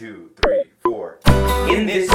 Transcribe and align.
two, 0.00 0.30
three, 0.40 0.62
four. 0.82 1.18
In 1.68 1.84
this 1.84 2.08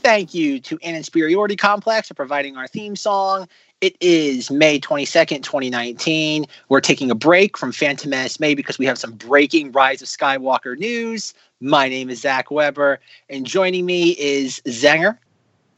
thank 0.00 0.34
you 0.34 0.58
to 0.60 0.78
An 0.82 0.94
Inferiority 0.94 1.56
Complex 1.56 2.08
for 2.08 2.14
providing 2.14 2.56
our 2.56 2.66
theme 2.66 2.96
song. 2.96 3.46
It 3.80 3.96
is 4.00 4.50
May 4.50 4.80
22nd, 4.80 5.42
2019. 5.42 6.46
We're 6.68 6.80
taking 6.80 7.10
a 7.10 7.14
break 7.14 7.56
from 7.56 7.72
Phantom 7.72 8.10
Menace 8.10 8.40
May 8.40 8.54
because 8.54 8.78
we 8.78 8.86
have 8.86 8.98
some 8.98 9.12
breaking 9.12 9.72
Rise 9.72 10.02
of 10.02 10.08
Skywalker 10.08 10.76
news. 10.76 11.34
My 11.60 11.88
name 11.88 12.10
is 12.10 12.22
Zack 12.22 12.50
Weber, 12.50 12.98
and 13.28 13.46
joining 13.46 13.86
me 13.86 14.10
is 14.12 14.60
Zenger. 14.66 15.18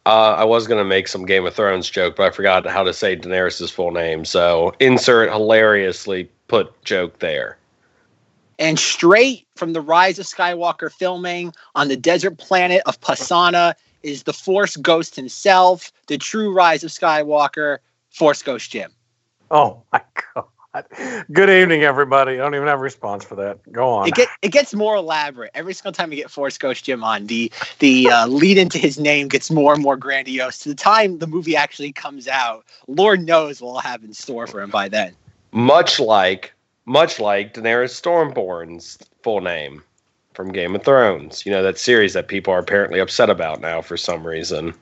Uh, 0.07 0.35
I 0.39 0.45
was 0.45 0.67
gonna 0.67 0.85
make 0.85 1.07
some 1.07 1.27
Game 1.27 1.47
of 1.47 1.55
Thrones 1.55 1.89
joke, 1.89 2.17
but 2.17 2.27
I 2.27 2.31
forgot 2.31 2.67
how 2.67 2.83
to 2.83 2.93
say 2.93 3.17
Daenerys' 3.17 3.71
full 3.71 3.93
name. 3.93 4.25
So 4.25 4.73
insert 4.81 5.31
hilariously 5.31 6.29
put 6.49 6.83
joke 6.85 7.19
there. 7.21 7.57
And 8.59 8.79
straight 8.79 9.47
from 9.57 9.73
the 9.73 9.81
Rise 9.81 10.19
of 10.19 10.27
Skywalker 10.27 10.91
filming 10.91 11.53
on 11.75 11.89
the 11.89 11.97
desert 11.97 12.39
planet 12.39 12.83
of 12.87 13.01
Pasaana 13.01 13.75
is 14.03 14.25
the 14.25 14.33
Force 14.33 14.77
Ghost 14.77 15.17
himself, 15.17 15.93
the 16.07 16.19
true 16.19 16.53
Rise 16.53 16.85
of 16.85 16.91
Skywalker, 16.91 17.79
Force 18.11 18.43
Ghost 18.43 18.71
Jim. 18.71 18.91
Oh 19.51 19.83
my 19.93 20.03
god. 20.35 20.45
Good 21.31 21.51
evening, 21.51 21.83
everybody. 21.83 22.33
I 22.33 22.37
don't 22.39 22.55
even 22.55 22.67
have 22.67 22.79
a 22.79 22.83
response 22.83 23.25
for 23.25 23.35
that. 23.35 23.59
Go 23.71 23.91
on. 23.91 24.09
It, 24.09 24.15
get, 24.15 24.29
it 24.41 24.49
gets 24.53 24.73
more 24.73 24.97
elaborate 24.97 25.51
every 25.53 25.75
single 25.75 25.93
time 25.93 26.09
we 26.09 26.17
get 26.17 26.31
Force 26.31 26.57
Ghost 26.57 26.85
Jim 26.85 27.05
on. 27.05 27.27
The 27.27 27.53
the 27.79 28.09
uh, 28.09 28.27
lead 28.27 28.57
into 28.57 28.79
his 28.79 28.99
name 28.99 29.29
gets 29.29 29.51
more 29.51 29.75
and 29.75 29.83
more 29.83 29.99
grandiose. 29.99 30.61
To 30.61 30.71
the 30.71 30.75
time 30.75 31.19
the 31.19 31.27
movie 31.27 31.57
actually 31.57 31.93
comes 31.93 32.27
out, 32.27 32.65
Lord 32.89 33.23
knows 33.23 33.61
what 33.61 33.73
we'll 33.73 33.81
have 33.83 34.03
in 34.03 34.15
store 34.15 34.47
for 34.47 34.63
him 34.63 34.71
by 34.71 34.89
then. 34.89 35.15
Much 35.53 36.01
like, 36.01 36.55
much 36.87 37.21
like 37.21 37.53
Daenerys 37.53 38.01
Stormborn's 38.01 38.97
full 39.23 39.43
name 39.43 39.83
from 40.35 40.53
Game 40.53 40.75
of 40.75 40.85
Thrones. 40.85 41.45
You 41.45 41.53
know 41.53 41.63
that 41.63 41.79
series 41.79 42.15
that 42.15 42.29
people 42.29 42.53
are 42.53 42.59
apparently 42.59 43.01
upset 43.01 43.31
about 43.31 43.61
now 43.61 43.83
for 43.83 43.97
some 43.97 44.27
reason. 44.27 44.75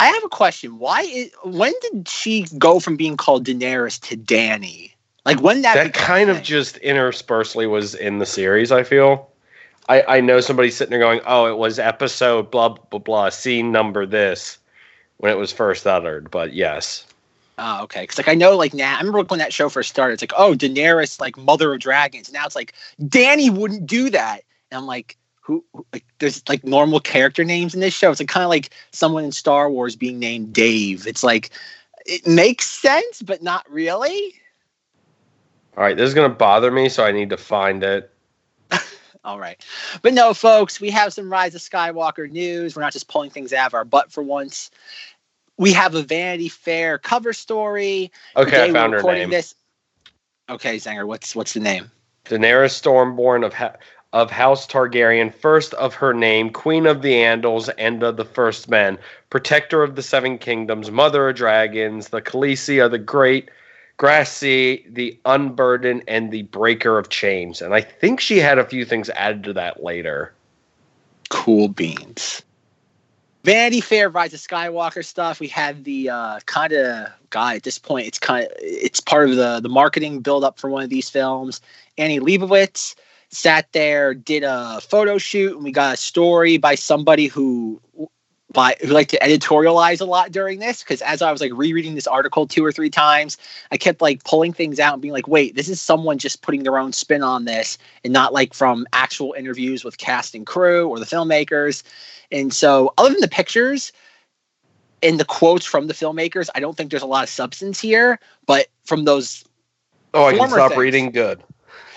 I 0.00 0.06
have 0.08 0.24
a 0.24 0.28
question. 0.28 0.78
Why? 0.78 1.02
Is, 1.02 1.30
when 1.44 1.72
did 1.82 2.08
she 2.08 2.46
go 2.58 2.78
from 2.80 2.96
being 2.96 3.16
called 3.16 3.46
Daenerys 3.46 4.00
to 4.08 4.16
Danny? 4.16 4.94
Like 5.24 5.40
when 5.40 5.62
that 5.62 5.74
That 5.74 5.94
kind 5.94 6.30
of 6.30 6.42
just 6.42 6.76
interspersely 6.78 7.66
was 7.66 7.94
in 7.94 8.18
the 8.18 8.26
series. 8.26 8.72
I 8.72 8.82
feel. 8.84 9.30
I, 9.90 10.02
I 10.16 10.20
know 10.20 10.40
somebody 10.40 10.70
sitting 10.70 10.90
there 10.90 11.00
going, 11.00 11.20
"Oh, 11.26 11.46
it 11.46 11.56
was 11.56 11.78
episode 11.78 12.50
blah 12.50 12.68
blah 12.68 13.00
blah, 13.00 13.30
scene 13.30 13.72
number 13.72 14.06
this," 14.06 14.58
when 15.16 15.32
it 15.32 15.36
was 15.36 15.52
first 15.52 15.86
uttered. 15.86 16.30
But 16.30 16.52
yes, 16.52 17.06
Oh, 17.58 17.82
okay. 17.82 18.02
Because 18.02 18.18
like 18.18 18.28
I 18.28 18.34
know, 18.34 18.56
like 18.56 18.72
now, 18.72 18.94
I 18.94 18.98
remember 18.98 19.22
when 19.24 19.40
that 19.40 19.52
show 19.52 19.68
first 19.68 19.90
started. 19.90 20.14
It's 20.14 20.22
like, 20.22 20.32
oh, 20.36 20.54
Daenerys, 20.54 21.20
like 21.20 21.36
Mother 21.36 21.74
of 21.74 21.80
Dragons. 21.80 22.32
Now 22.32 22.46
it's 22.46 22.54
like 22.54 22.72
Danny 23.08 23.50
wouldn't 23.50 23.86
do 23.86 24.10
that, 24.10 24.42
and 24.70 24.78
I'm 24.78 24.86
like, 24.86 25.16
who? 25.40 25.64
Like, 25.92 26.04
there's 26.18 26.46
like 26.48 26.64
normal 26.64 27.00
character 27.00 27.44
names 27.44 27.74
in 27.74 27.80
this 27.80 27.94
show. 27.94 28.10
It's 28.10 28.20
like 28.20 28.28
kind 28.28 28.44
of 28.44 28.50
like 28.50 28.70
someone 28.92 29.24
in 29.24 29.32
Star 29.32 29.70
Wars 29.70 29.96
being 29.96 30.18
named 30.18 30.52
Dave. 30.52 31.06
It's 31.06 31.24
like 31.24 31.50
it 32.04 32.26
makes 32.26 32.68
sense, 32.68 33.22
but 33.22 33.42
not 33.42 33.70
really. 33.70 34.34
all 35.76 35.84
right, 35.84 35.96
this 35.96 36.08
is 36.08 36.14
gonna 36.14 36.28
bother 36.28 36.70
me, 36.70 36.88
so 36.88 37.04
I 37.04 37.12
need 37.12 37.30
to 37.30 37.36
find 37.36 37.82
it. 37.82 38.12
All 39.24 39.38
right. 39.38 39.62
But 40.02 40.14
no, 40.14 40.32
folks, 40.32 40.80
we 40.80 40.90
have 40.90 41.12
some 41.12 41.30
Rise 41.30 41.54
of 41.54 41.60
Skywalker 41.60 42.30
news. 42.30 42.76
We're 42.76 42.82
not 42.82 42.92
just 42.92 43.08
pulling 43.08 43.30
things 43.30 43.52
out 43.52 43.66
of 43.66 43.74
our 43.74 43.84
butt 43.84 44.12
for 44.12 44.22
once. 44.22 44.70
We 45.56 45.72
have 45.72 45.94
a 45.94 46.02
Vanity 46.02 46.48
Fair 46.48 46.98
cover 46.98 47.32
story. 47.32 48.12
Okay, 48.36 48.50
Today 48.50 48.70
I 48.70 48.72
found 48.72 48.92
her 48.92 49.02
name. 49.02 49.30
This. 49.30 49.54
Okay, 50.48 50.76
Zenger, 50.76 51.06
what's 51.06 51.34
what's 51.34 51.52
the 51.52 51.60
name? 51.60 51.90
Daenerys 52.26 52.80
Stormborn 52.80 53.44
of 53.44 53.54
of 54.12 54.30
House 54.30 54.66
Targaryen, 54.66 55.34
first 55.34 55.74
of 55.74 55.94
her 55.94 56.14
name, 56.14 56.50
Queen 56.50 56.86
of 56.86 57.02
the 57.02 57.12
Andals 57.12 57.68
and 57.78 58.02
of 58.02 58.16
the 58.16 58.24
First 58.24 58.68
Men, 58.68 58.98
Protector 59.30 59.82
of 59.82 59.96
the 59.96 60.02
Seven 60.02 60.38
Kingdoms, 60.38 60.90
Mother 60.90 61.28
of 61.28 61.36
Dragons, 61.36 62.08
the 62.08 62.22
Khaleesi 62.22 62.84
of 62.84 62.90
the 62.90 62.98
Great, 62.98 63.50
Grass 63.98 64.32
Sea, 64.32 64.84
the 64.88 65.18
Unburdened, 65.24 66.04
and 66.08 66.30
the 66.30 66.42
Breaker 66.42 66.98
of 66.98 67.10
Chains. 67.10 67.60
And 67.60 67.74
I 67.74 67.82
think 67.82 68.20
she 68.20 68.38
had 68.38 68.58
a 68.58 68.64
few 68.64 68.84
things 68.84 69.10
added 69.10 69.44
to 69.44 69.52
that 69.54 69.82
later. 69.82 70.32
Cool 71.28 71.68
beans. 71.68 72.42
Vanity 73.44 73.80
Fair, 73.80 74.08
Rise 74.08 74.34
of 74.34 74.40
Skywalker 74.40 75.04
stuff. 75.04 75.40
We 75.40 75.48
had 75.48 75.84
the 75.84 76.10
uh, 76.10 76.40
kind 76.46 76.72
of 76.72 77.08
guy 77.30 77.56
at 77.56 77.62
this 77.62 77.78
point. 77.78 78.06
It's 78.06 78.18
kind 78.18 78.46
of 78.46 78.52
it's 78.58 79.00
part 79.00 79.30
of 79.30 79.36
the 79.36 79.60
the 79.60 79.68
marketing 79.68 80.20
build 80.20 80.44
up 80.44 80.58
for 80.58 80.68
one 80.68 80.82
of 80.82 80.90
these 80.90 81.08
films. 81.08 81.60
Annie 81.96 82.20
Leibovitz 82.20 82.94
sat 83.30 83.70
there, 83.72 84.14
did 84.14 84.42
a 84.42 84.80
photo 84.80 85.18
shoot, 85.18 85.54
and 85.54 85.64
we 85.64 85.72
got 85.72 85.94
a 85.94 85.96
story 85.96 86.56
by 86.56 86.74
somebody 86.74 87.26
who 87.26 87.80
by 88.50 88.74
who 88.80 88.88
liked 88.88 89.10
to 89.10 89.18
editorialize 89.18 90.00
a 90.00 90.06
lot 90.06 90.32
during 90.32 90.58
this. 90.58 90.82
Because 90.82 91.02
as 91.02 91.20
I 91.20 91.30
was 91.30 91.40
like 91.40 91.52
rereading 91.54 91.94
this 91.94 92.06
article 92.06 92.46
two 92.46 92.64
or 92.64 92.72
three 92.72 92.88
times, 92.90 93.36
I 93.70 93.76
kept 93.76 94.00
like 94.00 94.24
pulling 94.24 94.54
things 94.54 94.80
out 94.80 94.94
and 94.94 95.02
being 95.02 95.12
like, 95.12 95.28
wait, 95.28 95.54
this 95.54 95.68
is 95.68 95.80
someone 95.80 96.18
just 96.18 96.40
putting 96.42 96.62
their 96.62 96.78
own 96.78 96.92
spin 96.92 97.22
on 97.22 97.44
this, 97.44 97.76
and 98.04 98.12
not 98.12 98.32
like 98.32 98.54
from 98.54 98.86
actual 98.92 99.34
interviews 99.34 99.84
with 99.84 99.98
cast 99.98 100.34
and 100.34 100.46
crew 100.46 100.88
or 100.88 100.98
the 100.98 101.06
filmmakers. 101.06 101.82
And 102.32 102.52
so, 102.52 102.94
other 102.96 103.10
than 103.10 103.20
the 103.20 103.28
pictures 103.28 103.92
and 105.02 105.20
the 105.20 105.24
quotes 105.24 105.66
from 105.66 105.86
the 105.86 105.94
filmmakers, 105.94 106.48
I 106.54 106.60
don't 106.60 106.76
think 106.76 106.90
there's 106.90 107.02
a 107.02 107.06
lot 107.06 107.24
of 107.24 107.28
substance 107.30 107.78
here. 107.80 108.18
But 108.46 108.68
from 108.84 109.04
those, 109.04 109.44
Oh, 110.14 110.24
I 110.24 110.34
can 110.36 110.48
stop 110.48 110.70
things. 110.70 110.78
reading. 110.78 111.10
Good. 111.10 111.42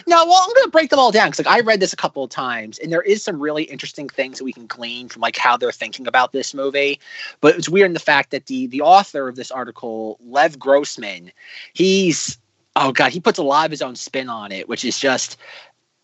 No, 0.08 0.26
well, 0.26 0.42
I'm 0.42 0.54
going 0.54 0.64
to 0.66 0.70
break 0.72 0.90
them 0.90 1.00
all 1.00 1.12
down 1.12 1.30
because 1.30 1.46
like 1.46 1.56
I 1.56 1.62
read 1.62 1.80
this 1.80 1.94
a 1.94 1.98
couple 1.98 2.24
of 2.24 2.30
times, 2.30 2.80
and 2.80 2.92
there 2.92 3.02
is 3.02 3.24
some 3.24 3.40
really 3.40 3.64
interesting 3.64 4.10
things 4.10 4.38
that 4.38 4.44
we 4.44 4.54
can 4.54 4.68
glean 4.68 5.10
from 5.10 5.22
like 5.22 5.38
how 5.38 5.58
they're 5.58 5.72
thinking 5.72 6.08
about 6.08 6.32
this 6.32 6.54
movie. 6.54 7.00
But 7.40 7.56
it's 7.56 7.70
weird 7.70 7.88
in 7.88 7.94
the 7.94 8.00
fact 8.00 8.32
that 8.32 8.46
the 8.48 8.68
the 8.68 8.82
author 8.82 9.28
of 9.28 9.36
this 9.36 9.52
article, 9.52 10.18
Lev 10.26 10.60
Grossman, 10.60 11.32
he's 11.74 12.38
oh 12.76 12.92
god, 12.92 13.12
he 13.12 13.20
puts 13.20 13.40
a 13.40 13.44
lot 13.44 13.66
of 13.66 13.72
his 13.72 13.82
own 13.82 13.96
spin 13.96 14.30
on 14.30 14.52
it, 14.52 14.68
which 14.70 14.86
is 14.86 15.00
just 15.00 15.38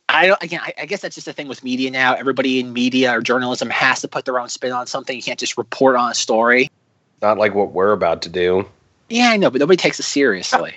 I 0.09 0.27
don't 0.27 0.41
again. 0.41 0.61
I, 0.63 0.73
I 0.81 0.85
guess 0.85 1.01
that's 1.01 1.15
just 1.15 1.25
the 1.25 1.33
thing 1.33 1.47
with 1.47 1.63
media 1.63 1.91
now. 1.91 2.13
Everybody 2.13 2.59
in 2.59 2.73
media 2.73 3.17
or 3.17 3.21
journalism 3.21 3.69
has 3.69 4.01
to 4.01 4.07
put 4.07 4.25
their 4.25 4.39
own 4.39 4.49
spin 4.49 4.71
on 4.71 4.87
something. 4.87 5.15
You 5.15 5.23
can't 5.23 5.39
just 5.39 5.57
report 5.57 5.95
on 5.95 6.11
a 6.11 6.15
story. 6.15 6.69
Not 7.21 7.37
like 7.37 7.53
what 7.53 7.71
we're 7.71 7.91
about 7.91 8.21
to 8.23 8.29
do. 8.29 8.67
Yeah, 9.09 9.29
I 9.29 9.37
know, 9.37 9.49
but 9.49 9.59
nobody 9.59 9.77
takes 9.77 9.99
it 9.99 10.03
seriously. 10.03 10.73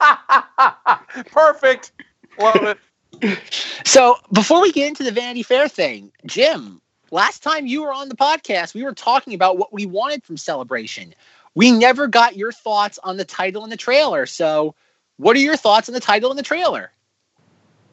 Perfect. 1.30 1.92
Love 2.38 2.76
it. 3.22 3.38
so 3.84 4.16
before 4.32 4.60
we 4.60 4.72
get 4.72 4.88
into 4.88 5.04
the 5.04 5.12
Vanity 5.12 5.42
Fair 5.42 5.68
thing, 5.68 6.10
Jim, 6.26 6.80
last 7.10 7.42
time 7.42 7.66
you 7.66 7.82
were 7.82 7.92
on 7.92 8.08
the 8.08 8.16
podcast, 8.16 8.74
we 8.74 8.82
were 8.82 8.94
talking 8.94 9.34
about 9.34 9.58
what 9.58 9.72
we 9.72 9.86
wanted 9.86 10.24
from 10.24 10.36
Celebration. 10.36 11.14
We 11.54 11.70
never 11.70 12.08
got 12.08 12.36
your 12.36 12.50
thoughts 12.50 12.98
on 13.04 13.16
the 13.18 13.24
title 13.24 13.62
and 13.62 13.70
the 13.70 13.76
trailer. 13.76 14.26
So, 14.26 14.74
what 15.18 15.36
are 15.36 15.40
your 15.40 15.56
thoughts 15.56 15.88
on 15.88 15.92
the 15.92 16.00
title 16.00 16.30
and 16.30 16.38
the 16.38 16.42
trailer? 16.42 16.90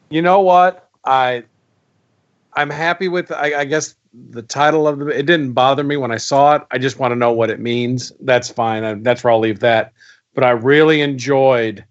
You 0.08 0.22
know 0.22 0.40
what? 0.40 0.88
I 1.04 1.44
I'm 2.54 2.70
happy 2.70 3.08
with 3.08 3.30
I, 3.30 3.60
I 3.60 3.64
guess 3.64 3.94
the 4.12 4.42
title 4.42 4.88
of 4.88 4.98
the 4.98 5.06
it 5.06 5.26
didn't 5.26 5.52
bother 5.52 5.84
me 5.84 5.96
when 5.96 6.10
I 6.10 6.16
saw 6.16 6.56
it. 6.56 6.62
I 6.70 6.78
just 6.78 6.98
want 6.98 7.12
to 7.12 7.16
know 7.16 7.32
what 7.32 7.50
it 7.50 7.60
means. 7.60 8.12
That's 8.20 8.50
fine. 8.50 8.84
I, 8.84 8.94
that's 8.94 9.22
where 9.22 9.32
I'll 9.32 9.40
leave 9.40 9.60
that. 9.60 9.92
But 10.34 10.44
I 10.44 10.50
really 10.50 11.00
enjoyed 11.00 11.84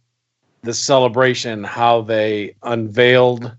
the 0.63 0.73
celebration, 0.73 1.63
how 1.63 2.01
they 2.01 2.55
unveiled 2.63 3.51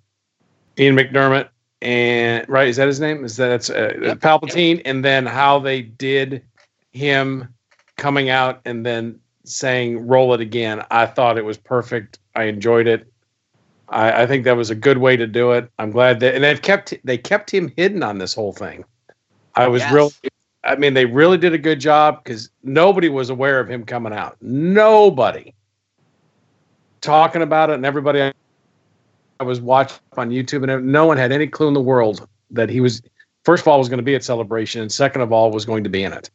Ian 0.79 0.97
McDiarmid 0.97 1.49
and 1.83 2.47
right 2.49 2.69
is 2.69 2.77
that 2.77 2.87
his 2.87 3.01
name? 3.01 3.25
Is 3.25 3.37
that 3.37 3.53
it's 3.53 3.71
uh, 3.71 3.93
Yep. 4.01 4.19
Palpatine, 4.19 4.83
and 4.85 5.05
then 5.05 5.27
how 5.27 5.59
they 5.59 5.83
did 5.83 6.43
him 6.93 7.49
coming 7.97 8.29
out 8.29 8.61
and 8.65 8.85
then 8.85 9.19
saying 9.45 10.07
"roll 10.07 10.35
it 10.35 10.41
again." 10.41 10.85
I 10.91 11.07
thought 11.07 11.39
it 11.39 11.45
was 11.45 11.57
perfect. 11.57 12.19
I 12.35 12.45
enjoyed 12.45 12.87
it. 12.87 13.10
I, 13.91 14.23
I 14.23 14.27
think 14.27 14.45
that 14.45 14.57
was 14.57 14.71
a 14.71 14.75
good 14.75 14.99
way 14.99 15.17
to 15.17 15.27
do 15.27 15.53
it. 15.53 15.71
I'm 15.79 15.91
glad 15.91 16.21
that, 16.21 16.35
and 16.35 16.45
they've 16.45 16.63
kept 16.63 16.95
they 17.05 17.19
kept 17.19 17.51
him 17.51 17.73
hidden 17.77 18.03
on 18.03 18.19
this 18.19 18.35
whole 18.35 18.53
thing. 18.53 18.85
I 19.55 19.69
was 19.69 19.83
Yes. 19.83 19.93
real. 19.93 20.13
I 20.63 20.77
mean, 20.77 20.95
they 20.95 21.07
really 21.07 21.39
did 21.39 21.55
a 21.55 21.59
good 21.59 21.81
job 21.81 22.23
because 22.23 22.51
nobody 22.63 23.09
was 23.09 23.31
aware 23.31 23.61
of 23.61 23.69
him 23.69 23.85
coming 23.85 24.13
out. 24.13 24.37
Nobody 24.41 25.55
talking 27.01 27.43
about 27.43 27.71
it, 27.71 27.75
and 27.75 27.87
everybody 27.87 28.23
I, 28.23 28.33
I 29.41 29.45
was 29.45 29.61
watching 29.61 29.99
on 30.17 30.31
YouTube, 30.31 30.71
and 30.71 30.93
no 30.93 31.07
one 31.07 31.17
had 31.17 31.33
any 31.33 31.47
clue 31.47 31.69
in 31.69 31.75
the 31.75 31.81
world 31.81 32.27
that 32.51 32.69
he 32.69 32.81
was. 32.81 33.03
First 33.45 33.63
of 33.63 33.69
all, 33.69 33.79
was 33.79 33.89
going 33.89 33.99
to 33.99 34.05
be 34.05 34.15
at 34.15 34.23
Celebration, 34.23 34.83
and 34.83 34.93
second 34.93 35.23
of 35.23 35.33
all, 35.33 35.51
was 35.51 35.65
going 35.65 35.83
to 35.85 35.91
be 35.91 36.05
in 36.05 36.13
it. 36.13 36.31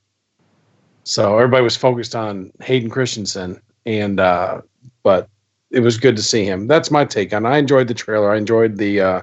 So 1.04 1.38
everybody 1.38 1.64
was 1.64 1.78
focused 1.78 2.16
on 2.16 2.52
Hayden 2.62 2.90
Christensen, 2.90 3.62
and 3.86 4.20
uh, 4.20 4.62
but 5.04 5.30
it 5.76 5.82
was 5.82 5.98
good 5.98 6.16
to 6.16 6.24
see 6.24 6.46
him. 6.46 6.68
That's 6.68 6.90
my 6.90 7.04
take 7.04 7.34
on. 7.34 7.46
it. 7.46 7.50
I 7.50 7.58
enjoyed 7.58 7.90
the 7.90 7.94
trailer. 7.94 8.32
I 8.32 8.38
enjoyed 8.38 8.78
the 8.78 9.02
uh, 9.02 9.22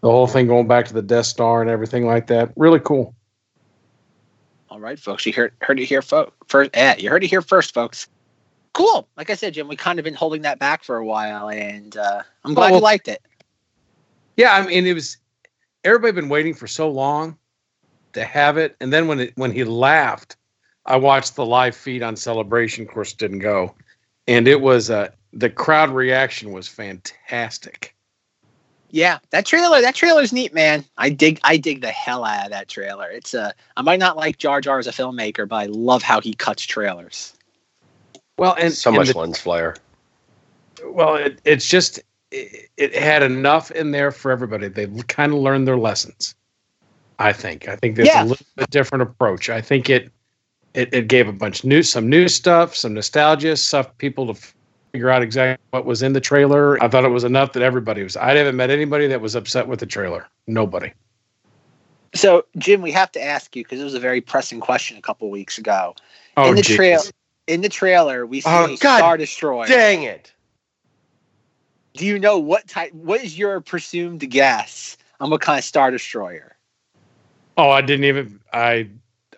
the 0.00 0.10
whole 0.10 0.26
thing 0.26 0.48
going 0.48 0.66
back 0.66 0.86
to 0.86 0.92
the 0.92 1.00
Death 1.00 1.26
Star 1.26 1.62
and 1.62 1.70
everything 1.70 2.06
like 2.06 2.26
that. 2.26 2.52
Really 2.56 2.80
cool. 2.80 3.14
All 4.68 4.80
right, 4.80 4.98
folks. 4.98 5.24
You 5.24 5.32
heard 5.32 5.52
heard 5.60 5.78
it 5.78 5.84
here 5.86 6.02
fo- 6.02 6.32
first. 6.48 6.70
Yeah, 6.74 6.96
you 6.96 7.08
heard 7.08 7.22
it 7.22 7.28
here 7.28 7.40
first, 7.40 7.72
folks. 7.72 8.08
Cool. 8.72 9.06
Like 9.16 9.30
I 9.30 9.34
said, 9.34 9.54
Jim, 9.54 9.68
we 9.68 9.76
kind 9.76 10.00
of 10.00 10.04
been 10.04 10.14
holding 10.14 10.42
that 10.42 10.58
back 10.58 10.82
for 10.82 10.96
a 10.96 11.06
while, 11.06 11.48
and 11.48 11.96
uh, 11.96 12.22
I'm 12.44 12.54
glad 12.54 12.70
well- 12.72 12.80
you 12.80 12.82
liked 12.84 13.06
it. 13.06 13.22
Yeah, 14.36 14.54
I 14.54 14.66
mean, 14.66 14.86
it 14.86 14.94
was 14.94 15.18
everybody 15.84 16.12
been 16.12 16.28
waiting 16.28 16.54
for 16.54 16.66
so 16.66 16.90
long 16.90 17.38
to 18.14 18.24
have 18.24 18.56
it, 18.58 18.74
and 18.80 18.92
then 18.92 19.06
when 19.06 19.20
it 19.20 19.32
when 19.36 19.52
he 19.52 19.62
laughed, 19.62 20.36
I 20.86 20.96
watched 20.96 21.36
the 21.36 21.46
live 21.46 21.76
feed 21.76 22.02
on 22.02 22.16
Celebration. 22.16 22.84
Of 22.86 22.90
course, 22.90 23.12
didn't 23.12 23.38
go, 23.40 23.74
and 24.26 24.46
it 24.48 24.60
was 24.60 24.90
uh, 24.90 25.08
the 25.32 25.50
crowd 25.50 25.90
reaction 25.90 26.52
was 26.52 26.68
fantastic. 26.68 27.94
Yeah, 28.92 29.18
that 29.30 29.46
trailer. 29.46 29.80
That 29.80 29.94
trailer's 29.94 30.32
neat, 30.32 30.52
man. 30.52 30.84
I 30.98 31.10
dig. 31.10 31.38
I 31.44 31.56
dig 31.56 31.80
the 31.80 31.90
hell 31.92 32.24
out 32.24 32.46
of 32.46 32.50
that 32.50 32.68
trailer. 32.68 33.08
It's 33.08 33.34
uh, 33.34 33.52
I 33.76 33.82
might 33.82 34.00
not 34.00 34.16
like 34.16 34.38
Jar 34.38 34.60
Jar 34.60 34.78
as 34.80 34.86
a 34.88 34.92
filmmaker, 34.92 35.46
but 35.46 35.56
I 35.56 35.66
love 35.66 36.02
how 36.02 36.20
he 36.20 36.34
cuts 36.34 36.64
trailers. 36.64 37.34
Well, 38.36 38.56
and 38.58 38.72
so 38.72 38.90
and 38.90 38.96
much 38.98 39.08
the- 39.08 39.18
lens 39.18 39.38
flare. 39.38 39.76
Well, 40.84 41.14
it, 41.16 41.40
it's 41.44 41.68
just 41.68 42.00
it, 42.32 42.68
it 42.76 42.94
had 42.94 43.22
enough 43.22 43.70
in 43.70 43.92
there 43.92 44.10
for 44.10 44.32
everybody. 44.32 44.66
They 44.68 44.86
kind 45.06 45.32
of 45.32 45.38
learned 45.38 45.68
their 45.68 45.76
lessons. 45.78 46.34
I 47.20 47.32
think. 47.32 47.68
I 47.68 47.76
think 47.76 47.96
there's 47.96 48.08
Yeah. 48.08 48.24
a 48.24 48.24
little 48.24 48.46
bit 48.56 48.70
different 48.70 49.02
approach. 49.02 49.50
I 49.50 49.60
think 49.60 49.90
it, 49.90 50.10
it 50.74 50.92
it 50.92 51.08
gave 51.08 51.28
a 51.28 51.32
bunch 51.32 51.64
new 51.64 51.82
some 51.82 52.08
new 52.08 52.28
stuff, 52.28 52.74
some 52.74 52.94
nostalgia 52.94 53.56
stuff, 53.56 53.96
people 53.98 54.32
to 54.32 54.40
figure 54.92 55.10
out 55.10 55.22
exactly 55.22 55.62
what 55.70 55.84
was 55.84 56.02
in 56.02 56.12
the 56.12 56.20
trailer. 56.20 56.82
I 56.82 56.88
thought 56.88 57.04
it 57.04 57.10
was 57.10 57.24
enough 57.24 57.52
that 57.52 57.62
everybody 57.62 58.02
was. 58.02 58.16
I 58.16 58.34
haven't 58.36 58.56
met 58.56 58.70
anybody 58.70 59.06
that 59.08 59.20
was 59.20 59.34
upset 59.34 59.68
with 59.68 59.80
the 59.80 59.86
trailer. 59.86 60.26
Nobody. 60.46 60.92
So, 62.14 62.44
Jim, 62.58 62.82
we 62.82 62.90
have 62.90 63.12
to 63.12 63.22
ask 63.22 63.54
you 63.54 63.62
because 63.62 63.80
it 63.80 63.84
was 63.84 63.94
a 63.94 64.00
very 64.00 64.20
pressing 64.20 64.60
question 64.60 64.96
a 64.96 65.02
couple 65.02 65.30
weeks 65.30 65.58
ago. 65.58 65.94
Oh, 66.36 66.48
in 66.48 66.56
the 66.56 66.62
geez. 66.62 66.76
trail, 66.76 67.02
in 67.46 67.60
the 67.60 67.68
trailer, 67.68 68.26
we 68.26 68.42
oh, 68.46 68.66
see 68.66 68.72
Oh, 68.74 68.76
God 68.78 68.98
Star 68.98 69.16
Destroyer. 69.16 69.66
Dang 69.66 70.02
it! 70.02 70.32
Do 71.94 72.06
you 72.06 72.18
know 72.18 72.38
what 72.38 72.66
type? 72.66 72.92
What 72.92 73.22
is 73.22 73.38
your 73.38 73.60
presumed 73.60 74.28
guess 74.28 74.96
on 75.20 75.30
what 75.30 75.40
kind 75.40 75.58
of 75.58 75.64
Star 75.64 75.90
Destroyer? 75.90 76.56
Oh, 77.56 77.70
I 77.70 77.80
didn't 77.80 78.04
even. 78.06 78.40
I. 78.52 78.88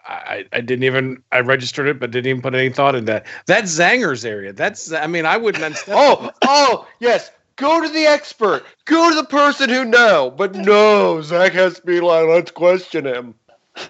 I, 0.07 0.45
I 0.53 0.61
didn't 0.61 0.85
even 0.85 1.23
I 1.33 1.41
registered 1.41 1.87
it, 1.87 2.01
but 2.01 2.11
didn't 2.11 2.29
even 2.29 2.43
put 2.43 2.55
any 2.55 2.71
thought 2.71 2.95
in 2.95 3.05
that. 3.07 3.27
That's 3.47 3.71
Zenger's 3.79 4.25
area. 4.25 4.53
That's 4.53 4.93
I 4.93 5.07
mean 5.07 5.27
I 5.27 5.37
wouldn't. 5.37 5.63
understand- 5.65 5.99
Oh, 5.99 6.31
oh, 6.45 6.89
yes. 7.01 7.31
Go 7.57 7.81
to 7.83 7.89
the 7.89 8.07
expert. 8.07 8.65
Go 8.87 9.11
to 9.11 9.15
the 9.17 9.25
person 9.25 9.69
who 9.69 9.85
know. 9.85 10.33
But 10.37 10.55
no, 10.55 11.21
Zack 11.23 11.53
has 11.53 11.75
to 11.79 11.83
be 11.87 12.01
like, 12.01 12.27
let's 12.27 12.51
question 12.51 13.07
him. 13.07 13.35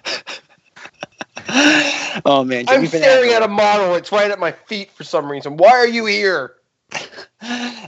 oh 2.25 2.43
man, 2.43 2.65
Jim, 2.65 2.75
I'm 2.75 2.81
you've 2.81 2.91
staring 2.91 3.31
at 3.31 3.41
a 3.41 3.47
model. 3.47 3.95
It's 3.95 4.11
right 4.11 4.29
at 4.29 4.39
my 4.39 4.51
feet 4.51 4.91
for 4.91 5.03
some 5.03 5.31
reason. 5.31 5.57
Why 5.57 5.69
are 5.71 5.87
you 5.87 6.05
here? 6.05 6.55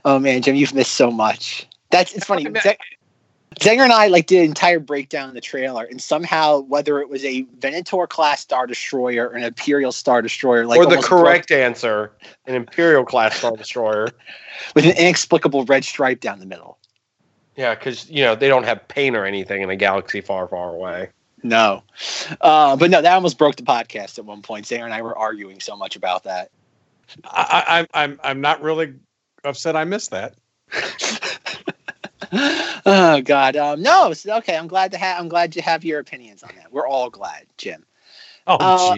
Oh 0.04 0.20
man, 0.20 0.42
Jim, 0.42 0.56
you've 0.56 0.74
missed 0.74 0.92
so 0.94 1.10
much. 1.10 1.66
That's 1.90 2.14
it's 2.14 2.26
funny. 2.28 2.46
I 2.46 2.50
mean, 2.50 2.62
Zeng- 2.62 2.76
Zenger 3.60 3.84
and 3.84 3.94
I 3.94 4.08
like 4.08 4.28
did 4.28 4.40
an 4.40 4.46
entire 4.46 4.80
breakdown 4.80 5.30
of 5.30 5.36
the 5.36 5.42
trailer, 5.42 5.86
and 5.86 6.02
somehow 6.02 6.60
whether 6.62 7.00
it 7.00 7.10
was 7.10 7.24
a 7.24 7.42
Venator 7.60 8.08
class 8.08 8.42
Star 8.42 8.68
Destroyer 8.68 9.30
or 9.30 9.34
an 9.36 9.44
Imperial 9.44 9.92
Star 9.92 10.22
Destroyer, 10.22 10.66
like 10.66 10.78
or 10.78 10.86
the 10.86 10.92
almost 10.92 11.10
broke- 11.10 11.24
correct 11.24 11.52
answer, 11.52 12.12
an 12.48 12.56
Imperial 12.56 13.06
class 13.06 13.38
Star 13.38 13.56
Destroyer. 13.56 14.10
with 14.76 14.86
an 14.86 14.98
inexplicable 14.98 15.66
red 15.66 15.84
stripe 15.84 16.20
down 16.20 16.40
the 16.40 16.46
middle. 16.46 16.78
Yeah, 17.56 17.76
because 17.76 18.10
you 18.10 18.24
know 18.24 18.36
they 18.36 18.48
don't 18.48 18.64
have 18.64 18.88
paint 18.88 19.16
or 19.16 19.26
anything 19.26 19.62
in 19.62 19.70
a 19.70 19.76
galaxy 19.76 20.22
far, 20.22 20.48
far 20.48 20.74
away. 20.74 21.10
No, 21.44 21.84
uh, 22.42 22.76
but 22.76 22.90
no, 22.90 23.02
that 23.02 23.14
almost 23.14 23.38
broke 23.38 23.56
the 23.56 23.64
podcast 23.64 24.18
at 24.18 24.26
one 24.26 24.42
point. 24.42 24.66
Zenger 24.66 24.84
and 24.84 24.94
I 24.94 25.02
were 25.02 25.18
arguing 25.18 25.60
so 25.60 25.76
much 25.76 25.96
about 25.96 26.24
that. 26.24 26.50
I, 27.24 27.64
I, 27.68 27.80
I'm 27.80 27.88
I'm 27.94 28.20
I'm 28.24 28.42
not 28.42 28.62
really 28.62 28.96
upset. 29.44 29.76
I 29.76 29.86
missed 29.86 30.12
that. 30.12 30.36
oh 32.86 33.22
God, 33.24 33.56
um, 33.56 33.82
no. 33.82 34.12
it's- 34.12 34.26
Okay, 34.26 34.58
I'm 34.58 34.68
glad 34.68 34.92
to 34.92 34.98
have. 34.98 35.20
I'm 35.20 35.30
glad 35.30 35.56
you 35.56 35.62
have 35.62 35.86
your 35.86 36.00
opinions 36.00 36.44
on 36.44 36.52
that. 36.58 36.72
We're 36.72 36.88
all 36.88 37.10
glad, 37.10 37.46
Jim. 37.58 37.86
Oh, 38.48 38.58
Uh. 38.60 38.96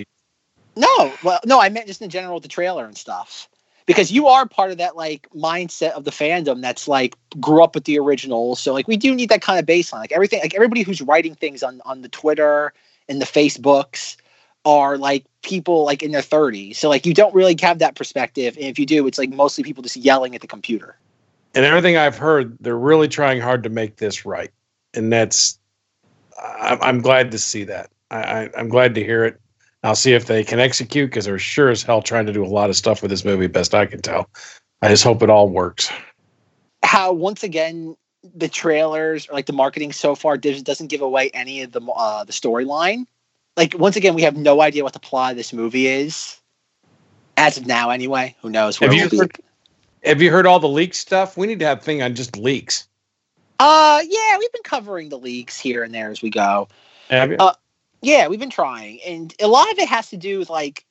No, 0.75 1.17
well, 1.23 1.39
no, 1.43 1.59
I 1.59 1.69
meant 1.69 1.87
just 1.87 2.01
in 2.03 2.09
general 2.09 2.35
with 2.35 2.43
the 2.43 2.49
trailer 2.49 2.85
and 2.85 2.95
stuff. 2.95 3.49
Because 3.87 4.11
you 4.11 4.27
are 4.27 4.45
part 4.45 4.71
of 4.71 4.77
that 4.79 4.95
like 4.95 5.27
mindset 5.35 5.91
of 5.91 6.03
the 6.03 6.11
fandom 6.11 6.61
that's 6.61 6.87
like 6.87 7.15
grew 7.39 7.63
up 7.63 7.73
with 7.73 7.85
the 7.85 7.97
original. 7.97 8.55
So 8.55 8.73
like 8.73 8.87
we 8.87 8.97
do 8.97 9.15
need 9.15 9.29
that 9.29 9.41
kind 9.41 9.59
of 9.59 9.65
baseline. 9.65 9.99
Like 9.99 10.11
everything 10.11 10.41
like 10.41 10.53
everybody 10.53 10.83
who's 10.83 11.01
writing 11.01 11.35
things 11.35 11.63
on 11.63 11.81
on 11.85 12.01
the 12.01 12.09
Twitter 12.09 12.73
and 13.07 13.21
the 13.21 13.25
Facebooks 13.25 14.17
are 14.65 14.97
like 14.97 15.25
people 15.41 15.85
like 15.85 16.03
in 16.03 16.11
their 16.11 16.21
30s. 16.21 16.75
So 16.75 16.89
like 16.89 17.05
you 17.05 17.13
don't 17.13 17.33
really 17.33 17.55
have 17.61 17.79
that 17.79 17.95
perspective. 17.95 18.57
And 18.57 18.65
if 18.65 18.77
you 18.77 18.85
do, 18.85 19.07
it's 19.07 19.17
like 19.17 19.29
mostly 19.29 19.63
people 19.63 19.81
just 19.83 19.95
yelling 19.95 20.35
at 20.35 20.41
the 20.41 20.47
computer. 20.47 20.97
And 21.57 21.65
everything 21.65 21.97
I've 21.97 22.17
heard, 22.17 22.55
they're 22.59 22.77
really 22.77 23.07
trying 23.07 23.41
hard 23.41 23.63
to 23.63 23.69
make 23.69 23.97
this 23.97 24.25
right, 24.27 24.51
and 24.93 25.11
that's 25.11 25.57
I'm, 26.39 26.77
I'm 26.81 27.01
glad 27.01 27.31
to 27.31 27.39
see 27.39 27.63
that. 27.63 27.89
I, 28.11 28.17
I, 28.17 28.49
I'm 28.55 28.69
glad 28.69 28.93
to 28.95 29.03
hear 29.03 29.25
it. 29.25 29.41
I'll 29.83 29.95
see 29.95 30.13
if 30.13 30.27
they 30.27 30.43
can 30.43 30.59
execute 30.59 31.09
because 31.09 31.25
they're 31.25 31.39
sure 31.39 31.69
as 31.69 31.81
hell 31.81 32.03
trying 32.03 32.27
to 32.27 32.33
do 32.33 32.45
a 32.45 32.47
lot 32.47 32.69
of 32.69 32.75
stuff 32.75 33.01
with 33.01 33.09
this 33.09 33.25
movie. 33.25 33.47
Best 33.47 33.73
I 33.73 33.87
can 33.87 34.01
tell. 34.01 34.29
I 34.83 34.89
just 34.89 35.03
hope 35.03 35.23
it 35.23 35.31
all 35.31 35.49
works. 35.49 35.89
How 36.83 37.11
once 37.11 37.43
again 37.43 37.97
the 38.35 38.47
trailers 38.47 39.27
or 39.27 39.33
like 39.33 39.47
the 39.47 39.53
marketing 39.53 39.91
so 39.93 40.13
far 40.13 40.37
does- 40.37 40.61
doesn't 40.61 40.87
give 40.87 41.01
away 41.01 41.31
any 41.33 41.63
of 41.63 41.71
the 41.71 41.81
uh, 41.81 42.23
the 42.23 42.33
storyline. 42.33 43.05
Like 43.55 43.73
once 43.79 43.95
again, 43.95 44.13
we 44.13 44.21
have 44.21 44.37
no 44.37 44.61
idea 44.61 44.83
what 44.83 44.93
the 44.93 44.99
plot 44.99 45.31
of 45.31 45.37
this 45.37 45.53
movie 45.53 45.87
is. 45.87 46.39
As 47.35 47.57
of 47.57 47.65
now, 47.65 47.89
anyway, 47.89 48.35
who 48.41 48.49
knows? 48.51 48.77
Have 48.77 48.93
you 48.93 49.09
heard- 49.09 49.39
Have 50.03 50.21
you 50.21 50.31
heard 50.31 50.45
all 50.45 50.59
the 50.59 50.69
leak 50.69 50.93
stuff? 50.93 51.37
We 51.37 51.47
need 51.47 51.59
to 51.59 51.65
have 51.65 51.79
a 51.79 51.81
thing 51.81 52.01
on 52.01 52.15
just 52.15 52.37
leaks. 52.37 52.87
Uh, 53.59 54.01
yeah, 54.07 54.37
we've 54.37 54.51
been 54.51 54.63
covering 54.63 55.09
the 55.09 55.17
leaks 55.17 55.59
here 55.59 55.83
and 55.83 55.93
there 55.93 56.11
as 56.11 56.21
we 56.21 56.29
go. 56.29 56.67
Have 57.09 57.31
you? 57.31 57.37
Uh, 57.37 57.53
Yeah, 58.01 58.27
we've 58.27 58.39
been 58.39 58.49
trying, 58.49 59.01
and 59.01 59.33
a 59.39 59.47
lot 59.47 59.71
of 59.71 59.79
it 59.79 59.87
has 59.89 60.09
to 60.11 60.17
do 60.17 60.39
with 60.39 60.49
like. 60.49 60.85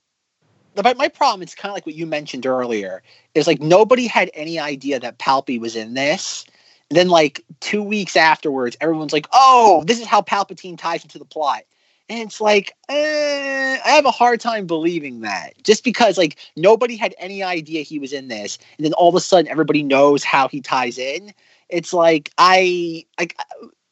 But 0.75 0.99
my 0.99 1.09
problem 1.09 1.43
is 1.43 1.55
kind 1.55 1.71
of 1.71 1.75
like 1.75 1.87
what 1.87 1.95
you 1.95 2.05
mentioned 2.07 2.45
earlier. 2.45 3.03
Is 3.35 3.47
like 3.47 3.61
nobody 3.63 4.07
had 4.07 4.31
any 4.35 4.59
idea 4.59 5.01
that 5.01 5.19
Palpy 5.19 5.59
was 5.59 5.77
in 5.77 5.95
this. 5.95 6.45
And 6.91 6.97
then 6.97 7.09
like 7.09 7.43
two 7.61 7.83
weeks 7.83 8.17
afterwards, 8.17 8.77
everyone's 8.81 9.13
like, 9.13 9.29
"Oh, 9.33 9.85
this 9.87 10.01
is 10.01 10.07
how 10.07 10.21
Palpatine 10.21 10.77
ties 10.77 11.03
into 11.03 11.19
the 11.19 11.25
plot." 11.25 11.63
And 12.09 12.21
it's 12.21 12.41
like, 12.41 12.77
eh, 12.89 13.79
I 13.85 13.91
have 13.91 14.05
a 14.05 14.11
hard 14.13 14.41
time 14.41 14.67
believing 14.67 15.21
that. 15.23 15.55
Just 15.65 15.83
because 15.83 16.17
like 16.17 16.39
nobody 16.57 16.97
had 16.97 17.15
any 17.19 17.43
idea 17.43 17.83
he 17.83 17.99
was 17.99 18.13
in 18.13 18.29
this, 18.29 18.59
and 18.77 18.85
then 18.85 18.93
all 18.93 19.09
of 19.09 19.15
a 19.15 19.21
sudden 19.21 19.51
everybody 19.51 19.83
knows 19.83 20.23
how 20.23 20.49
he 20.49 20.61
ties 20.61 20.99
in. 20.99 21.33
It's 21.69 21.93
like 21.93 22.31
I 22.39 23.05
like, 23.19 23.37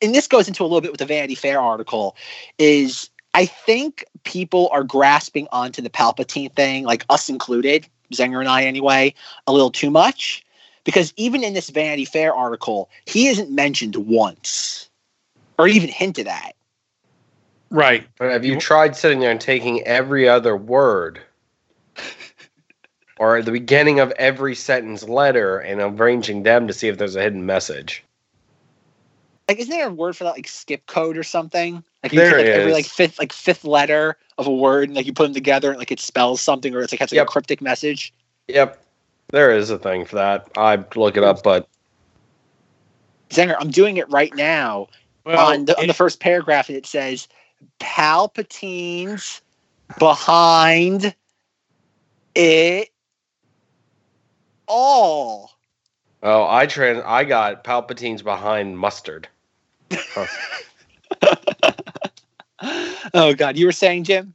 and 0.00 0.14
this 0.14 0.28
goes 0.28 0.46
into 0.46 0.62
a 0.62 0.66
little 0.66 0.80
bit 0.80 0.92
with 0.92 1.00
the 1.00 1.06
Vanity 1.06 1.34
Fair 1.34 1.60
article. 1.60 2.16
Is 2.58 3.10
I 3.34 3.46
think 3.46 4.04
people 4.22 4.68
are 4.70 4.84
grasping 4.84 5.48
onto 5.50 5.82
the 5.82 5.90
Palpatine 5.90 6.52
thing, 6.54 6.84
like 6.84 7.04
us 7.10 7.28
included, 7.28 7.88
Zenger 8.12 8.38
and 8.38 8.48
I 8.48 8.62
anyway, 8.62 9.12
a 9.48 9.52
little 9.52 9.70
too 9.70 9.90
much. 9.90 10.44
Because 10.84 11.12
even 11.16 11.42
in 11.42 11.54
this 11.54 11.70
Vanity 11.70 12.04
Fair 12.04 12.32
article, 12.34 12.90
he 13.06 13.26
isn't 13.28 13.50
mentioned 13.50 13.96
once, 13.96 14.88
or 15.58 15.66
even 15.66 15.88
hinted 15.88 16.28
at. 16.28 16.54
Right. 17.70 18.06
But 18.18 18.30
have 18.30 18.44
you 18.44 18.58
tried 18.58 18.96
sitting 18.96 19.20
there 19.20 19.30
and 19.30 19.40
taking 19.40 19.82
every 19.82 20.28
other 20.28 20.56
word 20.56 21.20
or 23.18 23.36
at 23.38 23.44
the 23.44 23.52
beginning 23.52 24.00
of 24.00 24.10
every 24.12 24.54
sentence 24.54 25.02
letter 25.08 25.58
and 25.58 25.80
arranging 25.80 26.42
them 26.42 26.66
to 26.66 26.72
see 26.72 26.88
if 26.88 26.98
there's 26.98 27.16
a 27.16 27.22
hidden 27.22 27.46
message? 27.46 28.04
like 29.48 29.58
isn't 29.58 29.70
there 29.70 29.88
a 29.88 29.92
word 29.92 30.16
for 30.16 30.24
that 30.24 30.34
like 30.34 30.48
skip 30.48 30.86
code 30.86 31.16
or 31.16 31.22
something 31.22 31.84
like 32.02 32.12
you 32.12 32.18
There 32.18 32.30
take, 32.38 32.46
like, 32.46 32.56
every 32.56 32.72
like 32.72 32.86
fifth 32.86 33.18
like 33.18 33.32
fifth 33.32 33.64
letter 33.64 34.16
of 34.38 34.46
a 34.46 34.52
word 34.52 34.88
and 34.88 34.96
like 34.96 35.06
you 35.06 35.12
put 35.12 35.24
them 35.24 35.34
together 35.34 35.70
and 35.70 35.78
like 35.78 35.92
it 35.92 36.00
spells 36.00 36.40
something 36.40 36.74
or 36.74 36.80
it's 36.80 36.92
like 36.92 37.00
has 37.00 37.12
like 37.12 37.18
Yep. 37.18 37.26
a 37.28 37.30
cryptic 37.30 37.60
message 37.60 38.12
Yep. 38.48 38.80
There 39.30 39.56
is 39.56 39.70
a 39.70 39.78
thing 39.78 40.04
for 40.04 40.16
that. 40.16 40.48
I'd 40.56 40.96
look 40.96 41.16
it 41.16 41.24
up, 41.24 41.42
but 41.42 41.68
Zenger, 43.30 43.56
I'm 43.58 43.70
doing 43.70 43.96
it 43.96 44.08
right 44.10 44.34
now 44.34 44.88
Well, 45.24 45.48
on 45.48 45.64
the 45.64 45.78
on 45.80 45.86
the 45.88 45.94
first 45.94 46.20
paragraph, 46.20 46.68
and 46.68 46.76
it 46.76 46.86
says 46.86 47.26
Palpatine's 47.78 49.42
behind 49.98 51.14
it 52.34 52.88
all. 54.66 55.50
Oh, 56.22 56.46
I 56.48 56.66
trans. 56.66 57.02
I 57.04 57.24
got 57.24 57.64
Palpatine's 57.64 58.22
behind 58.22 58.78
mustard. 58.78 59.28
Oh 63.12 63.34
God, 63.34 63.56
you 63.58 63.66
were 63.66 63.72
saying, 63.72 64.04
Jim? 64.04 64.34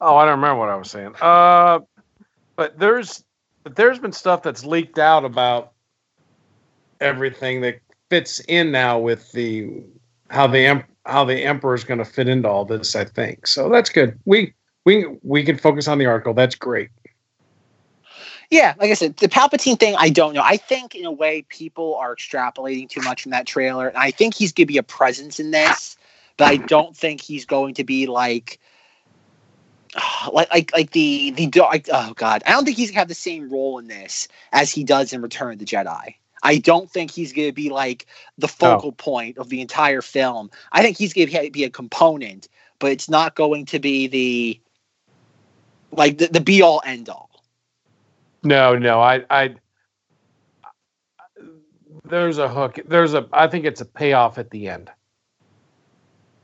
Oh, 0.00 0.16
I 0.16 0.24
don't 0.24 0.40
remember 0.40 0.58
what 0.58 0.68
I 0.68 0.76
was 0.76 0.90
saying. 0.90 1.14
Uh, 1.20 1.80
but 2.56 2.78
there's 2.78 3.24
but 3.62 3.76
there's 3.76 3.98
been 3.98 4.12
stuff 4.12 4.42
that's 4.42 4.64
leaked 4.64 4.98
out 4.98 5.24
about 5.24 5.72
everything 7.00 7.60
that 7.62 7.80
fits 8.10 8.40
in 8.40 8.72
now 8.72 8.98
with 8.98 9.30
the 9.32 9.84
how 10.30 10.46
the 10.46 10.66
em- 10.66 10.84
how 11.06 11.24
the 11.24 11.42
emperor 11.42 11.74
is 11.74 11.84
going 11.84 11.98
to 11.98 12.04
fit 12.04 12.28
into 12.28 12.48
all 12.48 12.64
this. 12.64 12.94
I 12.94 13.04
think 13.04 13.46
so. 13.46 13.68
That's 13.68 13.90
good. 13.90 14.18
We 14.24 14.54
we 14.84 15.06
we 15.22 15.44
can 15.44 15.56
focus 15.56 15.88
on 15.88 15.98
the 15.98 16.06
article. 16.06 16.34
That's 16.34 16.54
great. 16.54 16.90
Yeah, 18.50 18.74
like 18.78 18.90
I 18.90 18.94
said, 18.94 19.16
the 19.16 19.28
Palpatine 19.28 19.78
thing, 19.78 19.96
I 19.98 20.08
don't 20.08 20.34
know. 20.34 20.42
I 20.42 20.56
think 20.56 20.94
in 20.94 21.04
a 21.04 21.10
way 21.10 21.42
people 21.48 21.96
are 21.96 22.14
extrapolating 22.14 22.88
too 22.88 23.00
much 23.00 23.22
from 23.22 23.30
that 23.30 23.46
trailer. 23.46 23.88
And 23.88 23.96
I 23.96 24.12
think 24.12 24.34
he's 24.34 24.52
gonna 24.52 24.66
be 24.66 24.78
a 24.78 24.84
presence 24.84 25.40
in 25.40 25.50
this, 25.50 25.96
but 26.36 26.46
I 26.46 26.56
don't 26.56 26.96
think 26.96 27.20
he's 27.20 27.44
going 27.44 27.74
to 27.74 27.84
be 27.84 28.06
like 28.06 28.60
like 30.32 30.50
like 30.50 30.72
like 30.72 30.90
the 30.92 31.30
the 31.32 31.50
like, 31.60 31.88
oh 31.92 32.12
god. 32.14 32.42
I 32.46 32.52
don't 32.52 32.64
think 32.64 32.76
he's 32.76 32.90
gonna 32.90 33.00
have 33.00 33.08
the 33.08 33.14
same 33.14 33.50
role 33.50 33.78
in 33.78 33.88
this 33.88 34.28
as 34.52 34.70
he 34.70 34.84
does 34.84 35.12
in 35.12 35.22
Return 35.22 35.54
of 35.54 35.58
the 35.58 35.64
Jedi. 35.64 36.14
I 36.42 36.58
don't 36.58 36.90
think 36.90 37.10
he's 37.10 37.32
going 37.32 37.48
to 37.48 37.54
be 37.54 37.70
like 37.70 38.06
the 38.38 38.46
oh. 38.46 38.48
focal 38.48 38.92
point 38.92 39.38
of 39.38 39.48
the 39.48 39.60
entire 39.60 40.02
film. 40.02 40.50
I 40.72 40.82
think 40.82 40.98
he's 40.98 41.12
going 41.12 41.28
to 41.28 41.50
be 41.50 41.64
a 41.64 41.70
component, 41.70 42.48
but 42.78 42.92
it's 42.92 43.08
not 43.08 43.34
going 43.34 43.66
to 43.66 43.78
be 43.78 44.06
the 44.06 44.60
like 45.92 46.18
the, 46.18 46.28
the 46.28 46.40
be 46.40 46.62
all 46.62 46.82
end 46.84 47.08
all. 47.08 47.30
No, 48.42 48.76
no, 48.76 49.00
I 49.00 49.24
I 49.30 49.54
there's 52.04 52.38
a 52.38 52.48
hook. 52.48 52.78
There's 52.86 53.14
a 53.14 53.28
I 53.32 53.48
think 53.48 53.64
it's 53.64 53.80
a 53.80 53.86
payoff 53.86 54.38
at 54.38 54.50
the 54.50 54.68
end. 54.68 54.90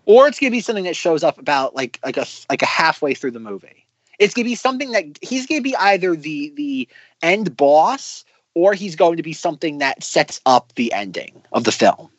or 0.06 0.26
it's 0.28 0.38
gonna 0.38 0.50
be 0.50 0.60
something 0.60 0.84
that 0.84 0.96
shows 0.96 1.22
up 1.22 1.38
about 1.38 1.74
like 1.74 1.98
like 2.04 2.16
a 2.16 2.26
like 2.50 2.62
a 2.62 2.66
halfway 2.66 3.14
through 3.14 3.30
the 3.32 3.40
movie. 3.40 3.86
It's 4.18 4.34
gonna 4.34 4.44
be 4.44 4.54
something 4.54 4.92
that 4.92 5.18
he's 5.22 5.46
gonna 5.46 5.62
be 5.62 5.76
either 5.76 6.16
the 6.16 6.52
the 6.56 6.88
end 7.22 7.56
boss 7.56 8.24
or 8.54 8.74
he's 8.74 8.96
going 8.96 9.16
to 9.16 9.22
be 9.22 9.32
something 9.32 9.78
that 9.78 10.02
sets 10.02 10.40
up 10.46 10.72
the 10.74 10.92
ending 10.92 11.42
of 11.52 11.64
the 11.64 11.72
film. 11.72 12.10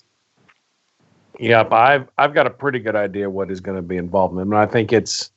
Yep, 1.40 1.74
I've 1.74 2.08
I've 2.18 2.34
got 2.34 2.48
a 2.48 2.52
pretty 2.52 2.80
good 2.80 2.96
idea 2.96 3.30
what 3.30 3.50
is 3.50 3.60
going 3.60 3.75
to 3.75 3.82
be 3.82 3.98
involved 3.98 4.36
in. 4.36 4.42
And 4.42 4.56
I 4.56 4.66
think 4.66 4.94
it's 4.94 5.32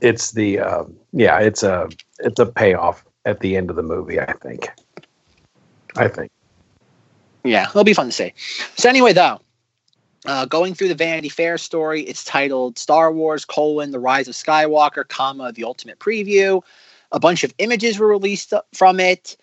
it's 0.00 0.32
the 0.32 0.58
uh, 0.58 0.84
yeah, 1.12 1.38
it's 1.38 1.62
a 1.62 1.88
it's 2.18 2.40
a 2.40 2.46
payoff 2.46 3.04
at 3.24 3.40
the 3.40 3.56
end 3.56 3.70
of 3.70 3.76
the 3.76 3.82
movie. 3.82 4.20
I 4.20 4.32
think. 4.32 4.68
I 5.96 6.08
think. 6.08 6.30
Yeah, 7.44 7.68
it'll 7.68 7.84
be 7.84 7.94
fun 7.94 8.06
to 8.06 8.12
see. 8.12 8.34
So 8.76 8.88
anyway, 8.88 9.12
though, 9.12 9.40
uh, 10.26 10.44
going 10.44 10.74
through 10.74 10.88
the 10.88 10.94
Vanity 10.94 11.28
Fair 11.28 11.56
story, 11.56 12.02
it's 12.02 12.24
titled 12.24 12.78
"Star 12.78 13.12
Wars: 13.12 13.44
colon, 13.44 13.92
The 13.92 14.00
Rise 14.00 14.28
of 14.28 14.34
Skywalker, 14.34 15.06
comma 15.06 15.52
The 15.52 15.64
Ultimate 15.64 16.00
Preview." 16.00 16.62
A 17.12 17.20
bunch 17.20 17.42
of 17.42 17.54
images 17.56 17.98
were 17.98 18.08
released 18.08 18.52
from 18.74 19.00
it, 19.00 19.36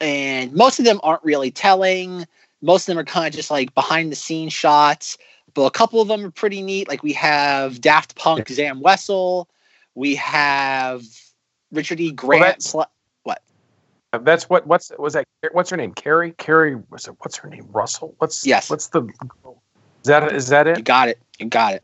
and 0.00 0.52
most 0.52 0.78
of 0.78 0.84
them 0.84 1.00
aren't 1.02 1.22
really 1.24 1.50
telling. 1.50 2.26
Most 2.62 2.82
of 2.88 2.94
them 2.94 2.98
are 2.98 3.04
kind 3.04 3.26
of 3.26 3.36
just 3.36 3.50
like 3.50 3.74
behind 3.74 4.12
the 4.12 4.16
scenes 4.16 4.52
shots, 4.52 5.16
but 5.54 5.62
a 5.64 5.70
couple 5.70 6.00
of 6.00 6.08
them 6.08 6.24
are 6.24 6.30
pretty 6.30 6.62
neat. 6.62 6.88
Like 6.88 7.02
we 7.02 7.12
have 7.14 7.80
Daft 7.80 8.16
Punk, 8.16 8.48
Zam 8.48 8.80
Wesell. 8.82 9.46
We 9.94 10.14
have 10.16 11.02
Richard 11.72 12.00
E. 12.00 12.12
Grant. 12.12 12.42
that's- 12.42 12.72
pl- 12.72 12.86
That's 14.12 14.50
what 14.50 14.66
what's 14.66 14.90
was 14.98 15.12
that 15.12 15.24
what's 15.52 15.70
her 15.70 15.76
name? 15.76 15.94
Keri? 15.94 16.32
Keri 16.32 16.76
was 16.90 17.06
it 17.06 17.14
what's 17.20 17.36
her 17.36 17.48
name? 17.48 17.68
Russell? 17.70 18.14
What's 18.18 18.44
Yes. 18.44 18.68
what's 18.68 18.88
the 18.88 19.02
Is 19.02 20.06
that 20.06 20.32
is 20.32 20.48
that 20.48 20.66
it? 20.66 20.78
you 20.78 20.82
got 20.82 21.08
it. 21.08 21.18
You 21.38 21.46
got 21.46 21.74
it. 21.74 21.82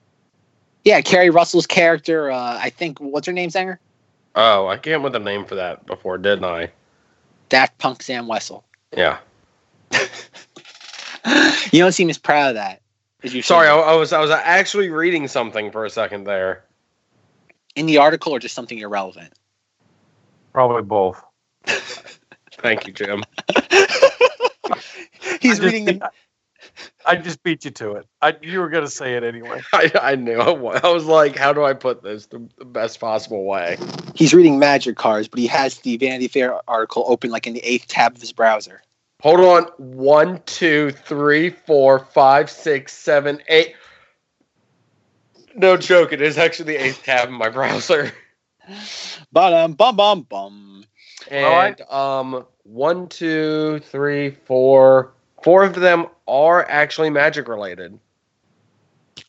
Yeah, 0.84 1.00
Keri 1.02 1.30
Russell's 1.30 1.66
character. 1.66 2.30
Uh, 2.30 2.58
I 2.60 2.70
think 2.70 2.98
what's 3.00 3.26
her 3.28 3.32
name, 3.32 3.50
Zenger? 3.50 3.78
Oh, 4.34 4.66
I 4.66 4.76
came 4.76 5.02
with 5.02 5.14
a 5.14 5.20
name 5.20 5.44
for 5.44 5.54
that 5.54 5.86
before, 5.86 6.18
didn't 6.18 6.44
I? 6.44 6.70
Daft 7.48 7.78
Punk 7.78 8.02
Zam 8.02 8.26
Wesell. 8.26 8.62
Yeah. 8.96 9.18
you 11.72 11.80
don't 11.80 11.92
seem 11.92 12.10
as 12.10 12.18
proud 12.18 12.50
of 12.50 12.54
that 12.54 12.80
as 13.22 13.34
you. 13.34 13.42
Sorry. 13.42 13.68
I, 13.68 13.76
I 13.76 13.94
was 13.96 14.12
I 14.12 14.20
was 14.20 14.30
actually 14.30 14.90
reading 14.90 15.28
something 15.28 15.70
for 15.70 15.84
a 15.84 15.90
second 15.90 16.24
there. 16.24 16.64
in 17.74 17.86
the 17.86 17.98
article 17.98 18.32
or 18.32 18.38
just 18.38 18.54
something 18.54 18.78
irrelevant. 18.78 19.32
Probably 20.52 20.82
both. 20.82 21.22
Thank 21.66 22.86
you, 22.86 22.92
Jim. 22.92 23.22
He's 25.40 25.60
I 25.60 25.62
just 25.62 25.62
reading 25.62 25.84
beat- 25.84 26.00
the. 26.00 26.10
I 27.06 27.16
just 27.16 27.42
beat 27.42 27.64
you 27.64 27.70
to 27.70 27.92
it. 27.92 28.06
I, 28.20 28.34
you 28.42 28.58
were 28.58 28.68
going 28.68 28.84
to 28.84 28.90
say 28.90 29.14
it 29.14 29.22
anyway. 29.22 29.62
I, 29.72 29.92
I 30.00 30.16
knew. 30.16 30.40
I 30.40 30.50
was 30.50 31.04
like, 31.04 31.36
how 31.36 31.52
do 31.52 31.64
I 31.64 31.72
put 31.72 32.02
this 32.02 32.26
the, 32.26 32.46
the 32.58 32.64
best 32.64 32.98
possible 32.98 33.44
way? 33.44 33.78
He's 34.14 34.34
reading 34.34 34.58
magic 34.58 34.96
cards, 34.96 35.28
but 35.28 35.38
he 35.38 35.46
has 35.46 35.78
the 35.78 35.96
Vanity 35.96 36.28
Fair 36.28 36.60
article 36.68 37.04
open 37.06 37.30
like 37.30 37.46
in 37.46 37.54
the 37.54 37.60
eighth 37.60 37.86
tab 37.86 38.16
of 38.16 38.20
his 38.20 38.32
browser. 38.32 38.82
Hold 39.22 39.40
on. 39.40 39.64
One, 39.78 40.42
two, 40.46 40.90
three, 40.90 41.50
four, 41.50 42.00
five, 42.00 42.50
six, 42.50 42.92
seven, 42.92 43.40
eight. 43.48 43.76
No 45.54 45.76
joke. 45.76 46.12
It 46.12 46.20
is 46.20 46.36
actually 46.36 46.76
the 46.76 46.84
eighth 46.84 47.04
tab 47.04 47.28
in 47.28 47.34
my 47.34 47.48
browser. 47.50 48.12
Bum 49.32 49.72
bum 49.72 49.96
bum 49.96 50.22
bum. 50.22 50.84
And 51.30 51.80
um, 51.82 52.44
one, 52.64 53.08
two, 53.08 53.80
three, 53.84 54.30
four. 54.30 55.12
Four 55.46 55.62
of 55.62 55.76
them 55.76 56.08
are 56.26 56.68
actually 56.68 57.08
magic 57.08 57.46
related. 57.46 57.96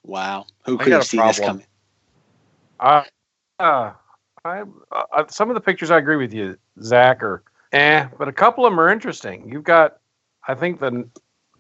Wow, 0.04 0.48
who 0.66 0.76
could 0.76 0.90
got 0.90 0.94
have 0.94 1.02
a 1.04 1.06
seen 1.06 1.28
this 1.28 1.40
coming? 1.40 1.66
Uh, 2.80 3.04
uh, 3.60 3.92
I, 4.44 4.64
uh, 4.92 5.28
some 5.30 5.52
of 5.52 5.54
the 5.54 5.62
pictures 5.62 5.92
I 5.92 6.00
agree 6.00 6.16
with 6.16 6.34
you, 6.34 6.58
Zack, 6.82 7.22
are 7.22 7.44
eh, 7.72 8.08
but 8.18 8.28
a 8.28 8.32
couple 8.32 8.66
of 8.66 8.72
them 8.72 8.80
are 8.80 8.90
interesting. 8.90 9.48
You've 9.48 9.64
got, 9.64 10.00
I 10.48 10.56
think 10.56 10.80
the, 10.80 11.08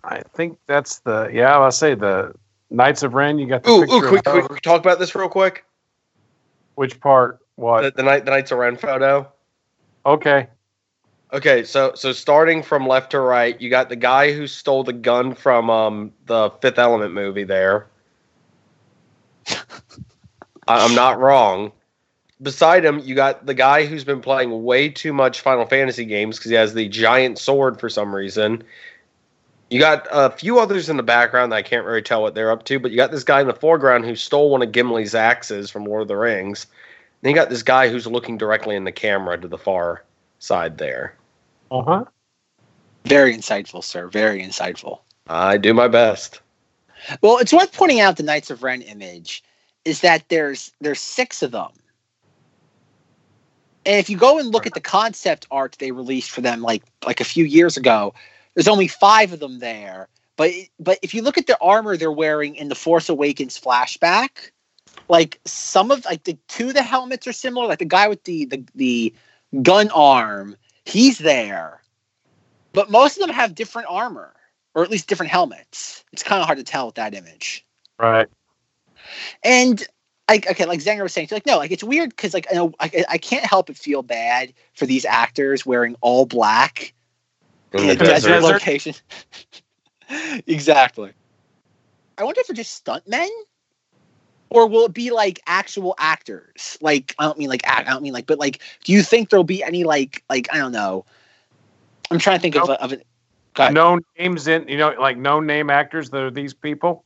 I 0.03 0.23
think 0.33 0.57
that's 0.65 1.01
the 1.01 1.29
yeah. 1.31 1.55
I'll 1.55 1.71
say 1.71 1.93
the 1.93 2.33
Knights 2.71 3.03
of 3.03 3.13
Ren. 3.13 3.37
You 3.37 3.45
got 3.45 3.61
the 3.61 3.69
Ooh, 3.69 3.81
picture 3.81 3.93
ooh, 3.93 3.97
of 4.05 4.09
quick, 4.09 4.25
her. 4.25 4.31
quick, 4.31 4.45
quick, 4.45 4.61
talk 4.63 4.81
about 4.81 4.97
this 4.97 5.13
real 5.13 5.29
quick. 5.29 5.65
Which 6.73 6.99
part? 6.99 7.41
What? 7.57 7.81
The, 7.83 7.91
the 7.91 8.01
night, 8.01 8.25
the 8.25 8.31
Knights 8.31 8.51
of 8.51 8.57
Ren 8.57 8.75
photo. 8.75 9.31
okay. 10.03 10.47
Okay, 11.33 11.63
so 11.65 11.91
so 11.93 12.13
starting 12.13 12.63
from 12.63 12.87
left 12.87 13.11
to 13.11 13.19
right, 13.19 13.59
you 13.59 13.69
got 13.69 13.89
the 13.89 13.97
guy 13.97 14.31
who 14.31 14.47
stole 14.47 14.83
the 14.83 14.93
gun 14.93 15.33
from 15.35 15.69
um 15.69 16.13
the 16.25 16.49
Fifth 16.61 16.79
Element 16.79 17.13
movie. 17.13 17.43
There, 17.43 17.87
I- 19.49 19.57
I'm 20.67 20.95
not 20.95 21.19
wrong. 21.19 21.73
Beside 22.41 22.85
him, 22.85 22.99
you 22.99 23.15
got 23.15 23.45
the 23.45 23.53
guy 23.55 23.85
who's 23.85 24.03
been 24.03 24.21
playing 24.21 24.63
way 24.63 24.89
too 24.89 25.11
much 25.11 25.41
Final 25.41 25.65
Fantasy 25.65 26.05
games 26.05 26.37
because 26.37 26.49
he 26.51 26.55
has 26.55 26.73
the 26.73 26.87
giant 26.87 27.39
sword 27.39 27.79
for 27.79 27.89
some 27.89 28.15
reason. 28.15 28.63
You 29.69 29.79
got 29.79 30.07
a 30.11 30.29
few 30.29 30.59
others 30.59 30.87
in 30.89 30.97
the 30.97 31.03
background 31.03 31.51
that 31.51 31.57
I 31.57 31.61
can't 31.61 31.85
really 31.85 32.01
tell 32.01 32.21
what 32.21 32.35
they're 32.35 32.51
up 32.51 32.63
to, 32.65 32.79
but 32.79 32.91
you 32.91 32.97
got 32.97 33.11
this 33.11 33.23
guy 33.25 33.41
in 33.41 33.47
the 33.47 33.53
foreground 33.53 34.05
who 34.05 34.15
stole 34.15 34.49
one 34.51 34.61
of 34.61 34.71
Gimli's 34.71 35.13
axes 35.15 35.69
from 35.69 35.83
Lord 35.85 36.03
of 36.03 36.07
the 36.07 36.15
Rings. 36.15 36.67
Then 37.21 37.31
you 37.31 37.35
got 37.35 37.49
this 37.49 37.63
guy 37.63 37.89
who's 37.89 38.07
looking 38.07 38.37
directly 38.37 38.75
in 38.77 38.85
the 38.85 38.91
camera 38.93 39.37
to 39.37 39.47
the 39.47 39.57
far 39.57 40.03
side 40.39 40.77
there. 40.77 41.15
Uh 41.71 41.81
huh. 41.81 42.05
Very 43.05 43.35
insightful, 43.35 43.83
sir. 43.83 44.07
Very 44.07 44.41
insightful. 44.41 44.99
I 45.27 45.57
do 45.57 45.73
my 45.73 45.87
best. 45.87 46.41
Well, 47.21 47.37
it's 47.37 47.53
worth 47.53 47.73
pointing 47.73 47.99
out 47.99 48.17
the 48.17 48.23
Knights 48.23 48.49
of 48.49 48.63
Ren 48.63 48.81
image 48.81 49.43
is 49.85 50.01
that 50.01 50.27
there's 50.29 50.71
there's 50.81 50.99
six 50.99 51.41
of 51.41 51.51
them. 51.51 51.71
And 53.85 53.95
if 53.95 54.09
you 54.09 54.17
go 54.17 54.37
and 54.37 54.51
look 54.51 54.67
at 54.67 54.73
the 54.73 54.81
concept 54.81 55.47
art 55.49 55.77
they 55.79 55.91
released 55.91 56.31
for 56.31 56.41
them 56.41 56.61
like 56.61 56.83
like 57.05 57.21
a 57.21 57.25
few 57.25 57.45
years 57.45 57.77
ago, 57.77 58.13
there's 58.53 58.67
only 58.67 58.87
five 58.87 59.31
of 59.31 59.39
them 59.39 59.59
there. 59.59 60.09
But 60.35 60.51
but 60.79 60.99
if 61.01 61.13
you 61.13 61.21
look 61.21 61.37
at 61.37 61.47
the 61.47 61.57
armor 61.61 61.95
they're 61.95 62.11
wearing 62.11 62.55
in 62.55 62.67
the 62.67 62.75
Force 62.75 63.07
Awakens 63.07 63.59
flashback, 63.59 64.51
like 65.07 65.39
some 65.45 65.91
of 65.91 66.03
like 66.05 66.25
the 66.25 66.37
two 66.47 66.69
of 66.69 66.73
the 66.73 66.83
helmets 66.83 67.27
are 67.27 67.33
similar. 67.33 67.67
Like 67.67 67.79
the 67.79 67.85
guy 67.85 68.07
with 68.07 68.23
the 68.25 68.45
the, 68.45 68.63
the 68.75 69.13
gun 69.61 69.89
arm, 69.91 70.55
he's 70.85 71.17
there. 71.17 71.81
But 72.73 72.91
most 72.91 73.17
of 73.17 73.21
them 73.25 73.35
have 73.35 73.55
different 73.55 73.87
armor, 73.89 74.33
or 74.75 74.83
at 74.83 74.91
least 74.91 75.07
different 75.07 75.31
helmets. 75.31 76.03
It's 76.13 76.23
kind 76.23 76.41
of 76.41 76.45
hard 76.45 76.59
to 76.59 76.63
tell 76.63 76.87
with 76.87 76.95
that 76.95 77.13
image. 77.13 77.65
Right. 77.97 78.27
And 79.43 79.83
like 80.29 80.49
okay, 80.49 80.65
like 80.65 80.81
Zenger 80.81 81.03
was 81.03 81.13
saying, 81.13 81.29
like 81.31 81.45
no, 81.45 81.57
like 81.57 81.71
it's 81.71 81.83
weird 81.83 82.09
because 82.09 82.33
like 82.33 82.47
I, 82.51 82.55
know, 82.55 82.73
I 82.79 83.05
I 83.09 83.17
can't 83.17 83.45
help 83.45 83.67
but 83.67 83.77
feel 83.77 84.03
bad 84.03 84.53
for 84.73 84.85
these 84.85 85.05
actors 85.05 85.65
wearing 85.65 85.95
all 86.01 86.25
black 86.25 86.93
In 87.73 87.81
in 87.81 87.87
the 87.87 87.93
a 87.93 87.95
desert 87.95 88.29
desert. 88.29 88.53
location. 88.53 88.93
exactly. 90.47 91.11
I 92.17 92.23
wonder 92.23 92.41
if 92.41 92.47
they're 92.47 92.55
just 92.55 92.83
stuntmen, 92.83 93.29
or 94.49 94.67
will 94.67 94.85
it 94.85 94.93
be 94.93 95.11
like 95.11 95.39
actual 95.47 95.95
actors? 95.97 96.77
Like 96.81 97.15
I 97.19 97.25
don't 97.25 97.37
mean 97.37 97.49
like 97.49 97.65
act. 97.65 97.87
I 97.87 97.91
don't 97.91 98.03
mean 98.03 98.13
like, 98.13 98.27
but 98.27 98.39
like, 98.39 98.61
do 98.83 98.91
you 98.93 99.03
think 99.03 99.29
there'll 99.29 99.43
be 99.43 99.63
any 99.63 99.83
like 99.83 100.23
like 100.29 100.47
I 100.53 100.57
don't 100.57 100.71
know? 100.71 101.05
I'm 102.09 102.19
trying 102.19 102.37
to 102.37 102.41
think 102.41 102.55
of 102.55 102.69
a, 102.69 102.81
of 102.81 102.93
ahead. 103.59 103.73
No 103.73 103.99
names 104.17 104.47
in, 104.47 104.67
you 104.67 104.77
know, 104.77 104.93
like 104.99 105.17
no 105.17 105.39
name 105.39 105.69
actors 105.69 106.09
that 106.11 106.21
are 106.21 106.31
these 106.31 106.53
people. 106.53 107.03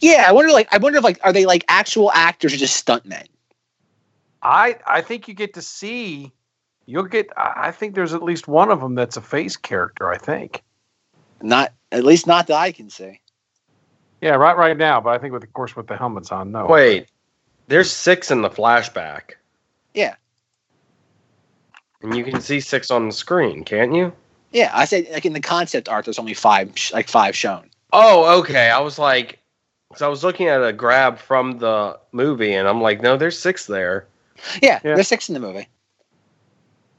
Yeah, 0.00 0.26
I 0.28 0.32
wonder 0.32 0.52
like 0.52 0.68
I 0.72 0.78
wonder 0.78 0.98
if 0.98 1.04
like 1.04 1.18
are 1.22 1.32
they 1.32 1.46
like 1.46 1.64
actual 1.68 2.12
actors 2.12 2.52
or 2.52 2.56
just 2.56 2.84
stuntmen? 2.84 3.26
I 4.42 4.78
I 4.86 5.00
think 5.00 5.28
you 5.28 5.34
get 5.34 5.54
to 5.54 5.62
see. 5.62 6.32
You'll 6.86 7.04
get. 7.04 7.28
I 7.36 7.68
I 7.68 7.70
think 7.72 7.94
there's 7.94 8.14
at 8.14 8.22
least 8.22 8.48
one 8.48 8.70
of 8.70 8.80
them 8.80 8.94
that's 8.94 9.16
a 9.16 9.20
face 9.20 9.56
character. 9.56 10.10
I 10.10 10.18
think. 10.18 10.62
Not 11.40 11.72
at 11.90 12.04
least 12.04 12.26
not 12.26 12.46
that 12.48 12.56
I 12.56 12.72
can 12.72 12.90
see. 12.90 13.20
Yeah, 14.22 14.36
right, 14.36 14.56
right 14.56 14.76
now. 14.76 15.00
But 15.00 15.10
I 15.10 15.18
think 15.18 15.32
with, 15.34 15.42
of 15.42 15.52
course, 15.52 15.76
with 15.76 15.88
the 15.88 15.96
helmets 15.96 16.32
on, 16.32 16.52
no. 16.52 16.66
Wait, 16.66 17.08
there's 17.66 17.90
six 17.90 18.30
in 18.30 18.40
the 18.40 18.48
flashback. 18.48 19.32
Yeah. 19.92 20.14
And 22.02 22.16
you 22.16 22.24
can 22.24 22.40
see 22.40 22.60
six 22.60 22.90
on 22.90 23.06
the 23.08 23.12
screen, 23.12 23.64
can't 23.64 23.94
you? 23.94 24.12
Yeah, 24.52 24.70
I 24.72 24.84
said 24.84 25.06
like 25.12 25.24
in 25.26 25.32
the 25.32 25.40
concept 25.40 25.88
art, 25.88 26.04
there's 26.04 26.18
only 26.18 26.34
five, 26.34 26.72
like 26.92 27.08
five 27.08 27.36
shown. 27.36 27.68
Oh, 27.92 28.40
okay. 28.40 28.70
I 28.70 28.80
was 28.80 28.98
like, 28.98 29.38
so 29.96 30.06
I 30.06 30.08
was 30.08 30.24
looking 30.24 30.48
at 30.48 30.62
a 30.64 30.72
grab 30.72 31.18
from 31.18 31.58
the 31.58 31.98
movie, 32.12 32.54
and 32.54 32.66
I'm 32.68 32.80
like, 32.80 33.02
no, 33.02 33.16
there's 33.16 33.38
six 33.38 33.66
there. 33.66 34.06
Yeah, 34.62 34.80
Yeah. 34.84 34.94
there's 34.94 35.08
six 35.08 35.28
in 35.28 35.34
the 35.34 35.40
movie. 35.40 35.68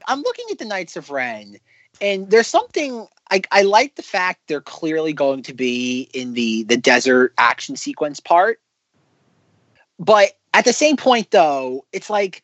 I'm 0.06 0.20
looking 0.20 0.46
at 0.50 0.58
the 0.58 0.64
Knights 0.64 0.96
of 0.96 1.10
Ren, 1.10 1.56
and 2.00 2.30
there's 2.30 2.46
something 2.46 3.06
I, 3.34 3.42
I 3.50 3.62
like 3.62 3.96
the 3.96 4.02
fact 4.02 4.42
they're 4.46 4.60
clearly 4.60 5.12
going 5.12 5.42
to 5.42 5.54
be 5.54 6.08
in 6.14 6.34
the 6.34 6.62
the 6.62 6.76
desert 6.76 7.34
action 7.36 7.74
sequence 7.74 8.20
part. 8.20 8.60
But 9.98 10.38
at 10.52 10.64
the 10.64 10.72
same 10.72 10.96
point, 10.96 11.32
though, 11.32 11.84
it's 11.92 12.08
like 12.08 12.42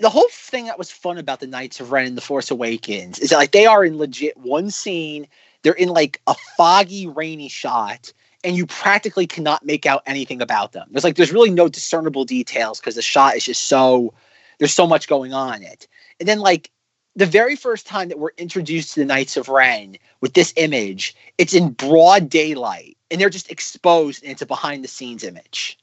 the 0.00 0.10
whole 0.10 0.28
thing 0.30 0.66
that 0.66 0.76
was 0.76 0.90
fun 0.90 1.16
about 1.16 1.40
the 1.40 1.46
Knights 1.46 1.80
of 1.80 1.92
Ren 1.92 2.06
and 2.06 2.16
the 2.16 2.20
Force 2.20 2.50
Awakens 2.50 3.18
is 3.18 3.30
that 3.30 3.38
like 3.38 3.52
they 3.52 3.64
are 3.64 3.82
in 3.82 3.96
legit 3.96 4.36
one 4.36 4.70
scene. 4.70 5.26
They're 5.62 5.72
in 5.72 5.88
like 5.88 6.20
a 6.26 6.34
foggy, 6.58 7.08
rainy 7.08 7.48
shot, 7.48 8.12
and 8.44 8.54
you 8.54 8.66
practically 8.66 9.26
cannot 9.26 9.64
make 9.64 9.86
out 9.86 10.02
anything 10.04 10.42
about 10.42 10.72
them. 10.72 10.88
There's 10.90 11.04
like 11.04 11.16
there's 11.16 11.32
really 11.32 11.50
no 11.50 11.70
discernible 11.70 12.26
details 12.26 12.80
because 12.80 12.96
the 12.96 13.02
shot 13.02 13.34
is 13.34 13.44
just 13.44 13.62
so 13.62 14.12
there's 14.58 14.74
so 14.74 14.86
much 14.86 15.08
going 15.08 15.32
on 15.32 15.54
in 15.54 15.62
it. 15.62 15.88
And 16.20 16.28
then 16.28 16.40
like 16.40 16.70
the 17.18 17.26
very 17.26 17.56
first 17.56 17.84
time 17.84 18.08
that 18.08 18.18
we're 18.20 18.30
introduced 18.38 18.94
to 18.94 19.00
the 19.00 19.06
Knights 19.06 19.36
of 19.36 19.48
Ren 19.48 19.96
with 20.20 20.34
this 20.34 20.52
image, 20.56 21.16
it's 21.36 21.52
in 21.52 21.70
broad 21.70 22.30
daylight 22.30 22.96
and 23.10 23.20
they're 23.20 23.28
just 23.28 23.50
exposed 23.50 24.22
and 24.22 24.30
it's 24.30 24.40
a 24.40 24.46
behind 24.46 24.84
the 24.84 24.88
scenes 24.88 25.24
image. 25.24 25.76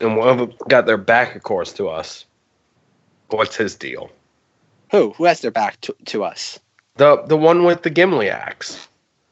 And 0.00 0.18
one 0.18 0.28
of 0.28 0.38
them 0.38 0.52
got 0.68 0.84
their 0.84 0.98
back, 0.98 1.34
of 1.34 1.44
course, 1.44 1.72
to 1.74 1.88
us. 1.88 2.26
What's 3.30 3.56
his 3.56 3.74
deal? 3.74 4.10
Who? 4.90 5.12
Who 5.12 5.24
has 5.24 5.40
their 5.40 5.50
back 5.50 5.80
to, 5.82 5.96
to 6.06 6.24
us? 6.24 6.60
The 6.96 7.22
the 7.22 7.38
one 7.38 7.64
with 7.64 7.82
the 7.82 7.90
Gimli 7.90 8.28
axe. 8.28 8.86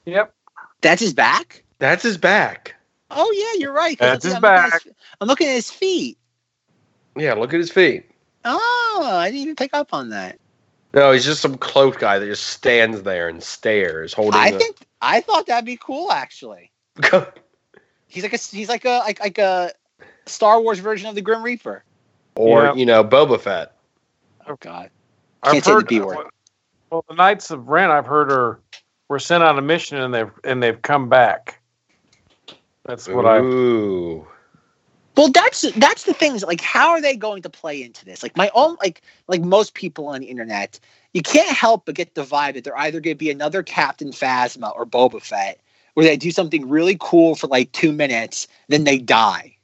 Yep. 0.06 0.32
That's 0.80 1.02
his 1.02 1.12
back? 1.12 1.62
That's 1.78 2.02
his 2.02 2.16
back. 2.16 2.74
Oh 3.10 3.30
yeah, 3.32 3.60
you're 3.60 3.74
right. 3.74 3.98
That's 3.98 4.24
his 4.24 4.32
I'm 4.32 4.40
looking 4.40 4.56
at 4.56 4.70
back. 4.70 4.86
I'm 5.20 5.28
looking 5.28 5.48
at 5.48 5.54
his 5.56 5.70
feet. 5.70 6.16
Yeah, 7.16 7.34
look 7.34 7.52
at 7.52 7.60
his 7.60 7.70
feet. 7.70 8.10
Oh, 8.46 9.10
I 9.12 9.26
didn't 9.26 9.42
even 9.42 9.56
pick 9.56 9.74
up 9.74 9.92
on 9.92 10.08
that. 10.10 10.38
No, 10.92 11.12
he's 11.12 11.24
just 11.24 11.40
some 11.40 11.56
cloak 11.56 11.98
guy 12.00 12.18
that 12.18 12.26
just 12.26 12.48
stands 12.48 13.02
there 13.02 13.28
and 13.28 13.42
stares, 13.42 14.12
holding. 14.12 14.40
I 14.40 14.48
a- 14.48 14.58
think 14.58 14.76
I 15.00 15.20
thought 15.20 15.46
that'd 15.46 15.64
be 15.64 15.76
cool 15.76 16.10
actually. 16.10 16.70
He's 18.08 18.24
like 18.24 18.32
a 18.32 18.38
he's 18.38 18.68
like 18.68 18.84
a 18.84 18.98
like, 18.98 19.20
like 19.20 19.38
a 19.38 19.72
Star 20.26 20.60
Wars 20.60 20.80
version 20.80 21.08
of 21.08 21.14
the 21.14 21.22
Grim 21.22 21.44
Reaper. 21.44 21.84
or 22.34 22.64
Yeah. 22.64 22.74
you 22.74 22.84
know, 22.84 23.04
Boba 23.04 23.40
Fett. 23.40 23.76
Oh 24.48 24.56
God. 24.58 24.90
I've 25.44 25.52
Can't 25.52 25.64
say 25.64 25.74
the 25.76 25.84
B 25.84 26.00
word. 26.00 26.26
Well, 26.90 27.04
the 27.08 27.14
Knights 27.14 27.52
of 27.52 27.68
Ren, 27.68 27.90
I've 27.90 28.06
heard 28.06 28.32
are 28.32 28.58
were 29.08 29.20
sent 29.20 29.44
on 29.44 29.58
a 29.58 29.62
mission 29.62 29.98
and 29.98 30.12
they've 30.12 30.30
and 30.42 30.60
they've 30.60 30.82
come 30.82 31.08
back. 31.08 31.60
That's 32.84 33.06
what 33.06 33.26
I. 33.26 33.38
Ooh. 33.38 34.26
Well, 35.20 35.28
that's 35.30 35.70
that's 35.72 36.04
the 36.04 36.14
things. 36.14 36.42
Like, 36.42 36.62
how 36.62 36.88
are 36.92 37.00
they 37.02 37.14
going 37.14 37.42
to 37.42 37.50
play 37.50 37.82
into 37.82 38.06
this? 38.06 38.22
Like 38.22 38.38
my 38.38 38.50
own, 38.54 38.78
like 38.80 39.02
like 39.28 39.42
most 39.42 39.74
people 39.74 40.06
on 40.08 40.20
the 40.22 40.28
internet, 40.28 40.80
you 41.12 41.20
can't 41.20 41.50
help 41.54 41.84
but 41.84 41.94
get 41.94 42.14
the 42.14 42.24
vibe 42.24 42.54
that 42.54 42.64
they're 42.64 42.78
either 42.78 43.00
going 43.00 43.16
to 43.16 43.18
be 43.18 43.30
another 43.30 43.62
Captain 43.62 44.12
Phasma 44.12 44.74
or 44.74 44.86
Boba 44.86 45.20
Fett, 45.20 45.60
where 45.92 46.06
they 46.06 46.16
do 46.16 46.30
something 46.30 46.66
really 46.66 46.96
cool 46.98 47.34
for 47.34 47.48
like 47.48 47.70
two 47.72 47.92
minutes, 47.92 48.48
then 48.68 48.84
they 48.84 48.96
die. 48.96 49.54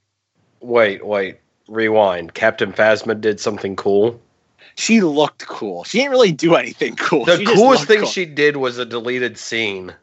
Wait, 0.61 1.07
wait. 1.07 1.39
Rewind. 1.69 2.35
Captain 2.35 2.71
Phasma 2.71 3.19
did 3.19 3.41
something 3.41 3.77
cool. 3.77 4.21
She 4.75 5.01
looked 5.01 5.47
cool. 5.47 5.85
She 5.85 5.97
didn't 5.97 6.11
really 6.11 6.33
do 6.33 6.55
anything 6.55 6.97
cool. 6.97 7.25
The 7.25 7.39
She 7.39 7.47
coolest 7.47 7.87
thing 7.87 8.01
cool. 8.01 8.09
she 8.09 8.27
did 8.27 8.59
was 8.59 8.77
a 8.77 8.85
deleted 8.85 9.39
scene. 9.39 9.95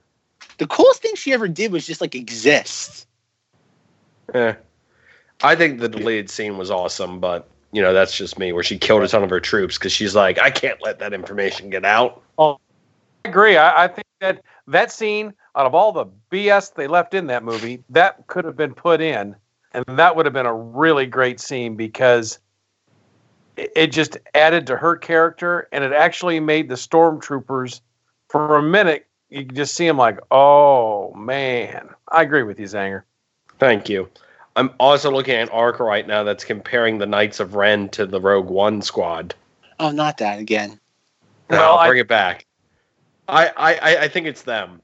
the 0.58 0.66
coolest 0.66 1.04
thing 1.04 1.14
she 1.14 1.32
ever 1.32 1.48
did 1.48 1.72
was 1.72 1.86
just 1.86 2.02
like 2.02 2.16
exist. 2.16 3.06
Eh. 4.34 4.56
I 5.44 5.56
think 5.56 5.80
the 5.80 5.90
deleted 5.90 6.30
scene 6.30 6.58
was 6.58 6.72
awesome, 6.72 7.20
but 7.20 7.48
you 7.72 7.82
know 7.82 7.94
that's 7.94 8.18
just 8.18 8.40
me. 8.40 8.54
Where 8.54 8.64
she 8.64 8.78
killed 8.78 9.04
a 9.04 9.08
ton 9.08 9.24
of 9.24 9.30
her 9.30 9.40
troops 9.40 9.78
because 9.78 9.92
she's 9.92 10.16
like, 10.16 10.40
I 10.40 10.50
can't 10.50 10.82
let 10.82 11.00
that 11.00 11.14
information 11.14 11.70
get 11.70 11.86
out. 11.86 12.22
Oh, 12.38 12.60
I 13.26 13.30
agree. 13.30 13.58
I, 13.58 13.86
I 13.86 13.88
think 13.88 14.08
that 14.22 14.42
that 14.68 14.92
scene, 14.92 15.34
out 15.56 15.66
of 15.66 15.76
all 15.76 15.92
the 15.92 16.06
BS 16.32 16.76
they 16.76 16.88
left 16.88 17.14
in 17.14 17.28
that 17.28 17.44
movie, 17.44 17.84
that 17.90 18.26
could 18.28 18.46
have 18.46 18.56
been 18.56 18.74
put 18.74 19.02
in, 19.02 19.36
and 19.74 19.86
that 19.88 20.16
would 20.16 20.26
have 20.26 20.34
been 20.34 20.46
a 20.46 20.56
really 20.56 21.06
great 21.06 21.40
scene 21.40 21.76
because 21.76 22.40
it, 23.58 23.72
it 23.76 23.88
just 23.88 24.18
added 24.34 24.66
to 24.68 24.78
her 24.78 24.96
character, 24.96 25.68
and 25.72 25.84
it 25.84 25.92
actually 25.92 26.40
made 26.40 26.70
the 26.70 26.76
stormtroopers, 26.76 27.82
for 28.30 28.56
a 28.58 28.64
minute, 28.64 29.08
you 29.30 29.44
just 29.44 29.76
see 29.76 29.86
them 29.86 29.98
like, 29.98 30.20
oh 30.32 31.14
man. 31.14 31.90
I 32.10 32.22
agree 32.22 32.44
with 32.44 32.60
you, 32.60 32.66
Zenger. 32.66 33.04
Thank 33.60 33.90
you. 33.90 34.10
I'm 34.56 34.72
also 34.80 35.10
looking 35.12 35.36
at 35.36 35.44
an 35.44 35.50
arc 35.50 35.80
right 35.80 36.06
now 36.08 36.24
that's 36.24 36.44
comparing 36.44 36.98
the 37.00 37.06
Knights 37.06 37.40
of 37.40 37.56
Ren 37.56 37.90
to 37.90 38.06
the 38.06 38.22
Rogue 38.22 38.50
One 38.50 38.82
squad. 38.82 39.34
Oh, 39.80 39.92
not 39.92 40.18
that 40.20 40.40
again. 40.40 40.80
No, 41.50 41.58
Well, 41.58 41.72
I'll 41.74 41.78
I- 41.80 41.88
bring 41.88 42.00
it 42.00 42.08
back. 42.08 42.46
I, 43.28 43.48
I, 43.58 43.74
I- 43.76 43.98
I 44.04 44.08
think 44.10 44.28
it's 44.28 44.44
them. 44.44 44.82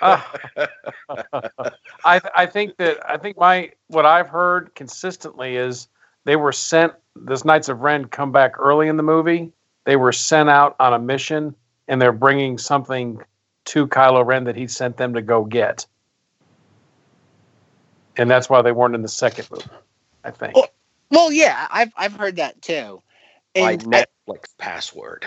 Uh, 0.00 0.20
I 2.04 2.20
I 2.34 2.46
think 2.46 2.76
that 2.78 2.98
I 3.08 3.16
think 3.18 3.36
my 3.38 3.70
what 3.86 4.04
I've 4.04 4.28
heard 4.28 4.74
consistently 4.74 5.56
is 5.56 5.86
they 6.24 6.34
were 6.36 6.50
sent. 6.52 6.92
This 7.14 7.44
Knights 7.44 7.68
of 7.68 7.80
Ren 7.82 8.06
come 8.06 8.32
back 8.32 8.58
early 8.58 8.88
in 8.88 8.96
the 8.96 9.02
movie. 9.04 9.52
They 9.84 9.94
were 9.96 10.10
sent 10.12 10.48
out 10.48 10.74
on 10.80 10.92
a 10.92 10.98
mission, 10.98 11.54
and 11.86 12.02
they're 12.02 12.10
bringing 12.12 12.58
something 12.58 13.20
to 13.66 13.86
Kylo 13.86 14.26
Ren 14.26 14.42
that 14.44 14.56
he 14.56 14.66
sent 14.66 14.96
them 14.96 15.14
to 15.14 15.22
go 15.22 15.44
get, 15.44 15.86
and 18.16 18.30
that's 18.30 18.48
why 18.50 18.62
they 18.62 18.72
weren't 18.72 18.94
in 18.94 19.02
the 19.02 19.08
second 19.08 19.48
movie. 19.50 19.64
I 20.24 20.30
think. 20.30 20.54
Oh, 20.54 20.66
Well, 21.10 21.32
yeah, 21.32 21.66
I've 21.70 21.92
I've 21.96 22.14
heard 22.14 22.36
that 22.36 22.60
too. 22.62 23.02
My 23.58 23.76
And 23.76 23.84
I- 23.92 24.06
Netflix 24.28 24.56
password. 24.58 25.26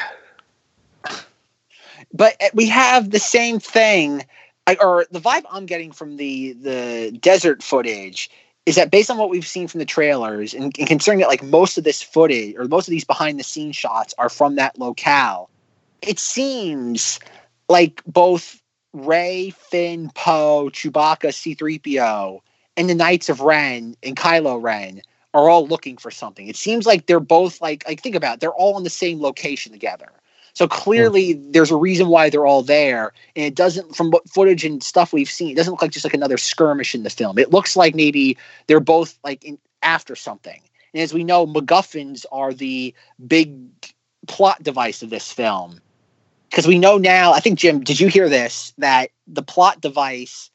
but 2.14 2.36
uh, 2.42 2.50
we 2.54 2.68
have 2.68 3.12
the 3.12 3.20
same 3.20 3.60
thing 3.60 4.26
I, 4.68 4.76
or 4.82 5.06
the 5.12 5.20
vibe 5.20 5.44
i'm 5.52 5.66
getting 5.66 5.92
from 5.92 6.18
the 6.18 6.54
the 6.54 7.18
desert 7.20 7.62
footage 7.62 8.30
is 8.66 8.76
that 8.76 8.90
based 8.90 9.12
on 9.12 9.18
what 9.18 9.30
we've 9.30 9.46
seen 9.46 9.68
from 9.68 9.80
the 9.80 9.86
trailers 9.86 10.54
and, 10.54 10.76
and 10.78 10.88
considering 10.88 11.20
that 11.20 11.28
like 11.28 11.44
most 11.44 11.78
of 11.78 11.84
this 11.84 12.02
footage 12.02 12.56
or 12.58 12.66
most 12.66 12.88
of 12.88 12.92
these 12.92 13.06
behind 13.06 13.40
the 13.40 13.44
scenes 13.44 13.76
shots 13.76 14.14
are 14.18 14.30
from 14.30 14.56
that 14.56 14.78
locale 14.80 15.50
it 16.02 16.20
seems 16.20 17.20
like 17.70 18.02
both 18.08 18.62
rey 18.94 19.52
finn 19.52 20.10
poe 20.16 20.70
chewbacca 20.72 21.30
c3po 21.30 22.42
and 22.78 22.90
the 22.90 22.96
knights 22.96 23.30
of 23.30 23.42
ren 23.42 23.96
and 24.04 24.16
kylo 24.16 24.62
ren 24.62 25.02
are 25.34 25.50
all 25.50 25.68
looking 25.68 25.98
for 25.98 26.12
something 26.12 26.48
it 26.48 26.56
seems 26.56 26.86
like 26.86 27.06
they're 27.06 27.20
both 27.20 27.62
like 27.62 27.88
like 27.88 28.02
think 28.02 28.16
about 28.16 28.36
it, 28.36 28.40
they're 28.40 28.52
all 28.52 28.78
in 28.78 28.84
the 28.84 28.90
same 28.90 29.22
location 29.22 29.72
together 29.72 30.12
so 30.56 30.70
clearly, 30.70 31.34
there's 31.34 31.70
a 31.70 31.76
reason 31.76 32.08
why 32.08 32.30
they're 32.30 32.46
all 32.46 32.64
there, 32.64 33.12
and 33.36 33.46
it 33.46 33.56
doesn't, 33.56 33.94
from 33.94 34.10
what 34.10 34.28
footage 34.30 34.64
and 34.64 34.82
stuff 34.82 35.12
we've 35.12 35.30
seen, 35.30 35.52
it 35.52 35.56
doesn't 35.56 35.72
look 35.72 35.82
like 35.82 35.92
just 35.92 36.06
like 36.06 36.14
another 36.14 36.38
skirmish 36.38 36.96
in 36.96 37.04
the 37.04 37.10
film. 37.10 37.38
It 37.38 37.52
looks 37.52 37.76
like 37.76 37.94
maybe 37.94 38.38
they're 38.68 38.80
both 38.80 39.20
like 39.22 39.44
in, 39.44 39.60
after 39.84 40.16
something. 40.16 40.62
And 40.94 41.04
as 41.04 41.14
we 41.14 41.26
know, 41.26 41.46
MacGuffins 41.46 42.26
are 42.32 42.54
the 42.54 42.96
big 43.28 43.54
plot 44.28 44.64
device 44.64 45.04
of 45.04 45.10
this 45.10 45.30
film, 45.30 45.82
because 46.50 46.66
we 46.66 46.80
know 46.80 46.98
now. 46.98 47.34
I 47.34 47.42
think 47.42 47.60
Jim, 47.60 47.82
did 47.82 48.00
you 48.00 48.08
hear 48.08 48.30
this? 48.30 48.74
That 48.78 49.10
the 49.28 49.44
plot 49.44 49.82
device 49.82 50.52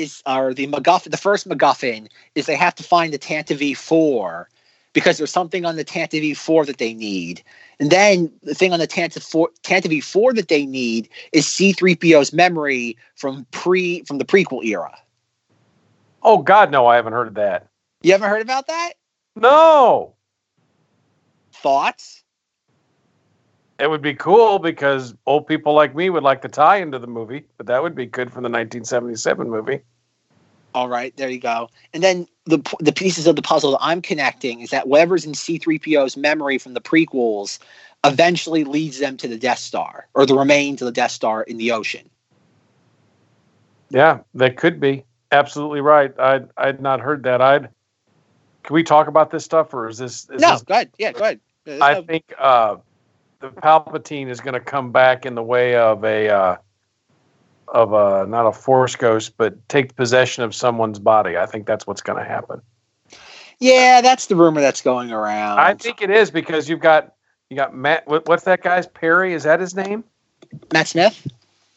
is, 0.00 0.22
or 0.26 0.54
the 0.54 0.66
MacGuffin, 0.66 1.10
the 1.10 1.16
first 1.16 1.48
MacGuffin 1.48 2.08
is 2.34 2.46
they 2.46 2.56
have 2.56 2.74
to 2.76 2.82
find 2.82 3.12
the 3.12 3.18
Tantive 3.18 3.76
four 3.76 4.48
because 4.92 5.18
there's 5.18 5.30
something 5.30 5.64
on 5.64 5.76
the 5.76 5.84
Tantive 5.84 6.36
4 6.36 6.66
that 6.66 6.78
they 6.78 6.94
need. 6.94 7.42
And 7.78 7.90
then 7.90 8.32
the 8.42 8.54
thing 8.54 8.72
on 8.72 8.80
the 8.80 8.88
Tantive 8.88 9.22
4, 9.22 9.50
Tantive 9.62 10.02
4 10.02 10.32
that 10.34 10.48
they 10.48 10.66
need 10.66 11.08
is 11.32 11.46
C3PO's 11.46 12.32
memory 12.32 12.96
from 13.14 13.46
pre 13.52 14.02
from 14.02 14.18
the 14.18 14.24
prequel 14.24 14.64
era. 14.64 14.96
Oh 16.22 16.38
God, 16.38 16.70
no, 16.70 16.86
I 16.86 16.96
haven't 16.96 17.12
heard 17.12 17.28
of 17.28 17.34
that. 17.34 17.68
You 18.02 18.12
haven't 18.12 18.28
heard 18.28 18.42
about 18.42 18.66
that? 18.66 18.94
No, 19.36 20.14
Thoughts? 21.52 22.22
It 23.80 23.88
would 23.88 24.02
be 24.02 24.14
cool 24.14 24.58
because 24.58 25.14
old 25.26 25.46
people 25.46 25.72
like 25.72 25.94
me 25.94 26.10
would 26.10 26.22
like 26.22 26.42
to 26.42 26.48
tie 26.48 26.76
into 26.76 26.98
the 26.98 27.06
movie, 27.06 27.44
but 27.56 27.66
that 27.66 27.82
would 27.82 27.94
be 27.94 28.06
good 28.06 28.28
for 28.28 28.40
the 28.40 28.48
1977 28.48 29.48
movie. 29.48 29.80
All 30.74 30.88
right, 30.88 31.16
there 31.16 31.30
you 31.30 31.40
go. 31.40 31.68
And 31.92 32.02
then 32.02 32.28
the 32.44 32.58
the 32.78 32.92
pieces 32.92 33.26
of 33.26 33.34
the 33.36 33.42
puzzle 33.42 33.72
that 33.72 33.78
I'm 33.80 34.00
connecting 34.00 34.60
is 34.60 34.70
that 34.70 34.86
whatever's 34.86 35.24
in 35.24 35.32
C3PO's 35.32 36.16
memory 36.16 36.58
from 36.58 36.74
the 36.74 36.80
prequels 36.80 37.58
eventually 38.04 38.64
leads 38.64 38.98
them 38.98 39.16
to 39.16 39.28
the 39.28 39.36
Death 39.36 39.58
Star 39.58 40.06
or 40.14 40.26
the 40.26 40.36
remains 40.36 40.80
of 40.80 40.86
the 40.86 40.92
Death 40.92 41.10
Star 41.10 41.42
in 41.42 41.56
the 41.56 41.72
ocean. 41.72 42.08
Yeah, 43.90 44.20
that 44.34 44.56
could 44.56 44.78
be 44.78 45.04
absolutely 45.32 45.80
right. 45.80 46.16
I'd 46.18 46.48
I'd 46.56 46.80
not 46.80 47.00
heard 47.00 47.24
that. 47.24 47.40
I'd. 47.40 47.68
Can 48.62 48.74
we 48.74 48.84
talk 48.84 49.08
about 49.08 49.30
this 49.30 49.44
stuff, 49.44 49.74
or 49.74 49.88
is 49.88 49.98
this? 49.98 50.28
Is 50.30 50.40
no, 50.40 50.52
this 50.52 50.62
go 50.62 50.74
ahead. 50.74 50.90
Yeah, 50.98 51.12
go 51.12 51.24
ahead. 51.24 51.40
There's 51.64 51.80
I 51.80 51.94
no- 51.94 52.02
think 52.02 52.32
uh, 52.38 52.76
the 53.40 53.48
Palpatine 53.48 54.28
is 54.28 54.40
going 54.40 54.54
to 54.54 54.60
come 54.60 54.92
back 54.92 55.26
in 55.26 55.34
the 55.34 55.42
way 55.42 55.74
of 55.74 56.04
a 56.04 56.28
uh, 56.28 56.56
of 57.68 57.92
a 57.92 58.26
not 58.28 58.46
a 58.46 58.52
Force 58.52 58.96
ghost, 58.96 59.36
but 59.36 59.68
take 59.68 59.96
possession 59.96 60.42
of 60.42 60.54
someone's 60.54 60.98
body. 60.98 61.36
I 61.36 61.46
think 61.46 61.66
that's 61.66 61.86
what's 61.86 62.02
going 62.02 62.18
to 62.22 62.28
happen. 62.28 62.60
yeah, 63.58 64.00
that's 64.00 64.26
the 64.26 64.36
rumor 64.36 64.60
that's 64.60 64.82
going 64.82 65.12
around. 65.12 65.58
I 65.58 65.74
think 65.74 66.02
it 66.02 66.10
is 66.10 66.30
because 66.30 66.68
you've 66.68 66.80
got 66.80 67.14
you 67.48 67.56
got 67.56 67.74
Matt. 67.74 68.06
What, 68.06 68.28
what's 68.28 68.44
that 68.44 68.62
guy's 68.62 68.86
Perry? 68.86 69.32
Is 69.32 69.44
that 69.44 69.60
his 69.60 69.74
name? 69.74 70.04
Matt 70.72 70.88
Smith. 70.88 71.26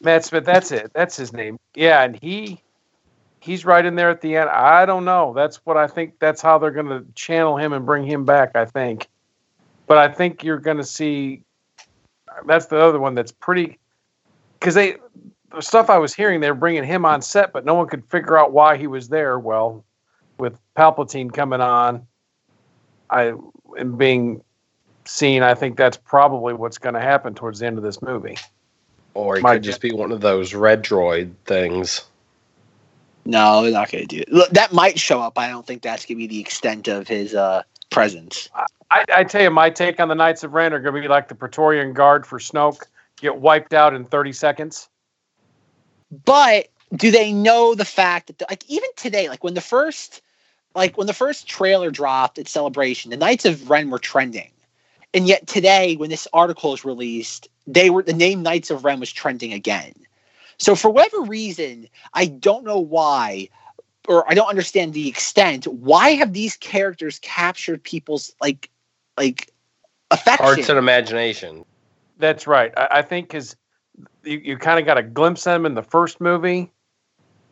Matt 0.00 0.24
Smith. 0.24 0.44
That's 0.44 0.70
it. 0.70 0.92
That's 0.94 1.16
his 1.16 1.32
name. 1.32 1.58
Yeah, 1.74 2.02
and 2.02 2.18
he 2.20 2.60
he's 3.40 3.64
right 3.64 3.84
in 3.84 3.94
there 3.94 4.10
at 4.10 4.20
the 4.20 4.36
end. 4.36 4.50
I 4.50 4.84
don't 4.84 5.04
know. 5.04 5.32
That's 5.34 5.56
what 5.64 5.76
I 5.76 5.86
think. 5.86 6.18
That's 6.18 6.42
how 6.42 6.58
they're 6.58 6.70
going 6.70 6.88
to 6.88 7.04
channel 7.14 7.56
him 7.56 7.72
and 7.72 7.86
bring 7.86 8.04
him 8.04 8.24
back. 8.24 8.54
I 8.54 8.66
think. 8.66 9.08
But 9.86 9.98
I 9.98 10.08
think 10.08 10.44
you're 10.44 10.58
going 10.58 10.78
to 10.78 10.84
see. 10.84 11.42
That's 12.46 12.66
the 12.66 12.78
other 12.78 12.98
one 12.98 13.14
that's 13.14 13.32
pretty. 13.32 13.78
Because 14.58 14.74
they 14.74 14.96
the 15.54 15.62
stuff 15.62 15.90
I 15.90 15.98
was 15.98 16.14
hearing, 16.14 16.40
they 16.40 16.50
were 16.50 16.56
bringing 16.56 16.84
him 16.84 17.04
on 17.04 17.22
set, 17.22 17.52
but 17.52 17.64
no 17.64 17.74
one 17.74 17.86
could 17.86 18.04
figure 18.06 18.36
out 18.36 18.52
why 18.52 18.76
he 18.76 18.86
was 18.86 19.08
there. 19.08 19.38
Well, 19.38 19.84
with 20.38 20.58
Palpatine 20.76 21.32
coming 21.32 21.60
on, 21.60 22.06
I 23.10 23.34
and 23.78 23.96
being 23.96 24.42
seen, 25.04 25.42
I 25.42 25.54
think 25.54 25.76
that's 25.76 25.96
probably 25.96 26.54
what's 26.54 26.78
going 26.78 26.94
to 26.94 27.00
happen 27.00 27.34
towards 27.34 27.60
the 27.60 27.66
end 27.66 27.78
of 27.78 27.84
this 27.84 28.02
movie. 28.02 28.38
Or 29.14 29.36
it 29.36 29.42
My 29.42 29.54
could 29.54 29.62
just 29.62 29.80
be 29.80 29.92
one 29.92 30.10
of 30.12 30.20
those 30.20 30.54
red 30.54 30.82
droid 30.82 31.32
things. 31.46 32.02
No, 33.24 33.62
they're 33.62 33.72
not 33.72 33.90
going 33.90 34.06
to 34.06 34.16
do 34.16 34.20
it. 34.20 34.30
Look, 34.30 34.50
that 34.50 34.72
might 34.72 34.98
show 34.98 35.20
up. 35.20 35.38
I 35.38 35.48
don't 35.48 35.66
think 35.66 35.82
that's 35.82 36.04
going 36.04 36.18
to 36.18 36.22
be 36.22 36.26
the 36.26 36.40
extent 36.40 36.88
of 36.88 37.08
his 37.08 37.34
uh, 37.34 37.62
presence. 37.94 38.48
I, 38.90 39.04
I 39.14 39.24
tell 39.24 39.42
you, 39.42 39.50
my 39.50 39.70
take 39.70 40.00
on 40.00 40.08
the 40.08 40.14
Knights 40.14 40.44
of 40.44 40.52
Ren 40.52 40.72
are 40.72 40.80
going 40.80 40.94
to 40.94 41.00
be 41.00 41.08
like 41.08 41.28
the 41.28 41.34
Praetorian 41.34 41.92
Guard 41.92 42.26
for 42.26 42.38
Snoke, 42.38 42.82
get 43.16 43.36
wiped 43.36 43.72
out 43.72 43.94
in 43.94 44.04
30 44.04 44.32
seconds. 44.32 44.88
But 46.24 46.68
do 46.94 47.10
they 47.10 47.32
know 47.32 47.74
the 47.74 47.84
fact 47.84 48.26
that, 48.26 48.48
like, 48.48 48.68
even 48.68 48.88
today, 48.96 49.28
like 49.28 49.42
when 49.42 49.54
the 49.54 49.60
first, 49.60 50.22
like 50.74 50.96
when 50.98 51.06
the 51.06 51.12
first 51.12 51.48
trailer 51.48 51.90
dropped 51.90 52.38
at 52.38 52.48
Celebration, 52.48 53.10
the 53.10 53.16
Knights 53.16 53.44
of 53.44 53.70
Ren 53.70 53.90
were 53.90 53.98
trending, 53.98 54.50
and 55.12 55.26
yet 55.26 55.46
today, 55.46 55.96
when 55.96 56.10
this 56.10 56.28
article 56.32 56.74
is 56.74 56.84
released, 56.84 57.48
they 57.66 57.90
were 57.90 58.02
the 58.02 58.12
name 58.12 58.42
Knights 58.42 58.70
of 58.70 58.84
Ren 58.84 59.00
was 59.00 59.12
trending 59.12 59.52
again. 59.52 59.94
So 60.58 60.74
for 60.76 60.90
whatever 60.90 61.22
reason, 61.22 61.88
I 62.12 62.26
don't 62.26 62.64
know 62.64 62.78
why, 62.78 63.48
or 64.08 64.28
I 64.30 64.34
don't 64.34 64.48
understand 64.48 64.92
the 64.92 65.08
extent. 65.08 65.66
Why 65.66 66.10
have 66.10 66.32
these 66.32 66.56
characters 66.56 67.18
captured 67.20 67.82
people's 67.82 68.32
like, 68.40 68.70
like 69.16 69.50
affection? 70.10 70.44
Hearts 70.44 70.68
and 70.68 70.78
imagination. 70.78 71.64
That's 72.18 72.46
right. 72.46 72.72
I, 72.76 72.88
I 72.92 73.02
think 73.02 73.28
because 73.28 73.56
you, 74.24 74.38
you 74.38 74.56
kind 74.58 74.78
of 74.78 74.86
got 74.86 74.98
a 74.98 75.02
glimpse 75.02 75.46
of 75.46 75.54
them 75.54 75.66
in 75.66 75.74
the 75.74 75.82
first 75.82 76.20
movie, 76.20 76.70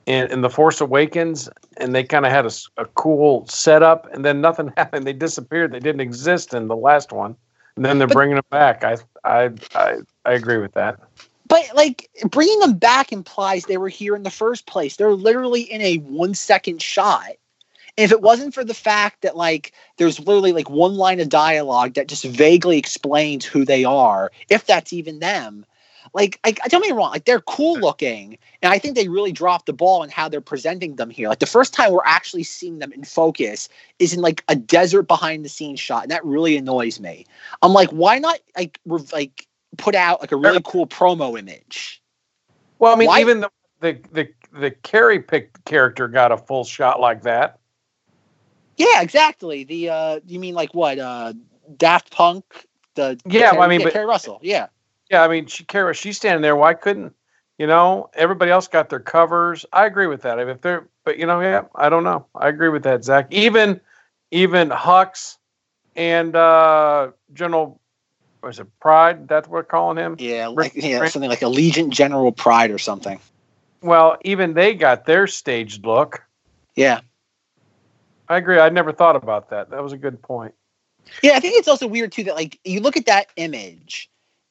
in, 0.07 0.31
in 0.33 0.41
The 0.41 0.51
Force 0.51 0.81
Awakens, 0.81 1.49
and 1.77 1.95
they 1.95 2.05
kind 2.05 2.27
of 2.27 2.33
had 2.33 2.47
a, 2.47 2.51
a 2.77 2.85
cool 2.87 3.47
setup, 3.47 4.13
and 4.13 4.25
then 4.25 4.41
nothing 4.41 4.73
happened. 4.77 5.07
They 5.07 5.13
disappeared. 5.13 5.73
They 5.73 5.81
didn't 5.81 6.01
exist 6.01 6.55
in 6.55 6.69
the 6.69 6.77
last 6.77 7.13
one, 7.13 7.37
and 7.77 7.85
then 7.85 7.99
they're 7.99 8.09
But- 8.09 8.15
bringing 8.15 8.37
them 8.37 8.45
back. 8.51 8.85
I, 8.85 8.97
I, 9.25 9.51
I, 9.75 9.97
I 10.25 10.33
agree 10.33 10.59
with 10.59 10.73
that. 10.73 11.01
But 11.53 11.69
like 11.75 12.09
bringing 12.31 12.61
them 12.61 12.79
back 12.79 13.13
implies 13.13 13.67
they 13.67 13.77
were 13.77 13.91
here 13.91 14.17
in 14.17 14.23
the 14.23 14.31
first 14.31 14.65
place. 14.65 14.97
They're 14.97 15.13
literally 15.13 15.61
in 15.61 15.83
a 15.83 15.97
one 15.99 16.33
second 16.33 16.81
shot. 16.81 17.33
And 17.99 18.07
if 18.07 18.11
it 18.11 18.23
wasn't 18.23 18.55
for 18.55 18.65
the 18.65 18.73
fact 18.73 19.21
that 19.21 19.37
like 19.37 19.75
there's 19.99 20.19
literally 20.19 20.55
like 20.55 20.71
one 20.71 20.95
line 20.95 21.21
of 21.21 21.29
dialogue 21.29 21.93
that 21.93 22.09
just 22.09 22.25
vaguely 22.25 22.79
explains 22.79 23.45
who 23.45 23.67
they 23.67 23.85
are, 23.85 24.33
if 24.49 24.65
that's 24.65 24.95
even 24.95 25.19
them, 25.19 25.67
like 26.15 26.41
I, 26.43 26.55
I 26.65 26.69
don't 26.69 26.81
get 26.81 26.91
me 26.91 26.97
wrong, 26.97 27.11
like 27.11 27.27
they're 27.27 27.43
cool 27.43 27.79
looking, 27.79 28.39
and 28.63 28.73
I 28.73 28.79
think 28.79 28.95
they 28.97 29.09
really 29.09 29.33
dropped 29.33 29.67
the 29.67 29.75
ball 29.75 30.03
in 30.03 30.09
how 30.09 30.31
they're 30.31 30.41
presenting 30.41 30.97
them 30.97 31.11
here. 31.11 31.29
Like 31.29 31.41
the 31.41 31.45
first 31.45 31.75
time 31.75 31.93
we're 31.93 32.01
actually 32.07 32.45
seeing 32.45 32.79
them 32.79 32.95
in 32.95 33.05
focus 33.05 33.69
is 33.99 34.15
in 34.15 34.23
like 34.23 34.43
a 34.49 34.57
desert 34.57 35.03
behind 35.03 35.45
the 35.45 35.51
scenes 35.51 35.81
shot, 35.81 36.05
and 36.05 36.13
that 36.13 36.25
really 36.25 36.57
annoys 36.57 36.99
me. 36.99 37.27
I'm 37.61 37.75
like, 37.75 37.91
why 37.91 38.19
not 38.21 38.39
like 38.57 38.81
rev- 38.87 39.13
like 39.13 39.47
put 39.79 39.95
out 39.95 40.21
like 40.21 40.33
a 40.33 40.37
really 40.37 40.61
cool 40.65 40.87
promo 40.87 41.39
image? 41.39 42.03
Well, 42.79 42.95
I 42.95 42.97
mean, 42.99 43.09
Why- 43.09 43.21
even 43.21 43.41
the 43.41 43.51
the 43.81 43.99
the 44.13 44.29
the 44.53 44.71
Keri 44.71 45.21
pick 45.21 45.65
character 45.65 46.09
got 46.09 46.33
a 46.33 46.37
full 46.37 46.65
shot 46.65 47.01
like 47.01 47.23
that. 47.23 47.59
Yeah, 48.77 49.03
exactly. 49.03 49.65
The 49.65 49.89
uh 49.91 50.21
you 50.27 50.39
mean 50.39 50.55
like 50.55 50.75
what? 50.75 50.99
Uh 50.99 51.35
Daft 51.77 52.11
Punk, 52.11 52.45
the 52.95 53.19
Yeah, 53.27 53.53
well, 53.53 53.63
I 53.63 53.69
mean, 53.69 53.81
yeah, 53.81 53.87
but- 53.87 53.93
Keri 53.93 54.07
Russell. 54.07 54.39
Yeah. 54.43 54.67
Yeah, 55.11 55.23
I 55.23 55.29
mean, 55.29 55.47
she 55.47 55.65
Kara, 55.65 55.93
she's 55.95 56.17
standing 56.17 56.41
there. 56.41 56.57
Why 56.57 56.73
couldn't 56.75 57.15
you 57.59 57.67
know? 57.67 58.09
Everybody 58.15 58.51
else 58.51 58.67
got 58.67 58.89
their 58.89 58.99
covers. 59.01 59.67
I 59.73 59.85
agree 59.85 60.07
with 60.07 60.23
that. 60.23 60.39
If 60.39 60.63
they're, 60.63 60.89
but 61.05 61.19
you 61.19 61.27
know, 61.27 61.41
yeah, 61.41 61.65
I 61.75 61.91
don't 61.91 62.03
know. 62.05 62.25
I 62.35 62.49
agree 62.49 62.71
with 62.71 62.83
that, 62.85 63.05
Zack. 63.05 63.27
Even, 63.31 63.79
even 64.31 64.71
Hux 64.71 65.37
and 65.97 66.35
uh 66.35 67.11
General, 67.35 67.79
was 68.43 68.59
it 68.59 68.67
Pryde? 68.81 69.29
That's 69.29 69.49
what 69.49 69.55
we're 69.55 69.63
calling 69.65 69.97
him. 69.97 70.17
Yeah, 70.19 70.49
like 70.49 70.73
yeah, 70.75 71.07
something 71.07 71.31
like 71.31 71.41
Allegiant 71.41 71.91
General 71.91 72.33
Pryde 72.33 72.71
or 72.71 72.79
something. 72.79 73.21
Well, 73.81 74.17
even 74.23 74.55
they 74.55 74.75
got 74.75 75.07
their 75.07 75.27
staged 75.27 75.85
look. 75.85 76.23
Yeah. 76.75 77.01
I 78.29 78.39
agree. 78.39 78.59
I 78.59 78.69
never 78.69 78.93
thought 78.93 79.17
about 79.17 79.51
that. 79.51 79.71
That 79.71 79.83
was 79.83 79.93
a 79.93 79.99
good 79.99 80.23
point. 80.23 80.55
Yeah, 81.23 81.33
I 81.33 81.41
think 81.41 81.59
it's 81.59 81.69
also 81.69 81.87
weird 81.87 82.13
too 82.13 82.25
that 82.25 82.35
like 82.35 82.59
you 82.65 82.81
look 82.81 82.97
at 82.97 83.07
that 83.07 83.27
image 83.37 84.09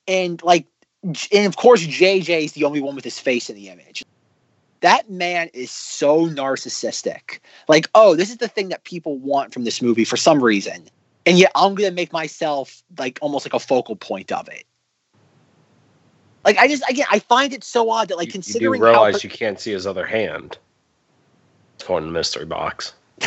and 0.07 0.41
like 0.43 0.67
and 1.03 1.47
of 1.47 1.55
course 1.55 1.81
JJ 1.85 2.45
is 2.45 2.51
the 2.51 2.65
only 2.65 2.81
one 2.81 2.95
with 2.95 3.03
his 3.03 3.19
face 3.19 3.49
in 3.49 3.55
the 3.55 3.69
image. 3.69 4.03
That 4.81 5.09
man 5.09 5.49
is 5.53 5.71
so 5.71 6.27
narcissistic. 6.27 7.39
Like, 7.67 7.87
oh, 7.93 8.15
this 8.15 8.31
is 8.31 8.37
the 8.37 8.47
thing 8.47 8.69
that 8.69 8.83
people 8.83 9.17
want 9.17 9.53
from 9.53 9.63
this 9.63 9.81
movie 9.81 10.05
for 10.05 10.17
some 10.17 10.43
reason. 10.43 10.87
And 11.25 11.37
yet 11.37 11.51
I'm 11.55 11.75
gonna 11.75 11.91
make 11.91 12.11
myself 12.11 12.81
like 12.97 13.19
almost 13.21 13.45
like 13.45 13.53
a 13.53 13.59
focal 13.59 13.95
point 13.95 14.31
of 14.31 14.47
it. 14.49 14.65
Like 16.43 16.57
I 16.57 16.67
just 16.67 16.83
again 16.89 17.05
I 17.11 17.19
find 17.19 17.53
it 17.53 17.63
so 17.63 17.89
odd 17.89 18.07
that 18.09 18.17
like 18.17 18.27
you, 18.27 18.29
you 18.29 18.33
considering 18.33 18.81
how 18.81 18.87
realize 18.87 19.23
you 19.23 19.29
can't 19.29 19.59
see 19.59 19.71
his 19.71 19.85
other 19.85 20.05
hand. 20.05 20.57
It's 21.75 21.87
the 21.87 22.01
mystery 22.01 22.45
box. 22.45 22.93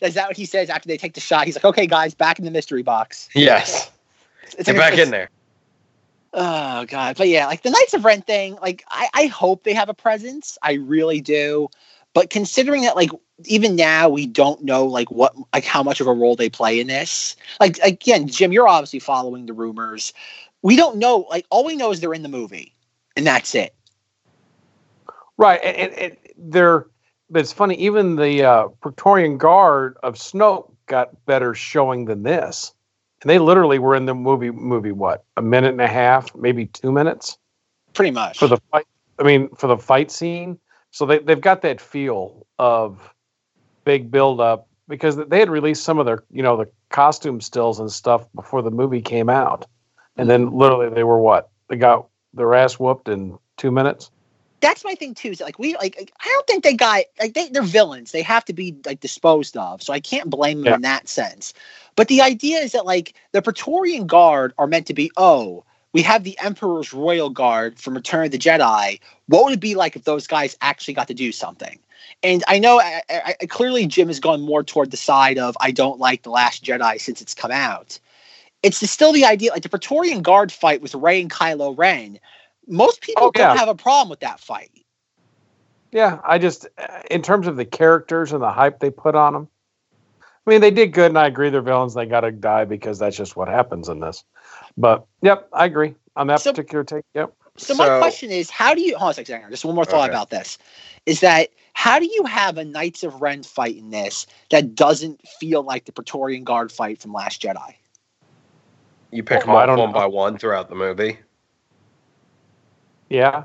Is 0.00 0.14
that 0.14 0.28
what 0.28 0.36
he 0.36 0.44
says 0.44 0.70
after 0.70 0.88
they 0.88 0.96
take 0.96 1.14
the 1.14 1.20
shot? 1.20 1.46
He's 1.46 1.56
like, 1.56 1.64
"Okay, 1.64 1.86
guys, 1.86 2.14
back 2.14 2.38
in 2.38 2.44
the 2.44 2.50
mystery 2.50 2.82
box." 2.82 3.28
Yes. 3.34 3.90
It's 4.58 4.68
like- 4.68 4.76
back 4.76 4.98
in 4.98 5.10
there. 5.10 5.30
Oh 6.38 6.84
god, 6.84 7.16
but 7.16 7.28
yeah, 7.28 7.46
like 7.46 7.62
the 7.62 7.70
Knights 7.70 7.94
of 7.94 8.04
Ren 8.04 8.20
thing, 8.20 8.58
like 8.60 8.84
I, 8.90 9.08
I 9.14 9.26
hope 9.26 9.64
they 9.64 9.72
have 9.72 9.88
a 9.88 9.94
presence. 9.94 10.58
I 10.62 10.74
really 10.74 11.22
do. 11.22 11.68
But 12.16 12.30
considering 12.30 12.80
that, 12.80 12.96
like 12.96 13.10
even 13.44 13.76
now 13.76 14.08
we 14.08 14.26
don't 14.26 14.64
know 14.64 14.86
like 14.86 15.10
what 15.10 15.34
like 15.52 15.66
how 15.66 15.82
much 15.82 16.00
of 16.00 16.06
a 16.06 16.14
role 16.14 16.34
they 16.34 16.48
play 16.48 16.80
in 16.80 16.86
this. 16.86 17.36
Like 17.60 17.76
again, 17.80 18.26
Jim, 18.26 18.52
you're 18.52 18.66
obviously 18.66 19.00
following 19.00 19.44
the 19.44 19.52
rumors. 19.52 20.14
We 20.62 20.76
don't 20.76 20.96
know. 20.96 21.26
Like 21.28 21.44
all 21.50 21.62
we 21.62 21.76
know 21.76 21.90
is 21.90 22.00
they're 22.00 22.14
in 22.14 22.22
the 22.22 22.30
movie, 22.30 22.72
and 23.16 23.26
that's 23.26 23.54
it. 23.54 23.74
Right, 25.36 25.60
and, 25.62 25.76
and, 25.76 25.92
and 25.92 26.16
they're. 26.38 26.86
But 27.28 27.40
it's 27.40 27.52
funny. 27.52 27.74
Even 27.74 28.16
the 28.16 28.42
uh, 28.42 28.68
Praetorian 28.80 29.36
Guard 29.36 29.98
of 30.02 30.14
Snoke 30.14 30.72
got 30.86 31.10
better 31.26 31.52
showing 31.52 32.06
than 32.06 32.22
this, 32.22 32.72
and 33.20 33.28
they 33.28 33.38
literally 33.38 33.78
were 33.78 33.94
in 33.94 34.06
the 34.06 34.14
movie. 34.14 34.50
Movie 34.50 34.92
what? 34.92 35.22
A 35.36 35.42
minute 35.42 35.72
and 35.72 35.82
a 35.82 35.86
half, 35.86 36.34
maybe 36.34 36.64
two 36.64 36.92
minutes 36.92 37.36
Pretty 37.92 38.10
much. 38.10 38.38
for 38.38 38.48
the 38.48 38.56
fight. 38.72 38.86
I 39.18 39.22
mean, 39.22 39.50
for 39.54 39.66
the 39.66 39.76
fight 39.76 40.10
scene. 40.10 40.58
So 40.96 41.04
they 41.04 41.18
they've 41.18 41.38
got 41.38 41.60
that 41.60 41.78
feel 41.78 42.46
of 42.58 43.12
big 43.84 44.10
build 44.10 44.40
up, 44.40 44.66
because 44.88 45.16
they 45.16 45.38
had 45.38 45.50
released 45.50 45.84
some 45.84 45.98
of 45.98 46.06
their, 46.06 46.24
you 46.30 46.42
know, 46.42 46.56
the 46.56 46.70
costume 46.88 47.42
stills 47.42 47.78
and 47.78 47.92
stuff 47.92 48.26
before 48.34 48.62
the 48.62 48.70
movie 48.70 49.02
came 49.02 49.28
out, 49.28 49.66
and 50.16 50.30
then 50.30 50.46
mm-hmm. 50.46 50.56
literally 50.56 50.88
they 50.88 51.04
were 51.04 51.18
what 51.18 51.50
they 51.68 51.76
got 51.76 52.06
their 52.32 52.54
ass 52.54 52.78
whooped 52.78 53.10
in 53.10 53.36
two 53.58 53.70
minutes. 53.70 54.10
That's 54.60 54.84
my 54.86 54.94
thing 54.94 55.12
too. 55.14 55.28
Is 55.28 55.40
like 55.42 55.58
we 55.58 55.76
like 55.76 56.10
I 56.18 56.28
don't 56.28 56.46
think 56.46 56.64
they 56.64 56.72
got 56.72 57.02
like 57.20 57.34
they 57.34 57.50
they're 57.50 57.60
villains. 57.60 58.12
They 58.12 58.22
have 58.22 58.46
to 58.46 58.54
be 58.54 58.74
like 58.86 59.00
disposed 59.00 59.54
of. 59.58 59.82
So 59.82 59.92
I 59.92 60.00
can't 60.00 60.30
blame 60.30 60.62
them 60.62 60.64
Yeah. 60.64 60.74
in 60.76 60.80
that 60.80 61.08
sense. 61.08 61.52
But 61.94 62.08
the 62.08 62.22
idea 62.22 62.60
is 62.60 62.72
that 62.72 62.86
like 62.86 63.12
the 63.32 63.42
Praetorian 63.42 64.06
Guard 64.06 64.54
are 64.56 64.66
meant 64.66 64.86
to 64.86 64.94
be 64.94 65.10
oh 65.18 65.62
we 65.96 66.02
have 66.02 66.24
the 66.24 66.38
Emperor's 66.38 66.92
Royal 66.92 67.30
Guard 67.30 67.78
from 67.80 67.94
Return 67.94 68.26
of 68.26 68.30
the 68.30 68.36
Jedi. 68.36 69.00
What 69.28 69.44
would 69.44 69.54
it 69.54 69.60
be 69.60 69.74
like 69.76 69.96
if 69.96 70.04
those 70.04 70.26
guys 70.26 70.54
actually 70.60 70.92
got 70.92 71.08
to 71.08 71.14
do 71.14 71.32
something? 71.32 71.78
And 72.22 72.44
I 72.48 72.58
know 72.58 72.78
I, 72.78 73.00
I, 73.08 73.34
I- 73.40 73.46
clearly 73.46 73.86
Jim 73.86 74.08
has 74.08 74.20
gone 74.20 74.42
more 74.42 74.62
toward 74.62 74.90
the 74.90 74.98
side 74.98 75.38
of 75.38 75.56
I 75.58 75.70
don't 75.70 75.98
like 75.98 76.22
the 76.22 76.28
Last 76.28 76.62
Jedi 76.62 77.00
since 77.00 77.22
it's 77.22 77.32
come 77.32 77.50
out. 77.50 77.98
It's 78.62 78.78
still 78.90 79.14
the 79.14 79.24
idea 79.24 79.52
like 79.52 79.62
the 79.62 79.70
Praetorian 79.70 80.20
Guard 80.20 80.52
fight 80.52 80.82
with 80.82 80.94
Rey 80.94 81.18
and 81.22 81.30
Kylo 81.30 81.74
Ren. 81.78 82.20
Most 82.66 83.00
people 83.00 83.28
Oh, 83.28 83.32
yeah. 83.34 83.54
don't 83.54 83.56
have 83.56 83.70
a 83.70 83.74
problem 83.74 84.10
with 84.10 84.20
that 84.20 84.38
fight. 84.38 84.70
Yeah, 85.92 86.20
I 86.24 86.38
just 86.38 86.66
uh, 86.76 87.00
in 87.10 87.22
terms 87.22 87.46
of 87.46 87.56
the 87.56 87.64
characters 87.64 88.34
and 88.34 88.42
the 88.42 88.52
hype 88.52 88.80
they 88.80 88.90
put 88.90 89.14
on 89.14 89.32
them. 89.32 89.48
I 90.46 90.50
mean, 90.50 90.60
they 90.60 90.70
did 90.70 90.92
good, 90.92 91.06
and 91.10 91.18
I 91.18 91.26
agree 91.26 91.50
they're 91.50 91.62
villains. 91.62 91.94
They 91.94 92.06
got 92.06 92.20
to 92.20 92.32
die 92.32 92.66
because 92.66 92.98
that's 92.98 93.16
just 93.16 93.36
what 93.36 93.48
happens 93.48 93.88
in 93.88 94.00
this. 94.00 94.24
But 94.76 95.06
yep, 95.22 95.48
I 95.52 95.64
agree 95.66 95.94
on 96.16 96.26
that 96.28 96.40
So- 96.40 96.52
particular 96.52 96.84
take. 96.84 97.04
Yep. 97.14 97.32
So, 97.58 97.74
my 97.74 97.98
question 97.98 98.30
is, 98.30 98.50
how 98.50 98.74
do 98.74 98.82
you? 98.82 98.98
Hold 98.98 99.06
on 99.18 99.22
a 99.22 99.24
second, 99.24 99.50
just 99.50 99.64
one 99.64 99.74
more 99.74 99.86
thought 99.86 100.10
Okay. 100.10 100.14
about 100.14 100.28
this. 100.28 100.58
Is 101.06 101.20
that 101.20 101.48
how 101.72 101.98
do 101.98 102.04
you 102.04 102.24
have 102.24 102.58
a 102.58 102.64
Knights 102.66 103.02
of 103.02 103.22
Ren 103.22 103.42
fight 103.42 103.76
in 103.78 103.88
this 103.90 104.26
that 104.50 104.74
doesn't 104.74 105.26
feel 105.40 105.62
like 105.62 105.86
the 105.86 105.92
Praetorian 105.92 106.44
Guard 106.44 106.70
fight 106.70 107.00
from 107.00 107.14
Last 107.14 107.40
Jedi? 107.40 107.74
You 109.10 109.22
pick 109.22 109.40
them 109.40 109.54
Well, 109.54 109.58
I 109.58 109.62
off 109.72 109.78
one 109.78 109.88
know. 109.88 109.94
by 109.94 110.04
one 110.06 110.36
throughout 110.36 110.68
the 110.68 110.74
movie. 110.74 111.18
Yeah. 113.08 113.44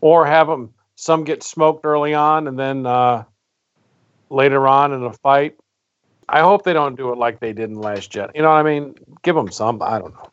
Or 0.00 0.26
have 0.26 0.48
them 0.48 0.74
some 0.96 1.22
get 1.22 1.44
smoked 1.44 1.84
early 1.84 2.14
on, 2.14 2.48
and 2.48 2.58
then 2.58 2.84
uh, 2.86 3.24
later 4.30 4.66
on 4.66 4.92
in 4.92 5.04
a 5.04 5.12
fight. 5.12 5.54
I 6.28 6.40
hope 6.40 6.64
they 6.64 6.72
don't 6.72 6.96
do 6.96 7.12
it 7.12 7.18
like 7.18 7.40
they 7.40 7.52
did 7.52 7.70
in 7.70 7.80
Last 7.80 8.10
Jet. 8.10 8.30
You 8.34 8.42
know 8.42 8.48
what 8.48 8.56
I 8.56 8.62
mean? 8.62 8.94
Give 9.22 9.34
them 9.34 9.50
some. 9.50 9.82
I 9.82 9.98
don't 9.98 10.14
know. 10.14 10.30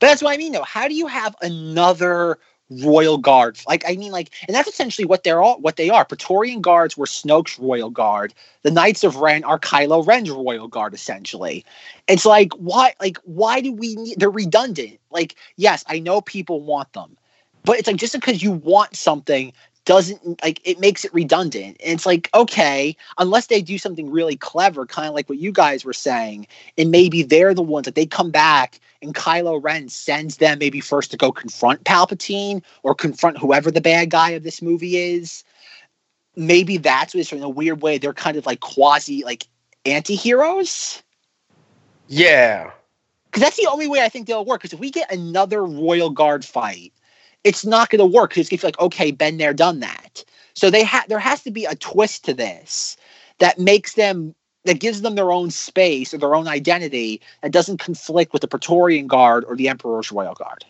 That's 0.00 0.22
what 0.22 0.34
I 0.34 0.36
mean, 0.36 0.52
though. 0.52 0.62
How 0.62 0.88
do 0.88 0.94
you 0.94 1.06
have 1.06 1.36
another 1.42 2.38
royal 2.70 3.18
guard? 3.18 3.58
Like, 3.68 3.84
I 3.86 3.96
mean, 3.96 4.10
like, 4.10 4.30
and 4.48 4.54
that's 4.54 4.68
essentially 4.68 5.04
what 5.04 5.22
they're 5.22 5.42
all 5.42 5.60
what 5.60 5.76
they 5.76 5.90
are. 5.90 6.04
Praetorian 6.04 6.60
guards 6.60 6.96
were 6.96 7.06
Snoke's 7.06 7.58
royal 7.58 7.90
guard. 7.90 8.34
The 8.62 8.70
Knights 8.70 9.04
of 9.04 9.16
Ren 9.16 9.44
are 9.44 9.58
Kylo 9.58 10.04
Ren's 10.04 10.30
royal 10.30 10.68
guard, 10.68 10.94
essentially. 10.94 11.64
It's 12.08 12.24
like, 12.24 12.52
why? 12.54 12.94
Like, 13.00 13.18
why 13.24 13.60
do 13.60 13.72
we 13.72 13.94
need? 13.96 14.18
They're 14.18 14.30
redundant. 14.30 14.98
Like, 15.10 15.36
yes, 15.56 15.84
I 15.86 15.98
know 15.98 16.20
people 16.20 16.60
want 16.60 16.92
them, 16.94 17.16
but 17.64 17.78
it's 17.78 17.86
like 17.86 17.96
just 17.96 18.14
because 18.14 18.42
you 18.42 18.52
want 18.52 18.96
something 18.96 19.52
doesn't 19.84 20.42
like 20.42 20.60
it 20.64 20.78
makes 20.78 21.04
it 21.04 21.12
redundant. 21.12 21.76
And 21.84 21.92
it's 21.92 22.06
like, 22.06 22.30
okay, 22.34 22.96
unless 23.18 23.46
they 23.46 23.62
do 23.62 23.78
something 23.78 24.10
really 24.10 24.36
clever, 24.36 24.86
kind 24.86 25.08
of 25.08 25.14
like 25.14 25.28
what 25.28 25.38
you 25.38 25.52
guys 25.52 25.84
were 25.84 25.92
saying, 25.92 26.46
and 26.78 26.90
maybe 26.90 27.22
they're 27.22 27.54
the 27.54 27.62
ones 27.62 27.84
that 27.86 27.94
they 27.94 28.06
come 28.06 28.30
back 28.30 28.80
and 29.02 29.14
Kylo 29.14 29.62
Ren 29.62 29.88
sends 29.88 30.36
them 30.36 30.58
maybe 30.60 30.80
first 30.80 31.10
to 31.10 31.16
go 31.16 31.32
confront 31.32 31.84
Palpatine 31.84 32.62
or 32.82 32.94
confront 32.94 33.38
whoever 33.38 33.70
the 33.70 33.80
bad 33.80 34.10
guy 34.10 34.30
of 34.30 34.44
this 34.44 34.62
movie 34.62 34.96
is. 34.96 35.42
Maybe 36.36 36.76
that's 36.76 37.14
what 37.14 37.32
in 37.32 37.42
a 37.42 37.48
weird 37.48 37.82
way. 37.82 37.98
They're 37.98 38.14
kind 38.14 38.36
of 38.36 38.46
like 38.46 38.60
quasi 38.60 39.24
like 39.24 39.46
anti-heroes. 39.84 41.02
Yeah. 42.08 42.70
Because 43.26 43.42
that's 43.42 43.56
the 43.56 43.68
only 43.70 43.88
way 43.88 44.00
I 44.00 44.08
think 44.08 44.26
they'll 44.26 44.44
work. 44.44 44.60
Because 44.60 44.72
if 44.72 44.80
we 44.80 44.90
get 44.90 45.12
another 45.12 45.64
Royal 45.64 46.10
Guard 46.10 46.44
fight, 46.44 46.92
it's 47.44 47.64
not 47.64 47.90
going 47.90 47.98
to 47.98 48.06
work. 48.06 48.30
Because 48.30 48.50
it's 48.50 48.64
like, 48.64 48.78
okay, 48.80 49.10
been 49.10 49.38
there, 49.38 49.52
done 49.54 49.80
that. 49.80 50.24
So 50.54 50.70
they 50.70 50.84
have 50.84 51.08
there 51.08 51.18
has 51.18 51.42
to 51.44 51.50
be 51.50 51.64
a 51.64 51.74
twist 51.74 52.24
to 52.26 52.34
this 52.34 52.96
that 53.38 53.58
makes 53.58 53.94
them 53.94 54.34
that 54.64 54.78
gives 54.78 55.02
them 55.02 55.14
their 55.14 55.32
own 55.32 55.50
space 55.50 56.14
or 56.14 56.18
their 56.18 56.34
own 56.34 56.46
identity 56.46 57.20
that 57.42 57.52
doesn't 57.52 57.78
conflict 57.78 58.32
with 58.32 58.42
the 58.42 58.48
Praetorian 58.48 59.06
Guard 59.06 59.44
or 59.44 59.56
the 59.56 59.68
Emperor's 59.68 60.12
Royal 60.12 60.34
Guard. 60.34 60.64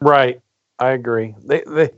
Right. 0.00 0.40
I 0.78 0.90
agree. 0.90 1.34
They 1.44 1.62
they 1.66 1.90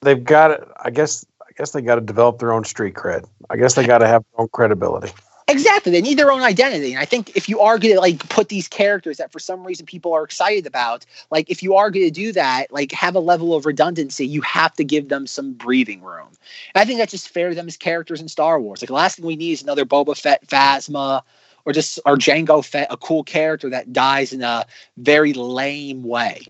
they've 0.00 0.22
got 0.22 0.50
it. 0.52 0.68
I 0.82 0.90
guess 0.90 1.24
I 1.40 1.52
guess 1.56 1.72
they 1.72 1.82
got 1.82 1.96
to 1.96 2.00
develop 2.00 2.38
their 2.38 2.52
own 2.52 2.64
street 2.64 2.94
cred. 2.94 3.26
I 3.50 3.56
guess 3.56 3.74
they 3.74 3.86
got 3.86 3.98
to 3.98 4.06
have 4.06 4.24
their 4.32 4.42
own 4.42 4.48
credibility. 4.48 5.12
Exactly. 5.52 5.92
They 5.92 6.00
need 6.00 6.18
their 6.18 6.32
own 6.32 6.40
identity. 6.40 6.92
And 6.92 7.00
I 7.00 7.04
think 7.04 7.36
if 7.36 7.48
you 7.48 7.60
are 7.60 7.78
going 7.78 7.94
to 7.94 8.00
like 8.00 8.26
put 8.30 8.48
these 8.48 8.68
characters 8.68 9.18
that 9.18 9.30
for 9.30 9.38
some 9.38 9.64
reason 9.64 9.84
people 9.84 10.12
are 10.14 10.24
excited 10.24 10.66
about, 10.66 11.04
like 11.30 11.50
if 11.50 11.62
you 11.62 11.76
are 11.76 11.90
going 11.90 12.06
to 12.06 12.10
do 12.10 12.32
that, 12.32 12.72
like 12.72 12.90
have 12.92 13.14
a 13.14 13.20
level 13.20 13.54
of 13.54 13.66
redundancy, 13.66 14.26
you 14.26 14.40
have 14.40 14.72
to 14.74 14.84
give 14.84 15.10
them 15.10 15.26
some 15.26 15.52
breathing 15.52 16.00
room. 16.00 16.28
And 16.74 16.80
I 16.80 16.86
think 16.86 16.98
that's 16.98 17.12
just 17.12 17.28
fair 17.28 17.50
to 17.50 17.54
them 17.54 17.68
as 17.68 17.76
characters 17.76 18.20
in 18.20 18.28
Star 18.28 18.58
Wars. 18.58 18.80
Like 18.80 18.88
the 18.88 18.94
last 18.94 19.16
thing 19.16 19.26
we 19.26 19.36
need 19.36 19.52
is 19.52 19.62
another 19.62 19.84
Boba 19.84 20.18
Fett 20.18 20.46
Phasma 20.46 21.22
or 21.66 21.72
just 21.72 22.00
or 22.06 22.16
Jango 22.16 22.64
Fett, 22.64 22.88
a 22.90 22.96
cool 22.96 23.22
character 23.22 23.68
that 23.70 23.92
dies 23.92 24.32
in 24.32 24.42
a 24.42 24.64
very 24.96 25.34
lame 25.34 26.02
way. 26.02 26.46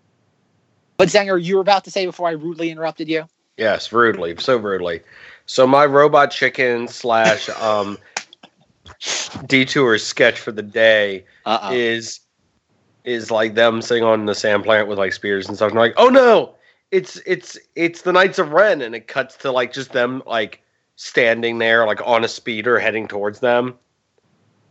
But 0.95 1.09
Zenger, 1.09 1.43
you 1.43 1.55
were 1.55 1.61
about 1.61 1.83
to 1.83 1.91
say 1.91 2.05
before 2.05 2.29
I 2.29 2.31
rudely 2.31 2.69
interrupted 2.69 3.09
you? 3.09 3.27
Yes, 3.57 3.91
rudely, 3.91 4.35
so 4.37 4.57
rudely. 4.57 5.01
So 5.45 5.67
my 5.67 5.85
robot 5.85 6.31
chicken 6.31 6.87
slash 6.87 7.49
um 7.49 7.97
detour 9.47 9.97
sketch 9.97 10.39
for 10.39 10.51
the 10.51 10.61
day 10.61 11.25
Uh-oh. 11.45 11.73
is 11.73 12.19
is 13.03 13.31
like 13.31 13.55
them 13.55 13.81
sitting 13.81 14.03
on 14.03 14.25
the 14.25 14.35
sand 14.35 14.63
planet 14.63 14.87
with 14.87 14.97
like 14.97 15.13
spears 15.13 15.47
and 15.47 15.57
stuff. 15.57 15.69
And 15.69 15.77
they're 15.77 15.87
like, 15.87 15.95
oh 15.97 16.09
no, 16.09 16.55
it's 16.91 17.17
it's 17.25 17.57
it's 17.75 18.03
the 18.03 18.13
Knights 18.13 18.39
of 18.39 18.51
Ren, 18.51 18.81
and 18.81 18.95
it 18.95 19.07
cuts 19.07 19.35
to 19.37 19.51
like 19.51 19.73
just 19.73 19.91
them 19.91 20.23
like 20.25 20.61
standing 20.95 21.57
there 21.57 21.85
like 21.85 22.01
on 22.05 22.23
a 22.23 22.27
speeder 22.27 22.79
heading 22.79 23.07
towards 23.07 23.39
them, 23.39 23.75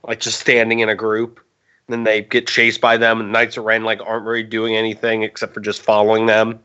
like 0.07 0.21
just 0.21 0.41
standing 0.41 0.81
in 0.81 0.89
a 0.89 0.95
group. 0.95 1.41
And 1.89 1.95
then 1.95 2.05
they 2.05 2.23
get 2.23 2.47
chased 2.47 2.81
by 2.81 2.97
them, 2.97 3.21
and 3.21 3.33
Knights 3.33 3.57
of 3.57 3.65
Ren 3.65 3.85
like 3.85 4.01
aren't 4.01 4.25
really 4.25 4.45
doing 4.45 4.77
anything 4.77 5.25
except 5.25 5.53
for 5.53 5.61
just 5.61 5.83
following 5.83 6.27
them. 6.27 6.61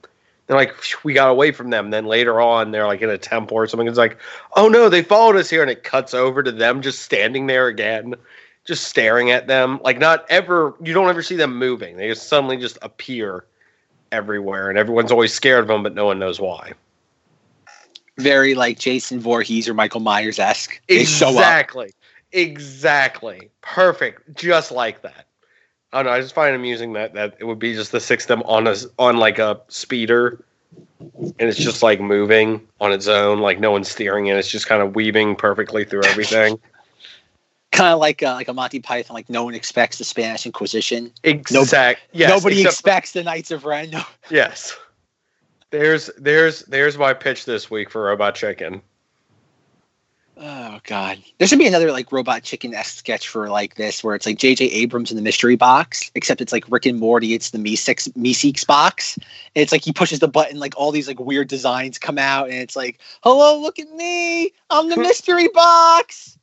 They're 0.47 0.57
like, 0.57 0.73
we 1.03 1.13
got 1.13 1.29
away 1.29 1.51
from 1.51 1.69
them. 1.69 1.89
Then 1.89 2.05
later 2.05 2.39
on, 2.39 2.71
they're 2.71 2.87
like 2.87 3.01
in 3.01 3.09
a 3.09 3.17
temple 3.17 3.57
or 3.57 3.67
something. 3.67 3.87
It's 3.87 3.97
like, 3.97 4.17
oh 4.55 4.69
no, 4.69 4.87
they 4.87 5.03
followed 5.03 5.35
us 5.35 5.49
here, 5.49 5.61
and 5.61 5.69
it 5.69 5.83
cuts 5.83 6.13
over 6.13 6.41
to 6.41 6.51
them 6.51 6.81
just 6.81 7.01
standing 7.01 7.47
there 7.47 7.67
again, 7.67 8.15
just 8.65 8.85
staring 8.85 9.29
at 9.29 9.47
them. 9.47 9.79
Like 9.83 9.99
not 9.99 10.25
ever, 10.29 10.73
you 10.81 10.93
don't 10.93 11.09
ever 11.09 11.21
see 11.21 11.35
them 11.35 11.57
moving. 11.57 11.97
They 11.97 12.07
just 12.07 12.29
suddenly 12.29 12.55
just 12.55 12.77
appear 12.81 13.45
everywhere, 14.13 14.69
and 14.69 14.79
everyone's 14.79 15.11
always 15.11 15.33
scared 15.33 15.63
of 15.63 15.67
them, 15.67 15.83
but 15.83 15.93
no 15.93 16.05
one 16.05 16.17
knows 16.17 16.39
why. 16.39 16.71
Very 18.17 18.55
like 18.55 18.79
Jason 18.79 19.19
Voorhees 19.19 19.67
or 19.67 19.73
Michael 19.73 19.99
Myers 19.99 20.39
esque. 20.39 20.81
They 20.87 21.03
show 21.03 21.27
up. 21.27 21.33
Exactly, 21.35 21.91
exactly, 22.31 23.51
perfect, 23.61 24.33
just 24.33 24.71
like 24.71 25.01
that. 25.01 25.26
I 25.93 25.97
don't 25.97 26.05
know. 26.07 26.11
I 26.11 26.21
just 26.21 26.35
find 26.35 26.53
it 26.53 26.55
amusing 26.55 26.93
that 26.93 27.13
that 27.13 27.35
it 27.39 27.45
would 27.45 27.59
be 27.59 27.73
just 27.73 27.91
the 27.91 27.99
six 27.99 28.25
of 28.25 28.27
them 28.27 28.43
on 28.43 28.67
a 28.67 28.75
on 28.99 29.17
like 29.17 29.39
a 29.39 29.59
speeder, 29.69 30.43
and 30.99 31.35
it's 31.39 31.57
just 31.57 31.81
like 31.81 32.01
moving 32.01 32.67
on 32.81 32.91
its 32.91 33.07
own, 33.07 33.39
like 33.39 33.59
no 33.59 33.71
one's 33.71 33.89
steering 33.89 34.27
it. 34.27 34.35
It's 34.35 34.49
just 34.49 34.67
kind 34.67 34.81
of 34.81 34.95
weaving 34.95 35.35
perfectly 35.35 35.85
through 35.85 36.03
everything. 36.05 36.59
kind 37.71 37.93
of 37.93 37.99
like 37.99 38.21
a, 38.21 38.31
like 38.31 38.47
a 38.47 38.53
Monty 38.53 38.79
Python, 38.79 39.13
like 39.13 39.29
no 39.29 39.43
one 39.43 39.53
expects 39.53 39.97
the 39.97 40.03
Spanish 40.03 40.45
Inquisition. 40.45 41.11
Exact. 41.23 42.01
Yes. 42.11 42.29
Nobody 42.29 42.61
expects 42.63 43.13
the 43.13 43.23
Knights 43.23 43.51
of 43.51 43.65
Ren. 43.65 43.91
Yes. 44.29 44.77
There's 45.69 46.09
there's 46.17 46.61
there's 46.63 46.97
my 46.97 47.13
pitch 47.13 47.45
this 47.45 47.69
week 47.69 47.89
for 47.89 48.03
Robot 48.03 48.35
Chicken. 48.35 48.81
Oh 50.39 50.79
God, 50.83 51.17
there 51.39 51.47
should 51.47 51.57
be 51.57 51.65
another 51.65 51.91
like 51.91 52.11
Robot 52.11 52.43
Chicken 52.43 52.75
esque 52.75 52.99
sketch 52.99 53.27
for 53.27 53.49
like 53.49 53.73
this, 53.75 54.03
where 54.03 54.13
it's 54.13 54.27
like 54.27 54.37
J.J. 54.37 54.65
Abrams 54.65 55.09
in 55.09 55.17
the 55.17 55.23
mystery 55.23 55.55
box, 55.55 56.11
except 56.13 56.41
it's 56.41 56.51
like 56.51 56.65
Rick 56.69 56.85
and 56.85 56.99
Morty. 56.99 57.33
It's 57.33 57.49
the 57.49 57.57
Meeseeks 57.57 58.09
Meeseeks 58.13 58.65
box. 58.67 59.17
And 59.17 59.25
it's 59.55 59.71
like 59.71 59.83
he 59.83 59.93
pushes 59.93 60.19
the 60.19 60.27
button, 60.27 60.59
like 60.59 60.75
all 60.77 60.91
these 60.91 61.07
like 61.07 61.19
weird 61.19 61.47
designs 61.47 61.97
come 61.97 62.19
out, 62.19 62.49
and 62.49 62.57
it's 62.57 62.75
like, 62.75 62.99
"Hello, 63.23 63.59
look 63.59 63.79
at 63.79 63.89
me! 63.91 64.51
I'm 64.69 64.89
the 64.89 64.97
mystery 65.01 65.47
box." 65.47 66.37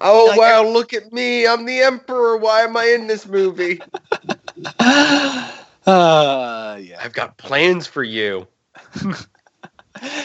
Oh 0.00 0.28
Like, 0.30 0.38
wow, 0.38 0.64
look 0.66 0.94
at 0.94 1.12
me. 1.12 1.46
I'm 1.46 1.66
the 1.66 1.80
emperor. 1.82 2.38
Why 2.38 2.62
am 2.62 2.74
I 2.76 2.86
in 2.86 3.06
this 3.06 3.26
movie? 3.26 3.80
uh, 4.80 5.52
yeah. 5.86 7.00
I've 7.02 7.12
got 7.12 7.36
plans 7.36 7.86
for 7.86 8.02
you. 8.02 8.48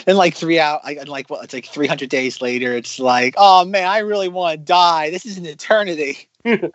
And 0.06 0.18
like 0.18 0.34
three 0.34 0.58
out, 0.58 0.82
like 0.84 0.98
and 0.98 1.08
like 1.08 1.30
what? 1.30 1.44
It's 1.44 1.54
like 1.54 1.66
three 1.66 1.86
hundred 1.86 2.10
days 2.10 2.42
later. 2.42 2.76
It's 2.76 2.98
like, 2.98 3.34
oh 3.36 3.64
man, 3.64 3.86
I 3.86 3.98
really 3.98 4.28
want 4.28 4.58
to 4.58 4.64
die. 4.64 5.10
This 5.10 5.24
is 5.24 5.38
an 5.38 5.46
eternity. 5.46 6.28
JJ 6.44 6.72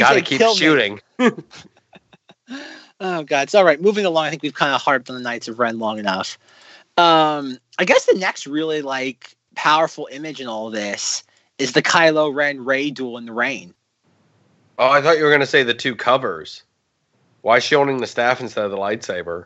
Gotta 0.00 0.22
keep 0.22 0.42
shooting. 0.56 1.00
Oh 3.00 3.22
god, 3.22 3.44
it's 3.44 3.54
all 3.54 3.64
right. 3.64 3.80
Moving 3.80 4.04
along, 4.04 4.26
I 4.26 4.30
think 4.30 4.42
we've 4.42 4.52
kind 4.52 4.74
of 4.74 4.82
harped 4.82 5.08
on 5.08 5.16
the 5.16 5.22
Knights 5.22 5.48
of 5.48 5.58
Ren 5.58 5.78
long 5.78 5.98
enough. 5.98 6.38
Um, 6.98 7.58
I 7.78 7.84
guess 7.84 8.04
the 8.04 8.18
next 8.18 8.46
really 8.46 8.82
like 8.82 9.34
powerful 9.54 10.06
image 10.12 10.40
in 10.40 10.48
all 10.48 10.70
this 10.70 11.24
is 11.58 11.72
the 11.72 11.82
Kylo 11.82 12.34
Ren 12.34 12.62
Rey 12.64 12.90
duel 12.90 13.16
in 13.16 13.24
the 13.24 13.32
rain. 13.32 13.72
Oh, 14.78 14.90
I 14.90 15.00
thought 15.00 15.16
you 15.16 15.24
were 15.24 15.30
going 15.30 15.40
to 15.40 15.46
say 15.46 15.62
the 15.62 15.74
two 15.74 15.96
covers. 15.96 16.62
Why 17.40 17.56
is 17.56 17.64
she 17.64 17.74
holding 17.74 17.98
the 17.98 18.06
staff 18.06 18.40
instead 18.40 18.64
of 18.64 18.70
the 18.70 18.76
lightsaber? 18.76 19.44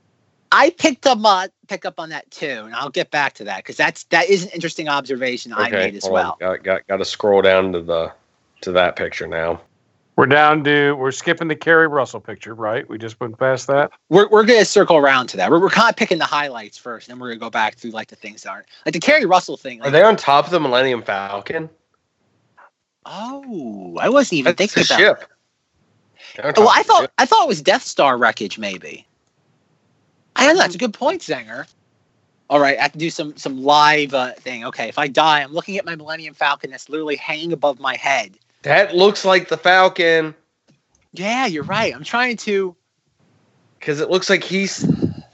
I 0.54 0.70
picked 0.70 1.04
up 1.04 1.18
uh, 1.24 1.48
pick 1.66 1.84
up 1.84 1.98
on 1.98 2.10
that 2.10 2.30
too, 2.30 2.62
and 2.64 2.74
I'll 2.74 2.88
get 2.88 3.10
back 3.10 3.34
to 3.34 3.44
that 3.44 3.58
because 3.58 3.76
that's 3.76 4.04
that 4.04 4.30
is 4.30 4.44
an 4.44 4.50
interesting 4.50 4.88
observation 4.88 5.52
I 5.52 5.68
made 5.68 5.96
as 5.96 6.08
well. 6.08 6.36
Got, 6.38 6.62
got, 6.62 6.86
got 6.86 6.98
to 6.98 7.04
scroll 7.04 7.42
down 7.42 7.72
to 7.72 7.80
the 7.80 8.12
to 8.60 8.70
that 8.70 8.94
picture 8.94 9.26
now. 9.26 9.60
We're 10.14 10.26
down 10.26 10.62
to 10.62 10.92
we're 10.92 11.10
skipping 11.10 11.48
the 11.48 11.56
Keri 11.56 11.88
Russell 11.88 12.20
picture, 12.20 12.54
right? 12.54 12.88
We 12.88 12.98
just 12.98 13.18
went 13.18 13.36
past 13.36 13.66
that. 13.66 13.90
We're, 14.10 14.28
we're 14.28 14.44
gonna 14.44 14.64
circle 14.64 14.96
around 14.96 15.26
to 15.28 15.36
that. 15.38 15.50
We're, 15.50 15.58
we're 15.58 15.70
kind 15.70 15.90
of 15.90 15.96
picking 15.96 16.18
the 16.18 16.24
highlights 16.24 16.78
first, 16.78 17.08
and 17.08 17.16
then 17.16 17.20
we're 17.20 17.30
gonna 17.30 17.40
go 17.40 17.50
back 17.50 17.74
through 17.74 17.90
like 17.90 18.06
the 18.06 18.16
things 18.16 18.44
that 18.44 18.50
aren't 18.50 18.66
like 18.86 18.92
the 18.92 19.00
Keri 19.00 19.24
Russell 19.24 19.56
thing. 19.56 19.82
Are 19.82 19.90
they 19.90 20.02
on 20.02 20.14
top 20.14 20.44
of 20.44 20.52
the 20.52 20.60
Millennium 20.60 21.02
Falcon? 21.02 21.68
oh, 23.06 23.98
I 24.00 24.08
wasn't 24.08 24.34
even 24.34 24.54
That's 24.56 24.72
thinking 24.72 24.88
about. 24.88 25.00
ship. 25.00 25.30
They're 26.36 26.46
on 26.46 26.54
Oh, 26.56 26.64
top 26.66 26.76
I 26.76 26.82
thought 26.84 27.00
ship. 27.02 27.12
I 27.18 27.26
thought 27.26 27.42
it 27.42 27.48
was 27.48 27.60
Death 27.60 27.82
Star 27.82 28.16
wreckage, 28.16 28.56
maybe. 28.56 29.04
I 30.36 30.46
don't 30.46 30.56
know. 30.56 30.62
That's 30.62 30.74
a 30.74 30.78
good 30.78 30.94
point, 30.94 31.22
Zenger. 31.22 31.66
All 32.50 32.60
right, 32.60 32.78
I 32.78 32.82
have 32.82 32.92
to 32.92 32.98
do 32.98 33.10
some 33.10 33.36
some 33.36 33.62
live 33.62 34.12
uh, 34.14 34.32
thing. 34.34 34.64
Okay, 34.66 34.88
if 34.88 34.98
I 34.98 35.08
die, 35.08 35.42
I'm 35.42 35.52
looking 35.52 35.78
at 35.78 35.84
my 35.86 35.96
Millennium 35.96 36.34
Falcon 36.34 36.70
that's 36.70 36.88
literally 36.88 37.16
hanging 37.16 37.52
above 37.52 37.80
my 37.80 37.96
head. 37.96 38.36
that 38.62 38.94
looks 38.94 39.24
like 39.24 39.48
the 39.48 39.56
Falcon 39.56 40.34
Yeah, 41.12 41.46
you're 41.46 41.64
right. 41.64 41.94
I'm 41.94 42.04
trying 42.04 42.36
to. 42.38 42.76
because 43.78 44.00
it 44.00 44.10
looks 44.10 44.28
like 44.28 44.44
he's. 44.44 44.84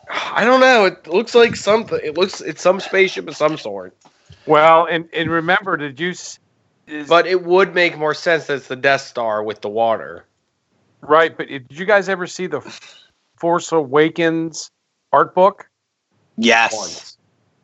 I 0.08 0.44
don't 0.44 0.60
know. 0.60 0.86
It 0.86 1.06
looks 1.06 1.34
like 1.34 1.56
something. 1.56 1.98
It 2.02 2.16
looks 2.16 2.40
it's 2.40 2.62
some 2.62 2.80
spaceship 2.80 3.28
of 3.28 3.36
some 3.36 3.56
sort. 3.58 3.96
Well, 4.46 4.86
and 4.86 5.08
and 5.12 5.30
remember, 5.30 5.76
did 5.76 5.98
you? 6.00 6.10
s- 6.10 6.38
Is, 6.86 7.08
But 7.08 7.26
it 7.26 7.42
would 7.44 7.74
make 7.74 7.96
more 7.98 8.14
sense 8.14 8.46
that 8.46 8.56
it's 8.58 8.68
the 8.68 8.76
Death 8.76 9.02
Star 9.02 9.42
with 9.42 9.60
the 9.60 9.68
water. 9.68 10.26
right, 11.02 11.36
but 11.36 11.48
did 11.48 11.66
you 11.70 11.84
guys 11.86 12.08
ever 12.08 12.26
see 12.26 12.46
the 12.46 12.60
Force 13.36 13.72
Awakens 13.72 14.70
art 15.12 15.34
book? 15.34 15.68
Yes. 16.36 16.74
Once. 16.74 17.18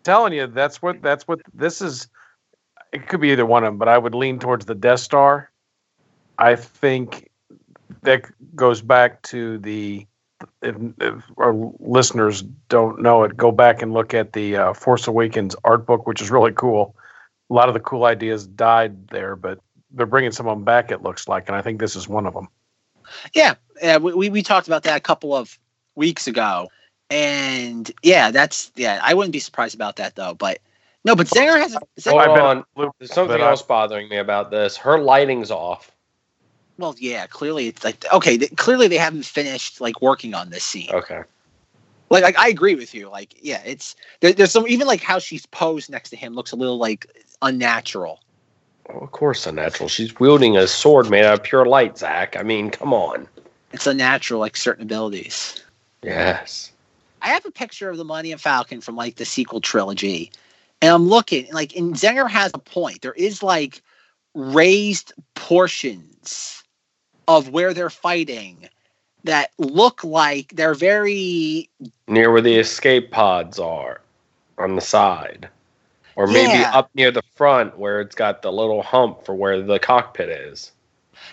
telling 0.04 0.32
you 0.32 0.46
that's 0.46 0.80
what 0.82 1.00
that's 1.02 1.26
what 1.26 1.40
this 1.54 1.80
is 1.82 2.08
it 2.92 3.08
could 3.08 3.20
be 3.20 3.32
either 3.32 3.44
one 3.46 3.64
of 3.64 3.68
them 3.68 3.78
but 3.78 3.88
i 3.88 3.98
would 3.98 4.14
lean 4.14 4.38
towards 4.38 4.66
the 4.66 4.74
death 4.74 5.00
star 5.00 5.50
i 6.38 6.54
think 6.54 7.28
that 8.02 8.24
goes 8.54 8.80
back 8.82 9.20
to 9.22 9.58
the 9.58 10.06
if, 10.62 10.76
if 11.00 11.14
our 11.38 11.54
listeners 11.80 12.42
don't 12.68 13.00
know 13.02 13.24
it 13.24 13.36
go 13.36 13.50
back 13.50 13.82
and 13.82 13.92
look 13.92 14.14
at 14.14 14.32
the 14.32 14.56
uh, 14.56 14.72
force 14.72 15.08
awakens 15.08 15.56
art 15.64 15.86
book 15.86 16.06
which 16.06 16.20
is 16.20 16.30
really 16.30 16.52
cool 16.52 16.94
a 17.50 17.54
lot 17.54 17.68
of 17.68 17.74
the 17.74 17.80
cool 17.80 18.04
ideas 18.04 18.46
died 18.46 19.08
there 19.08 19.34
but 19.34 19.58
they're 19.92 20.06
bringing 20.06 20.30
some 20.32 20.46
of 20.46 20.56
them 20.56 20.64
back 20.64 20.90
it 20.92 21.02
looks 21.02 21.26
like 21.26 21.48
and 21.48 21.56
i 21.56 21.62
think 21.62 21.80
this 21.80 21.96
is 21.96 22.06
one 22.08 22.26
of 22.26 22.34
them 22.34 22.48
Yeah, 23.34 23.54
yeah. 23.82 23.98
We, 23.98 24.14
we 24.14 24.28
we 24.30 24.42
talked 24.42 24.66
about 24.66 24.82
that 24.84 24.96
a 24.96 25.00
couple 25.00 25.34
of 25.34 25.58
weeks 25.94 26.26
ago, 26.26 26.68
and 27.10 27.90
yeah, 28.02 28.30
that's 28.30 28.72
yeah. 28.76 29.00
I 29.02 29.14
wouldn't 29.14 29.32
be 29.32 29.38
surprised 29.38 29.74
about 29.74 29.96
that 29.96 30.16
though. 30.16 30.34
But 30.34 30.58
no, 31.04 31.14
but 31.14 31.28
Zenger 31.28 31.58
has. 31.58 31.72
Hold 31.72 31.86
oh, 32.06 32.18
I've 32.18 32.64
on. 32.76 32.92
There's 32.98 33.12
something 33.12 33.40
else 33.40 33.62
bothering 33.62 34.08
me 34.08 34.16
about 34.16 34.50
this. 34.50 34.76
Her 34.76 34.98
lighting's 34.98 35.50
off. 35.50 35.92
Well, 36.78 36.94
yeah. 36.98 37.26
Clearly, 37.26 37.68
it's 37.68 37.84
like 37.84 38.04
okay. 38.12 38.38
Th- 38.38 38.54
clearly, 38.56 38.88
they 38.88 38.98
haven't 38.98 39.24
finished 39.24 39.80
like 39.80 40.02
working 40.02 40.34
on 40.34 40.50
this 40.50 40.64
scene. 40.64 40.90
Okay. 40.90 41.22
Like, 42.10 42.22
like 42.22 42.38
I 42.38 42.48
agree 42.48 42.74
with 42.74 42.94
you. 42.94 43.08
Like, 43.08 43.34
yeah, 43.40 43.62
it's 43.64 43.96
there, 44.20 44.32
there's 44.32 44.50
some 44.50 44.66
even 44.68 44.86
like 44.86 45.00
how 45.00 45.18
she's 45.18 45.46
posed 45.46 45.90
next 45.90 46.10
to 46.10 46.16
him 46.16 46.34
looks 46.34 46.52
a 46.52 46.56
little 46.56 46.78
like 46.78 47.06
unnatural. 47.42 48.20
Well, 48.88 49.02
of 49.02 49.12
course, 49.12 49.46
unnatural. 49.46 49.88
She's 49.88 50.18
wielding 50.18 50.56
a 50.56 50.66
sword 50.66 51.10
made 51.10 51.24
out 51.24 51.34
of 51.34 51.42
pure 51.42 51.66
light, 51.66 51.98
Zack. 51.98 52.36
I 52.36 52.42
mean, 52.42 52.70
come 52.70 52.92
on. 52.92 53.28
It's 53.72 53.86
unnatural, 53.86 54.40
like 54.40 54.56
certain 54.56 54.84
abilities. 54.84 55.62
Yes. 56.02 56.72
I 57.26 57.30
have 57.30 57.44
a 57.44 57.50
picture 57.50 57.90
of 57.90 57.96
the 57.96 58.04
Millennium 58.04 58.38
Falcon 58.38 58.80
from 58.80 58.94
like 58.94 59.16
the 59.16 59.24
sequel 59.24 59.60
trilogy, 59.60 60.30
and 60.80 60.92
I'm 60.92 61.08
looking 61.08 61.52
like, 61.52 61.74
and 61.74 61.92
Zenger 61.94 62.30
has 62.30 62.52
a 62.54 62.58
point. 62.58 63.02
There 63.02 63.12
is 63.14 63.42
like 63.42 63.82
raised 64.34 65.12
portions 65.34 66.62
of 67.26 67.48
where 67.50 67.74
they're 67.74 67.90
fighting 67.90 68.68
that 69.24 69.50
look 69.58 70.04
like 70.04 70.54
they're 70.54 70.74
very 70.74 71.68
Near 72.06 72.30
where 72.30 72.40
the 72.40 72.54
escape 72.54 73.10
pods 73.10 73.58
are 73.58 74.00
on 74.56 74.76
the 74.76 74.80
side. 74.80 75.48
Or 76.14 76.28
maybe 76.28 76.60
Yeah. 76.60 76.70
up 76.72 76.90
near 76.94 77.10
the 77.10 77.24
front 77.34 77.76
where 77.76 78.00
it's 78.00 78.14
got 78.14 78.40
the 78.40 78.52
little 78.52 78.82
hump 78.82 79.24
for 79.24 79.34
where 79.34 79.60
the 79.60 79.80
cockpit 79.80 80.28
is. 80.28 80.70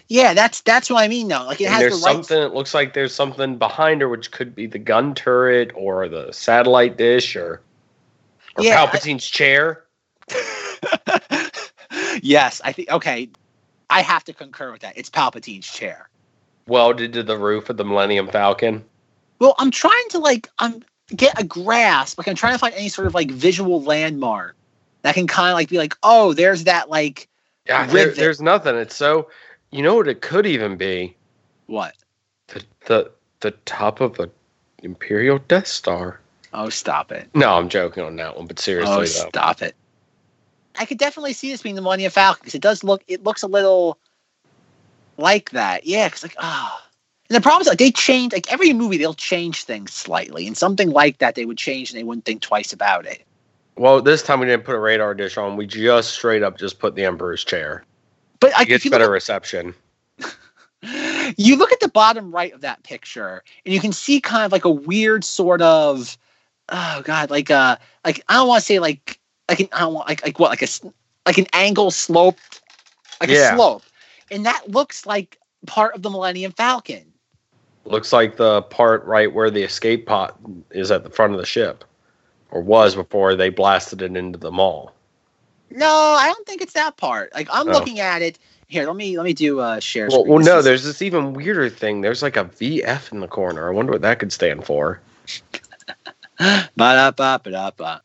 Yeah. 0.07 0.33
That's 0.33 0.61
that's 0.61 0.89
what 0.89 1.03
I 1.03 1.07
mean 1.07 1.27
though. 1.27 1.45
Like 1.45 1.61
it 1.61 1.65
And 1.65 1.73
has 1.73 1.81
there's 1.81 2.01
the 2.01 2.05
right. 2.05 2.13
something, 2.15 2.41
it 2.41 2.53
looks 2.53 2.73
like 2.73 2.93
there's 2.93 3.13
something 3.13 3.57
behind 3.57 4.01
her, 4.01 4.09
which 4.09 4.31
could 4.31 4.55
be 4.55 4.65
the 4.67 4.79
gun 4.79 5.13
turret 5.15 5.71
or 5.75 6.07
the 6.09 6.31
satellite 6.31 6.97
dish 6.97 7.35
or, 7.35 7.61
or 8.57 8.63
Yeah, 8.63 8.83
I- 8.83 8.87
Palpatine's 8.87 9.25
chair. 9.25 9.83
yes, 12.21 12.61
I 12.63 12.71
think 12.71 12.89
okay. 12.91 13.29
I 13.89 14.01
have 14.01 14.23
to 14.25 14.33
concur 14.33 14.71
with 14.71 14.81
that. 14.81 14.97
It's 14.97 15.09
Palpatine's 15.09 15.67
chair. 15.67 16.09
welded 16.67 17.13
to 17.13 17.23
the 17.23 17.37
roof 17.37 17.69
of 17.69 17.77
the 17.77 17.85
Millennium 17.85 18.27
Falcon. 18.27 18.83
Well, 19.39 19.55
I'm 19.59 19.71
trying 19.71 20.05
to 20.11 20.19
like 20.19 20.49
I'm 20.59 20.83
get 21.15 21.39
a 21.39 21.43
grasp. 21.43 22.17
Like 22.17 22.27
I'm 22.27 22.35
trying 22.35 22.53
to 22.53 22.59
find 22.59 22.73
any 22.75 22.89
sort 22.89 23.07
of 23.07 23.13
like 23.13 23.29
visual 23.31 23.81
landmark 23.83 24.55
that 25.03 25.15
can 25.15 25.27
kind 25.27 25.49
of 25.49 25.55
like 25.55 25.69
be 25.69 25.77
like, 25.77 25.95
oh, 26.03 26.33
there's 26.33 26.63
that 26.63 26.89
like 26.89 27.27
Yeah, 27.67 27.85
there, 27.87 28.11
there's 28.11 28.41
nothing. 28.41 28.75
It's 28.75 28.95
so, 28.95 29.29
you 29.73 29.81
know 29.83 29.95
what 29.95 30.07
it 30.07 30.21
could 30.21 30.45
even 30.45 30.77
be? 30.77 31.15
what? 31.67 31.95
The 32.47 32.63
the 32.85 33.11
the 33.39 33.51
top 33.65 34.01
of 34.01 34.15
the 34.15 34.29
Imperial 34.83 35.39
Death 35.39 35.67
Star. 35.67 36.19
Oh, 36.53 36.69
stop 36.69 37.11
it. 37.11 37.29
No, 37.33 37.53
I'm 37.55 37.67
joking 37.69 38.03
on 38.03 38.15
that 38.17 38.37
one, 38.37 38.45
but 38.45 38.59
seriously 38.59 38.93
Oh, 38.93 38.99
though. 38.99 39.05
stop 39.29 39.61
it. 39.61 39.75
I 40.77 40.85
could 40.85 40.97
definitely 40.99 41.33
see 41.33 41.49
this 41.51 41.61
being 41.61 41.75
the 41.75 41.81
Millennium 41.81 42.11
Falcon 42.11 42.41
because 42.41 42.55
it 42.55 42.61
does 42.61 42.83
look 42.83 43.03
it 43.07 43.23
looks 43.23 43.43
a 43.43 43.47
little 43.47 43.97
like 45.17 45.51
that. 45.51 45.85
Yeah, 45.85 46.07
because 46.07 46.23
like 46.23 46.35
ah. 46.39 46.79
And 47.29 47.35
the 47.35 47.41
problem 47.41 47.61
is 47.61 47.67
like 47.67 47.79
they 47.79 47.91
change 47.91 48.33
like 48.33 48.51
every 48.51 48.73
movie 48.73 48.97
they'll 48.97 49.13
change 49.13 49.63
things 49.63 49.93
slightly, 49.93 50.45
and 50.45 50.55
something 50.57 50.91
like 50.91 51.17
that 51.19 51.35
they 51.35 51.45
would 51.45 51.57
change 51.57 51.89
and 51.89 51.99
they 51.99 52.03
wouldn't 52.03 52.25
think 52.25 52.41
twice 52.41 52.73
about 52.73 53.05
it. 53.05 53.23
Well, 53.75 54.01
this 54.01 54.21
time 54.21 54.39
we 54.39 54.45
didn't 54.45 54.65
put 54.65 54.75
a 54.75 54.79
radar 54.79 55.15
dish 55.15 55.37
on. 55.37 55.57
We 55.57 55.65
just 55.65 56.11
straight 56.11 56.43
up 56.43 56.57
just 56.57 56.77
put 56.79 56.93
the 56.95 57.05
Emperor's 57.05 57.43
chair. 57.43 57.83
But 58.43 58.51
It 58.51 58.57
like, 58.57 58.67
gets 58.67 58.89
better 58.89 59.05
look, 59.05 59.13
reception. 59.13 59.73
you 61.37 61.55
look 61.55 61.71
at 61.71 61.79
the 61.79 61.87
bottom 61.87 62.31
right 62.33 62.53
of 62.53 62.61
that 62.61 62.83
picture, 62.83 63.41
and 63.65 63.73
you 63.73 63.79
can 63.79 63.93
see 63.93 64.19
kind 64.19 64.43
of 64.45 64.51
like 64.51 64.65
a 64.65 64.69
weird 64.69 65.23
sort 65.23 65.61
of 65.61 66.17
oh 66.69 67.01
god, 67.05 67.29
like 67.29 67.49
uh 67.49 67.77
like 68.03 68.21
I 68.27 68.33
don't 68.35 68.49
want 68.49 68.59
to 68.59 68.65
say 68.65 68.79
like 68.79 69.17
like 69.47 69.61
an 69.61 69.69
I 69.71 69.79
don't 69.79 69.93
want 69.93 70.09
like 70.09 70.23
like 70.25 70.39
what 70.39 70.49
like 70.49 70.61
a 70.61 70.65
s- 70.65 70.81
like 71.25 71.37
an 71.37 71.47
angle 71.53 71.89
slope, 71.89 72.37
like 73.21 73.29
Yeah. 73.29 73.53
a 73.53 73.55
slope, 73.55 73.83
and 74.29 74.45
that 74.45 74.69
looks 74.69 75.05
like 75.05 75.39
part 75.65 75.95
of 75.95 76.01
the 76.01 76.09
Millennium 76.09 76.51
Falcon. 76.51 77.05
Looks 77.85 78.11
like 78.11 78.35
the 78.35 78.61
part 78.63 79.05
right 79.05 79.33
where 79.33 79.49
the 79.49 79.63
escape 79.63 80.05
pod 80.05 80.33
is 80.71 80.91
at 80.91 81.03
the 81.05 81.09
front 81.09 81.33
of 81.33 81.39
the 81.39 81.45
ship, 81.45 81.85
or 82.51 82.61
was 82.61 82.93
before 82.95 83.35
they 83.35 83.49
blasted 83.49 84.01
it 84.01 84.17
into 84.17 84.37
the 84.37 84.51
mall. 84.51 84.91
No, 85.73 85.87
I 85.87 86.27
don't 86.27 86.45
think 86.47 86.61
it's 86.61 86.73
that 86.73 86.97
part. 86.97 87.33
Like 87.33 87.47
I'm 87.51 87.67
Oh. 87.67 87.71
looking 87.71 87.99
at 87.99 88.21
it 88.21 88.39
here. 88.67 88.85
Let 88.85 88.95
me 88.95 89.17
let 89.17 89.25
me 89.25 89.33
do 89.33 89.59
uh 89.59 89.79
share. 89.79 90.07
Well, 90.09 90.25
well 90.25 90.39
no, 90.39 90.61
there's 90.61 90.83
this 90.83 91.01
even 91.01 91.33
weirder 91.33 91.69
thing. 91.69 92.01
There's 92.01 92.21
like 92.21 92.37
a 92.37 92.45
VF 92.45 93.11
in 93.11 93.19
the 93.19 93.27
corner. 93.27 93.67
I 93.67 93.71
wonder 93.73 93.91
what 93.91 94.01
that 94.01 94.19
could 94.19 94.31
stand 94.31 94.65
for. 94.65 94.99
Ba-da-ba-ba-da-ba. 96.75 98.01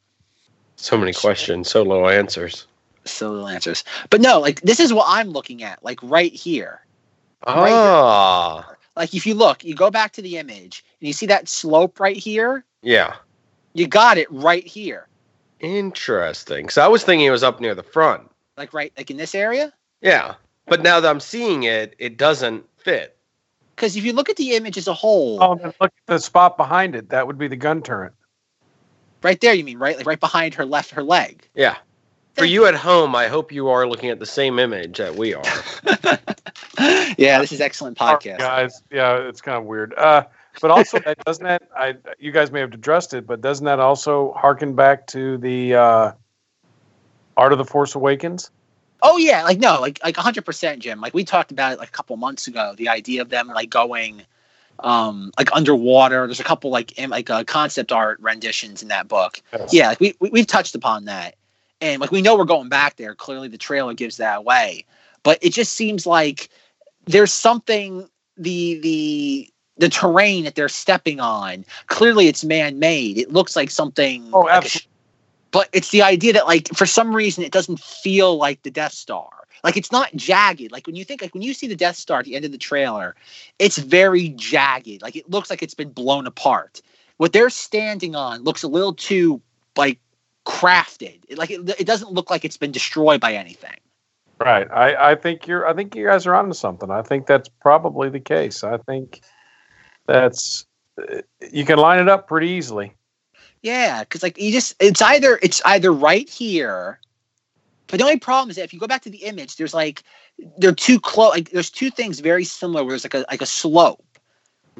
So 0.77 0.97
many 0.97 1.13
questions, 1.13 1.69
so 1.71 1.83
little 1.83 2.09
answers. 2.09 2.67
So 3.05 3.31
little 3.31 3.49
answers. 3.49 3.85
But 4.11 4.21
no, 4.21 4.39
like 4.41 4.61
this 4.63 4.81
is 4.81 4.93
what 4.93 5.07
I'm 5.09 5.31
looking 5.31 5.63
at, 5.63 5.83
like 5.85 6.01
right 6.03 6.33
here. 6.33 6.81
Right 7.47 7.71
here. 7.71 7.81
Ah, 7.83 8.71
Like 8.97 9.15
if 9.15 9.27
you 9.27 9.35
look, 9.35 9.65
you 9.65 9.75
go 9.75 9.91
back 9.91 10.13
to 10.13 10.23
the 10.23 10.39
image 10.39 10.85
and 11.01 11.07
you 11.07 11.13
see 11.13 11.27
that 11.27 11.49
slope 11.49 12.01
right 12.01 12.17
here. 12.17 12.65
yeah. 12.83 13.17
You 13.75 13.87
got 13.87 14.19
it 14.19 14.31
right 14.31 14.67
here. 14.67 15.08
Interesting. 15.61 16.69
So 16.69 16.83
I 16.83 16.89
was 16.89 17.05
thinking 17.05 17.27
it 17.27 17.31
was 17.31 17.43
up 17.43 17.61
near 17.61 17.75
the 17.75 17.83
front. 17.83 18.31
Like 18.57 18.73
right 18.73 18.93
like 18.97 19.11
in 19.11 19.17
this 19.17 19.35
area. 19.35 19.73
Yeah. 20.01 20.35
But 20.67 20.83
now 20.83 21.01
that 21.01 21.09
I'm 21.09 21.21
seeing 21.21 21.63
it, 21.63 21.95
it 21.99 22.19
doesn't 22.19 22.65
fit. 22.77 23.17
Because 23.75 23.97
if 23.97 24.05
you 24.05 24.13
look 24.13 24.29
at 24.29 24.37
the 24.37 24.53
image 24.53 24.77
as 24.77 24.89
a 24.89 24.95
whole, 24.95 25.43
oh 25.43 25.55
then 25.55 25.73
look 25.81 25.93
at 25.97 26.07
the 26.07 26.19
spot 26.19 26.57
behind 26.57 26.95
it 26.95 27.11
that 27.11 27.27
would 27.27 27.39
be 27.39 27.49
the 27.49 27.57
gun 27.57 27.83
turret 27.83 28.13
right 29.23 29.41
there, 29.41 29.55
you 29.55 29.65
mean 29.65 29.79
right, 29.79 29.97
like 29.97 30.07
right 30.07 30.21
behind 30.21 30.55
her 30.55 30.65
left, 30.65 30.91
her 30.91 31.03
leg. 31.03 31.47
Yeah. 31.55 31.77
For 32.35 32.45
you 32.45 32.67
at 32.67 32.75
home, 32.77 33.17
I 33.17 33.27
hope 33.27 33.51
you 33.51 33.69
are 33.69 33.89
looking 33.89 34.11
at 34.11 34.21
the 34.21 34.27
same 34.27 34.61
image 34.61 34.99
that 34.99 35.17
we 35.17 35.35
are. 35.35 35.43
yeah, 37.19 37.41
this 37.41 37.51
is 37.51 37.61
excellent 37.61 37.99
podcast. 37.99 38.39
guys 38.39 38.83
yeah 38.93 39.17
it's 39.17 39.41
kind 39.41 39.57
of 39.57 39.65
weird 39.65 39.93
uh 39.95 40.23
but 40.61 40.71
also 40.71 40.99
that 41.01 41.25
doesn't 41.25 41.45
that 41.45 41.63
I 41.77 41.97
you 42.19 42.33
guys 42.33 42.51
may 42.51 42.61
have 42.61 42.73
addressed 42.73 43.15
it, 43.15 43.27
but 43.27 43.41
doesn't 43.41 43.65
that 43.65 43.81
also 43.81 44.33
harken 44.33 44.75
back 44.75 45.07
to 45.09 45.39
the 45.39 45.75
uh, 45.75 46.13
Art 47.37 47.53
of 47.53 47.59
the 47.59 47.65
Force 47.65 47.95
Awakens? 47.95 48.51
Oh 49.03 49.17
yeah, 49.17 49.45
like 49.45 49.59
no, 49.59 49.81
like 49.81 50.01
like 50.03 50.17
hundred 50.17 50.45
percent, 50.45 50.81
Jim. 50.81 51.01
Like 51.01 51.15
we 51.15 51.25
talked 51.25 51.53
about 51.53 51.73
it 51.73 51.79
like 51.79 51.89
a 51.89 51.93
couple 51.93 52.17
months 52.17 52.47
ago. 52.49 52.75
The 52.77 52.89
idea 52.89 53.23
of 53.23 53.29
them 53.29 53.49
like 53.49 53.71
going 53.71 54.23
um 54.81 55.33
like 55.39 55.51
underwater. 55.53 56.27
There's 56.27 56.41
a 56.41 56.45
couple 56.45 56.71
like 56.71 56.99
in, 56.99 57.11
like 57.11 57.31
uh, 57.31 57.45
concept 57.45 57.93
art 57.93 58.19
renditions 58.21 58.83
in 58.83 58.89
that 58.89 59.09
book. 59.09 59.41
Yes. 59.53 59.73
Yeah, 59.73 59.89
like 59.89 60.01
we, 60.01 60.15
we 60.21 60.31
we've 60.31 60.47
touched 60.47 60.75
upon 60.75 61.05
that, 61.05 61.37
and 61.81 62.01
like 62.01 62.11
we 62.11 62.23
know 62.23 62.37
we're 62.37 62.45
going 62.45 62.69
back 62.69 62.97
there. 62.97 63.15
Clearly, 63.15 63.49
the 63.49 63.59
trailer 63.59 63.95
gives 63.95 64.17
that 64.17 64.39
away, 64.39 64.85
but 65.23 65.39
it 65.43 65.53
just 65.53 65.73
seems 65.73 66.07
like 66.07 66.49
there's 67.07 67.33
something 67.33 68.09
the 68.37 68.81
the 68.81 69.53
the 69.79 69.89
terrain 69.89 70.45
that 70.45 70.55
they're 70.55 70.69
stepping 70.69 71.21
on. 71.21 71.65
Clearly, 71.87 72.29
it's 72.29 72.45
man 72.45 72.79
made. 72.79 73.19
It 73.19 73.33
looks 73.33 73.57
like 73.57 73.71
something. 73.71 74.29
Oh, 74.33 74.41
like 74.41 74.51
a 74.51 74.57
absolutely. 74.57 74.81
sh- 74.81 74.89
but 75.51 75.69
it's 75.73 75.91
the 75.91 76.03
idea 76.03 76.33
that 76.35 76.47
like 76.47 76.69
for 76.75 76.87
some 76.87 77.15
reason 77.15 77.43
it 77.45 77.53
doesn't 77.53 77.81
feel 77.81 78.37
like 78.37 78.63
the 78.63 78.71
Death 78.71 78.93
Star. 78.93 79.31
Like 79.65 79.77
it's 79.77 79.91
not 79.91 80.15
jagged. 80.15 80.71
Like 80.71 80.87
when 80.87 80.97
you 80.97 81.05
think 81.05 81.23
like 81.23 81.35
when 81.35 81.43
you 81.43 81.55
see 81.55 81.67
the 81.67 81.77
Death 81.77 81.97
Star 81.97 82.21
at 82.21 82.27
the 82.27 82.37
end 82.37 82.45
of 82.45 82.53
the 82.53 82.59
trailer, 82.59 83.17
it's 83.59 83.79
very 83.79 84.31
jagged. 84.31 85.03
Like 85.03 85.17
it 85.17 85.29
looks 85.31 85.51
like 85.51 85.63
it's 85.63 85.75
been 85.75 85.91
blown 85.91 86.27
apart. 86.27 86.81
What 87.17 87.33
they're 87.33 87.51
standing 87.51 88.15
on 88.15 88.45
looks 88.45 88.63
a 88.63 88.69
little 88.69 88.95
too 88.95 89.41
like 89.77 89.99
crafted. 90.47 91.19
Like 91.37 91.51
it, 91.51 91.69
it 91.79 91.87
doesn't 91.87 92.13
look 92.13 92.31
like 92.31 92.45
it's 92.45 92.57
been 92.57 92.73
destroyed 92.73 93.21
by 93.21 93.35
anything. 93.35 93.77
Right. 94.39 94.71
I, 94.71 95.13
I 95.13 95.15
think 95.17 95.49
you're 95.49 95.67
I 95.67 95.75
think 95.75 95.97
you 95.97 96.07
guys 96.07 96.27
are 96.27 96.35
onto 96.35 96.55
something. 96.55 96.91
I 96.91 97.03
think 97.03 97.27
that's 97.27 97.49
probably 97.49 98.11
the 98.11 98.21
case. 98.21 98.63
I 98.63 98.77
think 98.77 99.23
that's 100.09 100.67
you 101.53 101.65
can 101.65 101.79
line 101.79 102.01
it 102.01 102.09
up 102.09 102.27
pretty 102.27 102.49
easily. 102.49 102.93
Yeah, 103.63 104.01
because 104.01 104.23
like 104.23 104.39
you 104.39 104.51
just 104.51 104.75
it's 104.81 105.03
either 105.03 105.39
it's 105.43 105.63
either 105.65 105.93
right 105.93 106.29
here, 106.29 106.99
but 107.87 107.99
the 107.99 108.05
only 108.05 108.19
problem 108.19 108.51
is 108.51 108.57
that 108.57 108.65
if 108.65 108.73
you 108.73 108.81
go 108.81 108.87
back 108.89 109.03
to 109.03 109.11
the 109.11 109.19
image, 109.19 109.57
there's 109.57 109.75
like 109.75 110.03
they're 110.57 110.73
too 110.73 110.99
close. 110.99 111.33
Like 111.33 111.51
there's 111.51 111.71
two 111.71 111.91
things 111.91 112.21
very 112.21 112.45
similar 112.45 112.83
where 112.83 112.93
there's 112.93 113.05
like 113.05 113.15
a 113.15 113.25
like 113.31 113.43
a 113.43 113.47
slope. 113.47 114.05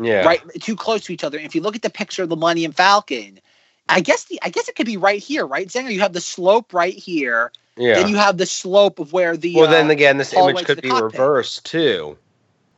Yeah. 0.01 0.25
right 0.25 0.41
too 0.61 0.77
close 0.77 1.03
to 1.05 1.13
each 1.13 1.25
other. 1.25 1.39
And 1.39 1.47
if 1.47 1.57
you 1.57 1.61
look 1.61 1.75
at 1.75 1.83
the 1.83 1.91
picture 1.91 2.23
of 2.23 2.29
the 2.29 2.37
Millennium 2.37 2.71
Falcon, 2.71 3.41
I 3.89 4.01
guess 4.01 4.25
the 4.25 4.39
I 4.43 4.49
guess 4.49 4.69
it 4.69 4.77
could 4.77 4.87
be 4.87 4.97
right 4.97 5.21
here, 5.21 5.45
right? 5.45 5.67
Zenger, 5.67 5.93
you 5.93 6.01
have 6.01 6.13
the 6.13 6.21
slope 6.21 6.73
right 6.73 6.95
here, 6.95 7.51
Yeah. 7.77 7.95
then 7.95 8.09
you 8.09 8.17
have 8.17 8.39
the 8.39 8.47
slope 8.47 9.01
of 9.01 9.13
where 9.13 9.37
the 9.37 9.57
well, 9.57 9.67
uh, 9.67 9.71
then 9.73 9.91
again, 9.91 10.17
this 10.17 10.33
image 10.33 10.65
could 10.65 10.81
be 10.81 10.89
cockpit. 10.89 11.19
reversed 11.19 11.67
too. 11.67 12.17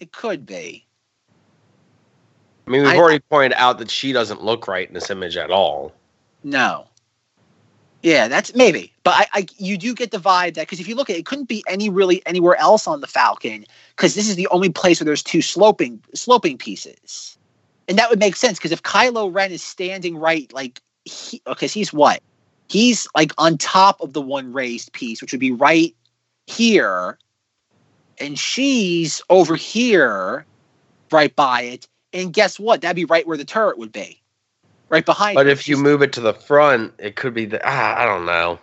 it 0.01 0.13
could 0.13 0.47
be. 0.47 0.87
I 2.67 2.71
mean, 2.71 2.83
we've 2.83 2.93
I- 2.93 2.97
already 2.97 3.21
pointed 3.31 3.55
out 3.57 3.79
that 3.79 3.91
she 3.91 4.13
doesn't 4.13 4.43
look 4.43 4.69
right 4.69 4.87
in 4.87 4.95
this 4.95 5.11
image 5.11 5.37
at 5.37 5.51
all. 5.51 5.93
No. 6.45 6.87
Yeah, 8.03 8.29
that's 8.29 8.55
maybe, 8.55 8.95
but 9.05 9.11
I, 9.15 9.27
I 9.41 9.47
you 9.59 9.77
do 9.77 9.95
get 9.95 10.11
the 10.11 10.19
vibe 10.19 10.55
that 10.55 10.63
because 10.63 10.81
if 10.81 10.89
you 10.89 10.95
look 10.95 11.11
at 11.11 11.17
it, 11.17 11.21
it 11.21 11.27
couldn't 11.27 11.49
be 11.49 11.63
any 11.69 11.91
really 11.91 12.25
anywhere 12.25 12.57
else 12.57 12.87
on 12.87 13.03
the 13.03 13.07
Falcon 13.07 13.67
because 13.91 14.15
this 14.15 14.27
is 14.27 14.37
the 14.37 14.47
only 14.49 14.71
place 14.71 15.01
where 15.01 15.05
there's 15.05 15.23
two 15.23 15.43
sloping 15.43 16.03
sloping 16.15 16.57
pieces, 16.57 17.37
and 17.89 17.99
that 17.99 18.09
would 18.09 18.19
make 18.19 18.37
sense 18.37 18.59
because 18.59 18.73
if 18.73 18.83
Kylo 18.83 19.35
Ren 19.35 19.53
is 19.53 19.63
standing 19.63 20.17
right, 20.17 20.51
like 20.55 20.81
he, 21.05 21.43
because 21.45 21.75
he's 21.75 21.93
what 21.93 22.23
he's 22.71 23.07
like 23.15 23.33
on 23.37 23.59
top 23.59 24.01
of 24.01 24.15
the 24.15 24.23
one 24.23 24.53
raised 24.53 24.93
piece, 24.93 25.21
which 25.21 25.33
would 25.33 25.41
be 25.41 25.53
right 25.53 25.95
here, 26.47 27.19
and 28.19 28.39
she's 28.39 29.21
over 29.29 29.57
here, 29.57 30.47
right 31.11 31.35
by 31.37 31.63
it, 31.63 31.87
and 32.13 32.33
guess 32.33 32.59
what? 32.59 32.81
That'd 32.81 32.97
be 32.97 33.05
right 33.05 33.27
where 33.27 33.37
the 33.37 33.45
turret 33.45 33.79
would 33.79 33.93
be, 33.93 34.21
right 34.89 35.05
behind. 35.05 35.35
But 35.35 35.47
her. 35.47 35.53
if 35.53 35.69
you 35.69 35.77
move 35.77 36.03
it 36.03 36.13
to 36.15 36.21
the 36.21 36.35
front, 36.35 36.95
it 36.99 37.17
could 37.17 37.35
be 37.35 37.47
the 37.47 37.61
ah, 37.65 38.01
I 38.01 38.05
don't 38.05 38.27
know. 38.27 38.59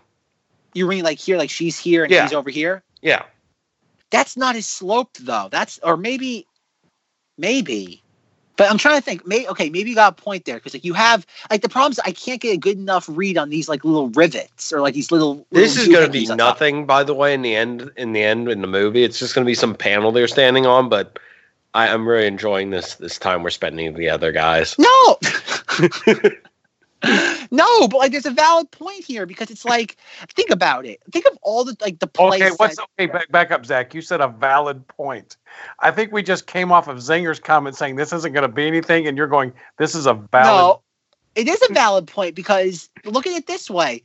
You 0.74 0.88
mean 0.88 1.04
like 1.04 1.20
here, 1.20 1.38
like 1.38 1.50
she's 1.50 1.78
here 1.78 2.04
and 2.04 2.12
Yeah. 2.12 2.24
he's 2.24 2.34
over 2.34 2.50
here? 2.50 2.84
Yeah. 3.02 3.24
That's 4.10 4.38
not 4.38 4.56
as 4.56 4.66
sloped 4.66 5.26
though. 5.26 5.50
That's 5.52 5.80
or 5.84 5.98
maybe, 5.98 6.46
maybe. 7.38 8.04
But 8.58 8.72
I'm 8.72 8.80
trying 8.80 8.98
to 8.98 9.02
think. 9.02 9.26
May 9.28 9.48
okay, 9.48 9.70
maybe 9.70 9.92
you 9.92 9.96
got 9.96 10.20
a 10.20 10.22
point 10.22 10.46
there 10.46 10.56
because 10.56 10.74
like 10.74 10.84
you 10.84 10.94
have 10.94 11.28
like 11.52 11.62
the 11.62 11.70
problem 11.70 11.92
is 11.92 12.00
I 12.00 12.12
can't 12.12 12.42
get 12.42 12.54
a 12.54 12.58
good 12.58 12.78
enough 12.78 13.08
read 13.08 13.38
on 13.38 13.50
these 13.50 13.70
like 13.70 13.86
little 13.86 14.10
rivets 14.10 14.74
or 14.74 14.82
like 14.82 14.96
these 14.96 15.12
little. 15.12 15.46
This 15.52 15.76
little 15.76 15.94
is 15.94 16.00
going 16.00 16.06
to 16.08 16.12
be 16.12 16.26
nothing, 16.36 16.88
by 16.88 17.04
the 17.04 17.14
way. 17.14 17.36
In 17.36 17.44
the 17.44 17.56
end, 17.56 17.92
in 17.98 18.14
the 18.14 18.24
end, 18.24 18.50
in 18.50 18.62
the 18.62 18.68
movie, 18.68 19.04
it's 19.04 19.20
just 19.20 19.36
going 19.36 19.46
to 19.46 19.48
be 19.48 19.54
some 19.54 19.76
panel 19.76 20.12
they're 20.12 20.28
standing 20.28 20.66
on. 20.66 20.90
But 20.90 21.20
I, 21.74 21.90
I'm 21.90 22.08
really 22.08 22.28
enjoying 22.28 22.70
this 22.70 22.96
this 22.96 23.18
time 23.20 23.44
we're 23.44 23.50
spending 23.50 23.88
with 23.88 23.98
the 23.98 24.10
other 24.10 24.32
guys. 24.32 24.76
No. 24.78 25.18
no, 27.52 27.88
but 27.88 27.98
like 27.98 28.12
there's 28.12 28.26
a 28.26 28.32
valid 28.32 28.72
point 28.72 29.04
here 29.04 29.26
because 29.26 29.52
it's 29.52 29.66
like 29.66 29.98
think 30.34 30.50
about 30.50 30.86
it. 30.86 31.00
Think 31.12 31.26
of 31.28 31.38
all 31.44 31.64
the 31.64 31.78
like 31.80 32.00
the 32.00 32.08
place. 32.08 32.42
Okay, 32.42 32.52
what's 32.58 32.78
that- 32.78 32.88
okay? 33.00 33.12
Back, 33.12 33.32
back 33.32 33.52
up, 33.52 33.66
Zack. 33.66 33.94
You 33.94 34.02
said 34.02 34.22
a 34.22 34.28
valid 34.28 34.88
point. 34.88 35.38
I 35.80 35.92
think 35.92 36.12
we 36.12 36.24
just 36.24 36.48
came 36.48 36.72
off 36.72 36.88
of 36.88 36.98
Zenger's 36.98 37.40
comment 37.40 37.76
saying 37.76 37.96
this 37.96 38.14
isn't 38.14 38.34
going 38.34 38.44
to 38.44 38.48
be 38.54 38.68
anything, 38.68 39.08
and 39.08 39.18
you're 39.18 39.28
going, 39.28 39.54
"This 39.78 39.94
is 39.94 40.08
a 40.08 40.14
valid." 40.14 40.46
No, 40.58 40.82
it 41.36 41.48
is 41.48 41.62
a 41.70 41.74
valid 41.74 42.08
point 42.08 42.36
because 42.36 42.90
look 43.06 43.28
at 43.28 43.34
it 43.34 43.46
this 43.46 43.70
way. 43.70 44.02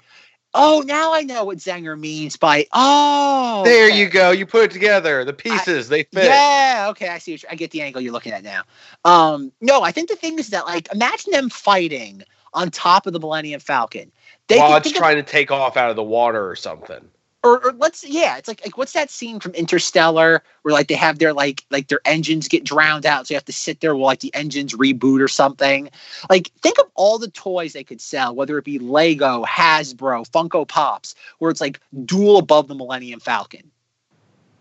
Oh, 0.54 0.82
now 0.86 1.14
I 1.14 1.22
know 1.22 1.44
what 1.44 1.58
Zenger 1.58 1.98
means 1.98 2.36
by 2.36 2.66
oh. 2.72 3.62
There 3.64 3.88
okay. 3.88 3.98
you 3.98 4.08
go. 4.08 4.30
You 4.30 4.44
put 4.44 4.64
it 4.64 4.70
together. 4.70 5.24
The 5.24 5.32
pieces 5.32 5.88
they 5.88 6.02
fit. 6.04 6.24
Yeah, 6.24 6.88
okay, 6.90 7.08
I 7.08 7.18
see. 7.18 7.38
I 7.50 7.54
get 7.54 7.70
the 7.70 7.80
angle 7.82 8.02
you're 8.02 8.12
looking 8.12 8.32
at 8.32 8.42
now. 8.42 8.62
Um, 9.04 9.52
no, 9.60 9.82
I 9.82 9.92
think 9.92 10.08
the 10.08 10.16
thing 10.16 10.38
is 10.38 10.48
that 10.48 10.66
like 10.66 10.92
imagine 10.92 11.32
them 11.32 11.48
fighting 11.48 12.22
on 12.52 12.70
top 12.70 13.06
of 13.06 13.12
the 13.14 13.20
Millennium 13.20 13.60
Falcon. 13.60 14.12
They 14.48 14.58
While 14.58 14.76
it's 14.76 14.84
think 14.84 14.96
of- 14.96 15.00
trying 15.00 15.16
to 15.16 15.22
take 15.22 15.50
off 15.50 15.76
out 15.76 15.90
of 15.90 15.96
the 15.96 16.02
water 16.02 16.48
or 16.48 16.56
something. 16.56 17.08
Or, 17.42 17.64
or 17.64 17.72
let's 17.72 18.04
yeah, 18.04 18.36
it's 18.36 18.48
like 18.48 18.64
like 18.64 18.78
what's 18.78 18.92
that 18.92 19.10
scene 19.10 19.40
from 19.40 19.52
Interstellar 19.52 20.42
where 20.62 20.72
like 20.72 20.88
they 20.88 20.94
have 20.94 21.18
their 21.18 21.32
like 21.32 21.64
like 21.70 21.88
their 21.88 22.00
engines 22.04 22.48
get 22.48 22.64
drowned 22.64 23.04
out, 23.04 23.26
so 23.26 23.34
you 23.34 23.36
have 23.36 23.44
to 23.46 23.52
sit 23.52 23.80
there 23.80 23.94
while 23.94 24.06
like 24.06 24.20
the 24.20 24.34
engines 24.34 24.74
reboot 24.74 25.20
or 25.20 25.28
something. 25.28 25.90
Like 26.30 26.52
think 26.62 26.78
of 26.78 26.86
all 26.94 27.18
the 27.18 27.30
toys 27.30 27.72
they 27.72 27.84
could 27.84 28.00
sell, 28.00 28.34
whether 28.34 28.58
it 28.58 28.64
be 28.64 28.78
Lego, 28.78 29.44
Hasbro, 29.44 30.28
Funko 30.30 30.66
Pops, 30.66 31.14
where 31.38 31.50
it's 31.50 31.60
like 31.60 31.80
dual 32.04 32.38
above 32.38 32.68
the 32.68 32.74
Millennium 32.74 33.20
Falcon. 33.20 33.70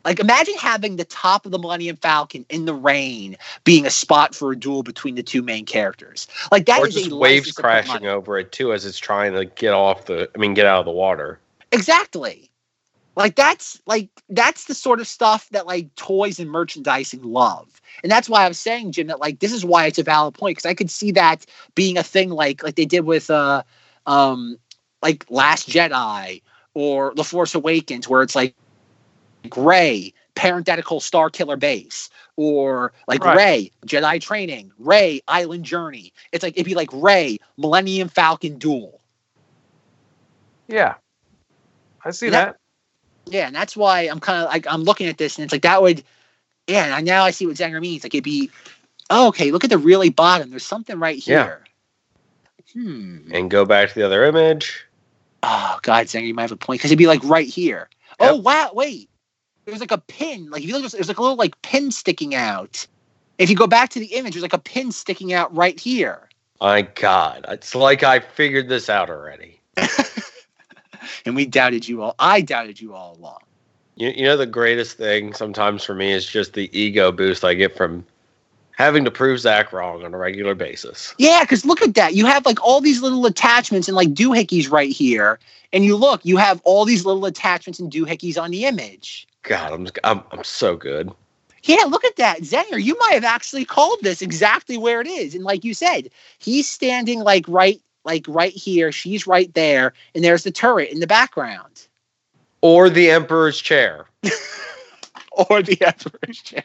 Like 0.04 0.20
imagine 0.20 0.56
having 0.58 0.96
the 0.96 1.06
top 1.06 1.46
of 1.46 1.52
the 1.52 1.60
Millennium 1.60 1.98
Falcon 1.98 2.46
in 2.50 2.66
the 2.66 2.74
rain 2.74 3.38
being 3.64 3.86
a 3.86 3.92
spot 3.92 4.34
for 4.34 4.52
a 4.52 4.56
duel 4.56 4.82
between 4.82 5.16
the 5.16 5.24
two 5.24 5.44
main 5.44 5.66
characters. 5.66 6.28
Like 6.52 6.66
that 6.66 6.80
or 6.80 6.88
is 6.88 6.96
just 6.96 7.12
a 7.12 7.16
waves 7.16 7.42
license 7.42 7.56
to 7.56 7.62
put 7.62 7.62
crashing 7.62 8.08
over 8.08 8.40
it 8.40 8.52
too 8.52 8.74
as 8.74 8.86
it's 8.86 8.98
trying 8.98 9.34
to 9.34 9.46
get 9.46 9.74
off 9.74 10.06
the 10.06 10.30
I 10.34 10.38
mean 10.40 10.56
get 10.56 10.66
out 10.66 10.80
of 10.80 10.86
the 10.86 10.92
water. 10.92 11.40
Exactly. 11.72 12.51
Like 13.16 13.36
that's 13.36 13.82
like 13.86 14.10
that's 14.30 14.66
the 14.66 14.74
sort 14.74 15.02
of 15.02 15.08
stuff 15.08 15.50
that 15.50 15.68
like 15.68 15.94
toys 15.96 16.40
and 16.40 16.50
merchandising 16.50 17.24
love. 17.24 17.82
And 18.04 18.12
that's 18.12 18.30
why 18.30 18.46
I 18.46 18.48
was 18.48 18.58
saying, 18.60 18.94
Jim, 18.94 19.08
that 19.08 19.20
like 19.20 19.40
this 19.40 19.52
is 19.52 19.66
why 19.66 19.86
it's 19.86 20.00
a 20.00 20.04
valid 20.04 20.34
point 20.34 20.58
because 20.58 20.70
I 20.70 20.74
could 20.74 20.90
see 20.90 21.12
that 21.12 21.46
being 21.76 21.98
a 21.98 22.04
thing 22.04 22.30
like 22.30 22.64
like 22.64 22.76
they 22.76 22.86
did 22.86 23.02
with 23.02 23.30
uh 23.30 23.64
um 24.06 24.58
like 25.02 25.26
Last 25.30 25.70
Jedi 25.70 26.42
or 26.74 27.14
The 27.16 27.24
Force 27.26 27.54
Awakens, 27.54 28.08
where 28.08 28.22
it's 28.22 28.36
like 28.36 28.56
Rey, 29.58 30.14
parenthetical 30.36 31.02
Starkiller 31.02 31.60
base, 31.60 32.10
or 32.38 32.94
like 33.08 33.26
Right. 33.26 33.36
Rey, 33.36 33.72
Jedi 33.86 34.22
training, 34.22 34.72
Rey, 34.80 35.22
Island 35.28 35.66
Journey. 35.66 36.14
It's 36.32 36.44
like 36.44 36.54
it'd 36.54 36.66
be 36.66 36.76
like 36.76 36.90
Rey, 36.94 37.40
Millennium 37.58 38.08
Falcon 38.08 38.58
duel. 38.58 39.02
Yeah, 40.70 40.96
I 42.06 42.12
see 42.12 42.30
Yeah. 42.30 42.46
that. 42.46 42.58
Yeah, 43.26 43.48
and 43.48 43.56
that's 43.56 43.78
why 43.78 44.02
I'm 44.02 44.20
kind 44.20 44.44
of 44.44 44.50
like 44.50 44.66
I'm 44.68 44.84
looking 44.84 45.08
at 45.08 45.18
this 45.18 45.38
and 45.38 45.44
it's 45.44 45.52
like 45.54 45.62
that 45.62 45.82
would, 45.82 46.04
yeah. 46.68 46.98
And 46.98 47.06
now 47.06 47.24
I 47.24 47.32
see 47.32 47.46
what 47.46 47.56
Zenger 47.56 47.82
means. 47.82 48.04
Like 48.04 48.14
it'd 48.14 48.24
be, 48.24 48.50
oh, 49.10 49.28
okay. 49.30 49.52
Look 49.52 49.64
at 49.64 49.70
the 49.70 49.78
really 49.78 50.10
bottom. 50.10 50.50
There's 50.50 50.66
something 50.66 51.00
right 51.00 51.26
Yeah. 51.26 51.44
here. 51.44 51.66
Hmm. 52.74 53.32
And 53.34 53.52
go 53.52 53.66
back 53.66 53.90
to 53.90 53.96
the 53.96 54.06
other 54.06 54.24
image. 54.26 54.86
Oh 55.44 55.80
God, 55.82 56.08
Zenger, 56.08 56.28
you 56.28 56.34
might 56.34 56.44
have 56.44 56.52
a 56.52 56.58
point 56.58 56.80
because 56.80 56.92
it'd 56.92 56.98
be 56.98 57.08
like 57.08 57.24
right 57.24 57.48
here. 57.48 57.90
Oh 58.20 58.36
wow, 58.36 58.72
wait. 58.74 59.10
There's 59.66 59.80
like 59.80 59.92
a 59.92 59.98
pin. 59.98 60.50
Like 60.50 60.64
if 60.64 60.70
you 60.70 60.78
look, 60.78 60.92
there's 60.92 61.08
like 61.08 61.18
a 61.18 61.22
little 61.22 61.38
like 61.38 61.60
pin 61.62 61.92
sticking 61.92 62.36
out. 62.36 62.86
If 63.38 63.50
you 63.50 63.56
go 63.56 63.68
back 63.68 63.90
to 63.92 64.00
the 64.00 64.08
image, 64.08 64.34
there's 64.34 64.44
like 64.44 64.54
a 64.54 64.60
pin 64.60 64.92
sticking 64.92 65.34
out 65.34 65.56
right 65.56 65.80
here. 65.80 66.30
My 66.60 66.84
God, 66.84 67.46
it's 67.50 67.74
like 67.74 68.04
I 68.04 68.20
figured 68.20 68.70
this 68.70 68.90
out 68.90 69.10
already. 69.10 69.60
And 71.26 71.36
we 71.36 71.46
doubted 71.46 71.88
you 71.88 72.02
all. 72.02 72.16
I 72.20 72.42
doubted 72.42 72.80
you 72.80 72.94
all 72.94 73.18
along. 73.18 73.40
You, 73.96 74.10
you 74.10 74.24
know 74.24 74.38
the 74.38 74.46
greatest 74.46 74.98
thing 74.98 75.34
sometimes 75.34 75.84
for 75.84 75.94
me 75.94 76.12
is 76.12 76.26
just 76.26 76.54
the 76.54 76.70
ego 76.78 77.12
boost 77.12 77.44
I 77.44 77.54
get 77.54 77.76
from 77.76 78.06
having 78.82 79.06
to 79.06 79.12
prove 79.12 79.40
Zack 79.40 79.74
wrong 79.74 80.04
on 80.04 80.14
a 80.14 80.18
regular 80.18 80.56
basis. 80.56 81.14
Yeah, 81.18 81.42
because 81.42 81.66
look 81.66 81.82
at 81.82 81.94
that. 81.96 82.16
You 82.16 82.26
have 82.26 82.46
like 82.46 82.62
all 82.64 82.82
these 82.82 83.02
little 83.02 83.26
attachments 83.26 83.88
and 83.88 83.96
like 83.96 84.10
doohickeys 84.10 84.72
right 84.72 84.92
here. 84.92 85.40
And 85.74 85.86
you 85.86 85.96
look, 85.96 86.26
you 86.26 86.38
have 86.38 86.62
all 86.64 86.86
these 86.86 87.06
little 87.06 87.26
attachments 87.26 87.80
and 87.80 87.92
doohickeys 87.92 88.42
on 88.42 88.52
the 88.52 88.66
image. 88.66 89.28
God, 89.44 89.72
I'm 89.74 89.88
I'm, 90.04 90.24
I'm 90.32 90.44
so 90.44 90.76
good. 90.76 91.12
Yeah, 91.64 91.84
look 91.88 92.04
at 92.04 92.16
that. 92.16 92.42
Zenger, 92.42 92.82
you 92.82 92.98
might 93.00 93.14
have 93.14 93.24
actually 93.24 93.66
called 93.66 94.00
this 94.02 94.22
exactly 94.22 94.78
where 94.78 95.00
it 95.00 95.08
is. 95.08 95.36
And 95.36 95.44
like 95.44 95.64
you 95.64 95.74
said, 95.76 96.10
he's 96.40 96.70
standing 96.70 97.20
like 97.20 97.46
right 97.48 97.80
like 98.04 98.26
right 98.28 98.54
here, 98.54 98.92
she's 98.92 99.28
right 99.28 99.54
there, 99.54 99.94
and 100.16 100.24
there's 100.24 100.44
the 100.44 100.52
turret 100.52 100.90
in 100.90 101.00
the 101.00 101.08
background. 101.08 101.88
Or 102.62 102.90
the 102.90 103.10
Emperor's 103.12 103.60
chair. 103.60 104.06
or 105.32 105.62
the 105.62 105.82
Emperor's 105.82 106.42
chair. 106.42 106.64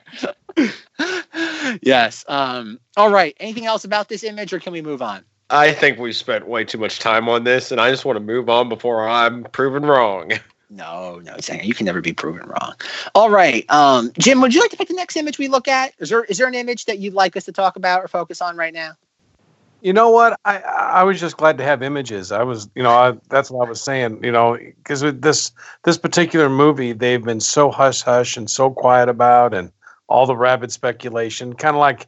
yes. 1.83 2.25
Um, 2.29 2.79
all 2.97 3.11
right. 3.11 3.37
Anything 3.41 3.67
else 3.67 3.85
about 3.85 4.09
this 4.09 4.23
image, 4.23 4.53
or 4.53 4.61
can 4.61 4.73
we 4.73 4.83
move 4.83 5.03
on? 5.03 5.25
I 5.49 5.73
think 5.73 5.99
we 5.99 6.13
spent 6.13 6.49
way 6.49 6.65
too 6.65 6.79
much 6.79 6.99
time 6.99 7.29
on 7.29 7.45
this, 7.45 7.71
and 7.71 7.81
I 7.81 7.91
just 7.91 8.05
want 8.05 8.17
to 8.17 8.21
move 8.21 8.49
on 8.49 8.69
before 8.69 9.09
I'm 9.09 9.45
proven 9.45 9.85
wrong. 9.85 10.33
No, 10.69 11.21
no, 11.23 11.35
Zenger, 11.35 11.65
you 11.65 11.75
can 11.75 11.87
never 11.87 12.01
be 12.01 12.13
proven 12.13 12.45
wrong. 12.49 12.75
All 13.15 13.31
right, 13.31 13.65
um, 13.71 14.11
Jim, 14.19 14.41
would 14.41 14.53
you 14.53 14.61
like 14.61 14.73
to 14.73 14.77
pick 14.77 14.89
the 14.89 14.95
next 14.95 15.17
image 15.17 15.39
we 15.39 15.47
look 15.47 15.69
at? 15.69 15.95
Is 16.01 16.09
there 16.09 16.25
is 16.25 16.39
there 16.39 16.49
an 16.49 16.55
image 16.55 16.87
that 16.87 16.99
you'd 16.99 17.15
like 17.15 17.37
us 17.37 17.45
to 17.45 17.53
talk 17.53 17.77
about 17.77 18.03
or 18.03 18.09
focus 18.09 18.43
on 18.43 18.57
right 18.57 18.75
now? 18.75 18.95
You 19.83 19.93
know 19.93 20.11
what? 20.11 20.39
I 20.45 20.59
I 20.59 21.03
was 21.05 21.21
just 21.21 21.37
glad 21.37 21.59
to 21.59 21.65
have 21.65 21.83
images. 21.83 22.33
I 22.33 22.43
was, 22.43 22.69
you 22.75 22.83
know, 22.83 22.91
I, 22.91 23.17
that's 23.29 23.51
what 23.51 23.67
I 23.67 23.69
was 23.69 23.81
saying. 23.81 24.25
You 24.25 24.33
know, 24.33 24.57
because 24.57 25.03
with 25.03 25.23
this 25.23 25.53
this 25.85 25.99
particular 25.99 26.49
movie, 26.49 26.93
they've 26.93 27.23
been 27.23 27.41
so 27.41 27.71
hush 27.71 28.03
hush 28.03 28.37
and 28.37 28.51
so 28.51 28.71
quiet 28.71 29.09
about, 29.09 29.55
and 29.55 29.71
all 30.09 30.27
the 30.27 30.37
rabid 30.37 30.73
speculation, 30.73 31.53
kind 31.55 31.77
of 31.77 31.81
like 31.81 32.07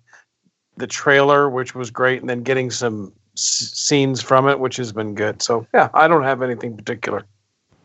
the 0.77 0.87
trailer, 0.87 1.49
which 1.51 1.75
was 1.75 1.91
great, 1.91 2.21
and 2.21 2.29
then 2.31 2.43
getting 2.43 2.71
some 2.71 3.13
s- 3.37 3.71
scenes 3.75 4.23
from 4.23 4.49
it, 4.49 4.61
which 4.61 4.77
has 4.77 4.93
been 4.93 5.15
good. 5.15 5.43
So 5.43 5.67
yeah, 5.75 5.91
I 5.95 6.09
don't 6.09 6.25
have 6.25 6.43
anything 6.43 6.77
particular. 6.77 7.27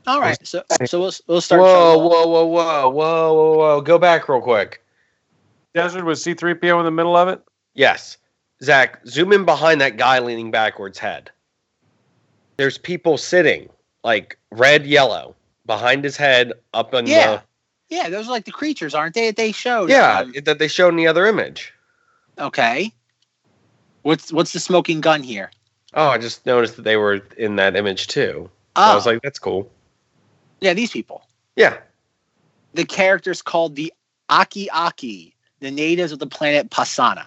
All 0.07 0.19
right, 0.19 0.37
so 0.45 0.63
so 0.85 0.99
we'll 0.99 1.13
we'll 1.27 1.41
start. 1.41 1.61
Whoa, 1.61 1.97
whoa, 1.97 2.27
whoa, 2.27 2.45
whoa, 2.45 2.89
whoa, 2.89 3.33
whoa, 3.33 3.57
whoa! 3.57 3.81
Go 3.81 3.97
back 3.99 4.27
real 4.27 4.41
quick. 4.41 4.83
Desert 5.73 6.03
was 6.03 6.23
C 6.23 6.33
three 6.33 6.53
PO 6.53 6.79
in 6.79 6.85
the 6.85 6.91
middle 6.91 7.15
of 7.15 7.27
it. 7.27 7.41
Yes, 7.73 8.17
Zack, 8.63 9.05
zoom 9.05 9.33
in 9.33 9.45
behind 9.45 9.81
that 9.81 9.97
guy 9.97 10.19
leaning 10.19 10.49
backwards 10.51 10.97
head. 10.97 11.29
There's 12.57 12.77
people 12.77 13.17
sitting, 13.17 13.69
like 14.03 14.37
red, 14.51 14.85
yellow, 14.85 15.35
behind 15.65 16.03
his 16.03 16.15
head, 16.15 16.53
up 16.73 16.93
in 16.93 17.07
Yeah, 17.07 17.41
yeah, 17.89 18.09
those 18.09 18.27
are 18.27 18.31
like 18.31 18.45
the 18.45 18.51
creatures, 18.51 18.95
aren't 18.95 19.15
they? 19.15 19.27
That 19.27 19.35
they 19.35 19.51
showed. 19.51 19.89
yeah 19.89 20.19
Um, 20.21 20.33
that 20.45 20.59
they 20.59 20.67
showed 20.67 20.89
in 20.89 20.95
the 20.95 21.07
other 21.07 21.25
image. 21.25 21.73
okay. 22.39 22.91
What's 24.03 24.31
what's 24.33 24.53
the 24.53 24.59
smoking 24.59 25.01
gun 25.01 25.23
here? 25.23 25.49
Oh, 25.93 26.07
I 26.07 26.17
just 26.17 26.45
noticed 26.45 26.75
that 26.77 26.81
they 26.83 26.97
were 26.97 27.21
in 27.37 27.55
that 27.57 27.75
image 27.75 28.07
too. 28.07 28.49
I 28.75 28.91
Oh, 28.91 28.95
was 28.95 29.05
like, 29.05 29.21
that's 29.21 29.39
cool. 29.39 29.69
yeah, 30.61 30.73
these 30.73 30.91
people. 30.91 31.23
Yeah, 31.55 31.77
The 32.73 32.85
characters 32.85 33.41
called 33.41 33.75
the 33.75 33.93
Aki 34.29 34.69
Aki, 34.71 35.35
the 35.59 35.69
natives 35.71 36.11
of 36.11 36.19
the 36.19 36.25
planet 36.27 36.69
Pasaana. 36.71 37.25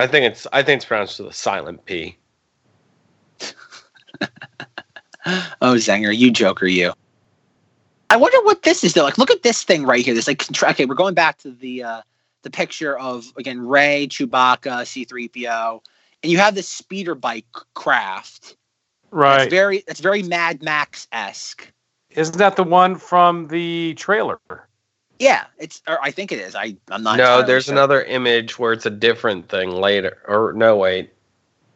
I 0.00 0.06
think 0.06 0.24
it's 0.24 0.46
I 0.52 0.62
think 0.62 0.78
it's 0.78 0.86
pronounced 0.86 1.18
with 1.20 1.28
a 1.28 1.34
silent 1.34 1.84
P. 1.84 2.16
Oh, 5.60 5.74
Zenger, 5.74 6.16
you 6.16 6.30
joker, 6.30 6.66
you. 6.66 6.94
I 8.08 8.16
wonder 8.16 8.38
what 8.42 8.62
this 8.62 8.82
is 8.82 8.94
though. 8.94 9.02
Like, 9.02 9.18
look 9.18 9.30
at 9.30 9.42
this 9.42 9.62
thing 9.62 9.84
right 9.84 10.02
here. 10.02 10.14
This 10.14 10.26
like, 10.26 10.38
contra- 10.38 10.70
okay, 10.70 10.86
we're 10.86 10.94
going 10.94 11.12
back 11.12 11.36
to 11.38 11.50
the 11.50 11.82
uh 11.82 12.00
the 12.42 12.50
picture 12.50 12.98
of 12.98 13.26
again 13.36 13.60
Rey, 13.60 14.06
Chewbacca, 14.08 14.86
C-3PO, 14.86 15.80
and 16.22 16.32
you 16.32 16.38
have 16.38 16.54
this 16.54 16.68
speeder 16.68 17.14
bike 17.14 17.44
craft. 17.74 18.56
Right. 19.10 19.42
It's 19.42 19.50
very, 19.50 19.78
it's 19.86 20.00
very 20.00 20.22
Mad 20.22 20.62
Max 20.62 21.06
esque. 21.12 21.70
Isn't 22.10 22.38
that 22.38 22.56
the 22.56 22.64
one 22.64 22.96
from 22.96 23.48
the 23.48 23.94
trailer? 23.94 24.38
Yeah, 25.20 25.44
it's. 25.58 25.82
Or 25.86 26.02
I 26.02 26.10
think 26.10 26.32
it 26.32 26.38
is. 26.40 26.56
I, 26.56 26.74
I'm 26.90 27.02
not. 27.02 27.18
no, 27.18 27.42
there's 27.42 27.66
sure. 27.66 27.74
another 27.74 28.02
image 28.02 28.58
where 28.58 28.72
it's 28.72 28.86
a 28.86 28.90
different 28.90 29.48
thing 29.50 29.70
later. 29.70 30.18
Or 30.26 30.52
no, 30.54 30.76
wait. 30.76 31.12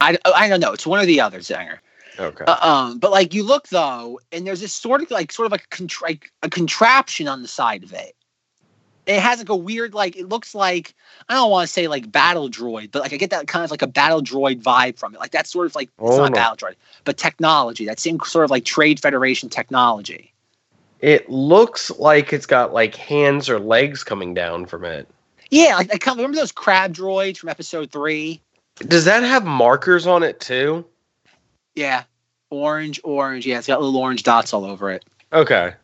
I, 0.00 0.18
I 0.34 0.48
don't 0.48 0.60
know. 0.60 0.72
It's 0.72 0.86
one 0.86 0.98
or 0.98 1.06
the 1.06 1.20
other, 1.20 1.38
Zenger. 1.40 1.78
Okay. 2.18 2.44
Uh, 2.46 2.56
um, 2.68 2.98
but 2.98 3.10
like 3.10 3.34
you 3.34 3.42
look 3.42 3.68
though, 3.68 4.20
and 4.32 4.46
there's 4.46 4.60
this 4.60 4.72
sort 4.72 5.02
of 5.02 5.10
like 5.10 5.30
sort 5.32 5.46
of 5.46 5.52
like 5.52 5.64
a, 5.64 5.68
contra- 5.76 6.08
like 6.08 6.32
a 6.42 6.48
contraption 6.48 7.28
on 7.28 7.42
the 7.42 7.48
side 7.48 7.84
of 7.84 7.92
it. 7.92 8.14
It 9.06 9.20
has 9.20 9.38
like 9.38 9.48
a 9.50 9.56
weird 9.56 9.92
like 9.92 10.16
it 10.16 10.28
looks 10.28 10.54
like 10.54 10.94
I 11.28 11.34
don't 11.34 11.50
want 11.50 11.66
to 11.66 11.72
say 11.72 11.88
like 11.88 12.10
battle 12.10 12.48
droid, 12.48 12.92
but 12.92 13.02
like 13.02 13.12
I 13.12 13.16
get 13.16 13.30
that 13.30 13.46
kind 13.46 13.64
of 13.64 13.70
like 13.70 13.82
a 13.82 13.86
battle 13.86 14.22
droid 14.22 14.62
vibe 14.62 14.98
from 14.98 15.14
it. 15.14 15.20
Like 15.20 15.32
that's 15.32 15.50
sort 15.50 15.66
of 15.66 15.74
like 15.74 15.88
it's 15.88 15.94
Oh, 15.98 16.16
not 16.18 16.30
no. 16.30 16.36
battle 16.36 16.56
droid, 16.56 16.76
but 17.04 17.18
technology. 17.18 17.84
That 17.84 18.00
same 18.00 18.18
sort 18.24 18.44
of 18.44 18.50
like 18.50 18.64
Trade 18.64 19.00
Federation 19.00 19.48
technology. 19.48 20.33
It 21.04 21.28
looks 21.28 21.90
like 21.90 22.32
it's 22.32 22.46
got 22.46 22.72
like 22.72 22.94
hands 22.94 23.50
or 23.50 23.58
legs 23.58 24.02
coming 24.02 24.32
down 24.32 24.64
from 24.64 24.86
it. 24.86 25.06
Yeah, 25.50 25.76
like 25.76 25.92
I 25.92 25.98
come 25.98 26.16
remember 26.16 26.38
those 26.38 26.50
crab 26.50 26.94
droids 26.94 27.36
from 27.36 27.50
episode 27.50 27.92
three. 27.92 28.40
Does 28.76 29.04
that 29.04 29.22
have 29.22 29.44
markers 29.44 30.06
on 30.06 30.22
it 30.22 30.40
too? 30.40 30.82
Yeah, 31.74 32.04
orange, 32.48 33.02
orange. 33.04 33.44
Yeah, 33.44 33.58
it's 33.58 33.66
got 33.66 33.82
little 33.82 33.98
orange 33.98 34.22
dots 34.22 34.54
all 34.54 34.64
over 34.64 34.90
it. 34.90 35.04
Okay. 35.30 35.74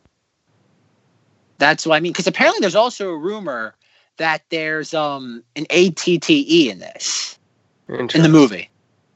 That's 1.58 1.84
what 1.84 1.96
I 1.96 2.00
mean. 2.00 2.12
Because 2.12 2.26
apparently 2.26 2.60
there's 2.60 2.74
also 2.74 3.10
a 3.10 3.18
rumor 3.18 3.74
that 4.16 4.40
there's 4.48 4.94
um 4.94 5.44
an 5.54 5.66
ATTE 5.68 6.70
in 6.70 6.78
this 6.78 7.38
in 7.88 8.22
the 8.22 8.28
movie. 8.30 8.70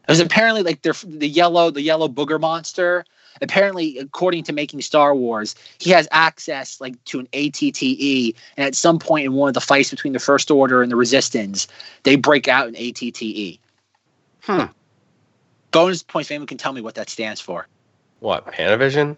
There's 0.06 0.20
apparently 0.20 0.64
like 0.64 0.82
they're 0.82 0.92
the 1.02 1.28
yellow 1.28 1.70
the 1.70 1.80
yellow 1.80 2.08
booger 2.08 2.38
monster. 2.38 3.06
Apparently, 3.40 3.98
according 3.98 4.44
to 4.44 4.52
making 4.52 4.80
Star 4.82 5.14
Wars, 5.14 5.54
he 5.78 5.90
has 5.90 6.08
access 6.10 6.80
like 6.80 7.02
to 7.06 7.20
an 7.20 7.28
ATTE, 7.32 8.34
and 8.56 8.66
at 8.66 8.74
some 8.74 8.98
point 8.98 9.24
in 9.24 9.32
one 9.32 9.48
of 9.48 9.54
the 9.54 9.60
fights 9.60 9.90
between 9.90 10.12
the 10.12 10.18
First 10.18 10.50
Order 10.50 10.82
and 10.82 10.90
the 10.90 10.96
Resistance, 10.96 11.66
they 12.04 12.16
break 12.16 12.48
out 12.48 12.68
an 12.68 12.74
ATTE. 12.76 13.58
Hmm. 14.42 14.64
Bonus 15.70 16.02
points 16.02 16.28
if 16.28 16.32
anyone 16.32 16.46
can 16.46 16.58
tell 16.58 16.72
me 16.72 16.80
what 16.80 16.94
that 16.94 17.10
stands 17.10 17.40
for. 17.40 17.66
What? 18.20 18.46
Panavision? 18.46 19.16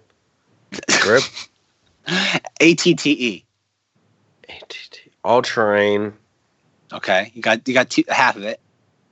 Grip? 1.01 1.23
ATTE. 2.61 3.45
ATT. 4.49 5.01
All 5.25 5.43
terrain. 5.43 6.13
Okay, 6.93 7.33
you 7.35 7.43
got 7.43 7.67
you 7.67 7.75
got 7.75 7.91
two, 7.91 8.05
half 8.09 8.37
of 8.37 8.45
it. 8.45 8.61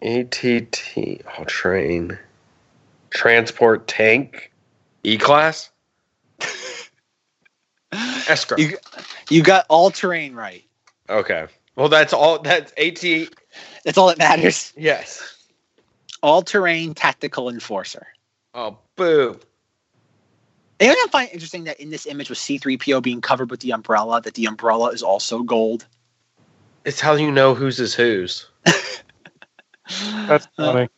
ATT. 0.03 1.27
All 1.37 1.45
terrain. 1.45 2.19
Transport 3.11 3.89
tank. 3.89 4.53
E 5.05 5.19
class? 5.19 5.71
Escrow. 7.93 8.59
You 8.59 8.77
you 9.31 9.43
got 9.43 9.67
all 9.69 9.91
terrain 9.91 10.35
right. 10.35 10.65
Okay. 11.09 11.47
Well, 11.77 11.89
that's 11.89 12.13
all. 12.13 12.41
That's 12.41 12.73
AT. 12.79 13.29
That's 13.85 13.99
all 13.99 14.09
that 14.09 14.19
matters. 14.19 14.73
Yes. 14.77 15.37
All 16.23 16.43
terrain 16.43 16.95
tactical 16.95 17.49
enforcer. 17.49 18.07
Oh, 18.55 18.79
boo. 18.97 19.39
And 20.81 20.91
I 20.91 21.07
find 21.11 21.29
it 21.29 21.35
interesting 21.35 21.65
that 21.65 21.79
in 21.81 21.91
this 21.91 22.07
image 22.07 22.31
with 22.31 22.39
C3PO 22.39 23.03
being 23.03 23.21
covered 23.21 23.51
with 23.51 23.61
the 23.61 23.73
umbrella, 23.73 24.21
that 24.23 24.35
the 24.35 24.47
umbrella 24.47 24.91
is 24.91 25.03
also 25.03 25.43
gold. 25.43 25.87
It's 26.85 27.01
how 27.01 27.15
you 27.15 27.31
know 27.31 27.55
whose 27.55 27.81
is 27.81 27.95
whose. 27.95 28.47
That's 28.65 30.49
Uh, 30.59 30.73
funny. 30.73 30.89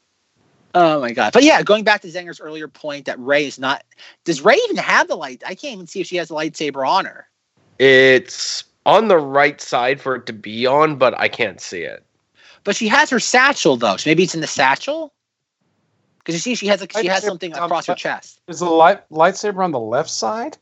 Oh 0.79 1.01
my 1.01 1.13
god! 1.13 1.33
But 1.33 1.43
yeah, 1.43 1.63
going 1.63 1.85
back 1.85 2.03
to 2.03 2.09
Zenger's 2.09 2.39
earlier 2.39 2.69
point 2.69 3.07
that 3.07 3.19
Rey 3.19 3.47
is 3.47 3.59
not. 3.59 3.83
Does 4.25 4.43
Rey 4.43 4.57
even 4.65 4.77
have 4.77 5.09
the 5.09 5.17
light? 5.17 5.43
I 5.47 5.55
can't 5.55 5.73
even 5.73 5.87
see 5.87 6.03
if 6.03 6.07
she 6.07 6.17
has 6.17 6.29
the 6.29 6.35
lightsaber 6.35 6.87
on 6.87 7.07
her. 7.07 7.27
It's 7.79 8.63
on 8.85 9.09
the 9.09 9.17
right 9.17 9.59
side 9.59 10.03
for 10.03 10.17
it 10.17 10.27
to 10.27 10.35
be 10.35 10.67
on, 10.67 10.97
but 10.97 11.19
I 11.19 11.29
can't 11.29 11.63
see 11.63 11.81
it. 11.81 12.05
But 12.63 12.77
she 12.77 12.89
has 12.89 13.09
her 13.09 13.19
satchel 13.19 13.79
though. 13.79 13.97
So 13.97 14.11
maybe 14.11 14.23
it's 14.23 14.35
in 14.35 14.43
the 14.43 14.47
satchel. 14.47 15.15
Because 16.19 16.35
you 16.35 16.41
see, 16.41 16.55
she 16.55 16.67
has 16.67 16.83
like 16.83 16.93
she 16.93 17.07
has 17.07 17.25
something 17.25 17.55
on 17.55 17.63
across 17.63 17.87
her 17.87 17.95
chest. 17.95 18.43
Is 18.47 18.59
the 18.59 18.69
light 18.69 19.09
lightsaber 19.09 19.65
on 19.65 19.73
the 19.73 19.81
left 19.81 20.11
side? 20.11 20.59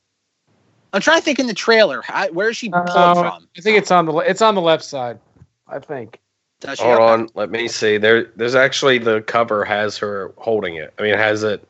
I'm 0.92 1.00
trying 1.00 1.18
to 1.18 1.24
think 1.24 1.40
in 1.40 1.48
the 1.48 1.54
trailer. 1.54 2.02
How, 2.02 2.28
where 2.28 2.50
is 2.50 2.56
she 2.56 2.70
pulled 2.70 2.86
Uh, 2.88 3.14
from? 3.14 3.48
I 3.58 3.60
think 3.62 3.78
it's 3.78 3.90
on 3.90 4.06
the 4.06 4.12
le- 4.12 4.24
it's 4.24 4.42
on 4.42 4.54
the 4.54 4.60
left 4.60 4.84
side. 4.84 5.18
I 5.66 5.80
think. 5.80 6.20
Does 6.64 6.78
she? 6.78 6.84
Hold 6.84 6.96
Okay. 6.96 7.04
on, 7.04 7.28
let 7.34 7.50
me 7.50 7.68
see. 7.68 7.98
There, 7.98 8.24
there's 8.36 8.54
actually 8.54 8.96
the 8.98 9.20
cover 9.22 9.64
has 9.64 9.98
her 9.98 10.32
holding 10.38 10.76
it. 10.76 10.94
I 10.98 11.02
mean, 11.02 11.12
it 11.12 11.18
has 11.18 11.42
it. 11.42 11.68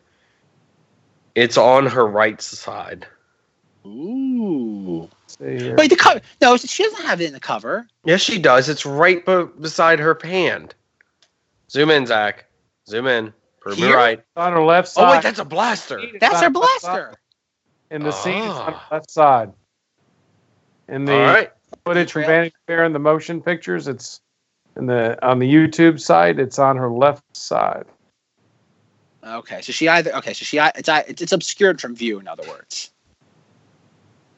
It's 1.35 1.59
on 1.59 1.87
her 1.87 2.07
right 2.07 2.41
side. 2.41 3.07
Ooh. 3.85 5.09
See 5.27 5.59
here. 5.59 5.75
Wait, 5.77 5.91
the 5.91 5.97
cover? 5.97 6.21
No, 6.41 6.57
she 6.57 6.85
doesn't 6.85 7.05
have 7.05 7.21
it 7.21 7.27
in 7.27 7.33
the 7.33 7.41
cover. 7.41 7.89
Yes, 8.05 8.21
she 8.21 8.39
does. 8.39 8.69
It's 8.69 8.87
right 8.87 9.25
be- 9.27 9.49
beside 9.61 9.99
her 9.99 10.17
hand. 10.23 10.75
Zoom 11.71 11.91
in, 11.91 12.07
Zack. 12.07 12.45
Zoom 12.87 13.09
in. 13.09 13.33
Prove 13.61 13.81
me 13.81 13.93
right. 13.93 14.23
On 14.37 14.53
her 14.53 14.63
left 14.63 14.89
side. 14.89 15.09
Oh 15.09 15.11
wait, 15.11 15.23
that's 15.23 15.39
a 15.41 15.45
blaster. 15.45 16.01
That's 16.21 16.41
her 16.41 16.51
the 16.51 16.59
left 16.61 16.81
side. 16.83 16.93
blaster. 16.93 17.15
In 17.91 18.03
the 18.03 18.13
scene, 18.13 18.45
it's 18.45 18.55
on 18.55 18.73
the 18.73 18.77
Ah. 18.77 18.87
left 18.93 19.11
side. 19.11 19.53
In 20.89 21.05
the 21.05 21.15
All 21.15 21.21
right. 21.21 21.51
footage 21.85 22.13
from 22.13 22.23
Trail. 22.23 22.29
Vanity 22.37 22.57
Fair 22.67 22.85
and 22.85 22.95
the 22.95 22.99
motion 22.99 23.41
pictures, 23.43 23.89
it's 23.89 24.21
in 24.77 24.87
the 24.87 25.23
on 25.27 25.39
the 25.39 25.53
YouTube 25.53 26.01
side. 26.01 26.39
It's 26.39 26.59
on 26.59 26.77
her 26.77 26.91
left 26.91 27.25
side. 27.37 27.87
Okay, 29.27 29.63
so 29.63 29.73
she 29.73 29.89
either 29.89 30.15
okay, 30.17 30.35
so 30.35 30.45
she 30.45 30.59
it's 30.59 30.89
it's, 30.89 31.23
it's 31.23 31.33
obscured 31.33 31.81
from 31.81 31.95
view. 31.95 32.19
In 32.19 32.29
other 32.29 32.47
words, 32.49 32.91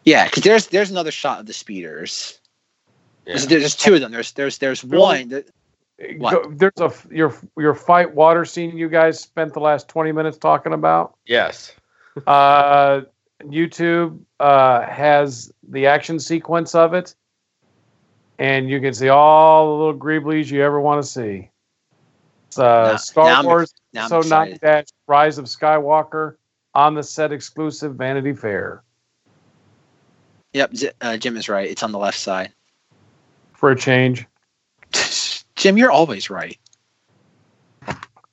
yeah, 0.04 0.26
because 0.26 0.42
there's 0.42 0.66
there's 0.68 0.90
another 0.90 1.10
shot 1.10 1.40
of 1.40 1.46
the 1.46 1.52
speeders. 1.52 2.40
There's, 3.24 3.46
there's 3.48 3.74
two 3.74 3.94
of 3.94 4.00
them. 4.00 4.12
There's 4.12 4.32
there's 4.32 4.58
there's 4.58 4.84
one. 4.84 5.30
That, 5.30 5.50
What? 6.18 6.58
There's 6.58 6.78
a 6.78 6.92
your 7.10 7.34
your 7.58 7.74
fight 7.74 8.14
water 8.14 8.44
scene 8.44 8.78
you 8.78 8.88
guys 8.88 9.18
spent 9.18 9.52
the 9.52 9.60
last 9.60 9.88
20 9.88 10.12
minutes 10.12 10.38
talking 10.38 10.72
about. 10.72 11.16
Yes. 11.26 11.72
Uh, 12.26 13.02
YouTube 13.42 14.20
uh, 14.40 14.82
has 14.82 15.52
the 15.68 15.86
action 15.86 16.20
sequence 16.20 16.74
of 16.74 16.94
it, 16.94 17.14
and 18.38 18.68
you 18.70 18.80
can 18.80 18.92
see 18.94 19.08
all 19.08 19.66
the 19.78 19.84
little 19.84 20.00
greeblies 20.00 20.50
you 20.50 20.62
ever 20.62 20.80
want 20.80 21.02
to 21.02 21.08
see. 21.08 21.50
It's 22.48 22.58
uh, 22.58 22.62
Now- 22.62 22.90
now 22.92 22.96
Star 22.96 23.26
I'm- 23.28 23.44
Wars 23.46 23.74
now 23.92 24.04
I'm 24.04 24.08
So 24.08 24.20
Nine 24.20 24.48
excited. 24.52 24.60
Dash 24.60 24.84
Rise 25.06 25.38
of 25.38 25.46
Skywalker 25.46 26.36
on 26.74 26.94
the 26.94 27.02
set 27.02 27.32
exclusive 27.32 27.94
Vanity 27.94 28.32
Fair 28.34 28.82
Yep, 30.52 30.72
uh, 31.02 31.16
Jim 31.18 31.36
is 31.36 31.48
right. 31.50 31.68
It's 31.70 31.82
on 31.82 31.92
the 31.92 31.98
left 31.98 32.18
side. 32.18 32.50
for 33.52 33.70
a 33.70 33.76
change. 33.76 34.24
Jim, 35.56 35.76
you're 35.76 35.90
always 35.90 36.30
right. 36.30 36.58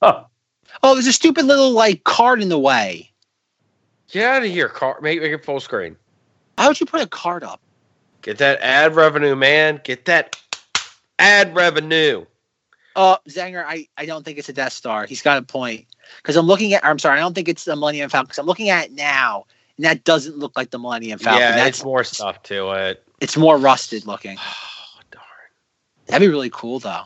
Huh. 0.02 0.24
Oh, 0.82 0.94
there's 0.94 1.06
a 1.06 1.12
stupid 1.12 1.44
little 1.44 1.70
like 1.72 2.04
card 2.04 2.40
in 2.42 2.48
the 2.48 2.58
way. 2.58 3.10
Get 4.10 4.24
out 4.28 4.42
of 4.44 4.50
here, 4.50 4.68
car. 4.68 4.98
Make, 5.02 5.20
make 5.20 5.32
it 5.32 5.44
full 5.44 5.60
screen. 5.60 5.96
How 6.56 6.68
would 6.68 6.78
you 6.80 6.86
put 6.86 7.00
a 7.02 7.06
card 7.06 7.42
up? 7.44 7.60
Get 8.24 8.38
that 8.38 8.58
ad 8.62 8.96
revenue, 8.96 9.36
man. 9.36 9.82
Get 9.84 10.06
that 10.06 10.40
ad 11.18 11.54
revenue. 11.54 12.24
Uh, 12.96 13.18
Zenger, 13.28 13.62
I, 13.66 13.86
I 13.98 14.06
don't 14.06 14.24
think 14.24 14.38
it's 14.38 14.48
a 14.48 14.52
Death 14.54 14.72
Star. 14.72 15.04
He's 15.04 15.20
got 15.20 15.36
a 15.36 15.42
point. 15.42 15.84
Because 16.16 16.34
I'm 16.36 16.46
looking 16.46 16.72
at, 16.72 16.82
I'm 16.82 16.98
sorry, 16.98 17.18
I 17.18 17.20
don't 17.20 17.34
think 17.34 17.48
it's 17.48 17.66
the 17.66 17.76
Millennium 17.76 18.08
Falcon. 18.08 18.24
Because 18.28 18.38
I'm 18.38 18.46
looking 18.46 18.70
at 18.70 18.86
it 18.86 18.92
now, 18.92 19.44
and 19.76 19.84
that 19.84 20.04
doesn't 20.04 20.38
look 20.38 20.56
like 20.56 20.70
the 20.70 20.78
Millennium 20.78 21.18
Falcon. 21.18 21.42
yeah, 21.42 21.54
That's 21.54 21.78
it's 21.80 21.84
more 21.84 22.02
stuff 22.02 22.42
to 22.44 22.70
it. 22.72 23.04
it's 23.20 23.36
more 23.36 23.58
rusted 23.58 24.06
looking. 24.06 24.38
Oh, 24.96 25.00
darn. 25.10 25.24
That'd 26.06 26.26
be 26.26 26.30
really 26.30 26.50
cool 26.50 26.78
though. 26.78 27.02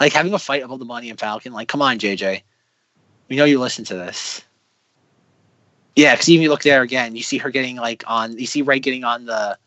Like 0.00 0.14
having 0.14 0.32
a 0.32 0.38
fight 0.38 0.62
above 0.62 0.78
the 0.78 0.86
Millennium 0.86 1.18
Falcon. 1.18 1.52
Like, 1.52 1.68
come 1.68 1.82
on, 1.82 1.98
JJ. 1.98 2.40
We 3.28 3.36
know 3.36 3.44
you 3.44 3.60
listen 3.60 3.84
to 3.86 3.94
this. 3.94 4.42
Yeah, 5.96 6.14
because 6.14 6.28
even 6.30 6.42
you 6.44 6.48
look 6.48 6.62
there 6.62 6.82
again, 6.82 7.16
you 7.16 7.22
see 7.22 7.36
her 7.38 7.50
getting 7.50 7.76
like 7.76 8.02
on. 8.06 8.38
You 8.38 8.46
see 8.46 8.62
Rey 8.62 8.78
getting 8.78 9.04
on 9.04 9.26
the 9.26 9.58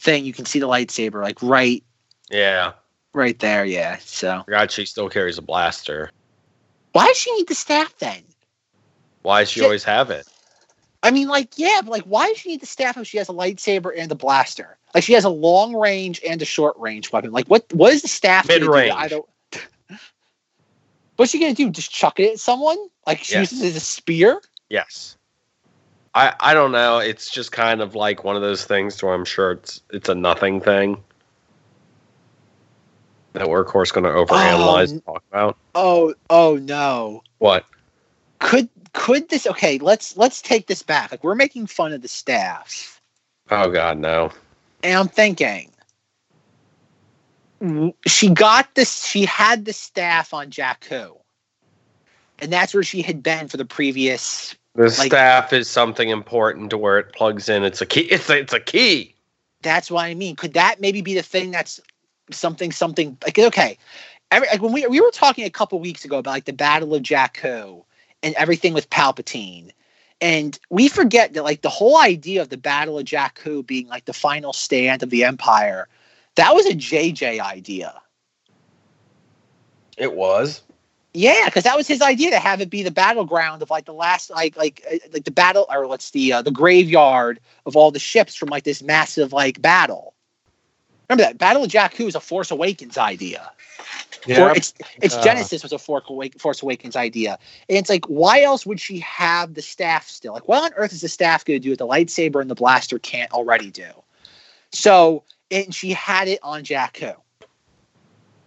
thing. 0.00 0.24
You 0.24 0.32
can 0.32 0.44
see 0.44 0.58
the 0.58 0.68
lightsaber 0.68 1.22
like 1.22 1.42
right, 1.42 1.82
Yeah. 2.30 2.72
right 3.14 3.38
there. 3.38 3.64
Yeah. 3.64 3.98
So 4.00 4.44
God, 4.48 4.70
she 4.70 4.84
still 4.86 5.08
carries 5.08 5.38
a 5.38 5.42
blaster. 5.42 6.10
why 6.92 7.06
does 7.06 7.16
she 7.16 7.32
need 7.36 7.48
the 7.48 7.54
staff 7.54 7.96
then? 7.98 8.22
Why 9.22 9.40
does 9.40 9.50
she 9.50 9.60
Yeah. 9.60 9.64
always 9.66 9.84
have 9.84 10.10
it? 10.10 10.26
I 11.02 11.10
mean, 11.12 11.28
like, 11.28 11.52
yeah, 11.56 11.80
but 11.82 11.90
like, 11.90 12.02
why 12.04 12.28
does 12.28 12.38
she 12.38 12.48
need 12.50 12.60
the 12.60 12.66
staff 12.66 12.96
if 12.96 13.06
she 13.06 13.18
has 13.18 13.28
a 13.28 13.32
lightsaber 13.32 13.92
and 13.96 14.10
a 14.10 14.16
blaster? 14.16 14.76
Like, 14.94 15.04
she 15.04 15.12
has 15.12 15.24
a 15.24 15.28
long 15.28 15.74
range 15.76 16.20
and 16.26 16.40
a 16.42 16.44
short 16.44 16.76
range 16.78 17.12
weapon. 17.12 17.30
Like, 17.30 17.46
what? 17.46 17.66
What 17.72 17.92
is 17.92 18.02
the 18.02 18.08
staff? 18.08 18.48
gonna 18.48 18.60
do 18.60 18.66
Mid-range. 18.66 18.94
I 18.96 19.08
don't. 19.08 19.28
What's 21.16 21.30
she 21.32 21.38
gonna 21.40 21.54
do? 21.54 21.70
Just 21.70 21.90
chuck 21.92 22.18
it 22.20 22.32
at 22.32 22.40
someone? 22.40 22.78
Like 23.06 23.22
she 23.22 23.34
Yes. 23.34 23.52
uses 23.52 23.62
it 23.62 23.68
as 23.68 23.76
a 23.76 23.80
spear? 23.80 24.40
Yes. 24.70 25.16
I 26.18 26.34
I 26.40 26.54
don't 26.54 26.72
know. 26.72 26.98
It's 26.98 27.30
just 27.30 27.52
kind 27.52 27.80
of 27.80 27.94
like 27.94 28.24
one 28.24 28.34
of 28.34 28.42
those 28.42 28.64
things 28.64 29.00
where 29.00 29.14
I'm 29.14 29.24
sure 29.24 29.52
it's 29.52 29.80
it's 29.90 30.08
a 30.08 30.16
nothing 30.16 30.60
thing 30.60 31.02
that 33.34 33.48
we're 33.48 33.60
of 33.60 33.68
course 33.68 33.92
going 33.92 34.02
to 34.02 34.10
overanalyze 34.10 34.88
Oh, 34.88 34.92
and 34.94 35.04
talk 35.04 35.22
about. 35.30 35.56
Oh, 35.76 36.14
oh 36.28 36.56
no. 36.56 37.22
What? 37.38 37.64
Could 38.40 38.68
could 38.94 39.28
this? 39.28 39.46
Okay, 39.46 39.78
let's 39.78 40.16
let's 40.16 40.42
take 40.42 40.66
this 40.66 40.82
back. 40.82 41.12
Like, 41.12 41.22
we're 41.22 41.36
making 41.36 41.68
fun 41.68 41.92
of 41.92 42.02
the 42.02 42.08
staff, 42.08 43.00
Oh 43.52 43.70
God, 43.70 43.98
no. 43.98 44.32
and 44.82 44.98
I'm 44.98 45.08
thinking. 45.08 45.70
She 48.06 48.30
got 48.30 48.74
this. 48.74 49.04
She 49.04 49.24
had 49.24 49.64
the 49.64 49.72
staff 49.72 50.34
on 50.34 50.50
Jakku, 50.50 51.16
and 52.40 52.52
that's 52.52 52.74
where 52.74 52.82
she 52.82 53.02
had 53.02 53.22
been 53.22 53.46
for 53.46 53.56
the 53.56 53.64
previous 53.64 54.56
The 54.78 54.84
Like- 54.84 55.10
staff 55.10 55.52
is 55.52 55.68
something 55.68 56.08
important 56.08 56.70
to 56.70 56.78
where 56.78 57.00
it 57.00 57.12
plugs 57.12 57.48
in. 57.48 57.64
It's 57.64 57.80
a 57.80 57.86
key. 57.86 58.02
It's 58.02 58.30
a, 58.30 58.38
it's 58.38 58.52
a 58.52 58.60
key. 58.60 59.12
that's 59.60 59.90
what 59.90 60.04
I 60.04 60.14
mean. 60.14 60.36
Could 60.36 60.52
that 60.52 60.80
maybe 60.80 61.02
be 61.02 61.14
the 61.14 61.22
thing 61.22 61.50
that's 61.50 61.80
something 62.30 62.70
something 62.70 63.18
like 63.24 63.36
okay? 63.40 63.76
Every, 64.30 64.46
like 64.46 64.62
when 64.62 64.72
we 64.72 64.86
we 64.86 65.00
were 65.00 65.10
talking 65.10 65.44
a 65.44 65.50
couple 65.50 65.80
weeks 65.80 66.04
ago 66.04 66.18
about 66.18 66.30
like 66.30 66.44
the 66.44 66.52
Battle 66.52 66.94
of 66.94 67.02
Jakku 67.02 67.82
and 68.22 68.34
everything 68.36 68.72
with 68.72 68.88
Palpatine, 68.88 69.72
and 70.20 70.56
we 70.70 70.86
forget 70.88 71.32
that 71.34 71.42
like 71.42 71.62
the 71.62 71.68
whole 71.70 71.98
idea 71.98 72.40
of 72.40 72.50
the 72.50 72.56
Battle 72.56 73.00
of 73.00 73.04
Jakku 73.04 73.66
being 73.66 73.88
like 73.88 74.04
the 74.04 74.12
final 74.12 74.52
stand 74.52 75.02
of 75.02 75.10
the 75.10 75.24
Empire, 75.24 75.88
that 76.36 76.54
was 76.54 76.66
a 76.66 76.74
JJ 76.74 77.40
idea. 77.40 78.00
It 79.96 80.14
was. 80.14 80.62
Yeah, 81.14 81.46
because 81.46 81.64
that 81.64 81.76
was 81.76 81.88
his 81.88 82.02
idea 82.02 82.30
to 82.30 82.38
have 82.38 82.60
it 82.60 82.68
be 82.68 82.82
the 82.82 82.90
battleground 82.90 83.62
of 83.62 83.70
like 83.70 83.86
the 83.86 83.94
last 83.94 84.30
like 84.30 84.56
like 84.56 84.84
uh, 84.90 84.96
like 85.12 85.24
the 85.24 85.30
battle 85.30 85.66
or 85.70 85.86
what's 85.88 86.10
the 86.10 86.32
uh, 86.34 86.42
the 86.42 86.50
graveyard 86.50 87.40
of 87.66 87.76
all 87.76 87.90
the 87.90 87.98
ships 87.98 88.34
from 88.34 88.50
like 88.50 88.64
this 88.64 88.82
massive 88.82 89.32
like 89.32 89.60
battle. 89.62 90.14
Remember 91.08 91.24
that 91.24 91.38
Battle 91.38 91.64
of 91.64 91.70
Jakku 91.70 92.06
is 92.06 92.14
a 92.14 92.20
Force 92.20 92.50
Awakens 92.50 92.98
idea. 92.98 93.50
Or 94.28 94.54
its 94.54 94.74
its 95.00 95.14
Uh, 95.14 95.22
Genesis 95.22 95.62
was 95.62 95.72
a 95.72 95.78
Force, 95.78 96.62
Awakens 96.62 96.96
idea, 96.96 97.38
and 97.68 97.78
it's 97.78 97.88
like 97.88 98.04
why 98.06 98.42
else 98.42 98.66
would 98.66 98.78
she 98.78 98.98
have 98.98 99.54
the 99.54 99.62
staff 99.62 100.06
still? 100.06 100.34
Like 100.34 100.46
what 100.46 100.62
on 100.62 100.76
earth 100.76 100.92
is 100.92 101.00
the 101.00 101.08
staff 101.08 101.44
going 101.44 101.58
to 101.58 101.62
do 101.62 101.70
what 101.70 101.78
the 101.78 101.86
lightsaber 101.86 102.42
and 102.42 102.50
the 102.50 102.54
blaster 102.54 102.98
can't 102.98 103.32
already 103.32 103.70
do? 103.70 103.88
So 104.72 105.24
and 105.50 105.74
she 105.74 105.92
had 105.92 106.28
it 106.28 106.40
on 106.42 106.62
Jakku. 106.62 107.16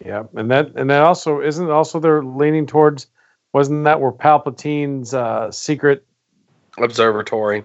Yeah, 0.06 0.24
and 0.36 0.50
that 0.52 0.72
and 0.76 0.90
that 0.90 1.04
also 1.04 1.42
isn't 1.42 1.70
also 1.70 2.00
they're 2.00 2.24
leaning 2.24 2.66
towards 2.66 3.08
wasn't 3.54 3.84
that 3.84 4.00
where 4.00 4.12
Palpatine's 4.12 5.14
uh, 5.14 5.52
secret 5.52 6.06
Observatory. 6.78 7.64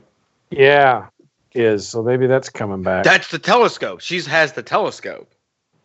yeah 0.51 1.07
is 1.55 1.89
so 1.89 2.03
maybe 2.03 2.27
that's 2.27 2.49
coming 2.49 2.83
back. 2.83 3.05
That's 3.05 3.29
the 3.29 3.39
telescope. 3.39 4.01
She 4.01 4.21
has 4.23 4.53
the 4.53 4.63
telescope. 4.63 5.33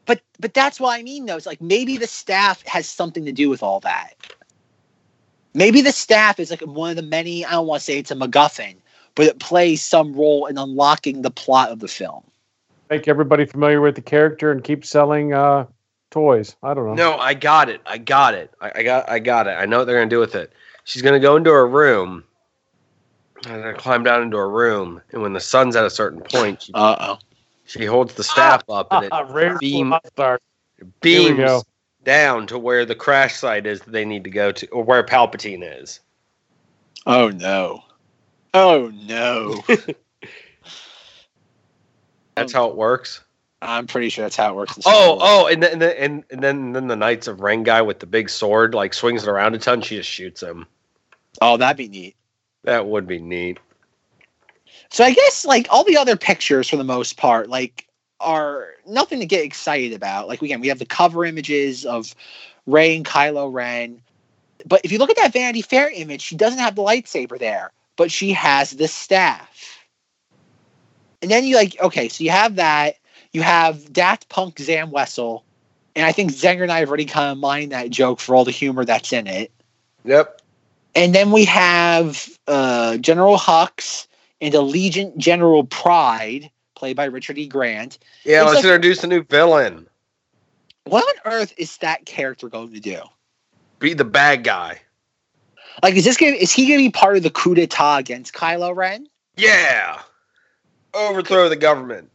But 0.06 0.22
but 0.40 0.54
that's 0.54 0.80
what 0.80 1.00
I 1.00 1.04
mean 1.04 1.26
though. 1.26 1.38
It's 1.38 1.46
like 1.46 1.62
maybe 1.62 1.98
the 1.98 2.08
staff 2.08 2.66
has 2.66 2.88
something 2.88 3.26
to 3.26 3.32
do 3.32 3.50
with 3.50 3.64
all 3.64 3.80
that. 3.82 4.14
Maybe 5.54 5.82
the 5.82 5.92
staff 5.92 6.40
is 6.40 6.50
like 6.50 6.62
one 6.62 6.92
of 6.92 6.96
the 6.96 7.02
many, 7.02 7.46
I 7.46 7.52
don't 7.52 7.68
want 7.68 7.82
to 7.82 7.86
say 7.86 7.98
it's 7.98 8.12
a 8.12 8.16
MacGuffin, 8.16 8.76
but 9.16 9.26
it 9.26 9.40
plays 9.40 9.82
some 9.82 10.14
role 10.14 10.46
in 10.46 10.58
unlocking 10.58 11.22
the 11.22 11.32
plot 11.32 11.72
of 11.72 11.80
the 11.80 11.90
film. 11.90 12.24
Make 12.90 13.08
everybody 13.08 13.46
familiar 13.46 13.82
with 13.82 13.96
the 13.96 14.02
character 14.02 14.52
and 14.52 14.64
keep 14.64 14.86
selling 14.86 15.34
uh, 15.34 15.66
toys. 16.12 16.56
I 16.62 16.74
don't 16.74 16.86
know. 16.88 16.94
No, 16.94 17.18
I 17.18 17.34
got 17.34 17.70
it. 17.70 17.82
I 17.86 17.98
got 17.98 18.36
it. 18.36 18.52
I, 18.62 18.72
I 18.76 18.84
got 18.84 19.10
I 19.10 19.20
got 19.20 19.48
it. 19.48 19.52
I 19.52 19.66
know 19.66 19.80
what 19.80 19.86
they're 19.86 19.98
gonna 19.98 20.10
do 20.10 20.20
with 20.20 20.36
it. 20.36 20.54
She's 20.84 21.02
gonna 21.02 21.20
go 21.20 21.36
into 21.36 21.52
her 21.52 21.68
room. 21.68 22.24
And 23.48 23.64
gonna 23.64 23.74
climb 23.74 24.04
down 24.04 24.22
into 24.22 24.38
her 24.38 24.50
room, 24.50 25.02
and 25.12 25.24
when 25.24 25.34
the 25.34 25.40
sun's 25.40 25.76
at 25.76 25.84
a 25.84 25.90
certain 25.90 26.22
point, 26.22 26.62
she, 26.62 26.74
Uh 26.76 26.96
oh. 27.00 27.20
she 27.66 27.86
holds 27.86 28.14
the 28.14 28.24
staff 28.24 28.64
up, 28.70 28.94
and 28.94 29.06
it 29.06 29.12
beam- 29.60 29.90
Lost 29.90 30.20
Ark. 30.20 30.42
Here 30.78 30.88
we 31.24 31.34
beams 31.34 31.64
down 32.04 32.48
to 32.48 32.60
where 32.60 32.86
the 32.86 32.96
crash 32.96 33.36
site 33.38 33.66
is 33.66 33.82
that 33.82 33.92
they 33.92 34.06
need 34.06 34.24
to 34.26 34.30
go 34.30 34.52
to, 34.52 34.68
or 34.68 34.84
where 34.84 35.04
Palpatine 35.04 35.82
is. 35.82 36.02
Oh 37.08 37.30
no. 37.30 37.84
Oh 38.54 38.92
no. 38.94 39.64
That's 42.36 42.54
how 42.54 42.70
it 42.70 42.76
works. 42.76 43.24
I'm 43.62 43.86
pretty 43.86 44.10
sure 44.10 44.26
that's 44.26 44.36
how 44.36 44.52
it 44.52 44.56
works. 44.56 44.78
in 44.78 44.84
Oh, 44.86 45.18
oh, 45.22 45.48
and 45.48 45.62
then 45.62 45.74
and 45.74 45.82
then, 45.82 45.96
and, 45.98 46.24
and 46.32 46.44
then 46.44 46.58
and 46.58 46.76
then 46.76 46.88
the 46.88 46.96
Knights 46.96 47.28
of 47.28 47.42
Ren 47.42 47.64
guy 47.64 47.82
with 47.82 48.00
the 48.00 48.08
big 48.08 48.30
sword 48.30 48.74
like 48.74 48.94
swings 48.94 49.24
it 49.24 49.30
around 49.30 49.54
a 49.54 49.60
ton. 49.60 49.82
She 49.82 49.98
just 49.98 50.10
shoots 50.10 50.42
him. 50.42 50.66
oh, 51.42 51.58
that'd 51.58 51.78
be 51.78 51.88
neat. 51.88 52.16
That 52.64 52.88
would 52.88 53.08
be 53.08 53.20
neat. 53.20 53.60
So 54.90 55.04
I 55.04 55.14
guess 55.14 55.46
like 55.46 55.68
all 55.70 55.84
the 55.84 55.98
other 55.98 56.18
pictures 56.18 56.70
for 56.70 56.78
the 56.78 56.84
most 56.84 57.18
part, 57.18 57.50
like 57.50 57.88
are 58.20 58.70
nothing 58.88 59.20
to 59.20 59.26
get 59.26 59.46
excited 59.46 59.94
about. 59.94 60.28
Like 60.28 60.42
again, 60.42 60.62
we 60.62 60.68
have 60.68 60.80
the 60.80 60.86
cover 60.86 61.24
images 61.24 61.86
of 61.86 62.16
Rey 62.66 62.96
and 62.96 63.06
Kylo 63.06 63.52
Ren. 63.52 64.02
But 64.66 64.82
if 64.84 64.92
you 64.92 65.00
look 65.00 65.10
at 65.10 65.16
that 65.18 65.34
Vanity 65.34 65.62
Fair 65.62 65.90
image, 65.90 66.22
she 66.22 66.36
doesn't 66.36 66.60
have 66.60 66.76
the 66.76 66.84
lightsaber 66.84 67.38
there, 67.38 67.72
but 67.96 68.12
she 68.12 68.32
has 68.34 68.72
the 68.72 68.88
staff. 68.88 69.80
And 71.22 71.30
then 71.30 71.44
you 71.44 71.56
like, 71.56 71.80
okay, 71.82 72.10
so 72.10 72.24
you 72.24 72.32
have 72.32 72.56
that. 72.56 72.96
You 73.34 73.42
have 73.42 73.92
Daft 73.94 74.30
Punk 74.30 74.60
Zam 74.60 74.92
Wesell. 74.92 75.44
And 75.96 76.06
I 76.06 76.12
think 76.12 76.32
Zenger 76.32 76.64
and 76.64 76.72
I 76.72 76.80
have 76.80 76.88
already 76.88 77.06
kind 77.06 77.32
of 77.32 77.38
mined 77.38 77.72
that 77.72 77.90
joke 77.90 78.20
for 78.20 78.36
all 78.36 78.46
the 78.46 78.52
humor 78.52 78.86
that's 78.86 79.12
in 79.12 79.28
it. 79.28 79.52
Yep. 80.06 80.42
And 80.96 81.14
then 81.16 81.32
we 81.32 81.46
have 81.46 82.30
uh, 82.48 82.98
General 82.98 83.38
Hux 83.38 84.08
and 84.40 84.54
Allegiant 84.54 85.18
General 85.18 85.64
Pryde, 85.66 86.50
played 86.76 86.96
by 86.96 87.06
Richard 87.06 87.38
E. 87.38 87.48
Grant. 87.48 88.00
Yeah, 88.24 88.44
It's 88.44 88.54
let's 88.54 88.56
like- 88.58 88.66
introduce 88.66 89.04
a 89.04 89.08
new 89.08 89.24
villain. 89.24 89.88
What 90.86 91.06
on 91.08 91.32
earth 91.34 91.54
is 91.58 91.78
that 91.78 92.06
character 92.06 92.50
going 92.50 92.74
to 92.74 92.80
do? 92.80 93.00
Be 93.80 93.94
the 93.94 94.04
bad 94.06 94.44
guy. 94.44 94.82
Like, 95.84 95.96
is 95.96 96.04
this 96.04 96.18
going? 96.18 96.36
Is 96.36 96.52
he 96.52 96.68
going 96.68 96.80
to 96.80 96.86
be 96.86 96.92
part 96.92 97.18
of 97.18 97.24
the 97.24 97.30
coup 97.30 97.56
d'état 97.56 98.00
against 98.00 98.34
Kylo 98.34 98.76
Ren? 98.76 99.08
Yeah. 99.38 100.02
Overthrow 100.94 101.50
the 101.50 101.56
government. 101.56 102.11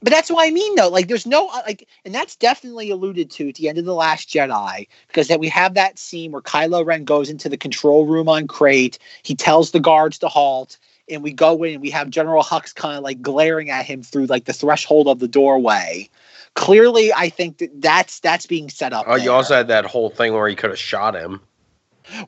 But 0.00 0.12
that's 0.12 0.30
what 0.30 0.46
I 0.46 0.50
mean, 0.50 0.76
though. 0.76 0.88
Like, 0.88 1.08
there's 1.08 1.26
no 1.26 1.48
uh, 1.48 1.62
like, 1.66 1.88
and 2.04 2.14
that's 2.14 2.36
definitely 2.36 2.90
alluded 2.90 3.30
to 3.32 3.48
at 3.48 3.56
the 3.56 3.68
end 3.68 3.78
of 3.78 3.84
the 3.84 3.94
Last 3.94 4.28
Jedi 4.28 4.86
because 5.08 5.28
that 5.28 5.40
we 5.40 5.48
have 5.48 5.74
that 5.74 5.98
scene 5.98 6.30
where 6.30 6.42
Kylo 6.42 6.86
Ren 6.86 7.04
goes 7.04 7.28
into 7.28 7.48
the 7.48 7.56
control 7.56 8.06
room 8.06 8.28
on 8.28 8.46
Crait. 8.46 8.98
He 9.22 9.34
tells 9.34 9.72
the 9.72 9.80
guards 9.80 10.18
to 10.18 10.28
halt, 10.28 10.78
and 11.10 11.22
we 11.22 11.32
go 11.32 11.62
in 11.64 11.74
and 11.74 11.82
we 11.82 11.90
have 11.90 12.10
General 12.10 12.44
Hux 12.44 12.74
kind 12.74 12.96
of 12.96 13.02
like 13.02 13.20
glaring 13.22 13.70
at 13.70 13.86
him 13.86 14.02
through 14.02 14.26
like 14.26 14.44
the 14.44 14.52
threshold 14.52 15.08
of 15.08 15.18
the 15.18 15.28
doorway. 15.28 16.08
Clearly, 16.54 17.12
I 17.12 17.28
think 17.28 17.58
that 17.58 17.82
that's 17.82 18.20
that's 18.20 18.46
being 18.46 18.70
set 18.70 18.92
up. 18.92 19.06
Oh, 19.08 19.16
you 19.16 19.32
also 19.32 19.54
had 19.56 19.68
that 19.68 19.84
whole 19.84 20.10
thing 20.10 20.32
where 20.32 20.48
he 20.48 20.54
could 20.54 20.70
have 20.70 20.78
shot 20.78 21.14
him. 21.14 21.40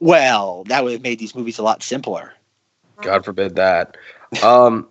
well, 0.00 0.64
that 0.64 0.82
would 0.82 0.92
have 0.92 1.02
made 1.02 1.18
these 1.20 1.34
movies 1.34 1.58
a 1.58 1.62
lot 1.62 1.82
simpler. 1.82 2.32
God 3.00 3.24
forbid 3.24 3.56
that. 3.56 3.96
Um, 4.42 4.88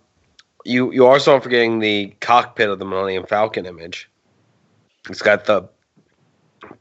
you 0.64 0.92
you 0.92 1.06
also 1.06 1.34
are 1.34 1.40
forgetting 1.40 1.78
the 1.80 2.14
cockpit 2.20 2.68
of 2.68 2.78
the 2.78 2.84
Millennium 2.84 3.26
Falcon 3.26 3.66
image. 3.66 4.08
It's 5.08 5.22
got 5.22 5.46
the 5.46 5.68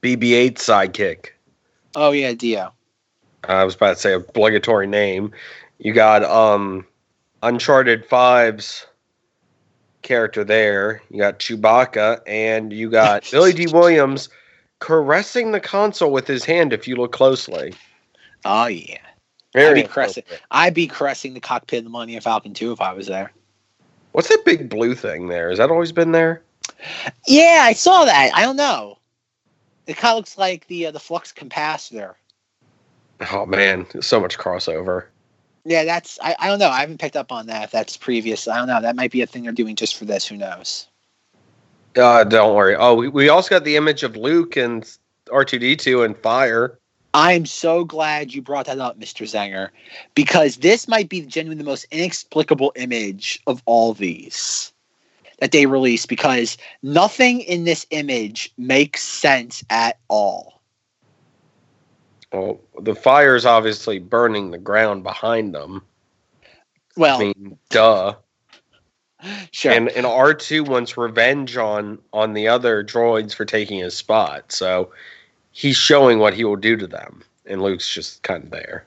BB-8 0.01 0.55
sidekick. 0.55 1.29
Oh 1.95 2.11
yeah, 2.11 2.33
D-O. 2.33 2.69
I 3.45 3.63
was 3.63 3.75
about 3.75 3.95
to 3.95 4.01
say 4.01 4.13
obligatory 4.13 4.87
name. 4.87 5.31
You 5.77 5.93
got 5.93 6.23
um 6.23 6.85
Uncharted 7.41 8.07
5's 8.07 8.85
character 10.01 10.43
there. 10.43 11.01
You 11.09 11.19
got 11.19 11.39
Chewbacca 11.39 12.21
and 12.27 12.73
you 12.73 12.89
got 12.89 13.27
Billy 13.31 13.53
Dee 13.53 13.67
Williams 13.67 14.29
caressing 14.79 15.51
the 15.51 15.59
console 15.59 16.11
with 16.11 16.27
his 16.27 16.43
hand 16.45 16.73
if 16.73 16.87
you 16.87 16.95
look 16.95 17.11
closely. 17.11 17.73
Oh 18.45 18.67
yeah. 18.67 18.97
Very 19.53 19.79
I'd 19.79 19.83
be 19.83 19.83
caressing. 19.83 20.23
I'd 20.51 20.73
be 20.73 20.87
caressing 20.87 21.33
the 21.33 21.39
cockpit 21.39 21.79
of 21.79 21.83
the 21.85 21.89
Millennium 21.89 22.21
Falcon 22.21 22.53
too 22.53 22.71
if 22.71 22.81
I 22.81 22.93
was 22.93 23.07
there. 23.07 23.31
What's 24.11 24.29
that 24.29 24.45
big 24.45 24.69
blue 24.69 24.95
thing 24.95 25.27
there? 25.27 25.49
Has 25.49 25.59
that 25.59 25.69
always 25.69 25.91
been 25.91 26.11
there? 26.11 26.41
Yeah, 27.27 27.61
I 27.63 27.73
saw 27.73 28.05
that. 28.05 28.31
I 28.33 28.41
don't 28.41 28.55
know. 28.55 28.97
It 29.87 29.97
kind 29.97 30.11
of 30.11 30.17
looks 30.17 30.37
like 30.37 30.67
the 30.67 30.87
uh, 30.87 30.91
the 30.91 30.99
flux 30.99 31.33
capacitor. 31.33 32.15
Oh 33.31 33.45
man, 33.45 33.85
so 34.01 34.19
much 34.19 34.37
crossover. 34.37 35.05
Yeah, 35.65 35.83
that's 35.83 36.19
I, 36.21 36.35
I 36.39 36.47
don't 36.47 36.59
know. 36.59 36.69
I 36.69 36.79
haven't 36.79 36.99
picked 36.99 37.15
up 37.15 37.31
on 37.31 37.47
that. 37.47 37.63
If 37.65 37.71
that's 37.71 37.97
previous, 37.97 38.47
I 38.47 38.57
don't 38.57 38.67
know. 38.67 38.81
That 38.81 38.95
might 38.95 39.11
be 39.11 39.21
a 39.21 39.25
thing 39.27 39.43
they're 39.43 39.51
doing 39.51 39.75
just 39.75 39.97
for 39.97 40.05
this. 40.05 40.25
Who 40.27 40.37
knows? 40.37 40.87
Uh, 41.95 42.23
don't 42.23 42.55
worry. 42.55 42.75
Oh, 42.75 42.95
we, 42.95 43.07
we 43.07 43.29
also 43.29 43.49
got 43.49 43.63
the 43.63 43.75
image 43.75 44.03
of 44.03 44.15
Luke 44.15 44.55
and 44.55 44.83
R2D2 45.27 46.05
and 46.05 46.17
fire. 46.17 46.79
I'm 47.13 47.45
so 47.45 47.83
glad 47.83 48.33
you 48.33 48.41
brought 48.41 48.67
that 48.67 48.79
up, 48.79 48.99
Mr. 48.99 49.25
Zenger, 49.25 49.69
because 50.13 50.57
this 50.57 50.87
might 50.87 51.09
be 51.09 51.21
genuinely 51.21 51.63
the 51.63 51.69
most 51.69 51.85
inexplicable 51.91 52.71
image 52.75 53.41
of 53.47 53.63
all 53.65 53.93
these 53.93 54.71
that 55.39 55.51
they 55.51 55.65
released 55.65 56.07
because 56.07 56.57
nothing 56.83 57.41
in 57.41 57.63
this 57.63 57.85
image 57.89 58.51
makes 58.57 59.01
sense 59.01 59.63
at 59.69 59.97
all. 60.07 60.61
Well, 62.31 62.59
the 62.79 62.93
fire 62.93 63.35
is 63.35 63.45
obviously 63.45 63.97
burning 63.99 64.51
the 64.51 64.57
ground 64.59 65.03
behind 65.03 65.55
them. 65.55 65.81
Well, 66.95 67.17
I 67.17 67.23
mean, 67.23 67.57
duh. 67.69 68.15
sure. 69.51 69.71
And 69.71 69.89
and 69.89 70.05
R 70.05 70.33
two 70.33 70.63
wants 70.63 70.95
revenge 70.95 71.57
on 71.57 71.97
on 72.13 72.33
the 72.33 72.47
other 72.47 72.83
droids 72.83 73.33
for 73.33 73.45
taking 73.45 73.79
his 73.79 73.95
spot. 73.95 74.51
So 74.51 74.91
he's 75.51 75.77
showing 75.77 76.19
what 76.19 76.33
he 76.33 76.43
will 76.43 76.55
do 76.55 76.75
to 76.77 76.87
them, 76.87 77.23
and 77.45 77.61
Luke's 77.61 77.93
just 77.93 78.23
kind 78.23 78.43
of 78.43 78.49
there. 78.49 78.85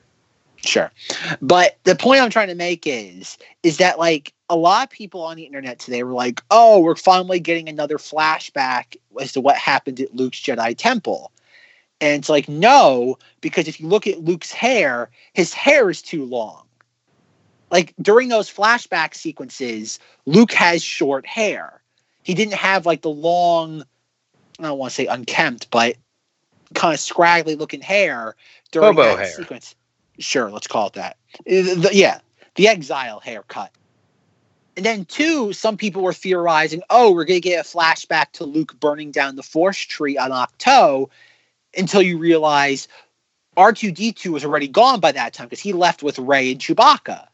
Sure. 0.65 0.91
But 1.41 1.77
the 1.83 1.95
point 1.95 2.21
I'm 2.21 2.29
trying 2.29 2.47
to 2.47 2.55
make 2.55 2.87
is 2.87 3.37
is 3.63 3.77
that 3.77 3.99
like 3.99 4.33
a 4.49 4.55
lot 4.55 4.85
of 4.85 4.89
people 4.89 5.21
on 5.21 5.35
the 5.35 5.43
internet 5.43 5.79
today 5.79 6.03
were 6.03 6.13
like, 6.13 6.41
"Oh, 6.51 6.79
we're 6.79 6.95
finally 6.95 7.39
getting 7.39 7.67
another 7.67 7.97
flashback 7.97 8.95
as 9.19 9.33
to 9.33 9.41
what 9.41 9.57
happened 9.57 9.99
at 9.99 10.15
Luke's 10.15 10.39
Jedi 10.39 10.75
Temple." 10.77 11.31
And 11.99 12.19
it's 12.19 12.29
like, 12.29 12.47
"No, 12.47 13.17
because 13.41 13.67
if 13.67 13.79
you 13.79 13.87
look 13.87 14.07
at 14.07 14.23
Luke's 14.23 14.51
hair, 14.51 15.09
his 15.33 15.53
hair 15.53 15.89
is 15.89 16.01
too 16.01 16.23
long." 16.23 16.63
Like 17.69 17.93
during 18.01 18.29
those 18.29 18.53
flashback 18.53 19.15
sequences, 19.15 19.99
Luke 20.25 20.53
has 20.53 20.81
short 20.81 21.25
hair. 21.25 21.81
He 22.23 22.35
didn't 22.35 22.53
have 22.53 22.85
like 22.85 23.01
the 23.01 23.09
long 23.09 23.83
I 24.59 24.63
don't 24.63 24.77
want 24.77 24.91
to 24.91 24.95
say 24.95 25.07
unkempt, 25.07 25.69
but 25.71 25.97
kind 26.73 26.93
of 26.93 26.99
scraggly 26.99 27.55
looking 27.55 27.81
hair 27.81 28.35
during 28.71 28.95
Bobo 28.95 29.03
that 29.03 29.19
hair. 29.19 29.27
sequence. 29.27 29.75
Sure, 30.19 30.51
let's 30.51 30.67
call 30.67 30.87
it 30.87 30.93
that. 30.93 31.17
The- 31.45 31.89
yeah, 31.91 32.19
the 32.55 32.67
exile 32.67 33.19
haircut. 33.19 33.71
And 34.75 34.85
then 34.85 35.05
two, 35.05 35.53
some 35.53 35.77
people 35.77 36.01
were 36.01 36.13
theorizing, 36.13 36.81
oh, 36.89 37.13
we're 37.13 37.25
gonna 37.25 37.39
get 37.39 37.65
a 37.65 37.67
flashback 37.67 38.31
to 38.33 38.45
Luke 38.45 38.79
burning 38.79 39.11
down 39.11 39.35
the 39.35 39.43
Force 39.43 39.77
tree 39.77 40.17
on 40.17 40.31
Ahch-To, 40.31 41.09
until 41.77 42.01
you 42.01 42.17
realize 42.17 42.87
R2D2 43.57 44.31
was 44.31 44.45
already 44.45 44.67
gone 44.67 44.99
by 44.99 45.11
that 45.11 45.33
time 45.33 45.47
because 45.47 45.59
he 45.59 45.73
left 45.73 46.01
with 46.01 46.17
Rey 46.17 46.51
and 46.51 46.59
Chewbacca. 46.59 47.27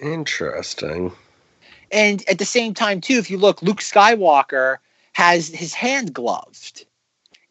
Interesting. 0.00 1.12
And 1.90 2.28
at 2.28 2.38
the 2.38 2.44
same 2.44 2.74
time, 2.74 3.00
too, 3.00 3.14
if 3.14 3.30
you 3.30 3.38
look, 3.38 3.62
Luke 3.62 3.80
Skywalker 3.80 4.78
has 5.12 5.48
his 5.48 5.74
hand 5.74 6.12
gloved. 6.12 6.86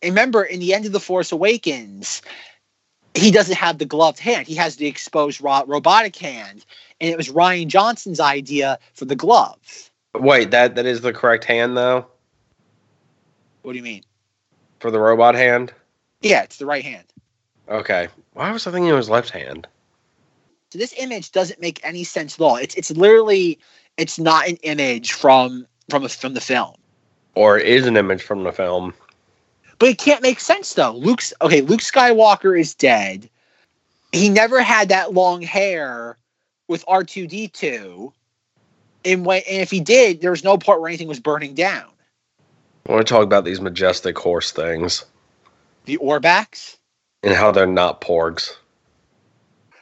And 0.03 0.11
remember, 0.11 0.43
in 0.43 0.59
the 0.59 0.73
end 0.73 0.85
of 0.85 0.91
The 0.91 0.99
Force 0.99 1.31
Awakens, 1.31 2.21
he 3.15 3.31
doesn't 3.31 3.55
have 3.55 3.77
the 3.77 3.85
gloved 3.85 4.19
hand. 4.19 4.47
He 4.47 4.55
has 4.55 4.75
the 4.75 4.85
exposed 4.85 5.41
ro- 5.41 5.63
robotic 5.65 6.15
hand. 6.17 6.65
And 6.99 7.09
it 7.09 7.17
was 7.17 7.29
Rian 7.29 7.67
Johnson's 7.67 8.19
idea 8.19 8.77
for 8.93 9.05
the 9.05 9.15
glove. 9.15 9.89
Wait, 10.15 10.51
that 10.51 10.75
that 10.75 10.85
is 10.85 11.01
the 11.01 11.11
correct 11.13 11.43
hand 11.45 11.75
though 11.75 12.05
What 13.63 13.71
do 13.71 13.77
you 13.77 13.83
mean? 13.83 14.03
for 14.79 14.91
the 14.91 14.99
robot 14.99 15.33
hand. 15.33 15.73
Yeah, 16.21 16.43
it's 16.43 16.57
the 16.57 16.65
right 16.65 16.83
hand. 16.83 17.05
Okay. 17.69 18.09
Why 18.33 18.51
was 18.51 18.67
I 18.67 18.71
thinking 18.71 18.89
it 18.89 18.93
was 18.93 19.09
left 19.09 19.29
hand? 19.29 19.67
So 20.71 20.77
this 20.77 20.93
image 20.97 21.31
doesn't 21.31 21.61
make 21.61 21.79
any 21.83 22.03
sense 22.03 22.35
at 22.35 22.41
all. 22.43 22.57
It's 22.57 22.75
it's 22.75 22.91
literally 22.91 23.57
it's 23.97 24.19
not 24.19 24.47
an 24.47 24.57
image 24.63 25.13
from 25.13 25.65
from 25.89 26.03
a, 26.03 26.09
from 26.09 26.33
the 26.33 26.41
film. 26.41 26.75
Or 27.35 27.57
is 27.57 27.87
an 27.87 27.97
image 27.97 28.21
from 28.21 28.43
the 28.43 28.51
film? 28.51 28.93
But 29.83 29.89
it 29.89 29.97
can't 29.97 30.21
make 30.21 30.39
sense 30.39 30.75
though. 30.75 30.93
Luke's 30.93 31.33
okay. 31.41 31.59
Luke 31.59 31.81
Skywalker 31.81 32.57
is 32.57 32.73
dead. 32.73 33.29
He 34.13 34.29
never 34.29 34.61
had 34.61 34.87
that 34.87 35.13
long 35.13 35.41
hair 35.41 36.17
with 36.69 36.85
R 36.87 37.03
two 37.03 37.27
D 37.27 37.49
two. 37.49 38.13
And 39.03 39.25
when 39.25 39.41
and 39.45 39.61
if 39.61 39.69
he 39.69 39.81
did, 39.81 40.21
there 40.21 40.31
was 40.31 40.41
no 40.41 40.57
part 40.57 40.79
where 40.79 40.87
anything 40.87 41.09
was 41.09 41.19
burning 41.19 41.53
down. 41.53 41.83
I 42.87 42.93
want 42.93 43.05
to 43.05 43.13
talk 43.13 43.23
about 43.23 43.43
these 43.43 43.59
majestic 43.59 44.17
horse 44.17 44.53
things 44.53 45.03
The 45.83 45.97
Orbaks. 45.97 46.77
and 47.21 47.33
how 47.33 47.51
they're 47.51 47.67
not 47.67 47.99
porgs. 47.99 48.55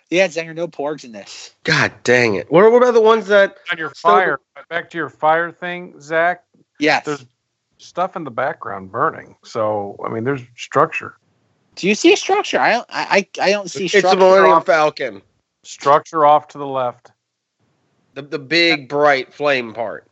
Yeah, 0.09 0.27
Zenger, 0.29 0.55
no 0.55 0.67
porgs 0.67 1.03
in 1.03 1.11
this. 1.11 1.53
God 1.63 1.91
dang 2.03 2.33
it! 2.33 2.51
What, 2.51 2.71
what 2.71 2.81
about 2.81 2.95
the 2.95 3.01
ones 3.01 3.27
that? 3.27 3.57
On 3.71 3.77
your 3.77 3.93
So- 3.93 4.09
fire, 4.09 4.39
back 4.67 4.89
to 4.89 4.97
your 4.97 5.09
fire 5.11 5.51
thing, 5.51 6.01
Zack. 6.01 6.43
Yes. 6.79 7.05
There's 7.05 7.23
stuff 7.81 8.15
in 8.15 8.23
the 8.23 8.31
background 8.31 8.91
burning. 8.91 9.35
So 9.43 9.97
I 10.05 10.09
mean, 10.09 10.23
there's 10.23 10.41
structure. 10.55 11.17
Do 11.75 11.87
you 11.87 11.95
see 11.95 12.13
a 12.13 12.17
structure? 12.17 12.59
I 12.59 12.71
don't. 12.73 12.87
I 12.89 13.27
I, 13.39 13.47
I 13.47 13.51
don't 13.51 13.69
see 13.69 13.85
It's 13.85 13.93
the 13.93 13.99
structure. 13.99 14.19
Millennium 14.19 14.63
Falcon. 14.63 15.21
Structure 15.63 16.25
off 16.25 16.47
to 16.49 16.57
the 16.57 16.67
left. 16.67 17.11
The 18.13 18.21
the 18.21 18.39
big 18.39 18.89
bright 18.89 19.33
flame 19.33 19.73
part. 19.73 20.07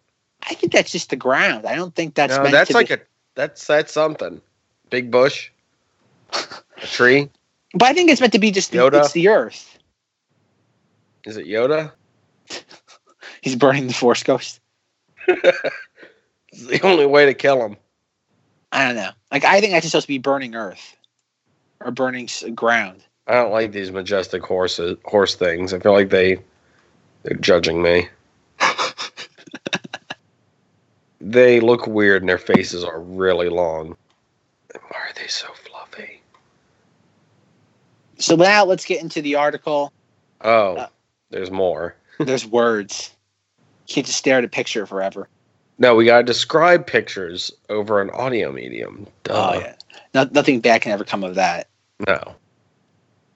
I 0.50 0.54
think 0.54 0.72
that's 0.72 0.92
just 0.92 1.10
the 1.10 1.16
ground. 1.16 1.66
I 1.66 1.76
don't 1.76 1.94
think 1.94 2.16
that's 2.16 2.36
no, 2.36 2.44
meant 2.44 2.54
that's 2.54 2.70
to 2.70 2.74
like 2.74 2.88
be, 2.90 2.96
a 2.96 3.00
that's 3.36 3.66
that's 3.66 3.92
something. 3.92 4.42
Big 4.90 5.12
bush, 5.12 5.52
a 6.34 6.42
tree. 6.82 7.30
But 7.74 7.90
I 7.90 7.94
think 7.94 8.10
it's 8.10 8.22
meant 8.22 8.34
to 8.34 8.40
be 8.40 8.52
just 8.52 8.72
the, 8.72 8.80
Yoda? 8.80 9.02
it's 9.02 9.12
the 9.12 9.28
Earth. 9.28 9.78
Is 11.26 11.38
it 11.38 11.46
Yoda? 11.46 11.92
He's 13.42 13.56
burning 13.56 13.88
the 13.88 13.94
Force 13.94 14.24
Ghost. 14.24 14.60
It's 16.52 16.66
the 16.66 16.82
only 16.86 17.06
way 17.06 17.26
to 17.26 17.34
kill 17.34 17.64
him. 17.66 17.78
I 18.72 18.86
don't 18.88 18.96
know. 18.96 19.12
Like 19.32 19.44
I 19.46 19.60
think 19.62 19.72
that's 19.74 19.84
just 19.84 19.92
supposed 19.92 20.06
to 20.06 20.14
be 20.14 20.18
burning 20.18 20.56
Earth 20.56 20.96
or 21.80 21.92
burning 21.92 22.30
ground. 22.54 23.04
I 23.28 23.34
don't 23.34 23.52
like 23.52 23.72
these 23.72 23.92
majestic 23.92 24.44
horses 24.44 24.98
horse 25.06 25.36
things. 25.36 25.74
I 25.74 25.80
feel 25.80 25.94
like 25.94 26.10
they 26.10 26.40
they're 27.24 27.38
judging 27.38 27.82
me. 27.82 28.08
they 31.22 31.60
look 31.60 31.86
weird 31.88 32.22
and 32.22 32.30
their 32.30 32.38
faces 32.38 32.84
are 32.84 33.00
really 33.00 33.50
long. 33.50 33.96
Why 34.74 35.00
are 35.00 35.14
they 35.16 35.28
so 35.28 35.48
fluffy? 35.54 36.22
So 38.18 38.36
now 38.36 38.66
let's 38.66 38.86
get 38.86 39.02
into 39.02 39.22
the 39.22 39.36
article. 39.36 39.92
Oh, 40.42 40.76
Uh, 40.78 40.88
there's 41.30 41.52
more. 41.52 41.96
There's 42.20 42.46
words. 42.46 43.12
You 43.88 43.96
can't 43.96 44.06
just 44.08 44.18
stare 44.18 44.38
at 44.40 44.44
a 44.44 44.50
picture 44.50 44.86
forever. 44.86 45.28
No, 45.80 45.96
we 45.96 46.06
gotta 46.06 46.24
describe 46.24 46.86
pictures 46.86 47.52
over 47.70 48.02
an 48.02 48.10
audio 48.12 48.52
medium. 48.52 49.08
Duh. 49.24 49.52
Oh 49.56 49.60
yeah. 49.60 49.76
No, 50.14 50.30
nothing 50.32 50.60
bad 50.60 50.82
can 50.82 50.92
ever 50.92 51.06
come 51.06 51.24
of 51.24 51.36
that. 51.36 51.68
No. 52.06 52.36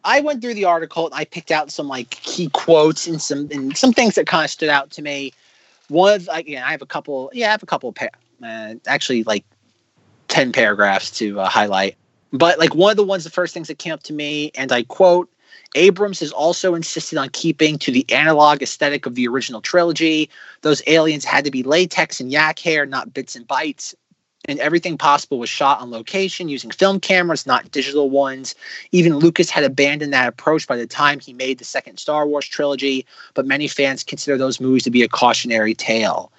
I 0.04 0.20
went 0.20 0.42
through 0.42 0.56
the 0.56 0.66
article 0.66 1.06
and 1.06 1.16
I 1.16 1.24
picked 1.24 1.52
out 1.52 1.72
some 1.72 1.88
like 1.88 2.10
key 2.10 2.50
quotes 2.50 3.08
and 3.08 3.22
some 3.22 3.48
and 3.52 3.76
some 3.78 3.94
things 3.94 4.16
that 4.16 4.28
kind 4.28 4.44
of 4.44 4.52
stood 4.52 4.70
out 4.70 4.92
to 4.92 5.02
me. 5.02 5.32
one 5.88 6.14
of 6.14 6.30
again, 6.32 6.64
I 6.64 6.72
have 6.72 6.82
a 6.82 6.86
couple. 6.86 7.32
Yeah, 7.34 7.48
I 7.48 7.52
have 7.52 7.64
a 7.64 7.68
couple. 7.68 7.90
Of 7.90 7.96
pa- 7.96 8.08
uh, 8.44 8.76
actually, 8.88 9.24
like 9.24 9.46
ten 10.28 10.52
paragraphs 10.52 11.12
to 11.12 11.40
uh, 11.40 11.48
highlight. 11.48 11.96
But 12.34 12.60
like 12.60 12.76
one 12.76 12.92
of 12.92 12.98
the 12.98 13.04
ones, 13.04 13.24
the 13.24 13.30
first 13.30 13.54
things 13.54 13.70
that 13.70 13.78
came 13.78 13.94
up 13.94 14.04
to 14.04 14.14
me, 14.14 14.52
and 14.56 14.72
I 14.72 14.84
quote. 14.84 15.30
Abrams 15.76 16.20
has 16.20 16.32
also 16.32 16.76
insisted 16.76 17.18
on 17.18 17.30
keeping 17.30 17.78
to 17.80 17.92
the 17.92 18.06
analog 18.12 18.62
aesthetic 18.62 19.06
of 19.06 19.16
the 19.16 19.28
original 19.28 19.62
trilogy. 19.62 20.30
Those 20.62 20.82
aliens 20.88 21.26
had 21.26 21.46
to 21.46 21.52
be 21.52 21.64
latex 21.64 22.20
and 22.20 22.32
yak 22.32 22.60
hair, 22.60 22.86
not 22.86 23.14
bits 23.14 23.36
and 23.36 23.48
bytes 23.48 23.96
and 24.46 24.60
everything 24.60 24.98
possible 24.98 25.40
was 25.40 25.50
shot 25.50 25.80
on 25.80 25.92
location 25.92 26.50
using 26.50 26.72
film 26.72 27.00
cameras, 27.00 27.46
not 27.46 27.72
digital 27.72 28.10
ones. 28.10 28.56
Even 28.92 29.18
Lucas 29.18 29.50
had 29.50 29.64
abandoned 29.64 30.14
that 30.14 30.28
approach 30.28 30.68
by 30.68 30.76
the 30.76 30.88
time 30.88 31.20
he 31.20 31.34
made 31.34 31.60
the 31.60 31.66
second 31.66 31.98
Star 31.98 32.28
Wars 32.28 32.48
trilogy, 32.48 33.06
but 33.34 33.46
many 33.46 33.68
fans 33.68 34.04
consider 34.04 34.38
those 34.38 34.60
movies 34.60 34.84
to 34.84 34.92
be 34.92 35.02
a 35.02 35.08
cautionary 35.08 35.74
tale. 35.74 36.32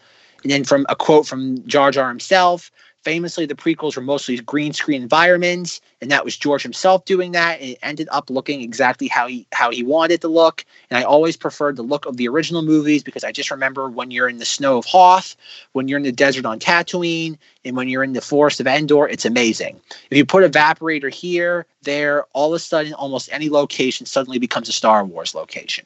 And 0.43 0.53
then 0.53 0.65
from 0.65 0.85
a 0.89 0.97
quote 0.97 1.27
from 1.27 1.67
Jar 1.67 1.91
Jar 1.91 2.09
himself, 2.09 2.71
Famously, 3.05 3.45
the 3.45 3.55
prequels 3.55 3.97
were 3.97 4.03
mostly 4.03 4.39
green 4.39 4.73
screen 4.73 5.03
environments, 5.03 5.83
and 6.01 6.11
that 6.11 6.25
was 6.25 6.37
George 6.37 6.63
himself 6.63 7.05
doing 7.05 7.33
that. 7.33 7.61
And 7.61 7.71
it 7.71 7.79
ended 7.83 8.09
up 8.11 8.31
looking 8.31 8.63
exactly 8.63 9.09
how 9.09 9.27
he 9.27 9.47
how 9.53 9.71
he 9.71 9.83
wanted 9.83 10.15
it 10.15 10.21
to 10.23 10.29
look. 10.29 10.65
And 10.89 10.99
I 10.99 11.03
always 11.03 11.37
preferred 11.37 11.77
the 11.77 11.83
look 11.83 12.07
of 12.07 12.17
the 12.17 12.29
original 12.29 12.63
movies 12.63 13.03
because 13.03 13.23
I 13.23 13.31
just 13.31 13.51
remember 13.51 13.91
when 13.91 14.11
you're 14.11 14.29
in 14.29 14.39
the 14.39 14.47
snow 14.47 14.79
of 14.79 14.87
Hoth, 14.87 15.37
when 15.73 15.87
you're 15.87 15.99
in 15.99 16.03
the 16.03 16.13
desert 16.13 16.47
on 16.47 16.59
Tatooine, 16.59 17.37
and 17.65 17.77
when 17.77 17.89
you're 17.89 18.05
in 18.05 18.15
the 18.15 18.23
forest 18.23 18.59
of 18.59 18.67
Endor, 18.67 19.07
it's 19.07 19.27
amazing. 19.27 19.79
If 20.11 20.17
you 20.17 20.25
put 20.25 20.51
evaporator 20.51 21.13
here, 21.13 21.67
there, 21.83 22.25
all 22.33 22.55
of 22.55 22.57
a 22.57 22.59
sudden, 22.59 22.95
almost 22.95 23.29
any 23.31 23.51
location 23.51 24.07
suddenly 24.07 24.39
becomes 24.39 24.71
a 24.71 24.73
Star 24.73 25.05
Wars 25.05 25.35
location. 25.35 25.85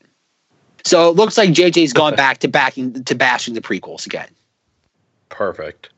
So 0.85 1.11
it 1.11 1.17
looks 1.17 1.37
like 1.37 1.51
JJ's 1.51 1.93
gone 1.93 2.15
back 2.25 2.39
to 2.39 2.49
backing 2.49 3.03
to 3.03 3.15
bashing 3.17 3.55
the 3.55 3.61
prequels 3.61 4.07
again 4.07 4.29
Perfect. 5.29 5.91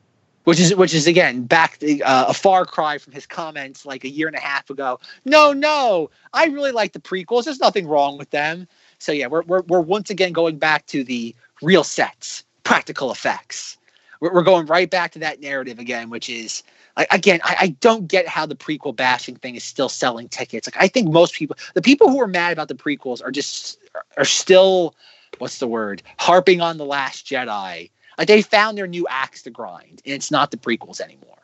Which 0.43 0.59
is 0.59 0.75
which 0.75 0.93
is 0.93 1.07
again 1.07 1.43
back 1.43 1.79
uh, 1.83 2.25
a 2.27 2.33
far 2.33 2.65
cry 2.65 2.97
from 2.97 3.13
his 3.13 3.25
comments 3.25 3.85
like 3.85 4.03
a 4.03 4.09
year 4.09 4.27
and 4.27 4.35
a 4.35 4.39
half 4.39 4.69
ago. 4.69 4.99
No, 5.25 5.53
no, 5.53 6.09
I 6.33 6.45
really 6.45 6.71
like 6.71 6.93
the 6.93 6.99
prequels. 6.99 7.45
There's 7.45 7.59
nothing 7.59 7.87
wrong 7.87 8.17
with 8.17 8.29
them. 8.31 8.67
So 8.99 9.11
yeah, 9.11 9.27
we're 9.27 9.43
we're, 9.43 9.61
we're 9.61 9.81
once 9.81 10.09
again 10.09 10.33
going 10.33 10.57
back 10.57 10.85
to 10.87 11.03
the 11.03 11.35
real 11.61 11.83
sets, 11.83 12.43
practical 12.63 13.11
effects. 13.11 13.77
We're, 14.19 14.33
we're 14.33 14.43
going 14.43 14.65
right 14.65 14.89
back 14.89 15.11
to 15.13 15.19
that 15.19 15.41
narrative 15.41 15.79
again, 15.79 16.09
which 16.09 16.29
is 16.29 16.63
again, 16.97 17.39
I, 17.43 17.55
I 17.59 17.67
don't 17.79 18.07
get 18.07 18.27
how 18.27 18.45
the 18.45 18.55
prequel 18.55 18.95
bashing 18.95 19.35
thing 19.35 19.55
is 19.55 19.63
still 19.63 19.89
selling 19.89 20.29
tickets. 20.29 20.67
Like 20.67 20.83
I 20.83 20.87
think 20.87 21.11
most 21.11 21.33
people, 21.33 21.55
the 21.73 21.81
people 21.81 22.09
who 22.09 22.21
are 22.21 22.27
mad 22.27 22.53
about 22.53 22.67
the 22.67 22.75
prequels, 22.75 23.23
are 23.23 23.31
just 23.31 23.79
are 24.17 24.25
still 24.25 24.95
what's 25.37 25.59
the 25.59 25.67
word 25.67 26.03
harping 26.17 26.61
on 26.61 26.77
the 26.77 26.85
Last 26.85 27.25
Jedi 27.25 27.89
like 28.21 28.27
they 28.27 28.43
found 28.43 28.77
their 28.77 28.85
new 28.85 29.07
axe 29.07 29.41
to 29.41 29.49
grind, 29.49 29.99
and 30.05 30.13
it's 30.13 30.29
not 30.29 30.51
the 30.51 30.57
prequels 30.57 31.01
anymore. 31.01 31.39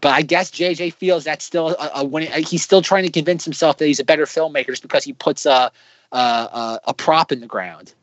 But 0.00 0.14
I 0.14 0.22
guess 0.22 0.50
JJ 0.50 0.94
feels 0.94 1.22
that's 1.22 1.44
still 1.44 1.76
a, 1.78 1.90
a 2.00 2.04
when 2.04 2.24
he's 2.24 2.64
still 2.64 2.82
trying 2.82 3.04
to 3.04 3.10
convince 3.12 3.44
himself 3.44 3.76
that 3.78 3.86
he's 3.86 4.00
a 4.00 4.04
better 4.04 4.24
filmmaker 4.24 4.66
just 4.66 4.82
because 4.82 5.04
he 5.04 5.12
puts 5.12 5.46
a 5.46 5.70
a, 6.10 6.16
a 6.16 6.80
a 6.88 6.94
prop 6.94 7.30
in 7.30 7.38
the 7.38 7.46
ground. 7.46 7.94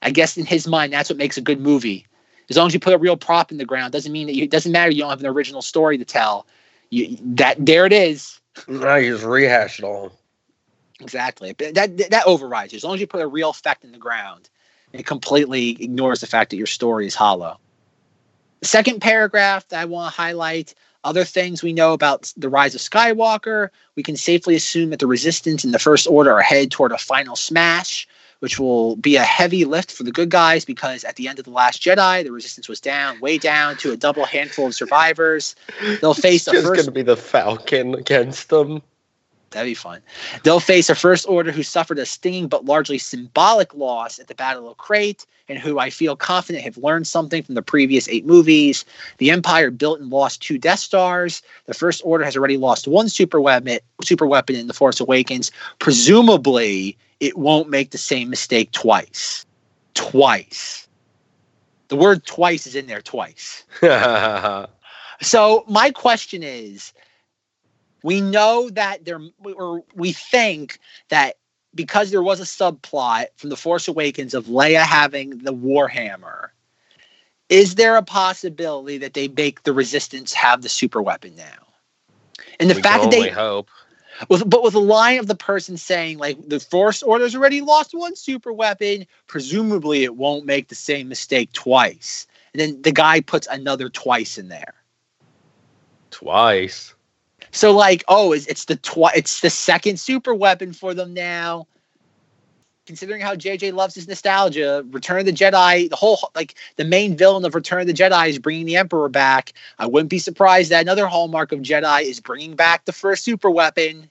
I 0.00 0.10
guess 0.12 0.38
in 0.38 0.46
his 0.46 0.66
mind, 0.66 0.94
that's 0.94 1.10
what 1.10 1.18
makes 1.18 1.36
a 1.36 1.42
good 1.42 1.60
movie. 1.60 2.06
As 2.48 2.56
long 2.56 2.68
as 2.68 2.72
you 2.72 2.80
put 2.80 2.94
a 2.94 2.98
real 2.98 3.18
prop 3.18 3.52
in 3.52 3.58
the 3.58 3.66
ground, 3.66 3.92
doesn't 3.92 4.12
mean 4.12 4.26
that 4.26 4.34
you, 4.34 4.44
it 4.44 4.50
doesn't 4.50 4.72
matter. 4.72 4.90
You 4.90 5.00
don't 5.02 5.10
have 5.10 5.20
an 5.20 5.26
original 5.26 5.60
story 5.60 5.98
to 5.98 6.06
tell. 6.06 6.46
You 6.88 7.18
that 7.20 7.56
there 7.58 7.84
it 7.84 7.92
is. 7.92 8.40
Now 8.66 8.96
you 8.96 9.12
just 9.12 9.26
rehash 9.26 9.78
it 9.78 9.84
all. 9.84 10.10
Exactly. 11.00 11.52
But 11.52 11.74
that 11.74 11.98
that 12.10 12.26
overrides. 12.26 12.72
As 12.72 12.82
long 12.82 12.94
as 12.94 13.00
you 13.02 13.06
put 13.06 13.20
a 13.20 13.26
real 13.26 13.50
effect 13.50 13.84
in 13.84 13.92
the 13.92 13.98
ground, 13.98 14.48
it 14.92 15.06
completely 15.06 15.70
ignores 15.82 16.20
the 16.20 16.26
fact 16.26 16.50
that 16.50 16.56
your 16.56 16.66
story 16.66 17.06
is 17.06 17.14
hollow. 17.14 17.58
The 18.60 18.66
second 18.66 19.00
paragraph 19.00 19.66
that 19.68 19.80
I 19.80 19.84
want 19.86 20.12
to 20.12 20.20
highlight 20.20 20.74
other 21.04 21.24
things 21.24 21.62
we 21.62 21.72
know 21.72 21.92
about 21.92 22.32
the 22.36 22.48
rise 22.48 22.74
of 22.74 22.80
Skywalker. 22.80 23.70
We 23.96 24.02
can 24.02 24.16
safely 24.16 24.54
assume 24.54 24.90
that 24.90 24.98
the 24.98 25.06
Resistance 25.06 25.64
and 25.64 25.72
the 25.72 25.78
First 25.78 26.06
Order 26.06 26.32
are 26.32 26.42
headed 26.42 26.70
toward 26.70 26.92
a 26.92 26.98
final 26.98 27.36
smash, 27.36 28.06
which 28.40 28.58
will 28.58 28.96
be 28.96 29.16
a 29.16 29.22
heavy 29.22 29.64
lift 29.64 29.92
for 29.92 30.02
the 30.02 30.12
good 30.12 30.30
guys 30.30 30.64
because 30.64 31.04
at 31.04 31.16
the 31.16 31.28
end 31.28 31.38
of 31.38 31.46
The 31.46 31.50
Last 31.50 31.82
Jedi, 31.82 32.22
the 32.22 32.32
Resistance 32.32 32.68
was 32.68 32.80
down, 32.80 33.18
way 33.20 33.38
down 33.38 33.76
to 33.78 33.92
a 33.92 33.96
double 33.96 34.24
handful 34.24 34.66
of 34.66 34.74
survivors. 34.74 35.54
They'll 36.00 36.14
face 36.14 36.42
It's 36.42 36.44
the 36.46 36.52
just 36.52 36.66
first 36.66 36.76
going 36.76 36.86
to 36.86 36.92
be 36.92 37.02
the 37.02 37.16
Falcon 37.16 37.94
against 37.94 38.50
them. 38.50 38.82
That'd 39.50 39.68
be 39.68 39.74
fun. 39.74 40.00
They'll 40.44 40.60
face 40.60 40.88
a 40.88 40.94
First 40.94 41.28
Order 41.28 41.50
who 41.50 41.64
suffered 41.64 41.98
a 41.98 42.06
stinging 42.06 42.46
but 42.46 42.64
largely 42.64 42.98
symbolic 42.98 43.74
loss 43.74 44.20
at 44.20 44.28
the 44.28 44.34
Battle 44.34 44.70
of 44.70 44.76
Crait, 44.76 45.26
and 45.48 45.58
who 45.58 45.80
I 45.80 45.90
feel 45.90 46.14
confident 46.14 46.62
have 46.64 46.76
learned 46.76 47.08
something 47.08 47.42
from 47.42 47.56
the 47.56 47.62
previous 47.62 48.08
eight 48.08 48.24
movies. 48.24 48.84
The 49.18 49.30
Empire 49.30 49.72
built 49.72 49.98
and 50.00 50.08
lost 50.08 50.40
two 50.40 50.56
Death 50.56 50.78
Stars. 50.78 51.42
The 51.66 51.74
First 51.74 52.00
Order 52.04 52.24
has 52.24 52.36
already 52.36 52.58
lost 52.58 52.86
one 52.86 53.08
super 53.08 53.40
weapon, 53.40 53.80
super 54.04 54.26
weapon 54.26 54.54
in 54.54 54.68
The 54.68 54.74
Force 54.74 55.00
Awakens. 55.00 55.50
Presumably, 55.80 56.96
it 57.18 57.36
won't 57.36 57.68
make 57.68 57.90
the 57.90 57.98
same 57.98 58.30
mistake 58.30 58.70
twice. 58.70 59.44
Twice. 59.94 60.86
The 61.88 61.96
word 61.96 62.24
twice 62.24 62.68
is 62.68 62.76
in 62.76 62.86
there 62.86 63.02
twice. 63.02 63.64
So 65.22 65.64
my 65.68 65.90
question 65.90 66.42
is, 66.42 66.94
we 68.02 68.20
know 68.20 68.70
that 68.70 69.04
there, 69.04 69.20
or 69.42 69.82
we 69.94 70.12
think 70.12 70.78
that 71.08 71.36
because 71.74 72.10
there 72.10 72.22
was 72.22 72.40
a 72.40 72.44
subplot 72.44 73.26
from 73.36 73.50
the 73.50 73.56
Force 73.56 73.88
Awakens 73.88 74.34
of 74.34 74.46
Leia 74.46 74.82
having 74.82 75.38
the 75.38 75.52
Warhammer, 75.52 76.48
is 77.48 77.74
there 77.74 77.96
a 77.96 78.02
possibility 78.02 78.98
that 78.98 79.14
they 79.14 79.28
make 79.28 79.62
the 79.62 79.72
Resistance 79.72 80.32
have 80.32 80.62
the 80.62 80.68
super 80.68 81.02
weapon 81.02 81.34
now? 81.36 81.66
And 82.58 82.70
the 82.70 82.74
we 82.74 82.82
fact 82.82 83.02
that 83.02 83.10
they, 83.10 83.28
hope. 83.28 83.70
with, 84.28 84.48
but 84.48 84.62
with 84.62 84.74
a 84.74 84.80
line 84.80 85.18
of 85.18 85.26
the 85.26 85.34
person 85.34 85.76
saying 85.76 86.18
like 86.18 86.48
the 86.48 86.60
Force 86.60 87.02
Order's 87.02 87.34
already 87.34 87.60
lost 87.60 87.94
one 87.94 88.16
super 88.16 88.52
weapon, 88.52 89.06
presumably 89.26 90.04
it 90.04 90.16
won't 90.16 90.46
make 90.46 90.68
the 90.68 90.74
same 90.74 91.08
mistake 91.08 91.52
twice. 91.52 92.26
And 92.52 92.60
then 92.60 92.82
the 92.82 92.92
guy 92.92 93.20
puts 93.20 93.46
another 93.50 93.88
twice 93.88 94.38
in 94.38 94.48
there. 94.48 94.74
Twice. 96.10 96.94
So 97.52 97.72
like, 97.72 98.04
oh, 98.08 98.32
it's, 98.32 98.46
it's 98.46 98.66
the 98.66 98.76
twi- 98.76 99.12
it's 99.14 99.40
the 99.40 99.50
second 99.50 99.98
super 99.98 100.34
weapon 100.34 100.72
for 100.72 100.94
them 100.94 101.14
now. 101.14 101.66
Considering 102.86 103.20
how 103.20 103.34
JJ 103.36 103.72
loves 103.72 103.94
his 103.94 104.08
nostalgia, 104.08 104.84
Return 104.90 105.20
of 105.20 105.26
the 105.26 105.32
Jedi, 105.32 105.88
the 105.88 105.96
whole 105.96 106.18
like 106.34 106.54
the 106.76 106.84
main 106.84 107.16
villain 107.16 107.44
of 107.44 107.54
Return 107.54 107.82
of 107.82 107.86
the 107.86 107.92
Jedi 107.92 108.28
is 108.28 108.38
bringing 108.38 108.66
the 108.66 108.76
Emperor 108.76 109.08
back. 109.08 109.52
I 109.78 109.86
wouldn't 109.86 110.10
be 110.10 110.18
surprised 110.18 110.70
that 110.70 110.80
another 110.80 111.06
hallmark 111.06 111.52
of 111.52 111.60
Jedi 111.60 112.02
is 112.02 112.20
bringing 112.20 112.56
back 112.56 112.84
the 112.84 112.92
first 112.92 113.22
super 113.24 113.50
weapon. 113.50 114.10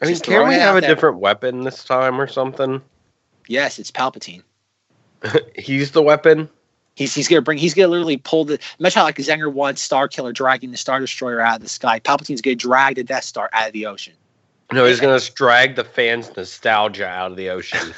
I 0.00 0.06
mean, 0.06 0.18
can't 0.18 0.48
we 0.48 0.54
have 0.54 0.76
a 0.76 0.80
there. 0.80 0.92
different 0.92 1.18
weapon 1.18 1.60
this 1.60 1.84
time 1.84 2.20
or 2.20 2.26
something? 2.26 2.82
Yes, 3.46 3.78
it's 3.78 3.92
Palpatine. 3.92 4.42
He's 5.56 5.92
the 5.92 6.02
weapon. 6.02 6.48
He's 6.94 7.14
he's 7.14 7.28
gonna 7.28 7.42
bring 7.42 7.58
he's 7.58 7.74
gonna 7.74 7.88
literally 7.88 8.18
pull 8.18 8.44
the 8.44 8.58
much 8.78 8.94
how 8.94 9.04
like 9.04 9.16
Zenger 9.16 9.52
wants 9.52 9.86
Starkiller 9.86 10.34
dragging 10.34 10.70
the 10.70 10.76
Star 10.76 11.00
Destroyer 11.00 11.40
out 11.40 11.56
of 11.56 11.62
the 11.62 11.68
sky. 11.68 11.98
Palpatine's 12.00 12.42
gonna 12.42 12.54
drag 12.54 12.96
the 12.96 13.04
Death 13.04 13.24
Star 13.24 13.48
out 13.52 13.68
of 13.68 13.72
the 13.72 13.86
ocean. 13.86 14.14
No, 14.72 14.86
he's 14.86 15.00
going 15.00 15.18
to 15.18 15.32
drag 15.34 15.76
the 15.76 15.84
fans' 15.84 16.34
nostalgia 16.34 17.06
out 17.06 17.30
of 17.30 17.36
the 17.36 17.50
ocean. 17.50 17.94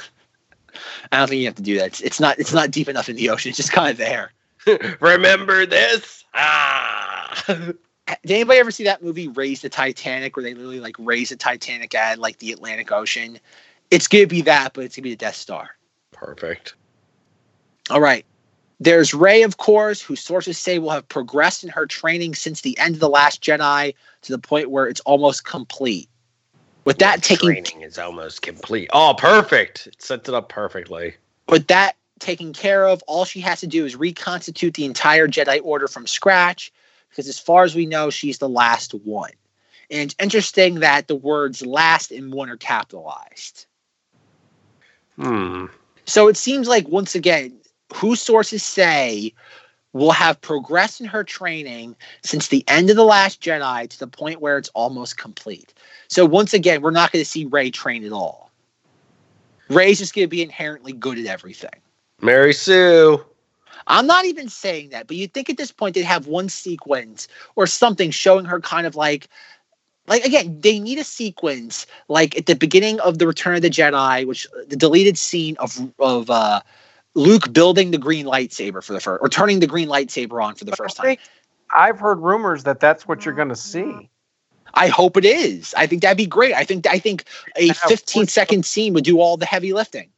I 1.11 1.19
don't 1.19 1.29
think 1.29 1.39
you 1.39 1.45
have 1.45 1.55
to 1.55 1.61
do 1.61 1.77
that. 1.77 1.87
It's, 1.87 2.01
it's 2.01 2.19
not 2.19 2.37
it's 2.37 2.53
not 2.53 2.71
deep 2.71 2.89
enough 2.89 3.07
in 3.07 3.15
the 3.15 3.29
ocean. 3.29 3.49
It's 3.49 3.57
just 3.57 3.71
kind 3.71 3.91
of 3.91 3.97
there. 3.97 4.33
Remember 4.99 5.65
this? 5.65 6.25
Ah. 6.33 7.43
Did 7.47 8.31
anybody 8.31 8.59
ever 8.59 8.71
see 8.71 8.83
that 8.83 9.01
movie 9.01 9.29
Raise 9.29 9.61
the 9.61 9.69
Titanic 9.69 10.35
where 10.35 10.43
they 10.43 10.53
literally 10.53 10.79
like 10.79 10.95
raise 10.99 11.29
the 11.29 11.35
Titanic 11.37 11.95
at 11.95 12.19
like 12.19 12.37
the 12.39 12.51
Atlantic 12.51 12.91
Ocean? 12.91 13.39
It's 13.89 14.07
gonna 14.07 14.27
be 14.27 14.41
that, 14.41 14.73
but 14.73 14.83
it's 14.83 14.95
gonna 14.95 15.03
be 15.03 15.11
the 15.11 15.15
Death 15.15 15.35
Star. 15.35 15.69
Perfect. 16.11 16.75
All 17.89 18.01
right. 18.01 18.25
There's 18.79 19.13
Rey, 19.13 19.43
of 19.43 19.57
course, 19.57 20.01
who 20.01 20.15
sources 20.15 20.57
say 20.57 20.79
will 20.79 20.89
have 20.89 21.07
progressed 21.07 21.63
in 21.63 21.69
her 21.69 21.85
training 21.85 22.35
since 22.35 22.61
the 22.61 22.77
end 22.77 22.95
of 22.95 22.99
The 22.99 23.09
Last 23.09 23.41
Jedi 23.41 23.95
to 24.23 24.31
the 24.31 24.39
point 24.39 24.69
where 24.69 24.87
it's 24.87 25.01
almost 25.01 25.45
complete. 25.45 26.09
With 26.83 26.99
that 26.99 27.23
taking 27.23 27.63
training 27.63 27.81
is 27.81 27.97
almost 27.97 28.41
complete. 28.41 28.89
Oh, 28.93 29.15
perfect! 29.17 29.87
It 29.87 30.01
sets 30.01 30.29
it 30.29 30.35
up 30.35 30.49
perfectly. 30.49 31.15
with 31.47 31.67
that 31.67 31.95
taken 32.19 32.53
care 32.53 32.87
of, 32.87 33.03
all 33.07 33.25
she 33.25 33.41
has 33.41 33.59
to 33.61 33.67
do 33.67 33.85
is 33.85 33.95
reconstitute 33.95 34.73
the 34.73 34.85
entire 34.85 35.27
Jedi 35.27 35.59
Order 35.63 35.87
from 35.87 36.07
scratch, 36.07 36.71
because 37.09 37.27
as 37.27 37.39
far 37.39 37.63
as 37.63 37.75
we 37.75 37.85
know, 37.85 38.09
she's 38.09 38.37
the 38.37 38.49
last 38.49 38.93
one. 38.93 39.31
And 39.89 40.01
it's 40.01 40.15
interesting 40.19 40.79
that 40.79 41.07
the 41.07 41.15
words 41.15 41.65
last 41.65 42.11
and 42.11 42.33
one 42.33 42.49
are 42.49 42.57
capitalized. 42.57 43.65
Hmm. 45.15 45.65
So 46.05 46.27
it 46.27 46.37
seems 46.37 46.67
like 46.67 46.87
once 46.87 47.15
again, 47.15 47.57
who 47.93 48.15
sources 48.15 48.63
say 48.63 49.33
will 49.93 50.11
have 50.11 50.41
progressed 50.41 50.99
in 50.99 51.07
her 51.07 51.23
training 51.23 51.95
since 52.23 52.49
the 52.49 52.65
end 52.67 52.89
of 52.89 52.97
the 52.97 53.05
last 53.05 53.41
Jedi 53.41 53.89
to 53.89 53.99
the 53.99 54.07
point 54.07 54.41
where 54.41 54.57
it's 54.57 54.69
almost 54.73 55.17
complete. 55.17 55.73
So 56.09 56.25
once 56.25 56.53
again, 56.53 56.81
we're 56.81 56.91
not 56.91 57.11
going 57.11 57.23
to 57.23 57.29
see 57.29 57.45
Rey 57.45 57.71
train 57.71 58.03
at 58.03 58.11
all. 58.11 58.51
Rey's 59.69 59.99
just 59.99 60.13
going 60.13 60.25
to 60.25 60.29
be 60.29 60.41
inherently 60.41 60.91
good 60.91 61.17
at 61.17 61.25
everything. 61.25 61.79
Mary 62.21 62.53
Sue. 62.53 63.23
I'm 63.87 64.07
not 64.07 64.25
even 64.25 64.49
saying 64.49 64.89
that, 64.89 65.07
but 65.07 65.15
you'd 65.15 65.33
think 65.33 65.49
at 65.49 65.57
this 65.57 65.71
point 65.71 65.95
they'd 65.95 66.03
have 66.03 66.27
one 66.27 66.49
sequence 66.49 67.27
or 67.55 67.67
something 67.67 68.11
showing 68.11 68.45
her 68.45 68.59
kind 68.59 68.87
of 68.87 68.95
like 68.95 69.29
like 70.07 70.23
again, 70.23 70.59
they 70.61 70.79
need 70.79 70.99
a 70.99 71.03
sequence 71.03 71.85
like 72.07 72.37
at 72.37 72.45
the 72.45 72.55
beginning 72.55 72.99
of 72.99 73.17
the 73.17 73.27
Return 73.27 73.55
of 73.55 73.61
the 73.61 73.69
Jedi, 73.69 74.25
which 74.27 74.47
the 74.67 74.75
deleted 74.75 75.17
scene 75.17 75.55
of 75.57 75.91
of 75.99 76.29
uh 76.29 76.61
Luke 77.15 77.51
building 77.53 77.91
the 77.91 77.97
green 77.97 78.25
lightsaber 78.25 78.83
for 78.83 78.93
the 78.93 78.99
first 78.99 79.21
or 79.21 79.29
turning 79.29 79.59
the 79.59 79.67
green 79.67 79.87
lightsaber 79.87 80.43
on 80.43 80.55
for 80.55 80.65
the 80.65 80.75
first 80.75 80.97
time. 80.97 81.17
I've 81.73 81.99
heard 81.99 82.19
rumors 82.19 82.63
that 82.65 82.79
that's 82.79 83.07
what 83.07 83.25
you're 83.25 83.33
going 83.33 83.49
to 83.49 83.55
see. 83.55 84.09
I 84.73 84.87
hope 84.87 85.15
it 85.17 85.25
is. 85.25 85.73
I 85.77 85.87
think 85.87 86.01
that'd 86.01 86.17
be 86.17 86.25
great. 86.25 86.53
I 86.53 86.65
think 86.65 86.85
I 86.85 86.99
think 86.99 87.23
a 87.55 87.67
Yeah, 87.67 87.73
15 87.73 88.63
scene 88.63 88.93
would 88.93 89.05
do 89.05 89.19
all 89.19 89.37
the 89.37 89.45
heavy 89.45 89.73
lifting. 89.73 90.09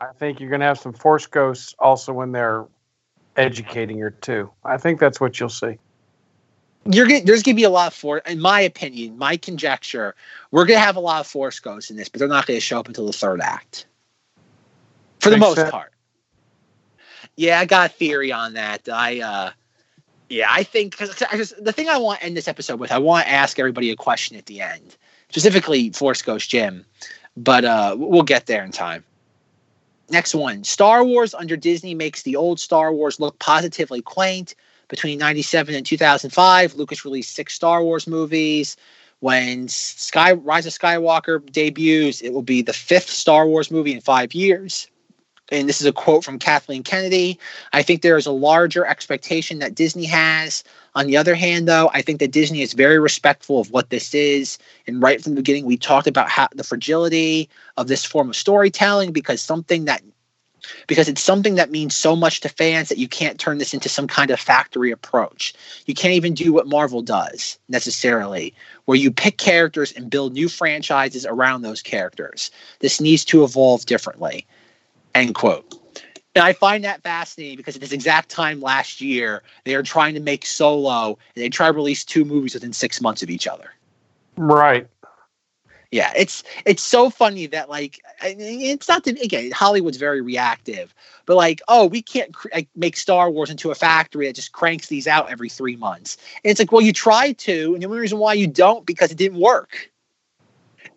I 0.00 0.12
think 0.18 0.40
you're 0.40 0.50
going 0.50 0.60
to 0.60 0.66
have 0.66 0.78
some 0.78 0.92
Force 0.92 1.26
ghosts 1.26 1.74
also 1.78 2.12
when 2.12 2.32
they're 2.32 2.66
educating 3.36 3.98
her 3.98 4.10
too. 4.10 4.50
I 4.64 4.76
think 4.76 5.00
that's 5.00 5.20
what 5.20 5.38
you'll 5.40 5.48
see. 5.48 5.78
You're 6.88 7.08
gonna, 7.08 7.22
there's 7.24 7.42
gonna 7.42 7.56
be 7.56 7.64
a 7.64 7.70
lot 7.70 7.88
of 7.88 7.94
force, 7.94 8.22
in 8.26 8.40
my 8.40 8.60
opinion, 8.60 9.18
my 9.18 9.36
conjecture. 9.36 10.14
We're 10.52 10.66
gonna 10.66 10.78
have 10.78 10.94
a 10.94 11.00
lot 11.00 11.20
of 11.20 11.26
force 11.26 11.58
ghosts 11.58 11.90
in 11.90 11.96
this, 11.96 12.08
but 12.08 12.20
they're 12.20 12.28
not 12.28 12.46
gonna 12.46 12.60
show 12.60 12.78
up 12.78 12.86
until 12.86 13.06
the 13.06 13.12
third 13.12 13.40
act, 13.40 13.86
for 15.18 15.30
the 15.30 15.36
most 15.36 15.56
sense. 15.56 15.70
part. 15.70 15.92
Yeah, 17.36 17.60
I 17.60 17.66
got 17.66 17.90
a 17.90 17.92
theory 17.92 18.32
on 18.32 18.54
that. 18.54 18.88
I, 18.88 19.20
uh, 19.20 19.50
yeah, 20.28 20.48
I 20.50 20.62
think 20.62 20.92
because 20.92 21.22
I 21.30 21.36
just 21.36 21.62
the 21.62 21.72
thing 21.72 21.88
I 21.88 21.98
want 21.98 22.20
to 22.20 22.26
end 22.26 22.36
this 22.36 22.48
episode 22.48 22.80
with, 22.80 22.90
I 22.90 22.98
want 22.98 23.26
to 23.26 23.32
ask 23.32 23.58
everybody 23.58 23.90
a 23.90 23.96
question 23.96 24.36
at 24.36 24.46
the 24.46 24.60
end, 24.60 24.96
specifically 25.28 25.90
Force 25.90 26.22
Ghost 26.22 26.50
Jim, 26.50 26.84
but 27.36 27.64
uh, 27.64 27.94
we'll 27.98 28.22
get 28.22 28.46
there 28.46 28.64
in 28.64 28.72
time. 28.72 29.04
Next 30.08 30.34
one 30.34 30.64
Star 30.64 31.04
Wars 31.04 31.34
under 31.34 31.56
Disney 31.56 31.94
makes 31.94 32.22
the 32.22 32.36
old 32.36 32.58
Star 32.58 32.92
Wars 32.92 33.20
look 33.20 33.38
positively 33.38 34.02
quaint. 34.02 34.54
Between 34.88 35.18
97 35.18 35.74
and 35.74 35.84
2005, 35.84 36.74
Lucas 36.76 37.04
released 37.04 37.34
six 37.34 37.54
Star 37.54 37.82
Wars 37.82 38.06
movies. 38.06 38.76
When 39.20 39.66
Sky 39.68 40.32
Rise 40.32 40.66
of 40.66 40.72
Skywalker 40.72 41.44
debuts, 41.50 42.20
it 42.20 42.32
will 42.32 42.42
be 42.42 42.62
the 42.62 42.72
fifth 42.72 43.10
Star 43.10 43.46
Wars 43.46 43.70
movie 43.70 43.92
in 43.92 44.00
five 44.00 44.34
years. 44.34 44.88
And 45.52 45.68
this 45.68 45.80
is 45.80 45.86
a 45.86 45.92
quote 45.92 46.24
from 46.24 46.38
Kathleen 46.38 46.82
Kennedy. 46.82 47.38
I 47.72 47.82
think 47.82 48.02
there 48.02 48.16
is 48.16 48.26
a 48.26 48.32
larger 48.32 48.84
expectation 48.84 49.60
that 49.60 49.74
Disney 49.74 50.04
has. 50.06 50.64
On 50.94 51.06
the 51.06 51.16
other 51.16 51.34
hand, 51.34 51.68
though, 51.68 51.90
I 51.94 52.02
think 52.02 52.18
that 52.18 52.32
Disney 52.32 52.62
is 52.62 52.72
very 52.72 52.98
respectful 52.98 53.60
of 53.60 53.70
what 53.70 53.90
this 53.90 54.12
is. 54.14 54.58
And 54.86 55.00
right 55.00 55.22
from 55.22 55.34
the 55.34 55.42
beginning, 55.42 55.66
we 55.66 55.76
talked 55.76 56.08
about 56.08 56.28
how 56.28 56.48
the 56.54 56.64
fragility 56.64 57.48
of 57.76 57.86
this 57.86 58.04
form 58.04 58.30
of 58.30 58.36
storytelling 58.36 59.12
because 59.12 59.40
something 59.40 59.84
that 59.84 60.02
because 60.86 61.08
it's 61.08 61.22
something 61.22 61.54
that 61.54 61.70
means 61.70 61.94
so 61.94 62.16
much 62.16 62.40
to 62.40 62.48
fans 62.48 62.88
that 62.88 62.98
you 62.98 63.06
can't 63.06 63.38
turn 63.38 63.58
this 63.58 63.74
into 63.74 63.88
some 63.88 64.08
kind 64.08 64.30
of 64.32 64.40
factory 64.40 64.90
approach. 64.90 65.54
You 65.86 65.94
can't 65.94 66.14
even 66.14 66.34
do 66.34 66.52
what 66.52 66.66
Marvel 66.66 67.02
does 67.02 67.58
necessarily, 67.68 68.54
where 68.84 68.98
you 68.98 69.12
pick 69.12 69.38
characters 69.38 69.92
and 69.92 70.10
build 70.10 70.32
new 70.32 70.48
franchises 70.48 71.24
around 71.24 71.62
those 71.62 71.82
characters. 71.82 72.50
This 72.80 73.00
needs 73.00 73.24
to 73.26 73.44
evolve 73.44 73.86
differently. 73.86 74.46
End 75.16 75.34
quote. 75.34 75.74
And 76.34 76.44
I 76.44 76.52
find 76.52 76.84
that 76.84 77.02
fascinating 77.02 77.56
because 77.56 77.76
at 77.76 77.80
this 77.80 77.92
exact 77.92 78.28
time 78.28 78.60
last 78.60 79.00
year, 79.00 79.42
they 79.64 79.74
are 79.74 79.82
trying 79.82 80.12
to 80.12 80.20
make 80.20 80.44
Solo 80.44 81.18
and 81.34 81.42
they 81.42 81.48
try 81.48 81.68
to 81.68 81.72
release 81.72 82.04
two 82.04 82.26
movies 82.26 82.52
within 82.52 82.74
six 82.74 83.00
months 83.00 83.22
of 83.22 83.30
each 83.30 83.46
other. 83.46 83.70
Right. 84.36 84.86
Yeah, 85.90 86.12
it's 86.14 86.42
it's 86.66 86.82
so 86.82 87.08
funny 87.08 87.46
that 87.46 87.70
like 87.70 88.00
it's 88.20 88.88
not 88.88 89.04
that 89.04 89.18
again 89.22 89.50
Hollywood's 89.52 89.96
very 89.96 90.20
reactive, 90.20 90.92
but 91.24 91.36
like 91.36 91.62
oh 91.68 91.86
we 91.86 92.02
can't 92.02 92.34
cr- 92.34 92.48
like, 92.52 92.68
make 92.76 92.98
Star 92.98 93.30
Wars 93.30 93.48
into 93.48 93.70
a 93.70 93.74
factory 93.74 94.26
that 94.26 94.34
just 94.34 94.52
cranks 94.52 94.88
these 94.88 95.06
out 95.06 95.30
every 95.30 95.48
three 95.48 95.76
months. 95.76 96.18
And 96.44 96.50
it's 96.50 96.60
like 96.60 96.72
well 96.72 96.82
you 96.82 96.92
try 96.92 97.32
to, 97.32 97.72
and 97.72 97.82
the 97.82 97.86
only 97.86 98.00
reason 98.00 98.18
why 98.18 98.34
you 98.34 98.46
don't 98.46 98.84
because 98.84 99.10
it 99.10 99.16
didn't 99.16 99.40
work. 99.40 99.90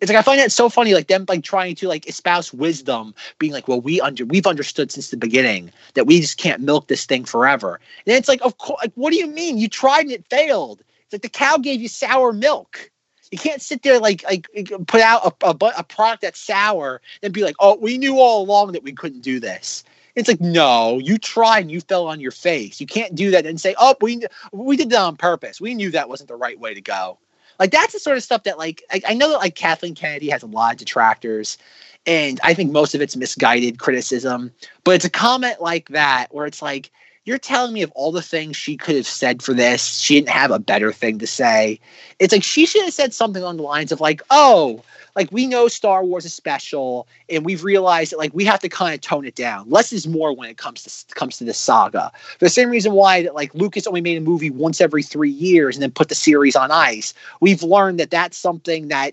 It's 0.00 0.10
like 0.10 0.18
I 0.18 0.22
find 0.22 0.40
that 0.40 0.50
so 0.50 0.68
funny, 0.68 0.94
like 0.94 1.08
them 1.08 1.26
like 1.28 1.44
trying 1.44 1.74
to 1.76 1.88
like 1.88 2.08
espouse 2.08 2.52
wisdom, 2.52 3.14
being 3.38 3.52
like, 3.52 3.68
well, 3.68 3.80
we 3.80 4.00
under 4.00 4.24
we've 4.24 4.46
understood 4.46 4.90
since 4.90 5.10
the 5.10 5.16
beginning 5.16 5.70
that 5.94 6.06
we 6.06 6.20
just 6.20 6.38
can't 6.38 6.62
milk 6.62 6.88
this 6.88 7.04
thing 7.04 7.24
forever. 7.24 7.80
And 8.06 8.16
it's 8.16 8.28
like, 8.28 8.40
of 8.42 8.56
course, 8.58 8.80
like, 8.82 8.92
what 8.94 9.10
do 9.10 9.16
you 9.16 9.26
mean? 9.26 9.58
You 9.58 9.68
tried 9.68 10.02
and 10.02 10.12
it 10.12 10.24
failed. 10.30 10.82
It's 11.04 11.12
like 11.12 11.22
the 11.22 11.28
cow 11.28 11.58
gave 11.58 11.80
you 11.82 11.88
sour 11.88 12.32
milk. 12.32 12.90
You 13.30 13.38
can't 13.38 13.62
sit 13.62 13.82
there 13.82 13.98
like 14.00 14.24
like 14.24 14.48
put 14.86 15.02
out 15.02 15.36
a, 15.42 15.46
a, 15.46 15.72
a 15.78 15.84
product 15.84 16.22
that's 16.22 16.40
sour 16.40 17.00
and 17.22 17.32
be 17.32 17.44
like, 17.44 17.56
oh, 17.60 17.76
we 17.76 17.98
knew 17.98 18.18
all 18.18 18.42
along 18.42 18.72
that 18.72 18.82
we 18.82 18.92
couldn't 18.92 19.20
do 19.20 19.38
this. 19.38 19.84
It's 20.16 20.28
like, 20.28 20.40
no, 20.40 20.98
you 20.98 21.18
tried 21.18 21.60
and 21.60 21.70
you 21.70 21.80
fell 21.80 22.06
on 22.08 22.20
your 22.20 22.32
face. 22.32 22.80
You 22.80 22.86
can't 22.86 23.14
do 23.14 23.30
that 23.30 23.46
and 23.46 23.60
say, 23.60 23.74
oh, 23.78 23.94
we 24.00 24.22
we 24.52 24.76
did 24.76 24.90
that 24.90 25.00
on 25.00 25.16
purpose. 25.16 25.60
We 25.60 25.74
knew 25.74 25.90
that 25.90 26.08
wasn't 26.08 26.28
the 26.28 26.36
right 26.36 26.58
way 26.58 26.74
to 26.74 26.80
go. 26.80 27.18
Like 27.60 27.70
that's 27.70 27.92
the 27.92 28.00
sort 28.00 28.16
of 28.16 28.22
stuff 28.24 28.44
that 28.44 28.58
like 28.58 28.82
I, 28.90 29.02
I 29.10 29.14
know 29.14 29.28
that 29.30 29.38
like 29.38 29.54
Kathleen 29.54 29.94
Kennedy 29.94 30.30
has 30.30 30.42
a 30.42 30.46
lot 30.46 30.72
of 30.72 30.78
detractors, 30.78 31.58
and 32.06 32.40
I 32.42 32.54
think 32.54 32.72
most 32.72 32.94
of 32.94 33.02
it's 33.02 33.16
misguided 33.16 33.78
criticism. 33.78 34.50
But 34.82 34.96
it's 34.96 35.04
a 35.04 35.10
comment 35.10 35.60
like 35.60 35.90
that 35.90 36.34
where 36.34 36.46
it's 36.46 36.62
like 36.62 36.90
you're 37.26 37.38
telling 37.38 37.74
me 37.74 37.82
of 37.82 37.92
all 37.92 38.12
the 38.12 38.22
things 38.22 38.56
she 38.56 38.78
could 38.78 38.96
have 38.96 39.06
said 39.06 39.42
for 39.42 39.52
this, 39.52 39.98
she 39.98 40.14
didn't 40.14 40.30
have 40.30 40.50
a 40.50 40.58
better 40.58 40.90
thing 40.90 41.18
to 41.18 41.26
say. 41.26 41.78
It's 42.18 42.32
like 42.32 42.42
she 42.42 42.64
should 42.64 42.84
have 42.84 42.94
said 42.94 43.12
something 43.12 43.44
on 43.44 43.58
the 43.58 43.62
lines 43.62 43.92
of 43.92 44.00
like, 44.00 44.22
oh, 44.30 44.82
like 45.20 45.30
we 45.30 45.46
know 45.46 45.68
Star 45.68 46.02
Wars 46.02 46.24
is 46.24 46.32
special, 46.32 47.06
and 47.28 47.44
we've 47.44 47.62
realized 47.62 48.12
that 48.12 48.16
like 48.16 48.32
we 48.32 48.46
have 48.46 48.60
to 48.60 48.70
kind 48.70 48.94
of 48.94 49.02
tone 49.02 49.26
it 49.26 49.34
down. 49.34 49.68
Less 49.68 49.92
is 49.92 50.08
more 50.08 50.34
when 50.34 50.48
it 50.48 50.56
comes 50.56 50.82
to 50.84 51.14
comes 51.14 51.36
to 51.36 51.44
this 51.44 51.58
saga. 51.58 52.10
For 52.38 52.46
the 52.46 52.48
same 52.48 52.70
reason 52.70 52.92
why 52.92 53.22
that 53.24 53.34
like 53.34 53.54
Lucas 53.54 53.86
only 53.86 54.00
made 54.00 54.16
a 54.16 54.22
movie 54.22 54.48
once 54.48 54.80
every 54.80 55.02
three 55.02 55.30
years 55.30 55.76
and 55.76 55.82
then 55.82 55.90
put 55.90 56.08
the 56.08 56.14
series 56.14 56.56
on 56.56 56.70
ice. 56.70 57.12
We've 57.42 57.62
learned 57.62 58.00
that 58.00 58.10
that's 58.10 58.38
something 58.38 58.88
that 58.88 59.12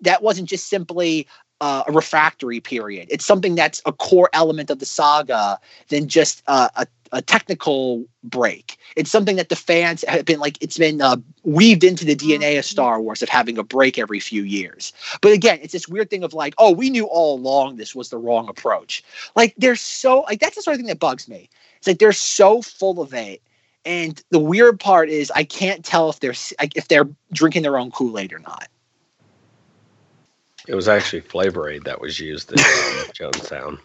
that 0.00 0.22
wasn't 0.22 0.48
just 0.48 0.68
simply 0.68 1.26
uh, 1.60 1.82
a 1.88 1.92
refractory 1.92 2.60
period. 2.60 3.08
It's 3.10 3.26
something 3.26 3.56
that's 3.56 3.82
a 3.84 3.92
core 3.92 4.30
element 4.32 4.70
of 4.70 4.78
the 4.78 4.86
saga 4.86 5.58
than 5.88 6.06
just 6.06 6.44
uh, 6.46 6.68
a 6.76 6.86
a 7.12 7.22
technical 7.22 8.04
break. 8.24 8.78
It's 8.96 9.10
something 9.10 9.36
that 9.36 9.48
the 9.48 9.56
fans 9.56 10.04
have 10.08 10.24
been 10.24 10.40
like. 10.40 10.58
It's 10.60 10.78
been 10.78 11.00
uh, 11.00 11.16
weaved 11.44 11.84
into 11.84 12.04
the 12.04 12.16
DNA 12.16 12.58
of 12.58 12.64
Star 12.64 13.00
Wars 13.00 13.22
of 13.22 13.28
having 13.28 13.58
a 13.58 13.62
break 13.62 13.98
every 13.98 14.20
few 14.20 14.42
years. 14.42 14.92
But 15.20 15.32
again, 15.32 15.58
it's 15.62 15.72
this 15.72 15.88
weird 15.88 16.10
thing 16.10 16.24
of 16.24 16.34
like, 16.34 16.54
oh, 16.58 16.70
we 16.70 16.90
knew 16.90 17.06
all 17.06 17.38
along 17.38 17.76
this 17.76 17.94
was 17.94 18.10
the 18.10 18.18
wrong 18.18 18.48
approach. 18.48 19.02
Like 19.36 19.54
they're 19.56 19.76
so 19.76 20.20
like 20.22 20.40
that's 20.40 20.56
the 20.56 20.62
sort 20.62 20.74
of 20.74 20.78
thing 20.78 20.88
that 20.88 20.98
bugs 20.98 21.28
me. 21.28 21.48
It's 21.78 21.86
like 21.86 21.98
they're 21.98 22.12
so 22.12 22.62
full 22.62 23.00
of 23.00 23.14
it. 23.14 23.42
And 23.84 24.22
the 24.30 24.38
weird 24.38 24.80
part 24.80 25.08
is 25.08 25.30
I 25.34 25.44
can't 25.44 25.84
tell 25.84 26.10
if 26.10 26.20
they're 26.20 26.34
if 26.74 26.88
they're 26.88 27.08
drinking 27.32 27.62
their 27.62 27.78
own 27.78 27.90
Kool 27.90 28.18
Aid 28.18 28.32
or 28.32 28.40
not. 28.40 28.68
It 30.66 30.74
was 30.74 30.88
actually 30.88 31.20
Flavor 31.20 31.70
Aid 31.70 31.84
that 31.84 32.00
was 32.00 32.20
used 32.20 32.52
in 32.52 32.58
um, 32.58 32.64
Jonestown. 33.14 33.78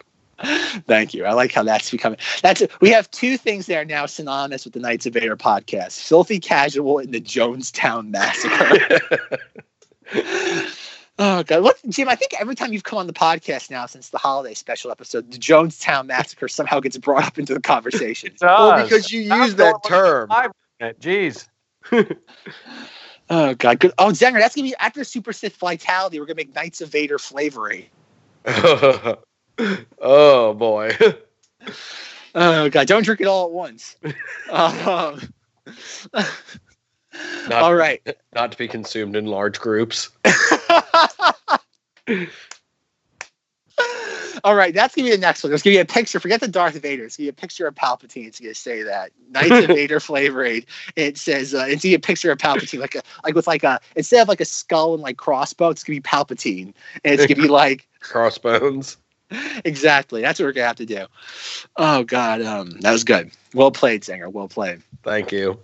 Thank 0.88 1.14
you. 1.14 1.26
I 1.26 1.34
like 1.34 1.52
how 1.52 1.64
that's 1.64 1.90
becoming. 1.90 2.20
That's 2.42 2.64
we 2.82 2.90
have 2.90 3.10
two 3.12 3.38
things 3.38 3.68
that 3.68 3.78
are 3.78 3.86
now 3.86 4.06
synonymous 4.06 4.66
with 4.66 4.74
the 4.74 4.80
Knights 4.80 5.06
of 5.06 5.14
Vader 5.14 5.38
podcast: 5.38 6.02
filthy 6.02 6.40
casual 6.40 7.00
and 7.00 7.14
the 7.14 7.22
Jonestown 7.22 8.10
massacre. 8.10 9.00
oh 11.20 11.44
god, 11.44 11.64
what 11.64 11.78
Jim? 11.88 12.10
I 12.10 12.16
think 12.16 12.34
every 12.40 12.56
time 12.56 12.74
you've 12.74 12.84
come 12.84 13.00
on 13.00 13.08
the 13.08 13.14
podcast 13.14 13.72
now 13.72 13.86
since 13.86 14.10
the 14.10 14.18
holiday 14.18 14.54
special 14.54 14.92
episode, 14.92 15.32
the 15.32 15.38
Jonestown 15.38 16.08
massacre 16.08 16.50
somehow 16.50 16.82
gets 16.82 16.98
brought 16.98 17.24
up 17.24 17.40
into 17.40 17.54
the 17.54 17.62
conversation. 17.62 18.34
Well, 18.42 18.84
because 18.84 19.12
you 19.12 19.22
use 19.22 19.56
that 19.56 19.76
term. 19.86 20.30
Jeez. 20.82 21.48
Oh 23.30 23.54
god, 23.56 23.80
good. 23.80 23.94
Oh 23.98 24.10
Zenger, 24.10 24.40
that's 24.40 24.56
gonna 24.56 24.68
be 24.68 24.76
after 24.78 25.04
Super 25.06 25.32
Sith 25.32 25.56
Vitality. 25.56 26.20
We're 26.20 26.26
gonna 26.26 26.36
make 26.36 26.54
Knights 26.54 26.82
of 26.82 26.90
Vader 26.90 27.18
flavoring. 27.18 27.86
oh 30.00 30.54
boy. 30.54 30.96
Oh 32.36 32.70
god, 32.72 32.88
don't 32.88 33.04
drink 33.04 33.22
it 33.22 33.28
all 33.28 33.46
at 33.46 33.52
once. 33.52 33.96
um, 34.52 35.22
Not, 37.48 37.62
all 37.62 37.76
right. 37.76 38.02
Not 38.34 38.52
to 38.52 38.58
be 38.58 38.68
consumed 38.68 39.16
in 39.16 39.28
large 39.28 39.60
groups. 39.60 40.10
All 44.44 44.56
right, 44.56 44.74
that's 44.74 44.94
gonna 44.94 45.08
be 45.08 45.16
the 45.16 45.22
next 45.22 45.42
one. 45.42 45.52
There's 45.52 45.62
gonna 45.62 45.76
be 45.76 45.80
a 45.80 45.86
picture. 45.86 46.20
Forget 46.20 46.42
the 46.42 46.50
Darth 46.50 46.76
Vader. 46.76 47.06
It's 47.06 47.16
gonna 47.16 47.26
be 47.26 47.30
a 47.30 47.34
picture 47.34 47.66
of 47.66 47.76
Palpatine. 47.76 48.28
It's 48.28 48.42
gonna 48.42 48.54
say 48.54 48.84
that 48.84 49.12
Knights 49.30 49.52
of 49.52 49.68
Vader 49.68 50.02
flavor 50.02 50.44
aid. 50.44 50.66
It 50.98 51.18
says 51.18 51.54
uh, 51.54 51.66
it's 51.70 51.84
gonna 51.84 51.92
be 51.92 51.96
a 51.96 52.00
picture 52.00 52.30
of 52.30 52.40
Palpatine, 52.40 52.80
like 52.80 52.96
a 52.96 53.04
like 53.24 53.36
with 53.36 53.48
like 53.48 53.64
a 53.64 53.80
instead 53.96 54.22
of 54.22 54.28
like 54.28 54.42
a 54.42 54.46
skull 54.46 54.96
and 54.96 55.04
like 55.04 55.16
crossbow, 55.16 55.70
it's 55.70 55.84
gonna 55.84 55.98
be 55.98 56.02
Palpatine, 56.02 56.74
and 57.06 57.14
it's 57.14 57.26
gonna 57.26 57.42
be 57.42 57.48
like 57.48 57.88
Crossbones. 58.02 58.98
exactly. 59.66 60.22
That's 60.22 60.40
what 60.40 60.46
we're 60.46 60.54
gonna 60.54 60.68
have 60.68 60.76
to 60.78 60.86
do. 60.86 61.06
Oh 61.78 62.04
God, 62.04 62.42
um, 62.42 62.72
that 62.82 62.92
was 62.92 63.04
good. 63.04 63.32
Well 63.54 63.72
played, 63.72 64.04
Zenger. 64.04 64.32
Well 64.32 64.48
played. 64.48 64.82
Thank 65.04 65.32
you. 65.32 65.60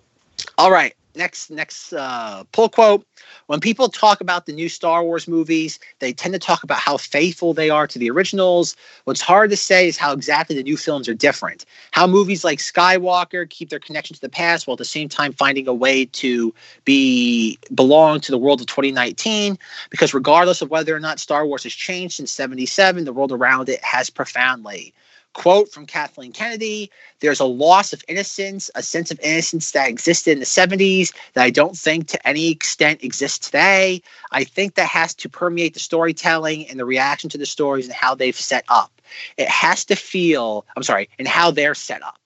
All 0.57 0.71
right. 0.71 0.93
Next 1.19 1.51
next 1.51 1.93
uh, 1.93 2.43
pull 2.51 2.69
quote. 2.69 3.05
When 3.45 3.59
people 3.59 3.89
talk 3.89 4.21
about 4.21 4.47
the 4.47 4.53
new 4.53 4.69
Star 4.69 5.03
Wars 5.03 5.27
movies, 5.27 5.77
they 5.99 6.13
tend 6.13 6.33
to 6.33 6.39
talk 6.39 6.63
about 6.63 6.79
how 6.79 6.97
faithful 6.97 7.53
they 7.53 7.69
are 7.69 7.85
to 7.85 7.99
the 7.99 8.09
originals. 8.09 8.75
What's 9.03 9.21
hard 9.21 9.51
to 9.51 9.57
say 9.57 9.87
is 9.87 9.97
how 9.97 10.13
exactly 10.13 10.55
the 10.55 10.63
new 10.63 10.77
films 10.77 11.07
are 11.07 11.13
different. 11.13 11.65
How 11.91 12.07
movies 12.07 12.43
like 12.43 12.59
Skywalker 12.59 13.47
keep 13.47 13.69
their 13.69 13.79
connection 13.79 14.15
to 14.15 14.21
the 14.21 14.29
past 14.29 14.65
while 14.65 14.73
at 14.73 14.79
the 14.79 14.85
same 14.85 15.09
time 15.09 15.33
finding 15.33 15.67
a 15.67 15.73
way 15.73 16.05
to 16.05 16.53
be 16.85 17.59
belong 17.75 18.21
to 18.21 18.31
the 18.31 18.37
world 18.37 18.61
of 18.61 18.67
2019. 18.67 19.59
Because 19.91 20.13
regardless 20.13 20.61
of 20.63 20.71
whether 20.71 20.95
or 20.95 20.99
not 20.99 21.19
Star 21.19 21.45
Wars 21.45 21.63
has 21.63 21.73
changed 21.73 22.15
since 22.15 22.31
77, 22.31 23.03
the 23.03 23.13
world 23.13 23.31
around 23.31 23.69
it 23.69 23.83
has 23.83 24.09
profoundly. 24.09 24.93
Quote 25.33 25.71
from 25.71 25.85
Kathleen 25.85 26.31
Kennedy 26.31 26.91
There's 27.19 27.39
a 27.39 27.45
loss 27.45 27.93
of 27.93 28.03
innocence, 28.07 28.69
a 28.75 28.81
sense 28.81 29.11
of 29.11 29.19
innocence 29.21 29.71
that 29.71 29.89
existed 29.89 30.31
in 30.31 30.39
the 30.39 30.45
70s 30.45 31.13
that 31.33 31.43
I 31.43 31.49
don't 31.49 31.77
think 31.77 32.07
to 32.07 32.27
any 32.27 32.49
extent 32.49 33.03
exists 33.03 33.37
today. 33.37 34.01
I 34.31 34.43
think 34.43 34.75
that 34.75 34.87
has 34.87 35.13
to 35.15 35.29
permeate 35.29 35.75
the 35.75 35.79
storytelling 35.79 36.67
and 36.67 36.79
the 36.79 36.85
reaction 36.85 37.29
to 37.31 37.37
the 37.37 37.45
stories 37.45 37.85
and 37.85 37.93
how 37.93 38.15
they've 38.15 38.35
set 38.35 38.65
up. 38.69 38.91
It 39.37 39.47
has 39.47 39.85
to 39.85 39.95
feel, 39.95 40.65
I'm 40.75 40.83
sorry, 40.83 41.09
and 41.19 41.27
how 41.27 41.51
they're 41.51 41.75
set 41.75 42.03
up. 42.03 42.19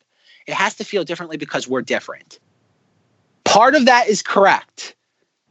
It 0.47 0.54
has 0.54 0.76
to 0.76 0.86
feel 0.86 1.04
differently 1.04 1.38
because 1.38 1.68
we're 1.68 1.82
different. 1.82 2.39
Part 3.43 3.76
of 3.76 3.86
that 3.86 4.08
is 4.08 4.22
correct. 4.22 4.95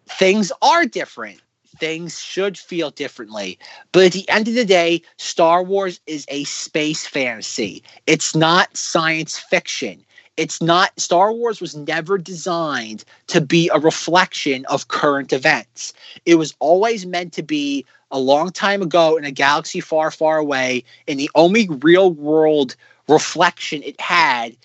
Things 0.06 0.52
are 0.62 0.84
different 0.86 1.40
things 1.78 2.20
should 2.20 2.56
feel 2.58 2.90
differently. 2.90 3.58
But 3.92 4.04
at 4.06 4.12
the 4.12 4.28
end 4.28 4.48
of 4.48 4.54
the 4.54 4.64
day, 4.64 5.02
Star 5.16 5.62
Wars 5.62 6.00
is 6.06 6.24
a 6.28 6.44
space 6.44 7.06
fantasy. 7.06 7.82
It's 8.06 8.34
not 8.34 8.76
science 8.76 9.38
fiction. 9.38 10.04
It's 10.36 10.62
not, 10.62 10.98
Star 10.98 11.32
Wars 11.32 11.60
was 11.60 11.76
never 11.76 12.16
designed 12.16 13.04
to 13.26 13.40
be 13.40 13.70
a 13.72 13.78
reflection 13.78 14.64
of 14.66 14.88
current 14.88 15.32
events. 15.32 15.92
It 16.24 16.36
was 16.36 16.54
always 16.58 17.04
meant 17.04 17.34
to 17.34 17.42
be 17.42 17.84
a 18.10 18.18
long 18.18 18.50
time 18.50 18.80
ago 18.80 19.16
in 19.16 19.24
a 19.24 19.30
galaxy 19.30 19.80
far, 19.80 20.10
far 20.10 20.38
away. 20.38 20.84
And 21.06 21.18
the 21.20 21.30
only 21.34 21.68
real 21.68 22.12
world 22.12 22.76
reflection 23.08 23.82
it 23.82 24.00
had, 24.00 24.56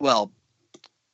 well, 0.00 0.32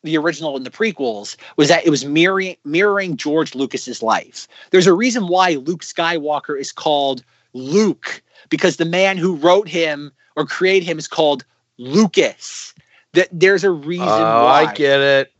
the 0.08 0.18
original 0.18 0.56
and 0.56 0.66
the 0.66 0.70
prequels 0.70 1.36
was 1.56 1.68
that 1.68 1.86
it 1.86 1.90
was 1.90 2.04
mirroring 2.04 2.56
mirroring 2.64 3.16
George 3.16 3.54
Lucas's 3.54 4.02
life. 4.02 4.48
There's 4.70 4.86
a 4.86 4.92
reason 4.94 5.28
why 5.28 5.52
Luke 5.52 5.82
Skywalker 5.82 6.58
is 6.58 6.72
called 6.72 7.22
Luke 7.54 8.22
because 8.50 8.76
the 8.76 8.84
man 8.84 9.16
who 9.18 9.36
wrote 9.36 9.68
him 9.68 10.12
or 10.36 10.46
created 10.46 10.86
him 10.86 10.98
is 10.98 11.08
called 11.08 11.44
Lucas. 11.78 12.74
That 13.14 13.28
there's 13.32 13.64
a 13.64 13.70
reason 13.70 14.06
Oh, 14.08 14.44
why. 14.44 14.64
I 14.64 14.74
get 14.74 15.00
it. 15.00 15.32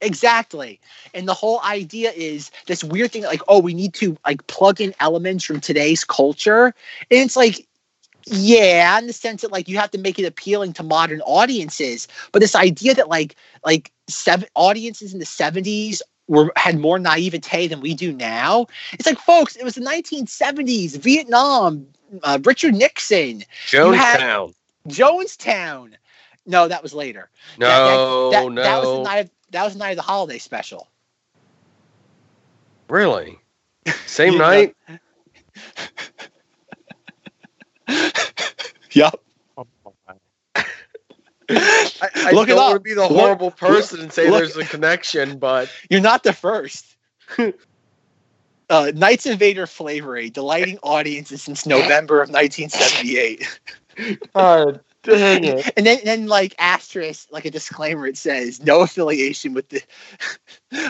Exactly. 0.00 0.80
And 1.14 1.26
the 1.28 1.34
whole 1.34 1.60
idea 1.62 2.12
is 2.12 2.50
this 2.66 2.84
weird 2.84 3.12
thing 3.12 3.22
like, 3.22 3.40
oh, 3.48 3.58
we 3.60 3.72
need 3.74 3.94
to 3.94 4.16
like 4.26 4.46
plug 4.48 4.80
in 4.80 4.94
elements 5.00 5.44
from 5.44 5.60
today's 5.60 6.04
culture. 6.04 6.66
And 6.66 7.20
it's 7.20 7.36
like, 7.36 7.66
yeah, 8.26 8.98
in 8.98 9.06
the 9.06 9.12
sense 9.12 9.42
that 9.42 9.52
like 9.52 9.68
you 9.68 9.78
have 9.78 9.90
to 9.92 9.98
make 9.98 10.18
it 10.18 10.24
appealing 10.24 10.74
to 10.74 10.82
modern 10.82 11.20
audiences. 11.22 12.08
But 12.32 12.40
this 12.40 12.54
idea 12.54 12.94
that 12.94 13.08
like 13.08 13.36
like 13.64 13.92
seven 14.08 14.48
audiences 14.54 15.12
in 15.12 15.18
the 15.18 15.24
70s 15.24 16.00
were 16.26 16.52
had 16.56 16.78
more 16.78 16.98
naivete 16.98 17.66
than 17.66 17.80
we 17.80 17.94
do 17.94 18.12
now. 18.12 18.66
It's 18.92 19.06
like, 19.06 19.18
folks, 19.18 19.56
it 19.56 19.64
was 19.64 19.74
the 19.74 19.82
1970s, 19.82 20.96
Vietnam, 20.96 21.86
uh, 22.22 22.38
Richard 22.44 22.74
Nixon, 22.74 23.44
Jonestown. 23.66 24.54
Jonestown. 24.88 25.94
No, 26.46 26.68
that 26.68 26.82
was 26.82 26.92
later. 26.94 27.30
No, 27.58 27.66
that, 27.66 28.38
that, 28.38 28.52
no. 28.52 28.62
That 28.62 28.80
was 28.80 28.98
the 28.98 29.02
night. 29.02 29.18
Of, 29.18 29.30
that 29.50 29.64
was 29.64 29.72
the 29.74 29.78
night 29.78 29.90
of 29.90 29.96
the 29.96 30.02
holiday 30.02 30.38
special. 30.38 30.88
really? 32.88 33.38
Same 34.06 34.38
night? 34.38 34.74
Yep. 38.94 39.20
I, 41.50 41.90
I 42.16 42.30
Look 42.32 42.48
don't 42.48 42.56
want 42.56 42.74
to 42.74 42.80
be 42.80 42.94
the 42.94 43.02
Look- 43.02 43.12
horrible 43.12 43.50
person 43.50 44.00
and 44.00 44.12
say 44.12 44.30
look- 44.30 44.40
there's 44.40 44.56
a 44.56 44.64
connection, 44.64 45.38
but 45.38 45.70
You're 45.90 46.00
not 46.00 46.22
the 46.22 46.32
first. 46.32 46.96
uh, 48.70 48.92
Knights 48.94 49.26
of 49.26 49.38
Vader 49.38 49.66
flavoring, 49.66 50.30
delighting 50.30 50.78
audiences 50.82 51.42
since 51.42 51.66
November 51.66 52.22
of 52.22 52.30
1978. 52.30 53.60
oh, 54.34 54.72
dang 55.02 55.44
it. 55.44 55.70
and 55.76 55.86
then, 55.86 56.00
then 56.04 56.26
like 56.26 56.54
asterisk, 56.58 57.28
like 57.30 57.44
a 57.44 57.50
disclaimer, 57.50 58.06
it 58.06 58.16
says 58.16 58.62
no 58.62 58.80
affiliation 58.80 59.52
with 59.54 59.68
the 59.68 59.82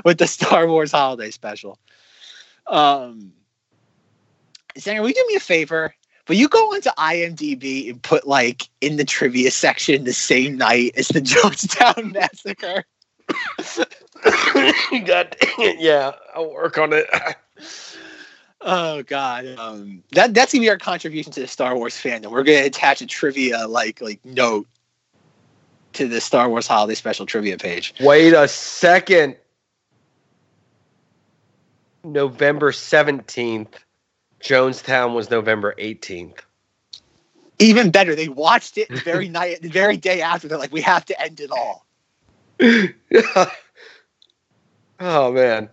with 0.04 0.18
the 0.18 0.26
Star 0.26 0.68
Wars 0.68 0.92
holiday 0.92 1.30
special. 1.30 1.78
Um, 2.66 3.32
Zenger, 4.78 5.00
will 5.00 5.08
you 5.08 5.14
do 5.14 5.24
me 5.28 5.34
a 5.36 5.40
favor? 5.40 5.94
Will 6.28 6.36
you 6.36 6.48
go 6.48 6.58
onto 6.72 6.90
IMDb 6.90 7.90
and 7.90 8.02
put 8.02 8.26
like 8.26 8.68
in 8.80 8.96
the 8.96 9.04
trivia 9.04 9.50
section 9.50 10.04
the 10.04 10.12
same 10.12 10.56
night 10.56 10.92
as 10.96 11.08
the 11.08 11.20
Jonestown 11.22 12.12
massacre? 12.12 12.84
God 15.06 15.36
dang 15.40 15.54
it. 15.58 15.80
Yeah, 15.80 16.12
I'll 16.34 16.52
work 16.52 16.78
on 16.78 16.92
it. 16.92 17.06
Oh 18.66 19.02
God, 19.02 19.46
um, 19.58 20.02
that 20.12 20.32
that's 20.32 20.54
gonna 20.54 20.62
be 20.62 20.70
our 20.70 20.78
contribution 20.78 21.30
to 21.32 21.40
the 21.40 21.46
Star 21.46 21.76
Wars 21.76 21.94
fandom. 21.94 22.30
We're 22.30 22.44
gonna 22.44 22.64
attach 22.64 23.02
a 23.02 23.06
trivia 23.06 23.68
like 23.68 24.00
like 24.00 24.24
note 24.24 24.66
to 25.92 26.08
the 26.08 26.18
Star 26.18 26.48
Wars 26.48 26.66
holiday 26.66 26.94
special 26.94 27.26
trivia 27.26 27.58
page. 27.58 27.94
Wait 28.00 28.32
a 28.32 28.48
second. 28.48 29.36
November 32.04 32.72
17th. 32.72 33.83
Jonestown 34.44 35.14
was 35.14 35.30
November 35.30 35.74
18th. 35.78 36.40
Even 37.58 37.90
better, 37.90 38.14
they 38.14 38.28
watched 38.28 38.76
it 38.76 38.88
the 38.88 39.00
very 39.00 39.28
night, 39.28 39.62
the 39.62 39.68
very 39.70 39.96
day 39.96 40.20
after. 40.20 40.48
They're 40.48 40.58
like, 40.58 40.72
we 40.72 40.82
have 40.82 41.04
to 41.06 41.20
end 41.20 41.40
it 41.40 41.50
all. 41.50 41.86
oh, 45.00 45.32
man. 45.32 45.70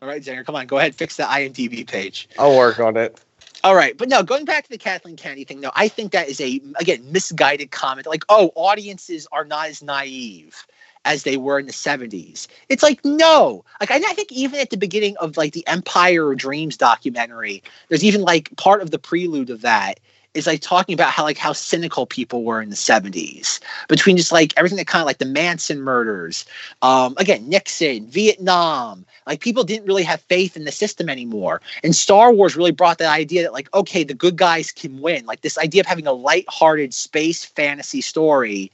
All 0.00 0.08
right, 0.08 0.22
Zenger, 0.22 0.46
come 0.46 0.54
on, 0.54 0.66
go 0.66 0.78
ahead, 0.78 0.94
fix 0.94 1.16
the 1.16 1.24
IMDb 1.24 1.86
page. 1.86 2.28
I'll 2.38 2.56
work 2.56 2.78
on 2.80 2.96
it. 2.96 3.20
All 3.62 3.74
right, 3.74 3.98
but 3.98 4.08
no, 4.08 4.22
going 4.22 4.46
back 4.46 4.64
to 4.64 4.70
the 4.70 4.78
Kathleen 4.78 5.16
Kennedy 5.16 5.44
thing, 5.44 5.60
no, 5.60 5.70
I 5.74 5.88
think 5.88 6.12
that 6.12 6.28
is 6.28 6.40
a 6.40 6.62
again 6.78 7.12
misguided 7.12 7.70
comment. 7.70 8.06
Like, 8.06 8.24
oh, 8.30 8.52
audiences 8.54 9.26
are 9.32 9.44
not 9.44 9.68
as 9.68 9.82
naive 9.82 10.66
as 11.04 11.22
they 11.22 11.36
were 11.36 11.58
in 11.58 11.66
the 11.66 11.72
70s. 11.72 12.46
It's 12.68 12.82
like, 12.82 13.04
no. 13.04 13.64
Like 13.80 13.90
I, 13.90 13.96
I 13.96 14.14
think 14.14 14.32
even 14.32 14.60
at 14.60 14.70
the 14.70 14.76
beginning 14.76 15.16
of 15.18 15.36
like 15.36 15.52
the 15.52 15.66
Empire 15.66 16.34
Dreams 16.34 16.76
documentary, 16.76 17.62
there's 17.88 18.04
even 18.04 18.22
like 18.22 18.54
part 18.56 18.82
of 18.82 18.90
the 18.90 18.98
prelude 18.98 19.50
of 19.50 19.62
that 19.62 20.00
is 20.34 20.46
like 20.46 20.60
talking 20.60 20.92
about 20.92 21.10
how 21.10 21.24
like 21.24 21.38
how 21.38 21.52
cynical 21.52 22.06
people 22.06 22.44
were 22.44 22.62
in 22.62 22.70
the 22.70 22.76
70s 22.76 23.58
between 23.88 24.16
just 24.16 24.30
like 24.30 24.52
everything 24.56 24.78
that 24.78 24.86
kind 24.86 25.02
of 25.02 25.06
like 25.06 25.18
the 25.18 25.24
Manson 25.24 25.80
murders, 25.80 26.44
um, 26.82 27.14
again, 27.16 27.48
Nixon, 27.48 28.06
Vietnam, 28.06 29.04
like 29.26 29.40
people 29.40 29.64
didn't 29.64 29.86
really 29.86 30.04
have 30.04 30.20
faith 30.22 30.56
in 30.56 30.64
the 30.64 30.72
system 30.72 31.08
anymore. 31.08 31.60
And 31.82 31.96
Star 31.96 32.32
Wars 32.32 32.56
really 32.56 32.70
brought 32.70 32.98
that 32.98 33.12
idea 33.12 33.42
that 33.42 33.52
like, 33.52 33.72
okay, 33.74 34.04
the 34.04 34.14
good 34.14 34.36
guys 34.36 34.70
can 34.70 35.00
win. 35.00 35.26
Like 35.26 35.40
this 35.40 35.58
idea 35.58 35.80
of 35.80 35.86
having 35.86 36.06
a 36.06 36.12
light-hearted 36.12 36.94
space 36.94 37.44
fantasy 37.44 38.00
story. 38.00 38.70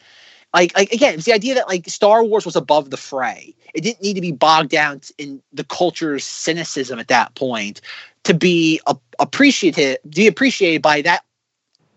Like, 0.54 0.76
like 0.76 0.92
again, 0.92 1.14
it's 1.14 1.24
the 1.24 1.32
idea 1.32 1.54
that 1.54 1.68
like 1.68 1.88
Star 1.88 2.24
Wars 2.24 2.46
was 2.46 2.56
above 2.56 2.90
the 2.90 2.96
fray. 2.96 3.54
It 3.74 3.82
didn't 3.82 4.02
need 4.02 4.14
to 4.14 4.20
be 4.20 4.32
bogged 4.32 4.70
down 4.70 5.00
in 5.18 5.42
the 5.52 5.64
culture's 5.64 6.24
cynicism 6.24 6.98
at 6.98 7.08
that 7.08 7.34
point 7.34 7.80
to 8.24 8.34
be 8.34 8.80
a- 8.86 8.96
appreciated, 9.18 9.98
be 10.08 10.26
appreciated 10.26 10.82
by 10.82 11.02
that 11.02 11.24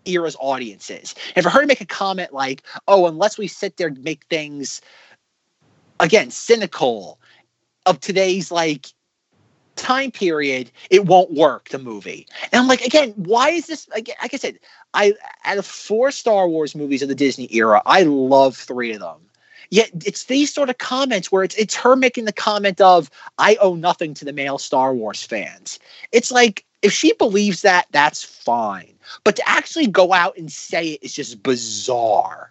era's 0.06 0.36
audiences. 0.40 1.14
And 1.36 1.42
for 1.42 1.50
her 1.50 1.60
to 1.60 1.66
make 1.66 1.80
a 1.80 1.86
comment 1.86 2.32
like, 2.32 2.62
"Oh, 2.88 3.06
unless 3.06 3.38
we 3.38 3.46
sit 3.46 3.76
there 3.76 3.88
and 3.88 4.02
make 4.02 4.24
things 4.26 4.80
again 6.00 6.30
cynical 6.30 7.18
of 7.86 8.00
today's 8.00 8.50
like 8.50 8.88
time 9.80 10.10
period, 10.10 10.70
it 10.90 11.06
won't 11.06 11.32
work." 11.32 11.68
The 11.70 11.78
movie, 11.78 12.26
and 12.52 12.60
I'm 12.60 12.68
like, 12.68 12.82
again, 12.82 13.12
why 13.16 13.50
is 13.50 13.66
this? 13.66 13.88
Like, 13.88 14.10
like 14.22 14.34
I 14.34 14.36
said, 14.36 14.58
I 14.94 15.14
out 15.44 15.58
of 15.58 15.66
four 15.66 16.10
Star 16.10 16.48
Wars 16.48 16.74
movies 16.74 17.02
of 17.02 17.08
the 17.08 17.14
Disney 17.14 17.48
era, 17.50 17.82
I 17.86 18.02
love 18.02 18.56
three 18.56 18.92
of 18.92 19.00
them. 19.00 19.18
Yet 19.70 19.90
it's 20.04 20.24
these 20.24 20.52
sort 20.52 20.68
of 20.68 20.78
comments 20.78 21.30
where 21.30 21.44
it's 21.44 21.54
it's 21.54 21.76
her 21.76 21.94
making 21.94 22.24
the 22.24 22.32
comment 22.32 22.80
of 22.80 23.08
I 23.38 23.56
owe 23.60 23.76
nothing 23.76 24.14
to 24.14 24.24
the 24.24 24.32
male 24.32 24.58
Star 24.58 24.92
Wars 24.94 25.22
fans. 25.22 25.78
It's 26.12 26.32
like 26.32 26.64
if 26.82 26.92
she 26.92 27.12
believes 27.14 27.62
that, 27.62 27.86
that's 27.92 28.22
fine. 28.22 28.94
But 29.22 29.36
to 29.36 29.48
actually 29.48 29.86
go 29.86 30.12
out 30.12 30.36
and 30.36 30.50
say 30.50 30.88
it 30.88 31.04
is 31.04 31.14
just 31.14 31.42
bizarre. 31.42 32.50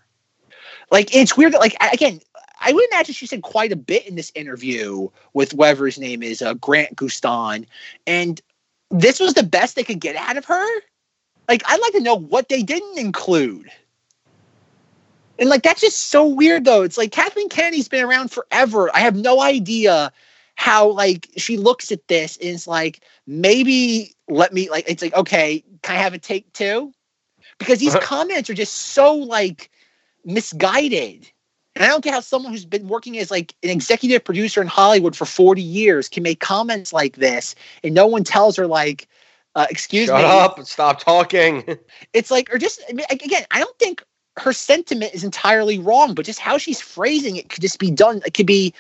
Like 0.91 1.13
it's 1.13 1.35
weird 1.35 1.53
that 1.53 1.59
like 1.59 1.75
again, 1.93 2.21
I 2.59 2.73
would 2.73 2.85
imagine 2.91 3.13
she 3.13 3.27
said 3.27 3.41
quite 3.41 3.71
a 3.71 3.77
bit 3.77 4.07
in 4.07 4.15
this 4.15 4.31
interview 4.35 5.09
with 5.33 5.53
whoever 5.53 5.85
his 5.85 5.97
name 5.97 6.21
is, 6.21 6.41
uh, 6.41 6.55
Grant 6.55 6.95
Guston, 6.95 7.65
and 8.05 8.41
this 8.91 9.19
was 9.19 9.33
the 9.33 9.43
best 9.43 9.75
they 9.75 9.83
could 9.83 9.99
get 9.99 10.15
out 10.15 10.37
of 10.37 10.45
her. 10.45 10.65
Like 11.47 11.63
I'd 11.65 11.81
like 11.81 11.93
to 11.93 12.01
know 12.01 12.15
what 12.15 12.49
they 12.49 12.63
didn't 12.63 12.97
include. 12.97 13.71
And 15.39 15.49
like 15.49 15.63
that's 15.63 15.81
just 15.81 16.09
so 16.09 16.27
weird 16.27 16.65
though. 16.65 16.83
It's 16.83 16.97
like 16.97 17.11
Kathleen 17.11 17.49
Kennedy's 17.49 17.87
been 17.87 18.03
around 18.03 18.29
forever. 18.29 18.93
I 18.93 18.99
have 18.99 19.15
no 19.15 19.41
idea 19.41 20.11
how 20.55 20.89
like 20.89 21.29
she 21.37 21.57
looks 21.57 21.91
at 21.91 22.07
this 22.09 22.35
and 22.37 22.49
is 22.49 22.67
like, 22.67 23.01
maybe 23.25 24.13
let 24.27 24.53
me 24.53 24.69
like 24.69 24.89
it's 24.89 25.01
like, 25.01 25.15
okay, 25.15 25.63
can 25.81 25.95
I 25.95 25.99
have 25.99 26.13
a 26.13 26.19
take 26.19 26.51
two? 26.53 26.93
Because 27.57 27.79
these 27.79 27.95
comments 27.95 28.49
are 28.49 28.53
just 28.53 28.75
so 28.75 29.15
like 29.15 29.71
misguided. 30.25 31.29
And 31.79 31.85
I 31.85 31.89
don't 31.89 32.03
get 32.03 32.13
how 32.13 32.19
someone 32.19 32.51
who's 32.51 32.65
been 32.65 32.89
working 32.89 33.17
as 33.17 33.31
like 33.31 33.55
an 33.63 33.69
executive 33.69 34.23
producer 34.23 34.61
in 34.61 34.67
Hollywood 34.67 35.15
for 35.15 35.23
40 35.23 35.61
years 35.61 36.09
can 36.09 36.23
make 36.23 36.41
comments 36.41 36.91
like 36.91 37.15
this 37.15 37.55
and 37.83 37.95
no 37.95 38.05
one 38.05 38.25
tells 38.25 38.57
her 38.57 38.67
like 38.67 39.07
uh, 39.55 39.65
excuse 39.69 40.07
Shut 40.07 40.21
me. 40.21 40.25
up 40.25 40.57
and 40.57 40.67
stop 40.67 40.99
talking. 40.99 41.63
It's 42.13 42.31
like, 42.31 42.53
or 42.53 42.57
just 42.57 42.81
I 42.89 42.93
mean, 42.93 43.05
again, 43.09 43.45
I 43.51 43.59
don't 43.59 43.77
think 43.79 44.03
her 44.37 44.53
sentiment 44.53 45.13
is 45.13 45.23
entirely 45.23 45.79
wrong, 45.79 46.13
but 46.13 46.25
just 46.25 46.39
how 46.39 46.57
she's 46.57 46.81
phrasing 46.81 47.35
it 47.35 47.49
could 47.49 47.61
just 47.61 47.79
be 47.79 47.91
done. 47.91 48.21
It 48.25 48.33
could 48.33 48.45
be 48.45 48.73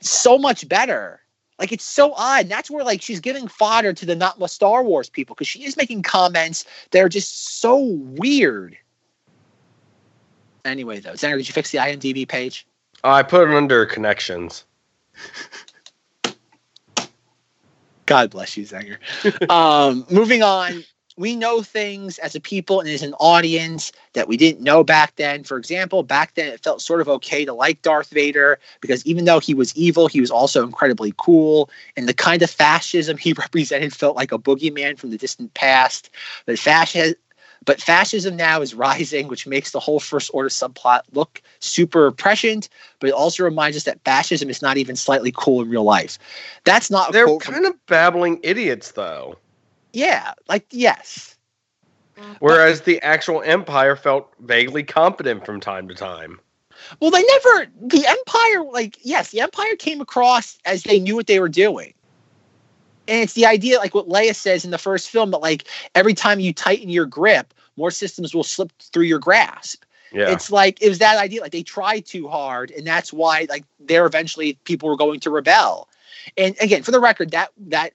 so 0.00 0.38
much 0.38 0.68
better. 0.68 1.20
Like 1.58 1.72
it's 1.72 1.84
so 1.84 2.12
odd. 2.14 2.42
And 2.42 2.50
that's 2.50 2.70
where 2.70 2.84
like 2.84 3.02
she's 3.02 3.20
giving 3.20 3.46
fodder 3.48 3.92
to 3.92 4.06
the 4.06 4.16
not 4.16 4.50
Star 4.50 4.82
Wars 4.82 5.08
people 5.08 5.34
because 5.34 5.48
she 5.48 5.64
is 5.64 5.76
making 5.76 6.02
comments 6.02 6.64
that 6.90 7.00
are 7.02 7.08
just 7.08 7.60
so 7.60 7.76
weird. 7.76 8.76
Anyway, 10.64 11.00
though, 11.00 11.12
Zenger, 11.12 11.36
did 11.36 11.48
you 11.48 11.54
fix 11.54 11.70
the 11.70 11.78
IMDb 11.78 12.26
page? 12.26 12.66
I 13.04 13.22
put 13.22 13.48
it 13.48 13.54
under 13.54 13.84
connections. 13.86 14.64
God 18.06 18.30
bless 18.30 18.56
you, 18.56 18.64
Zenger. 18.64 18.98
um, 19.50 20.06
moving 20.10 20.42
on, 20.42 20.84
we 21.16 21.36
know 21.36 21.62
things 21.62 22.18
as 22.18 22.34
a 22.34 22.40
people 22.40 22.80
and 22.80 22.88
as 22.88 23.02
an 23.02 23.14
audience 23.14 23.92
that 24.14 24.28
we 24.28 24.36
didn't 24.36 24.62
know 24.62 24.82
back 24.82 25.16
then. 25.16 25.44
For 25.44 25.56
example, 25.56 26.02
back 26.02 26.34
then 26.34 26.48
it 26.48 26.62
felt 26.62 26.80
sort 26.80 27.00
of 27.00 27.08
okay 27.08 27.44
to 27.44 27.52
like 27.52 27.82
Darth 27.82 28.10
Vader 28.10 28.58
because 28.80 29.04
even 29.04 29.24
though 29.24 29.40
he 29.40 29.54
was 29.54 29.74
evil, 29.76 30.08
he 30.08 30.20
was 30.20 30.30
also 30.30 30.64
incredibly 30.64 31.12
cool. 31.18 31.70
And 31.96 32.08
the 32.08 32.14
kind 32.14 32.42
of 32.42 32.50
fascism 32.50 33.16
he 33.18 33.32
represented 33.32 33.94
felt 33.94 34.16
like 34.16 34.32
a 34.32 34.38
boogeyman 34.38 34.98
from 34.98 35.10
the 35.10 35.18
distant 35.18 35.54
past. 35.54 36.10
But 36.46 36.58
fascism. 36.58 37.16
But 37.64 37.80
fascism 37.80 38.36
now 38.36 38.60
is 38.60 38.74
rising, 38.74 39.28
which 39.28 39.46
makes 39.46 39.70
the 39.70 39.80
whole 39.80 40.00
First 40.00 40.30
Order 40.34 40.48
subplot 40.48 41.02
look 41.12 41.40
super 41.60 42.10
prescient, 42.10 42.68
but 42.98 43.08
it 43.08 43.12
also 43.12 43.44
reminds 43.44 43.76
us 43.76 43.84
that 43.84 44.02
fascism 44.04 44.50
is 44.50 44.62
not 44.62 44.76
even 44.76 44.96
slightly 44.96 45.32
cool 45.36 45.62
in 45.62 45.68
real 45.68 45.84
life. 45.84 46.18
That's 46.64 46.90
not 46.90 47.12
They're 47.12 47.26
quote 47.26 47.42
from 47.42 47.54
kind 47.54 47.66
of 47.66 47.86
babbling 47.86 48.40
idiots, 48.42 48.92
though. 48.92 49.38
yeah, 49.92 50.32
like 50.48 50.66
yes. 50.70 51.36
Whereas 52.40 52.82
the 52.82 53.00
actual 53.02 53.42
Empire 53.42 53.96
felt 53.96 54.32
vaguely 54.40 54.82
competent 54.82 55.44
from 55.46 55.60
time 55.60 55.88
to 55.88 55.94
time. 55.94 56.40
Well, 57.00 57.10
they 57.10 57.22
never 57.22 57.66
the 57.80 58.06
Empire 58.06 58.64
like 58.70 58.98
yes, 59.02 59.30
the 59.30 59.40
Empire 59.40 59.76
came 59.76 60.00
across 60.00 60.58
as 60.64 60.82
they 60.82 60.98
knew 60.98 61.14
what 61.14 61.26
they 61.26 61.40
were 61.40 61.48
doing. 61.48 61.94
And 63.08 63.20
it's 63.20 63.32
the 63.34 63.46
idea 63.46 63.78
like 63.78 63.94
what 63.94 64.08
Leia 64.08 64.34
says 64.34 64.64
in 64.64 64.70
the 64.70 64.78
first 64.78 65.10
film 65.10 65.30
that 65.32 65.38
like 65.38 65.68
every 65.94 66.14
time 66.14 66.40
you 66.40 66.52
tighten 66.52 66.88
your 66.88 67.06
grip, 67.06 67.52
more 67.76 67.90
systems 67.90 68.34
will 68.34 68.44
slip 68.44 68.72
through 68.80 69.04
your 69.04 69.18
grasp. 69.18 69.84
Yeah. 70.12 70.30
It's 70.30 70.50
like 70.50 70.80
it 70.82 70.88
was 70.88 70.98
that 70.98 71.18
idea 71.18 71.40
like 71.40 71.52
they 71.52 71.62
tried 71.62 72.04
too 72.04 72.28
hard 72.28 72.70
and 72.70 72.86
that's 72.86 73.12
why 73.12 73.46
like 73.48 73.64
there 73.80 74.06
eventually 74.06 74.54
people 74.64 74.88
were 74.88 74.96
going 74.96 75.20
to 75.20 75.30
rebel. 75.30 75.88
And 76.36 76.54
again, 76.60 76.82
for 76.82 76.90
the 76.90 77.00
record, 77.00 77.30
that 77.30 77.50
that 77.56 77.94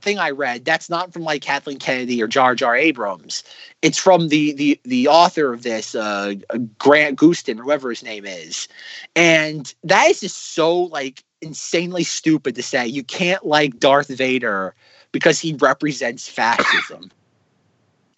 thing 0.00 0.18
I 0.18 0.30
read, 0.30 0.64
that's 0.64 0.88
not 0.88 1.12
from 1.12 1.22
like 1.22 1.42
Kathleen 1.42 1.78
Kennedy 1.78 2.22
or 2.22 2.26
Jar 2.26 2.54
Jar 2.54 2.74
Abrams. 2.74 3.44
It's 3.82 3.98
from 3.98 4.28
the 4.28 4.52
the 4.52 4.80
the 4.84 5.08
author 5.08 5.52
of 5.52 5.62
this, 5.62 5.94
uh, 5.94 6.34
Grant 6.78 7.18
Gustin, 7.18 7.60
or 7.60 7.64
whoever 7.64 7.90
his 7.90 8.02
name 8.02 8.24
is, 8.24 8.68
and 9.14 9.72
that 9.84 10.08
is 10.10 10.20
just 10.20 10.54
so 10.54 10.84
like 10.84 11.22
insanely 11.42 12.04
stupid 12.04 12.56
to 12.56 12.62
say. 12.62 12.86
You 12.86 13.04
can't 13.04 13.44
like 13.46 13.78
Darth 13.80 14.08
Vader 14.08 14.74
because 15.12 15.40
he 15.40 15.54
represents 15.54 16.28
fascism. 16.28 17.10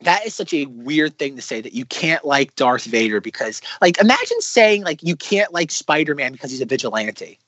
that 0.03 0.27
is 0.27 0.35
such 0.35 0.55
a 0.55 0.66
weird 0.66 1.19
thing 1.19 1.36
to 1.36 1.43
say 1.43 1.61
that 1.61 1.74
you 1.74 1.85
can't 1.86 2.24
like 2.24 2.55
Darth 2.57 2.85
Vader 2.85 3.20
because 3.20 3.62
like 3.81 3.99
imagine 4.01 4.40
saying 4.40 4.85
like 4.85 5.03
you 5.03 5.16
can't 5.16 5.53
like 5.53 5.70
Spider-Man 5.70 6.32
because 6.32 6.51
he's 6.51 6.61
a 6.61 6.66
vigilante. 6.66 7.39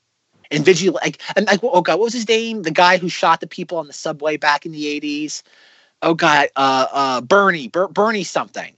And 0.51 0.65
vigil 0.65 0.93
like 0.95 1.21
and 1.35 1.47
like 1.47 1.61
oh 1.63 1.81
god, 1.81 1.99
what 1.99 2.05
was 2.05 2.13
his 2.13 2.27
name? 2.29 2.63
The 2.63 2.71
guy 2.71 2.97
who 2.97 3.09
shot 3.09 3.41
the 3.41 3.47
people 3.47 3.79
on 3.79 3.87
the 3.87 3.93
subway 3.93 4.37
back 4.37 4.65
in 4.65 4.71
the 4.73 4.99
80s. 5.01 5.43
Oh 6.01 6.13
god, 6.15 6.49
uh 6.55 6.87
uh 6.91 7.21
Bernie, 7.21 7.69
Ber- 7.69 7.89
Bernie 7.89 8.23
something. 8.25 8.75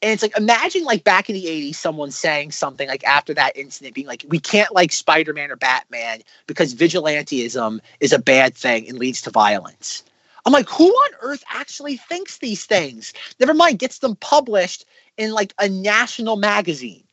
And 0.00 0.12
it's 0.12 0.22
like 0.22 0.36
imagine 0.36 0.84
like 0.84 1.02
back 1.02 1.28
in 1.28 1.34
the 1.34 1.46
80s 1.46 1.74
someone 1.74 2.10
saying 2.12 2.52
something 2.52 2.88
like 2.88 3.04
after 3.04 3.34
that 3.34 3.56
incident 3.56 3.94
being 3.94 4.06
like 4.06 4.24
we 4.28 4.38
can't 4.38 4.72
like 4.72 4.92
Spider-Man 4.92 5.50
or 5.50 5.56
Batman 5.56 6.20
because 6.46 6.74
vigilantism 6.74 7.80
is 8.00 8.12
a 8.12 8.18
bad 8.18 8.54
thing 8.54 8.88
and 8.88 8.98
leads 8.98 9.22
to 9.22 9.30
violence. 9.30 10.04
I'm 10.46 10.52
like, 10.52 10.68
who 10.68 10.88
on 10.88 11.10
earth 11.20 11.44
actually 11.50 11.96
thinks 11.96 12.38
these 12.38 12.64
things? 12.64 13.12
Never 13.40 13.54
mind, 13.54 13.80
gets 13.80 13.98
them 13.98 14.16
published 14.16 14.84
in 15.16 15.32
like 15.32 15.52
a 15.58 15.68
national 15.68 16.36
magazine. 16.36 17.04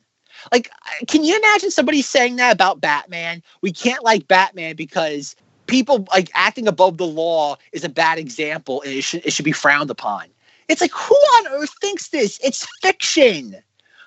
Like, 0.52 0.70
can 1.08 1.24
you 1.24 1.36
imagine 1.36 1.70
somebody 1.70 2.02
saying 2.02 2.36
that 2.36 2.52
about 2.52 2.80
Batman? 2.80 3.42
We 3.62 3.72
can't 3.72 4.04
like 4.04 4.28
Batman 4.28 4.76
because 4.76 5.34
people 5.66 6.06
like 6.12 6.30
acting 6.34 6.68
above 6.68 6.98
the 6.98 7.06
law 7.06 7.56
is 7.72 7.84
a 7.84 7.88
bad 7.88 8.18
example 8.18 8.82
and 8.82 8.92
it 8.92 9.02
should 9.02 9.26
it 9.26 9.32
should 9.32 9.44
be 9.44 9.52
frowned 9.52 9.90
upon. 9.90 10.26
It's 10.68 10.80
like, 10.80 10.92
who 10.92 11.14
on 11.14 11.46
earth 11.48 11.74
thinks 11.80 12.08
this? 12.08 12.40
It's 12.42 12.66
fiction. 12.82 13.56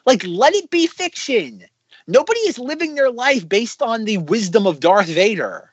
Like, 0.05 0.23
let 0.25 0.53
it 0.53 0.69
be 0.69 0.87
fiction. 0.87 1.63
Nobody 2.07 2.39
is 2.41 2.57
living 2.57 2.95
their 2.95 3.11
life 3.11 3.47
based 3.47 3.81
on 3.81 4.05
the 4.05 4.17
wisdom 4.17 4.65
of 4.65 4.79
Darth 4.79 5.07
Vader. 5.07 5.71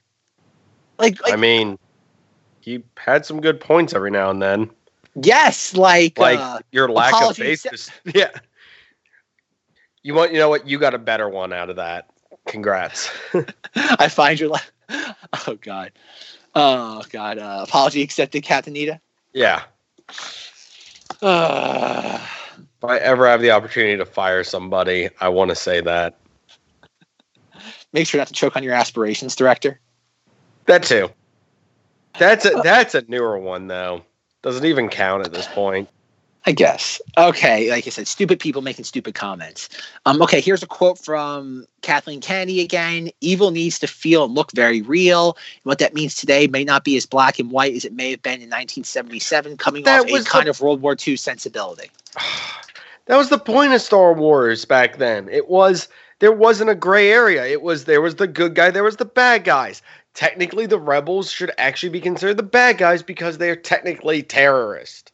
Like, 0.99 1.21
like 1.23 1.33
I 1.33 1.37
mean, 1.37 1.79
he 2.61 2.83
had 2.97 3.25
some 3.25 3.41
good 3.41 3.61
points 3.61 3.95
every 3.95 4.11
now 4.11 4.31
and 4.31 4.43
then. 4.43 4.71
yes, 5.15 5.75
like, 5.75 6.19
Like 6.19 6.39
uh, 6.39 6.61
your 6.73 6.91
lack 6.91 7.15
of 7.23 7.37
faith. 7.37 7.91
yeah. 8.15 8.31
You 10.03 10.15
want? 10.15 10.33
You 10.33 10.39
know 10.39 10.49
what? 10.49 10.69
You 10.69 10.79
got 10.79 10.95
a 10.95 10.99
better 10.99 11.29
one 11.29 11.53
out 11.53 11.71
of 11.71 11.77
that. 11.77 12.11
Congrats. 12.47 13.11
I 13.75 14.09
find 14.09 14.39
your 14.39 14.51
life. 14.51 14.71
Oh 14.89 15.59
God. 15.61 15.93
Oh 16.55 17.03
God. 17.11 17.39
Uh, 17.39 17.65
apology 17.67 18.03
accepted, 18.03 18.43
Captain 18.43 18.75
Needa. 18.75 19.01
yeah. 19.33 19.63
Uh, 21.23 22.19
If 22.79 22.85
I 22.85 22.99
ever 22.99 23.27
have 23.27 23.41
the 23.41 23.51
opportunity 23.53 23.97
to 23.97 24.05
fire 24.05 24.45
somebody, 24.45 25.09
I 25.21 25.29
want 25.29 25.51
to 25.51 25.55
say 25.55 25.81
that. 25.81 26.19
make 27.93 28.07
sure 28.07 28.19
not 28.19 28.27
to 28.29 28.35
choke 28.35 28.57
on 28.57 28.63
your 28.63 28.75
aspirations, 28.75 29.35
director. 29.35 29.81
That 30.67 30.83
too. 30.83 31.11
That's 32.19 32.45
a 32.45 32.61
that's 32.63 32.95
a 32.95 33.03
newer 33.09 33.39
one 33.39 33.67
though. 33.67 34.03
Doesn't 34.43 34.65
even 34.65 34.89
count 34.89 35.25
at 35.27 35.33
this 35.33 35.47
point. 35.49 35.89
I 36.49 36.53
guess. 36.53 37.03
Okay, 37.19 37.71
like 37.71 37.89
I 37.89 37.91
said, 37.91 38.07
stupid 38.07 38.39
people 38.39 38.63
making 38.63 38.85
stupid 38.85 39.17
comments. 39.17 39.69
Um, 40.07 40.23
okay, 40.23 40.41
here's 40.41 40.63
a 40.63 40.67
quote 40.69 40.97
from 40.97 41.67
Kathleen 41.83 42.21
Kennedy 42.21 42.61
again. 42.61 43.11
Evil 43.21 43.51
needs 43.51 43.81
to 43.81 43.89
feel 43.89 44.25
and 44.25 44.35
look 44.35 44.53
very 44.53 44.81
real. 44.81 45.37
And 45.37 45.65
what 45.65 45.81
that 45.81 45.93
means 45.93 46.15
today 46.15 46.47
may 46.47 46.63
not 46.63 46.85
be 46.85 46.97
as 46.97 47.05
black 47.05 47.41
and 47.41 47.51
white 47.51 47.75
as 47.75 47.85
it 47.85 47.93
may 47.93 48.13
have 48.13 48.23
been 48.23 48.35
in 48.35 48.49
1977, 48.49 49.57
coming 49.57 49.83
That 49.83 50.03
off 50.03 50.09
a 50.09 50.19
the- 50.19 50.25
kind 50.25 50.49
of 50.49 50.61
World 50.61 50.81
War 50.81 50.97
II 51.07 51.17
sensibility. 51.17 51.91
That 53.07 53.19
was 53.19 53.29
the 53.29 53.39
point 53.39 53.73
of 53.73 53.81
Star 53.81 54.13
Wars 54.15 54.65
back 54.65 54.97
then. 54.97 55.29
It 55.29 55.49
was 55.49 55.87
there 56.19 56.33
wasn't 56.33 56.71
a 56.71 56.75
gray 56.75 57.13
area. 57.13 57.47
It 57.47 57.63
was 57.63 57.85
there 57.85 58.01
was 58.01 58.17
the 58.17 58.27
good 58.27 58.57
guy, 58.57 58.73
there 58.73 58.83
was 58.83 58.97
the 58.97 59.05
bad 59.05 59.45
guys. 59.45 59.81
Technically, 60.15 60.67
the 60.67 60.81
rebels 60.81 61.31
should 61.31 61.53
actually 61.57 61.91
be 61.91 62.01
considered 62.01 62.37
the 62.37 62.43
bad 62.43 62.79
guys 62.79 63.05
because 63.05 63.39
they 63.39 63.49
are 63.49 63.55
technically 63.55 64.25
terrorists. 64.25 65.13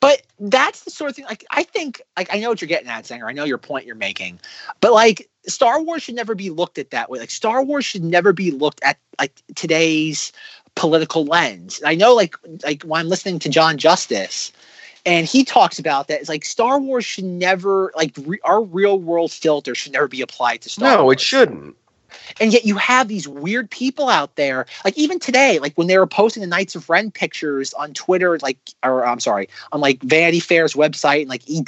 But 0.00 0.22
that's 0.38 0.84
the 0.84 0.90
sort 0.90 1.10
of 1.10 1.16
thing. 1.16 1.24
Like 1.24 1.44
I 1.50 1.64
think, 1.64 2.00
like 2.16 2.32
I 2.32 2.38
know 2.38 2.50
what 2.50 2.60
you're 2.60 2.68
getting 2.68 2.88
at, 2.88 3.04
Zenger. 3.04 3.28
I 3.28 3.32
know 3.32 3.44
your 3.44 3.58
point 3.58 3.84
you're 3.84 3.96
making, 3.96 4.38
but 4.80 4.92
like 4.92 5.28
Star 5.46 5.82
Wars 5.82 6.02
should 6.02 6.14
never 6.14 6.34
be 6.34 6.50
looked 6.50 6.78
at 6.78 6.90
that 6.90 7.10
way. 7.10 7.18
Like 7.18 7.30
Star 7.30 7.62
Wars 7.64 7.84
should 7.84 8.04
never 8.04 8.32
be 8.32 8.50
looked 8.50 8.80
at 8.84 8.98
like 9.18 9.42
today's 9.56 10.32
political 10.76 11.24
lens. 11.24 11.80
And 11.80 11.88
I 11.88 11.94
know, 11.94 12.14
like, 12.14 12.36
like 12.62 12.82
when 12.84 13.00
I'm 13.00 13.08
listening 13.08 13.40
to 13.40 13.48
John 13.48 13.76
Justice, 13.76 14.52
and 15.04 15.26
he 15.26 15.44
talks 15.44 15.78
about 15.78 16.08
that. 16.08 16.20
It's 16.20 16.28
like 16.28 16.44
Star 16.44 16.78
Wars 16.78 17.04
should 17.04 17.24
never 17.24 17.92
like 17.96 18.14
re- 18.24 18.40
our 18.44 18.62
real 18.62 18.98
world 18.98 19.32
filter 19.32 19.74
should 19.74 19.92
never 19.92 20.08
be 20.08 20.20
applied 20.20 20.62
to 20.62 20.68
Star 20.68 20.88
Wars. 20.88 20.98
No, 20.98 21.04
Wars 21.04 21.14
it 21.16 21.20
shouldn't. 21.20 21.76
And 22.40 22.52
yet 22.52 22.64
you 22.64 22.76
have 22.76 23.08
these 23.08 23.26
weird 23.28 23.70
people 23.70 24.08
out 24.08 24.34
there 24.36 24.66
like 24.84 24.96
even 24.96 25.18
today 25.18 25.58
like 25.58 25.74
when 25.76 25.86
they 25.86 25.98
were 25.98 26.06
posting 26.06 26.40
the 26.40 26.46
knights 26.46 26.74
of 26.74 26.88
ren 26.88 27.10
pictures 27.10 27.72
on 27.74 27.92
twitter 27.94 28.38
like 28.38 28.58
or 28.82 29.06
i'm 29.06 29.20
sorry 29.20 29.48
on 29.72 29.80
like 29.80 30.02
vanity 30.02 30.40
fair's 30.40 30.74
website 30.74 31.20
and 31.20 31.28
like 31.28 31.42
ew 31.48 31.62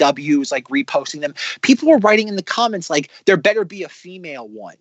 like 0.51 0.65
reposting 0.69 1.21
them 1.21 1.35
people 1.63 1.89
were 1.89 1.99
writing 1.99 2.29
in 2.29 2.37
the 2.37 2.43
comments 2.43 2.91
like 2.91 3.11
there 3.27 3.37
better 3.37 3.65
be 3.65 3.83
a 3.83 3.89
female 3.89 4.49
one 4.49 4.77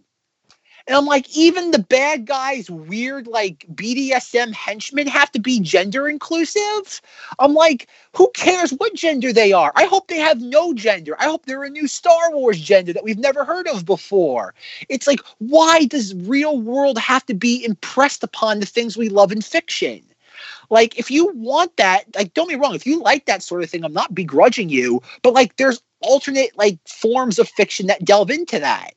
And 0.90 0.98
I'm 0.98 1.06
like, 1.06 1.30
even 1.38 1.70
the 1.70 1.78
bad 1.78 2.26
guys, 2.26 2.68
weird 2.68 3.28
like 3.28 3.64
BDSM 3.76 4.52
henchmen 4.54 5.06
have 5.06 5.32
to 5.34 5.40
be 5.40 5.60
gender 5.60 6.10
inclusive. 6.10 7.00
I'm 7.38 7.54
like, 7.54 7.88
who 8.16 8.32
cares 8.34 8.72
what 8.72 8.96
gender 8.96 9.32
they 9.32 9.54
are? 9.54 9.72
I 9.76 9.86
hope 9.86 10.08
they 10.08 10.18
have 10.18 10.42
no 10.42 10.74
gender. 10.74 11.16
I 11.20 11.26
hope 11.26 11.46
they're 11.46 11.64
a 11.64 11.70
new 11.70 11.88
Star 11.88 12.32
Wars 12.32 12.60
gender 12.60 12.92
that 12.92 13.04
we've 13.04 13.20
never 13.20 13.46
heard 13.46 13.68
of 13.68 13.86
before. 13.86 14.56
It's 14.90 15.06
like, 15.06 15.20
why 15.38 15.86
does 15.86 16.16
real 16.16 16.60
world 16.60 16.98
have 16.98 17.24
to 17.28 17.36
be 17.36 17.64
impressed 17.64 18.24
upon 18.24 18.60
the 18.60 18.66
things 18.66 18.98
we 18.98 19.10
love 19.10 19.32
in 19.32 19.42
fiction? 19.42 20.02
Like, 20.72 20.98
if 20.98 21.12
you 21.12 21.28
want 21.36 21.78
that, 21.78 22.06
like, 22.16 22.34
don't 22.34 22.50
be 22.50 22.56
wrong. 22.56 22.74
If 22.74 22.88
you 22.88 23.00
like 23.00 23.28
that 23.28 23.44
sort 23.44 23.62
of 23.62 23.70
thing, 23.70 23.86
I'm 23.86 23.94
not 23.94 24.16
begrudging 24.16 24.70
you, 24.70 25.04
but 25.22 25.36
like, 25.36 25.56
there's 25.58 25.84
alternate 26.02 26.58
like 26.58 26.80
forms 26.88 27.38
of 27.38 27.48
fiction 27.48 27.86
that 27.88 28.06
delve 28.06 28.32
into 28.32 28.58
that. 28.60 28.96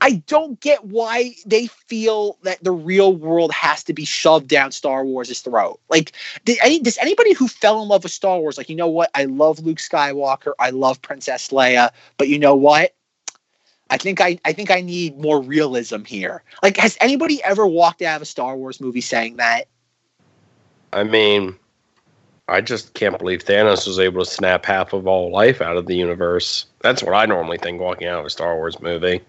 I 0.00 0.22
don't 0.26 0.58
get 0.60 0.84
why 0.84 1.34
they 1.44 1.66
feel 1.66 2.38
that 2.42 2.62
the 2.64 2.72
real 2.72 3.14
world 3.14 3.52
has 3.52 3.84
to 3.84 3.92
be 3.92 4.04
shoved 4.04 4.48
down 4.48 4.72
Star 4.72 5.04
Wars' 5.04 5.40
throat. 5.40 5.78
Like, 5.90 6.12
any, 6.62 6.80
does 6.80 6.96
anybody 6.98 7.34
who 7.34 7.48
fell 7.48 7.82
in 7.82 7.88
love 7.88 8.04
with 8.04 8.12
Star 8.12 8.38
Wars, 8.38 8.56
like, 8.56 8.70
you 8.70 8.76
know 8.76 8.88
what? 8.88 9.10
I 9.14 9.24
love 9.24 9.60
Luke 9.60 9.78
Skywalker, 9.78 10.52
I 10.58 10.70
love 10.70 11.02
Princess 11.02 11.48
Leia, 11.50 11.90
but 12.16 12.28
you 12.28 12.38
know 12.38 12.54
what? 12.54 12.94
I 13.90 13.96
think 13.96 14.20
I, 14.20 14.38
I 14.44 14.52
think 14.52 14.70
I 14.70 14.80
need 14.80 15.18
more 15.18 15.42
realism 15.42 16.04
here. 16.04 16.44
Like, 16.62 16.76
has 16.76 16.96
anybody 17.00 17.42
ever 17.44 17.66
walked 17.66 18.02
out 18.02 18.16
of 18.16 18.22
a 18.22 18.26
Star 18.26 18.56
Wars 18.56 18.80
movie 18.80 19.00
saying 19.00 19.36
that? 19.36 19.66
I 20.92 21.04
mean, 21.04 21.56
I 22.48 22.60
just 22.60 22.94
can't 22.94 23.18
believe 23.18 23.44
Thanos 23.44 23.86
was 23.86 23.98
able 23.98 24.24
to 24.24 24.30
snap 24.30 24.64
half 24.64 24.92
of 24.92 25.06
all 25.06 25.30
life 25.30 25.60
out 25.60 25.76
of 25.76 25.86
the 25.86 25.94
universe. 25.94 26.66
That's 26.80 27.02
what 27.02 27.14
I 27.14 27.26
normally 27.26 27.58
think 27.58 27.80
walking 27.80 28.08
out 28.08 28.20
of 28.20 28.26
a 28.26 28.30
Star 28.30 28.56
Wars 28.56 28.80
movie. 28.80 29.20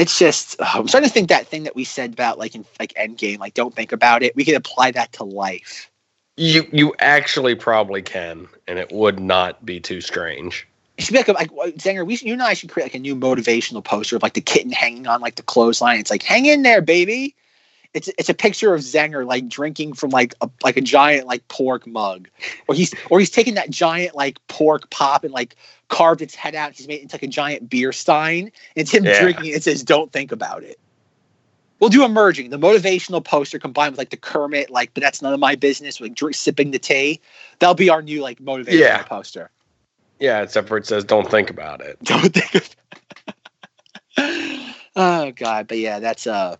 It's 0.00 0.18
just 0.18 0.58
uh, 0.60 0.64
I'm 0.64 0.88
starting 0.88 1.10
to 1.10 1.12
think 1.12 1.28
that 1.28 1.46
thing 1.46 1.64
that 1.64 1.76
we 1.76 1.84
said 1.84 2.14
about 2.14 2.38
like 2.38 2.54
in 2.54 2.64
like 2.78 2.94
Endgame, 2.94 3.38
like 3.38 3.52
don't 3.52 3.74
think 3.74 3.92
about 3.92 4.22
it. 4.22 4.34
We 4.34 4.46
can 4.46 4.54
apply 4.54 4.92
that 4.92 5.12
to 5.12 5.24
life. 5.24 5.90
You 6.38 6.66
you 6.72 6.94
actually 7.00 7.54
probably 7.54 8.00
can, 8.00 8.48
and 8.66 8.78
it 8.78 8.90
would 8.92 9.20
not 9.20 9.66
be 9.66 9.78
too 9.78 10.00
strange. 10.00 10.66
It 10.96 11.04
should 11.04 11.12
be 11.12 11.18
like 11.18 11.28
a, 11.28 11.32
like 11.32 11.50
Zenger. 11.76 12.06
We 12.06 12.16
you 12.16 12.32
and 12.32 12.42
I 12.42 12.54
should 12.54 12.70
create 12.70 12.86
like 12.86 12.94
a 12.94 12.98
new 12.98 13.14
motivational 13.14 13.84
poster 13.84 14.16
of 14.16 14.22
like 14.22 14.32
the 14.32 14.40
kitten 14.40 14.72
hanging 14.72 15.06
on 15.06 15.20
like 15.20 15.34
the 15.34 15.42
clothesline. 15.42 16.00
It's 16.00 16.10
like 16.10 16.22
hang 16.22 16.46
in 16.46 16.62
there, 16.62 16.80
baby. 16.80 17.36
It's 17.92 18.08
it's 18.18 18.28
a 18.28 18.34
picture 18.34 18.72
of 18.74 18.82
Zenger 18.82 19.26
like 19.26 19.48
drinking 19.48 19.94
from 19.94 20.10
like 20.10 20.34
a 20.40 20.48
like 20.62 20.76
a 20.76 20.80
giant 20.80 21.26
like 21.26 21.46
porg 21.48 21.86
mug, 21.86 22.28
or 22.68 22.74
he's 22.74 22.94
or 23.10 23.18
he's 23.18 23.30
taking 23.30 23.54
that 23.54 23.70
giant 23.70 24.14
like 24.14 24.38
porg 24.48 24.88
pop 24.90 25.24
and 25.24 25.32
like 25.32 25.56
carved 25.88 26.22
its 26.22 26.34
head 26.34 26.54
out. 26.54 26.72
He's 26.74 26.86
made 26.86 27.00
it 27.00 27.02
into 27.02 27.16
like 27.16 27.24
a 27.24 27.26
giant 27.28 27.68
beer 27.68 27.92
stein. 27.92 28.44
And 28.44 28.52
it's 28.76 28.92
him 28.92 29.04
Yeah. 29.04 29.20
drinking. 29.20 29.46
it. 29.46 29.56
It 29.56 29.64
says, 29.64 29.82
"Don't 29.82 30.12
think 30.12 30.30
about 30.30 30.62
it." 30.62 30.78
We'll 31.80 31.90
do 31.90 32.04
emerging 32.04 32.50
the 32.50 32.58
motivational 32.58 33.24
poster 33.24 33.58
combined 33.58 33.92
with 33.92 33.98
like 33.98 34.10
the 34.10 34.18
Kermit 34.18 34.70
like, 34.70 34.92
but 34.94 35.02
that's 35.02 35.20
none 35.22 35.32
of 35.32 35.40
my 35.40 35.56
business. 35.56 36.00
Like 36.00 36.14
drink, 36.14 36.36
sipping 36.36 36.70
the 36.70 36.78
tea. 36.78 37.20
That'll 37.58 37.74
be 37.74 37.90
our 37.90 38.02
new 38.02 38.22
like 38.22 38.38
motivational 38.38 38.78
Yeah. 38.78 39.02
poster. 39.02 39.50
Yeah, 40.20 40.42
except 40.42 40.68
for 40.68 40.76
it 40.76 40.86
says 40.86 41.02
don't 41.04 41.28
think 41.28 41.50
about 41.50 41.80
it. 41.80 41.98
Don't 42.04 42.32
think 42.32 42.54
of. 42.54 42.76
oh 44.96 45.32
God, 45.32 45.66
but 45.66 45.78
yeah, 45.78 45.98
that's 45.98 46.26
uh 46.26 46.56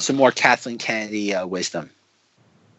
some 0.00 0.16
more 0.16 0.32
Kathleen 0.32 0.78
Kennedy 0.78 1.34
uh, 1.34 1.46
wisdom. 1.46 1.90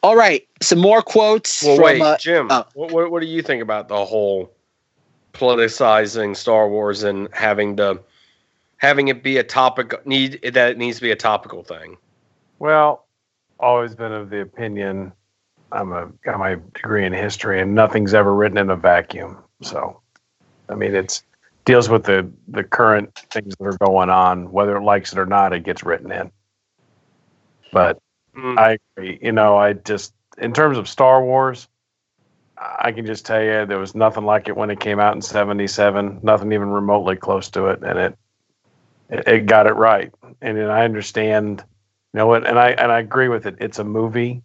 All 0.04 0.16
right, 0.16 0.48
some 0.62 0.80
more 0.80 1.02
quotes 1.02 1.64
Well, 1.64 1.76
from. 1.76 1.86
wait, 1.86 2.02
uh, 2.02 2.18
Jim. 2.18 2.48
oh. 2.50 2.66
What, 2.74 2.92
what 2.92 3.12
what 3.12 3.22
do 3.22 3.28
you 3.28 3.42
think 3.42 3.62
about 3.62 3.88
the 3.88 4.04
whole 4.04 4.52
politicizing 5.34 6.36
Star 6.36 6.68
Wars 6.68 7.04
and 7.04 7.30
having 7.34 7.78
to 7.78 8.00
having 8.78 9.08
it 9.10 9.22
be 9.24 9.38
a 9.38 9.44
topic 9.44 10.06
need 10.06 10.42
that 10.42 10.72
it 10.72 10.78
needs 10.78 10.98
to 10.98 11.04
be 11.04 11.12
a 11.12 11.16
topical 11.16 11.64
thing? 11.64 11.98
Well, 12.60 13.06
always 13.60 13.96
been 13.96 14.12
of 14.12 14.30
the 14.30 14.42
opinion. 14.42 15.14
I'm 15.72 15.94
a 15.94 16.08
got 16.26 16.40
my 16.40 16.56
degree 16.74 17.06
in 17.06 17.14
history, 17.14 17.62
and 17.62 17.74
nothing's 17.76 18.14
ever 18.14 18.34
written 18.34 18.58
in 18.58 18.70
a 18.70 18.76
vacuum. 18.76 19.38
So, 19.62 20.02
I 20.68 20.76
mean, 20.76 20.96
it's 20.96 21.24
deals 21.66 21.90
with 21.90 22.04
the 22.04 22.30
the 22.48 22.64
current 22.64 23.16
things 23.30 23.56
that 23.60 23.66
are 23.66 23.78
going 23.78 24.10
on. 24.10 24.52
Whether 24.52 24.76
it 24.78 24.82
likes 24.82 25.14
it 25.14 25.20
or 25.20 25.26
not, 25.26 25.54
it 25.54 25.64
gets 25.64 25.84
written 25.84 26.12
in. 26.12 26.32
But 27.72 28.00
Mm. 28.36 28.58
I 28.58 28.78
agree. 28.98 29.20
You 29.22 29.32
know, 29.32 29.58
I 29.58 29.74
just 29.74 30.14
in 30.38 30.54
terms 30.54 30.78
of 30.78 30.88
Star 30.88 31.24
Wars, 31.24 31.68
I 32.58 32.92
can 32.92 33.06
just 33.06 33.26
tell 33.26 33.42
you 33.42 33.66
there 33.66 33.80
was 33.80 33.96
nothing 33.96 34.24
like 34.24 34.48
it 34.48 34.56
when 34.56 34.70
it 34.70 34.80
came 34.80 35.00
out 35.00 35.16
in 35.16 35.22
'77. 35.22 36.20
Nothing 36.24 36.52
even 36.54 36.70
remotely 36.70 37.16
close 37.16 37.50
to 37.52 37.68
it, 37.68 37.84
and 37.84 38.00
it 38.00 38.18
it, 39.10 39.28
it 39.28 39.46
got 39.46 39.68
it 39.68 39.74
right. 39.74 40.14
And 40.42 40.58
then 40.58 40.70
I 40.70 40.86
understand, 40.86 41.64
you 42.14 42.18
know 42.20 42.28
what, 42.28 42.48
and 42.48 42.58
I 42.58 42.70
and 42.72 42.92
I 42.92 43.00
agree 43.00 43.28
with 43.28 43.46
it. 43.46 43.56
It's 43.60 43.80
a 43.80 43.84
movie. 43.84 44.44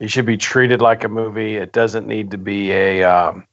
It 0.00 0.10
should 0.10 0.26
be 0.26 0.36
treated 0.36 0.80
like 0.80 1.04
a 1.04 1.08
movie. 1.08 1.56
It 1.56 1.72
doesn't 1.72 2.06
need 2.06 2.30
to 2.32 2.38
be 2.38 2.72
a. 2.72 3.04
Um, 3.04 3.46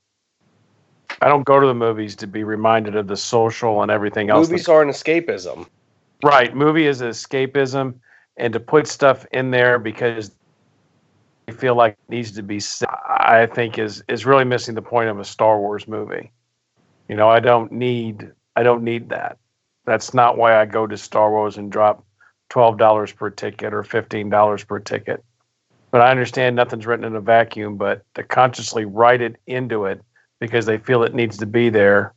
I 1.22 1.28
don't 1.28 1.44
go 1.44 1.60
to 1.60 1.68
the 1.68 1.76
movies 1.76 2.16
to 2.16 2.28
be 2.28 2.44
reminded 2.44 2.96
of 2.96 3.08
the 3.08 3.18
social 3.18 3.84
and 3.84 3.92
everything 3.92 4.32
else. 4.32 4.50
Movies 4.50 4.68
are 4.68 4.82
an 4.82 4.90
escapism. 4.90 5.68
Right. 6.24 6.56
Movie 6.56 6.88
is 6.88 7.02
an 7.02 7.10
escapism, 7.10 7.96
and 8.42 8.52
to 8.54 8.60
put 8.60 8.88
stuff 8.88 9.26
in 9.32 9.52
there 9.52 9.78
because 9.78 10.32
they 11.46 11.54
feel 11.54 11.76
like 11.76 11.94
it 11.94 12.12
needs 12.12 12.32
to 12.32 12.42
be, 12.42 12.60
said, 12.60 12.90
I 13.08 13.46
think 13.46 13.78
is 13.78 14.04
is 14.10 14.26
really 14.26 14.44
missing 14.44 14.74
the 14.74 14.82
point 14.82 15.10
of 15.10 15.20
a 15.20 15.24
Star 15.24 15.60
Wars 15.60 15.88
movie. 15.88 16.32
You 17.08 17.16
know, 17.16 17.30
I 17.30 17.40
don't 17.40 17.72
need 17.72 18.32
I 18.56 18.64
don't 18.64 18.84
need 18.84 19.10
that. 19.10 19.38
That's 19.86 20.14
not 20.14 20.38
why 20.38 20.60
I 20.60 20.66
go 20.66 20.88
to 20.88 20.98
Star 20.98 21.30
Wars 21.30 21.58
and 21.58 21.72
drop 21.72 22.04
twelve 22.50 22.80
dollars 22.80 23.12
per 23.14 23.30
ticket 23.30 23.74
or 23.76 23.84
fifteen 23.84 24.30
dollars 24.30 24.64
per 24.64 24.80
ticket. 24.80 25.24
But 25.92 26.02
I 26.02 26.10
understand 26.10 26.56
nothing's 26.56 26.88
written 26.88 27.06
in 27.06 27.16
a 27.16 27.22
vacuum. 27.22 27.78
But 27.78 28.04
to 28.16 28.24
consciously 28.24 28.86
write 28.86 29.22
it 29.22 29.36
into 29.46 29.86
it 29.86 30.02
because 30.40 30.66
they 30.66 30.80
feel 30.80 31.04
it 31.04 31.14
needs 31.14 31.38
to 31.38 31.46
be 31.46 31.70
there, 31.70 32.16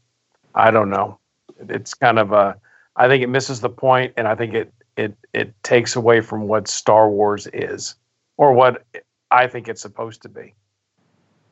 I 0.55 0.71
don't 0.71 0.89
know. 0.89 1.19
It's 1.69 1.93
kind 1.93 2.19
of 2.19 2.33
a 2.33 2.57
I 2.97 3.09
think 3.09 3.23
it 3.23 3.29
misses 3.29 3.61
the 3.61 3.69
point, 3.69 4.15
and 4.17 4.27
I 4.27 4.35
think 4.35 4.55
it 4.55 4.73
it 4.97 5.17
it 5.33 5.55
takes 5.63 5.97
away 5.97 6.21
from 6.21 6.49
what 6.49 6.69
Star 6.69 7.09
Wars 7.11 7.47
is, 7.53 7.95
or 8.37 8.53
what 8.53 8.85
I 9.31 9.47
think 9.47 9.69
it's 9.69 9.83
supposed 9.83 10.23
to 10.23 10.29
be. 10.29 10.55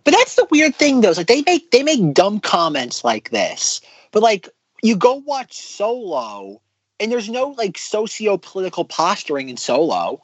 But 0.05 0.13
that's 0.13 0.37
the 0.37 0.47
weird 0.51 0.75
thing, 0.77 1.01
though. 1.01 1.11
Is 1.11 1.17
like 1.19 1.27
they 1.27 1.43
make 1.43 1.71
they 1.71 1.83
make 1.83 2.15
dumb 2.15 2.41
comments 2.41 3.05
like 3.05 3.31
this, 3.31 3.81
but 4.11 4.23
like 4.23 4.49
you 4.83 4.97
go 4.97 5.15
watch 5.15 5.55
Solo, 5.55 6.61
and 6.99 7.11
there's 7.11 7.29
no 7.29 7.49
like 7.51 7.79
socio 7.79 8.37
political 8.37 8.85
posturing 8.85 9.49
in 9.49 9.57
Solo. 9.57 10.23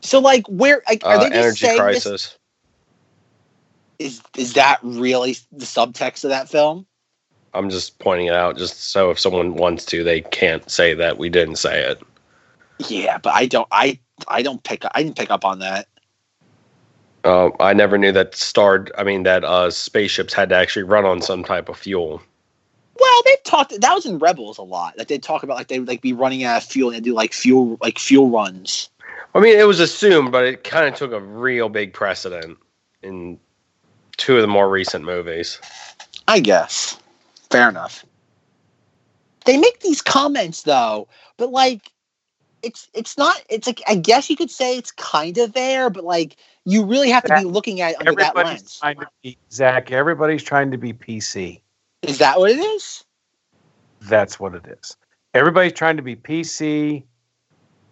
So 0.00 0.18
like, 0.18 0.46
where 0.48 0.82
like, 0.88 1.04
are 1.06 1.16
Uh, 1.16 1.20
they 1.20 1.30
just 1.30 1.38
energy 1.38 1.66
saying 1.66 1.76
this? 1.78 2.04
crisis. 2.04 2.38
Is 3.98 4.20
is 4.36 4.54
that 4.54 4.80
really 4.82 5.36
the 5.52 5.64
subtext 5.64 6.24
of 6.24 6.30
that 6.30 6.48
film? 6.48 6.86
I'm 7.54 7.70
just 7.70 7.98
pointing 7.98 8.26
it 8.26 8.34
out, 8.34 8.56
just 8.56 8.90
so 8.90 9.10
if 9.10 9.20
someone 9.20 9.54
wants 9.54 9.84
to, 9.86 10.02
they 10.02 10.22
can't 10.22 10.68
say 10.70 10.94
that 10.94 11.18
we 11.18 11.28
didn't 11.28 11.56
say 11.56 11.82
it. 11.84 12.02
Yeah, 12.88 13.18
but 13.18 13.34
I 13.34 13.46
don't. 13.46 13.68
I 13.70 13.98
I 14.28 14.42
don't 14.42 14.62
pick. 14.62 14.84
I 14.92 15.02
didn't 15.02 15.16
pick 15.16 15.30
up 15.30 15.44
on 15.44 15.58
that. 15.60 15.88
Uh, 17.24 17.50
I 17.60 17.72
never 17.72 17.98
knew 17.98 18.12
that 18.12 18.34
star. 18.34 18.86
I 18.98 19.04
mean, 19.04 19.22
that 19.22 19.44
uh, 19.44 19.70
spaceships 19.70 20.34
had 20.34 20.48
to 20.48 20.56
actually 20.56 20.82
run 20.82 21.04
on 21.04 21.22
some 21.22 21.44
type 21.44 21.68
of 21.68 21.78
fuel. 21.78 22.20
Well, 22.98 23.22
they've 23.24 23.42
talked. 23.44 23.80
That 23.80 23.94
was 23.94 24.06
in 24.06 24.18
Rebels 24.18 24.58
a 24.58 24.62
lot. 24.62 24.98
Like 24.98 25.08
they 25.08 25.18
talk 25.18 25.42
about 25.42 25.56
like 25.56 25.68
they 25.68 25.78
would 25.78 25.88
like 25.88 26.02
be 26.02 26.12
running 26.12 26.44
out 26.44 26.62
of 26.62 26.68
fuel 26.68 26.90
and 26.90 27.04
do 27.04 27.14
like 27.14 27.32
fuel 27.32 27.78
like 27.80 27.98
fuel 27.98 28.30
runs. 28.30 28.90
I 29.34 29.40
mean, 29.40 29.58
it 29.58 29.66
was 29.66 29.80
assumed, 29.80 30.30
but 30.30 30.44
it 30.44 30.64
kind 30.64 30.86
of 30.86 30.94
took 30.94 31.12
a 31.12 31.20
real 31.20 31.68
big 31.68 31.94
precedent 31.94 32.58
in 33.02 33.38
two 34.16 34.36
of 34.36 34.42
the 34.42 34.48
more 34.48 34.68
recent 34.68 35.04
movies. 35.04 35.58
I 36.28 36.40
guess. 36.40 36.98
Fair 37.50 37.68
enough. 37.68 38.04
They 39.44 39.58
make 39.58 39.80
these 39.80 40.02
comments 40.02 40.62
though, 40.62 41.08
but 41.36 41.50
like 41.50 41.91
it's 42.62 42.88
it's 42.94 43.18
not 43.18 43.42
it's 43.48 43.66
like 43.66 43.82
I 43.86 43.94
guess 43.94 44.30
you 44.30 44.36
could 44.36 44.50
say 44.50 44.76
it's 44.76 44.90
kind 44.92 45.36
of 45.38 45.52
there, 45.52 45.90
but 45.90 46.04
like 46.04 46.36
you 46.64 46.84
really 46.84 47.10
have 47.10 47.24
to 47.24 47.34
be 47.34 47.44
looking 47.44 47.80
at 47.80 47.92
it 47.92 47.96
under 48.00 48.14
that 48.14 48.36
lens. 48.36 48.78
trying 48.78 48.96
to 48.96 49.06
be 49.22 49.38
Zach. 49.50 49.90
Everybody's 49.90 50.42
trying 50.42 50.70
to 50.70 50.78
be 50.78 50.92
PC. 50.92 51.60
Is 52.02 52.18
that 52.18 52.38
what 52.38 52.50
it 52.50 52.58
is? 52.58 53.04
That's 54.02 54.40
what 54.40 54.54
it 54.54 54.66
is. 54.66 54.96
Everybody's 55.34 55.72
trying 55.72 55.96
to 55.96 56.02
be 56.02 56.16
PC 56.16 57.04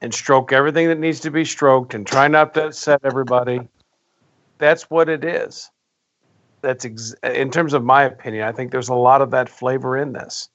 and 0.00 0.12
stroke 0.12 0.52
everything 0.52 0.88
that 0.88 0.98
needs 0.98 1.20
to 1.20 1.30
be 1.30 1.44
stroked 1.44 1.94
and 1.94 2.06
try 2.06 2.28
not 2.28 2.54
to 2.54 2.66
upset 2.66 3.00
everybody. 3.04 3.60
That's 4.58 4.84
what 4.84 5.08
it 5.08 5.24
is. 5.24 5.70
That's 6.62 6.84
ex- 6.84 7.14
in 7.22 7.50
terms 7.50 7.72
of 7.72 7.84
my 7.84 8.04
opinion. 8.04 8.46
I 8.46 8.52
think 8.52 8.72
there's 8.72 8.88
a 8.88 8.94
lot 8.94 9.22
of 9.22 9.30
that 9.30 9.48
flavor 9.48 9.96
in 9.96 10.12
this. 10.12 10.48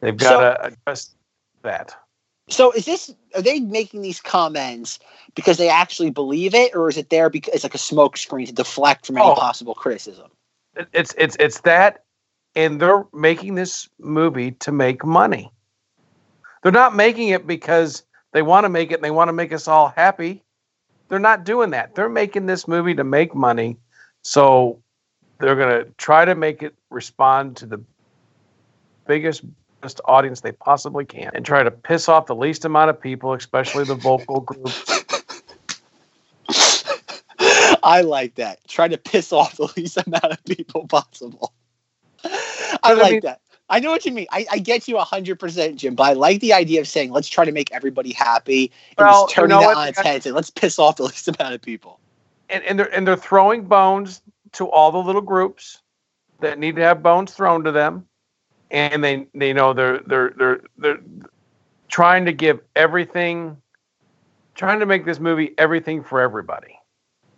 They've 0.00 0.16
got 0.16 0.40
to 0.40 0.66
address 0.66 1.14
that. 1.62 1.94
So 2.48 2.72
is 2.72 2.84
this 2.84 3.14
are 3.34 3.42
they 3.42 3.60
making 3.60 4.02
these 4.02 4.20
comments 4.20 4.98
because 5.34 5.58
they 5.58 5.68
actually 5.68 6.10
believe 6.10 6.54
it, 6.54 6.74
or 6.74 6.88
is 6.88 6.96
it 6.96 7.08
there 7.10 7.30
because 7.30 7.54
it's 7.54 7.64
like 7.64 7.74
a 7.74 7.78
smoke 7.78 8.16
screen 8.16 8.46
to 8.46 8.52
deflect 8.52 9.06
from 9.06 9.16
any 9.18 9.28
Oh. 9.28 9.34
possible 9.34 9.74
criticism? 9.74 10.30
It's 10.92 11.14
it's 11.16 11.36
it's 11.38 11.60
that, 11.60 12.04
and 12.54 12.80
they're 12.80 13.04
making 13.12 13.54
this 13.54 13.88
movie 13.98 14.52
to 14.52 14.72
make 14.72 15.04
money. 15.04 15.52
They're 16.62 16.72
not 16.72 16.94
making 16.94 17.28
it 17.30 17.46
because 17.46 18.04
they 18.32 18.42
want 18.42 18.64
to 18.64 18.68
make 18.68 18.90
it 18.90 18.96
and 18.96 19.04
they 19.04 19.10
want 19.10 19.28
to 19.28 19.32
make 19.32 19.52
us 19.52 19.68
all 19.68 19.88
happy. 19.88 20.42
They're 21.08 21.18
not 21.18 21.44
doing 21.44 21.70
that. 21.70 21.94
They're 21.94 22.08
making 22.08 22.46
this 22.46 22.66
movie 22.66 22.94
to 22.94 23.04
make 23.04 23.34
money. 23.34 23.76
So 24.22 24.82
they're 25.38 25.56
going 25.56 25.84
to 25.84 25.90
try 25.98 26.24
to 26.24 26.34
make 26.34 26.62
it 26.62 26.74
respond 26.90 27.56
to 27.58 27.66
the 27.66 27.82
biggest 29.06 29.42
audience 30.04 30.40
they 30.40 30.52
possibly 30.52 31.04
can 31.04 31.30
and 31.34 31.44
try 31.44 31.62
to 31.62 31.70
piss 31.70 32.08
off 32.08 32.26
the 32.26 32.34
least 32.34 32.64
amount 32.64 32.90
of 32.90 33.00
people, 33.00 33.32
especially 33.34 33.84
the 33.84 33.94
vocal 33.94 34.40
groups. 34.40 34.84
I 37.84 38.02
like 38.02 38.36
that. 38.36 38.60
Try 38.68 38.88
to 38.88 38.98
piss 38.98 39.32
off 39.32 39.56
the 39.56 39.72
least 39.76 39.96
amount 40.06 40.24
of 40.24 40.44
people 40.44 40.86
possible. 40.86 41.52
I 42.82 42.92
like 42.94 43.12
mean- 43.12 43.20
that. 43.22 43.40
I 43.70 43.80
know 43.80 43.90
what 43.90 44.04
you 44.04 44.12
mean. 44.12 44.26
I, 44.30 44.44
I 44.50 44.58
get 44.58 44.86
you 44.86 44.96
100%, 44.96 45.76
Jim, 45.76 45.94
but 45.94 46.02
I 46.02 46.12
like 46.12 46.40
the 46.40 46.52
idea 46.52 46.80
of 46.80 46.86
saying, 46.86 47.10
let's 47.10 47.28
try 47.28 47.46
to 47.46 47.52
make 47.52 47.72
everybody 47.72 48.12
happy 48.12 48.70
and 48.98 49.06
Well, 49.06 49.22
just 49.24 49.30
you 49.30 49.42
turning 49.42 49.48
know 49.50 49.60
that 49.60 49.66
what? 49.68 49.76
on 49.78 49.88
its 49.88 49.98
head 49.98 50.14
and 50.16 50.22
say, 50.22 50.30
let's 50.30 50.50
piss 50.50 50.78
off 50.78 50.96
the 50.96 51.04
least 51.04 51.26
amount 51.28 51.54
of 51.54 51.62
people. 51.62 51.98
and, 52.50 52.62
and 52.64 52.78
they're 52.78 52.94
and 52.94 53.06
they're 53.06 53.16
throwing 53.16 53.64
bones 53.64 54.20
to 54.52 54.68
all 54.68 54.92
the 54.92 54.98
little 54.98 55.22
groups 55.22 55.80
that 56.40 56.58
need 56.58 56.76
to 56.76 56.82
have 56.82 57.02
bones 57.02 57.32
thrown 57.32 57.64
to 57.64 57.72
them, 57.72 58.06
and 58.72 59.04
they 59.04 59.26
they 59.34 59.52
know 59.52 59.72
they're 59.72 60.00
they're 60.00 60.30
they're 60.36 60.60
they're 60.78 61.00
trying 61.88 62.24
to 62.24 62.32
give 62.32 62.60
everything, 62.76 63.56
trying 64.54 64.80
to 64.80 64.86
make 64.86 65.04
this 65.04 65.20
movie 65.20 65.54
everything 65.58 66.02
for 66.02 66.20
everybody, 66.20 66.78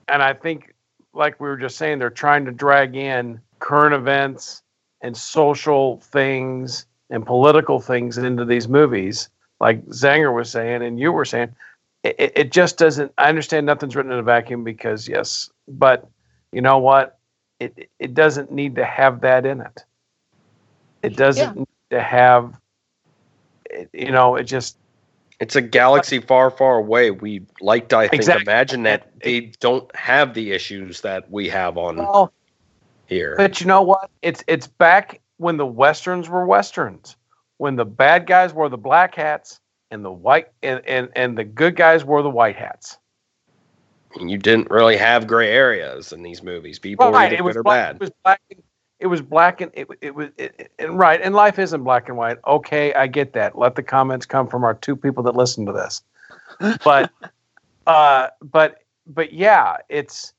and 0.08 0.22
I 0.22 0.32
think 0.34 0.74
like 1.12 1.40
we 1.40 1.48
were 1.48 1.56
just 1.58 1.76
saying, 1.76 1.98
they're 1.98 2.10
trying 2.10 2.44
to 2.46 2.52
drag 2.52 2.96
in 2.96 3.40
current 3.60 3.94
events 3.94 4.62
and 5.02 5.16
social 5.16 6.00
things 6.00 6.86
and 7.10 7.26
political 7.26 7.80
things 7.80 8.18
into 8.18 8.44
these 8.44 8.68
movies, 8.68 9.28
like 9.60 9.84
Zenger 9.86 10.34
was 10.34 10.50
saying 10.50 10.82
and 10.82 10.98
you 10.98 11.12
were 11.12 11.24
saying 11.24 11.54
it, 12.04 12.32
it- 12.36 12.52
just 12.52 12.78
doesn't 12.78 13.12
i 13.18 13.28
understand 13.28 13.66
nothing's 13.66 13.96
written 13.96 14.12
in 14.12 14.18
a 14.18 14.22
vacuum 14.22 14.64
because 14.64 15.08
yes 15.08 15.50
but 15.68 16.08
you 16.54 16.62
know 16.62 16.78
what? 16.78 17.18
It 17.60 17.90
it 17.98 18.14
doesn't 18.14 18.52
need 18.52 18.76
to 18.76 18.84
have 18.84 19.20
that 19.22 19.44
in 19.44 19.60
it 19.60 19.84
it 21.04 21.16
doesn't 21.16 21.56
need 21.56 21.68
to 21.90 22.00
have 22.00 22.54
you 23.92 24.10
know 24.10 24.36
it 24.36 24.44
just 24.44 24.76
It's 25.40 25.56
a 25.56 25.60
galaxy 25.62 26.20
far, 26.20 26.50
far 26.50 26.76
away. 26.76 27.10
We 27.10 27.42
like 27.60 27.88
to, 27.88 27.98
I 27.98 28.08
think, 28.08 28.14
Exactly. 28.14 28.42
imagine 28.42 28.82
that 28.84 29.08
they 29.20 29.52
don't 29.60 29.94
have 29.96 30.34
the 30.34 30.52
issues 30.52 31.00
that 31.02 31.30
we 31.30 31.48
have 31.48 31.76
on 31.76 31.96
well 31.96 32.32
here. 33.06 33.34
but 33.36 33.60
you 33.60 33.66
know 33.66 33.82
what 33.82 34.10
it's 34.22 34.44
it's 34.46 34.66
back 34.66 35.20
when 35.38 35.56
the 35.56 35.66
westerns 35.66 36.28
were 36.28 36.46
westerns 36.46 37.16
when 37.58 37.76
the 37.76 37.84
bad 37.84 38.26
guys 38.26 38.52
wore 38.52 38.68
the 38.68 38.78
black 38.78 39.14
hats 39.14 39.60
and 39.90 40.04
the 40.04 40.12
white 40.12 40.48
and 40.62 40.80
and, 40.86 41.08
and 41.16 41.36
the 41.36 41.44
good 41.44 41.76
guys 41.76 42.04
wore 42.04 42.22
the 42.22 42.30
white 42.30 42.56
hats 42.56 42.98
you 44.20 44.38
didn't 44.38 44.70
really 44.70 44.96
have 44.96 45.26
gray 45.26 45.50
areas 45.50 46.12
in 46.12 46.22
these 46.22 46.42
movies. 46.42 46.78
People 46.78 47.10
were 47.10 47.16
Right, 47.16 47.26
either 47.26 47.36
it 47.36 47.44
was 47.44 47.54
good 47.54 47.60
or 47.60 47.62
black, 47.64 47.86
bad. 47.88 47.96
It 47.96 48.00
was 48.00 48.10
black. 48.24 48.40
It 49.04 49.08
was 49.08 49.20
black 49.20 49.60
and 49.60 49.70
it, 49.74 49.86
it 50.00 50.14
was 50.14 50.30
it, 50.38 50.54
it- 50.58 50.72
and 50.78 50.98
right. 50.98 51.20
And 51.20 51.34
life 51.34 51.58
isn't 51.58 51.84
black 51.84 52.08
and 52.08 52.16
white. 52.16 52.38
Okay, 52.46 52.94
I 52.94 53.06
get 53.06 53.34
that. 53.34 53.58
Let 53.58 53.74
the 53.74 53.82
comments 53.82 54.24
come 54.24 54.46
from 54.48 54.64
our 54.64 54.72
two 54.72 54.96
people 54.96 55.22
that 55.24 55.36
listen 55.36 55.66
to 55.66 55.72
this. 55.72 56.00
But, 56.82 57.10
uh, 57.86 58.28
but 58.40 58.78
but 59.06 59.34
yeah, 59.34 59.76
it's 59.90 60.32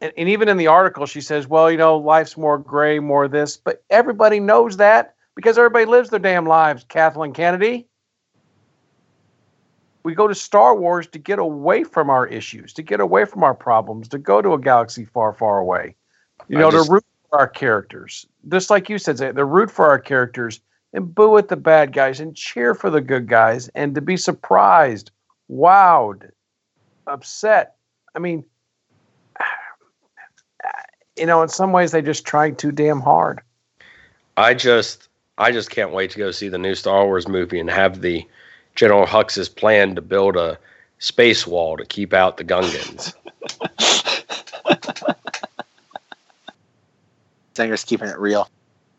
and, 0.00 0.12
and 0.16 0.28
even 0.28 0.48
in 0.48 0.56
the 0.56 0.66
article 0.66 1.06
she 1.06 1.20
says, 1.20 1.46
well, 1.46 1.70
you 1.70 1.76
know, 1.76 1.96
life's 1.96 2.36
more 2.36 2.58
gray, 2.58 2.98
more 2.98 3.28
this. 3.28 3.56
But 3.56 3.84
everybody 3.88 4.40
knows 4.40 4.78
that 4.78 5.14
because 5.36 5.56
everybody 5.56 5.84
lives 5.84 6.10
their 6.10 6.18
damn 6.18 6.44
lives. 6.44 6.84
Kathleen 6.88 7.32
Kennedy. 7.32 7.86
We 10.02 10.16
go 10.16 10.26
to 10.26 10.34
Star 10.34 10.74
Wars 10.74 11.06
to 11.06 11.20
get 11.20 11.38
away 11.38 11.84
from 11.84 12.10
our 12.10 12.26
issues, 12.26 12.72
to 12.72 12.82
get 12.82 12.98
away 12.98 13.26
from 13.26 13.44
our 13.44 13.54
problems, 13.54 14.08
to 14.08 14.18
go 14.18 14.42
to 14.42 14.54
a 14.54 14.58
galaxy 14.58 15.04
far, 15.04 15.32
far 15.32 15.60
away. 15.60 15.94
You 16.48 16.58
know, 16.58 16.72
just- 16.72 16.88
to 16.88 16.94
root 16.94 17.04
for 17.32 17.38
our 17.38 17.48
characters. 17.48 18.26
Just 18.50 18.68
like 18.68 18.90
you 18.90 18.98
said, 18.98 19.16
to 19.16 19.44
root 19.44 19.70
for 19.70 19.86
our 19.86 19.98
characters 19.98 20.60
and 20.92 21.14
boo 21.14 21.38
at 21.38 21.48
the 21.48 21.56
bad 21.56 21.94
guys 21.94 22.20
and 22.20 22.36
cheer 22.36 22.74
for 22.74 22.90
the 22.90 23.00
good 23.00 23.26
guys 23.26 23.68
and 23.68 23.94
to 23.94 24.02
be 24.02 24.18
surprised, 24.18 25.10
wowed, 25.50 26.30
upset. 27.06 27.76
I 28.14 28.18
mean, 28.18 28.44
you 31.16 31.24
know, 31.24 31.42
in 31.42 31.48
some 31.48 31.72
ways 31.72 31.92
they 31.92 32.02
just 32.02 32.26
tried 32.26 32.58
too 32.58 32.70
damn 32.70 33.00
hard. 33.00 33.40
I 34.36 34.52
just, 34.52 35.08
I 35.38 35.52
just 35.52 35.70
can't 35.70 35.92
wait 35.92 36.10
to 36.10 36.18
go 36.18 36.32
see 36.32 36.50
the 36.50 36.58
new 36.58 36.74
Star 36.74 37.06
Wars 37.06 37.26
movie 37.26 37.60
and 37.60 37.70
have 37.70 38.02
the 38.02 38.26
General 38.74 39.06
Hux's 39.06 39.48
plan 39.48 39.94
to 39.94 40.02
build 40.02 40.36
a 40.36 40.58
space 40.98 41.46
wall 41.46 41.78
to 41.78 41.86
keep 41.86 42.12
out 42.12 42.36
the 42.36 42.44
Gungans. 42.44 43.14
Zenger's 47.54 47.84
keeping 47.84 48.08
it 48.08 48.18
real. 48.18 48.48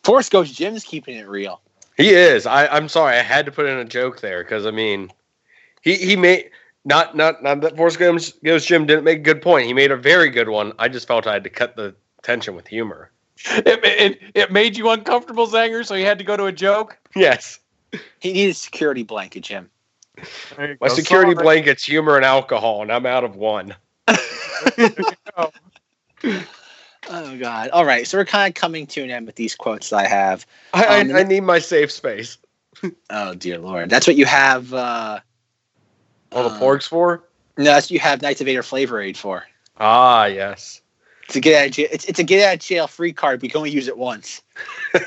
Force 0.04 0.30
Ghost 0.30 0.54
Jim's 0.54 0.84
keeping 0.84 1.16
it 1.16 1.28
real. 1.28 1.62
He 1.98 2.10
is. 2.10 2.46
I, 2.46 2.68
I'm 2.68 2.90
sorry. 2.90 3.18
I 3.18 3.22
had 3.22 3.46
to 3.46 3.52
put 3.52 3.66
in 3.68 3.78
a 3.78 3.86
joke 3.86 4.20
there 4.22 4.44
because 4.44 4.66
I 4.66 4.72
mean, 4.72 5.12
he 5.82 5.96
he 5.96 6.16
made 6.16 6.50
not 6.86 7.16
not 7.16 7.44
not 7.44 7.62
that 7.62 7.78
Force 7.78 7.98
Ghost 7.98 8.44
Ghost 8.44 8.68
Jim 8.68 8.86
didn't 8.86 9.04
make 9.04 9.20
a 9.20 9.24
good 9.24 9.42
point. 9.42 9.68
He 9.68 9.74
made 9.74 9.92
a 9.92 9.98
very 9.98 10.30
good 10.30 10.50
one. 10.50 10.74
I 10.80 10.88
just 10.88 11.08
felt 11.08 11.28
I 11.28 11.34
had 11.34 11.44
to 11.44 11.50
cut 11.50 11.76
the 11.76 11.96
tension 12.24 12.56
with 12.56 12.68
humor. 12.68 13.12
It, 13.46 13.80
it, 13.84 14.20
it 14.36 14.52
made 14.52 14.78
you 14.78 14.90
uncomfortable, 14.90 15.48
Zenger, 15.48 15.86
so 15.86 15.96
you 15.96 16.06
had 16.06 16.18
to 16.20 16.24
go 16.24 16.38
to 16.38 16.46
a 16.46 16.52
joke. 16.52 16.98
Yes, 17.16 17.60
He 18.20 18.32
needed 18.32 18.52
a 18.52 18.54
security 18.54 19.04
blanket, 19.04 19.42
Jim. 19.42 19.70
My 20.58 20.76
go. 20.80 20.88
security 20.88 21.34
Sorry. 21.34 21.44
blanket's 21.44 21.84
humor 21.84 22.16
and 22.16 22.24
alcohol, 22.24 22.82
and 22.84 22.92
I'm 22.92 23.06
out 23.06 23.24
of 23.24 23.36
one. 23.36 23.76
Oh 27.10 27.38
God! 27.38 27.70
All 27.72 27.86
right, 27.86 28.08
so 28.08 28.18
we're 28.18 28.26
kind 28.26 28.50
of 28.50 28.56
coming 28.56 28.88
to 28.88 29.04
an 29.04 29.12
end 29.12 29.26
with 29.26 29.36
these 29.36 29.56
quotes 29.56 29.90
that 29.90 29.98
I 29.98 30.08
have. 30.08 30.46
I, 30.74 31.02
Um, 31.02 31.16
I, 31.16 31.20
I 31.20 31.24
need 31.24 31.42
my 31.42 31.60
safe 31.60 31.92
space. 31.92 32.38
Oh 33.10 33.34
dear 33.36 33.60
Lord, 33.60 33.90
that's 33.90 34.08
what 34.08 34.16
you 34.18 34.26
have. 34.26 34.74
Uh, 34.74 35.20
All 36.32 36.50
the 36.50 36.56
uh, 36.56 36.60
porgs 36.60 36.88
for? 36.88 37.24
No, 37.58 37.66
that's 37.66 37.86
what 37.86 37.92
you 37.92 38.00
have 38.00 38.22
Knights 38.22 38.42
of 38.42 38.46
Vader 38.46 38.64
Flavor 38.64 39.00
Aid 39.00 39.16
for. 39.16 39.46
Ah, 39.78 40.26
yes. 40.26 40.82
It's 41.26 41.36
a 41.36 41.40
get 41.40 41.62
out 41.62 41.68
of 41.68 41.72
jail. 41.72 41.88
It's, 41.92 42.06
it's 42.06 42.20
a 42.20 42.24
get 42.24 42.46
out 42.48 42.56
of 42.56 42.60
jail 42.60 42.88
free 42.88 43.14
card. 43.14 43.40
but 43.40 43.44
you 43.46 43.50
can 43.52 43.58
only 43.60 43.72
use 43.72 43.88
it 43.88 43.98
once. 43.98 44.42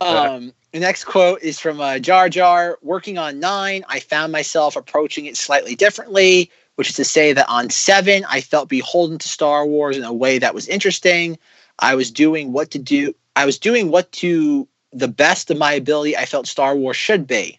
Um, 0.00 0.52
the 0.72 0.80
next 0.80 1.04
quote 1.04 1.40
is 1.42 1.58
from 1.58 1.80
uh, 1.80 1.98
Jar 1.98 2.28
Jar. 2.28 2.78
Working 2.82 3.16
on 3.16 3.40
nine, 3.40 3.84
I 3.88 4.00
found 4.00 4.32
myself 4.32 4.76
approaching 4.76 5.26
it 5.26 5.36
slightly 5.36 5.74
differently, 5.74 6.50
which 6.76 6.90
is 6.90 6.96
to 6.96 7.04
say 7.04 7.32
that 7.32 7.48
on 7.48 7.70
seven, 7.70 8.24
I 8.28 8.40
felt 8.40 8.68
beholden 8.68 9.18
to 9.18 9.28
Star 9.28 9.66
Wars 9.66 9.96
in 9.96 10.04
a 10.04 10.12
way 10.12 10.38
that 10.38 10.54
was 10.54 10.68
interesting. 10.68 11.38
I 11.78 11.94
was 11.94 12.10
doing 12.10 12.52
what 12.52 12.70
to 12.72 12.78
do. 12.78 13.14
I 13.36 13.46
was 13.46 13.58
doing 13.58 13.90
what 13.90 14.10
to 14.12 14.68
the 14.92 15.08
best 15.08 15.50
of 15.50 15.58
my 15.58 15.72
ability. 15.72 16.16
I 16.16 16.24
felt 16.24 16.46
Star 16.46 16.76
Wars 16.76 16.96
should 16.96 17.26
be. 17.26 17.58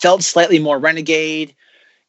Felt 0.00 0.22
slightly 0.22 0.58
more 0.58 0.78
renegade. 0.78 1.54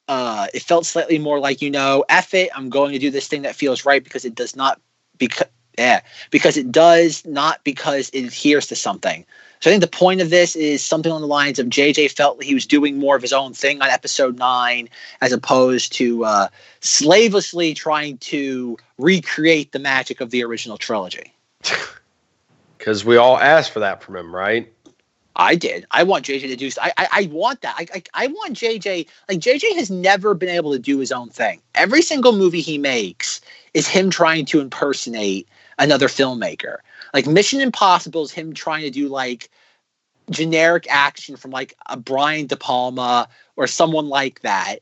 Uh, 0.08 0.48
it 0.54 0.62
felt 0.62 0.86
slightly 0.86 1.20
more 1.20 1.40
like 1.40 1.62
you 1.62 1.72
know, 1.72 2.04
F 2.10 2.34
it. 2.34 2.50
I'm 2.56 2.70
going 2.70 2.94
to 2.94 3.00
do 3.00 3.12
this 3.12 3.28
thing 3.28 3.44
that 3.44 3.56
feels 3.56 3.86
right 3.86 4.04
because 4.04 4.26
it 4.26 4.36
does 4.36 4.56
not 4.56 4.80
because 5.18 5.48
yeah 5.78 6.02
because 6.32 6.58
it 6.58 6.72
does 6.72 7.26
not 7.26 7.64
because 7.64 8.10
it 8.10 8.26
adheres 8.26 8.68
to 8.68 8.76
something. 8.76 9.26
So 9.62 9.70
I 9.70 9.74
think 9.74 9.82
the 9.82 9.98
point 9.98 10.22
of 10.22 10.32
this 10.32 10.56
is 10.56 10.84
something 10.84 11.12
on 11.12 11.22
the 11.22 11.28
lines 11.28 11.60
of 11.60 11.68
JJ 11.68 12.12
felt 12.12 12.44
he 12.44 12.56
was 12.56 12.66
doing 12.66 12.98
more 12.98 13.16
of 13.16 13.22
his 13.22 13.32
own 13.32 13.54
thing 13.54 13.80
on 13.82 13.90
episode 13.90 14.38
nine, 14.38 14.90
as 15.22 15.32
opposed 15.32 15.94
to 15.94 16.26
uh, 16.26 16.48
slavishly 16.80 17.76
trying 17.76 18.18
to 18.18 18.78
recreate 18.98 19.72
the 19.72 19.80
magic 19.80 20.20
of 20.20 20.32
the 20.32 20.44
original 20.44 20.78
trilogy. 20.78 21.34
Because 22.78 23.06
we 23.06 23.16
all 23.16 23.38
asked 23.38 23.70
for 23.74 23.80
that 23.82 24.02
from 24.02 24.16
him, 24.16 24.36
right? 24.36 24.68
I 25.36 25.54
did. 25.54 25.86
I 25.92 26.02
want 26.02 26.26
JJ 26.26 26.42
to 26.48 26.56
do. 26.56 26.72
I 26.82 26.92
I, 26.98 27.08
I 27.12 27.26
want 27.28 27.62
that. 27.62 27.76
I, 27.78 27.86
I 27.94 28.04
I 28.16 28.28
want 28.28 28.58
JJ. 28.58 29.08
Like 29.30 29.38
JJ 29.38 29.76
has 29.76 29.92
never 29.92 30.34
been 30.34 30.50
able 30.50 30.72
to 30.72 30.80
do 30.80 30.98
his 30.98 31.12
own 31.12 31.30
thing. 31.30 31.62
Every 31.76 32.02
single 32.02 32.32
movie 32.32 32.62
he 32.62 32.80
makes 32.80 33.40
is 33.76 33.88
him 33.88 34.10
trying 34.10 34.46
to 34.46 34.60
impersonate 34.60 35.48
another 35.78 36.08
filmmaker. 36.08 36.78
Like 37.14 37.28
Mission 37.28 37.62
Impossible 37.62 38.24
is 38.24 38.32
him 38.32 38.54
trying 38.54 38.84
to 38.84 38.90
do 38.90 39.08
like 39.08 39.50
generic 40.30 40.86
action 40.90 41.36
from 41.36 41.52
like 41.52 41.76
a 41.88 41.98
Brian 41.98 42.48
De 42.48 42.56
Palma 42.56 43.28
or 43.56 43.68
someone 43.68 44.08
like 44.08 44.42
that. 44.42 44.80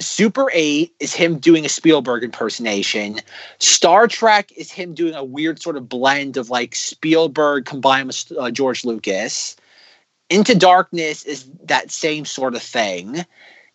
Super 0.00 0.50
8 0.52 0.92
is 0.98 1.14
him 1.14 1.38
doing 1.38 1.64
a 1.64 1.68
Spielberg 1.68 2.24
impersonation. 2.24 3.20
Star 3.58 4.08
Trek 4.08 4.50
is 4.56 4.72
him 4.72 4.94
doing 4.94 5.14
a 5.14 5.22
weird 5.22 5.60
sort 5.62 5.76
of 5.76 5.88
blend 5.88 6.36
of 6.36 6.50
like 6.50 6.74
Spielberg 6.74 7.66
combined 7.66 8.08
with 8.08 8.32
uh, 8.38 8.50
George 8.50 8.84
Lucas. 8.84 9.56
Into 10.30 10.54
Darkness 10.54 11.24
is 11.24 11.48
that 11.64 11.90
same 11.90 12.24
sort 12.24 12.54
of 12.54 12.62
thing. 12.62 13.24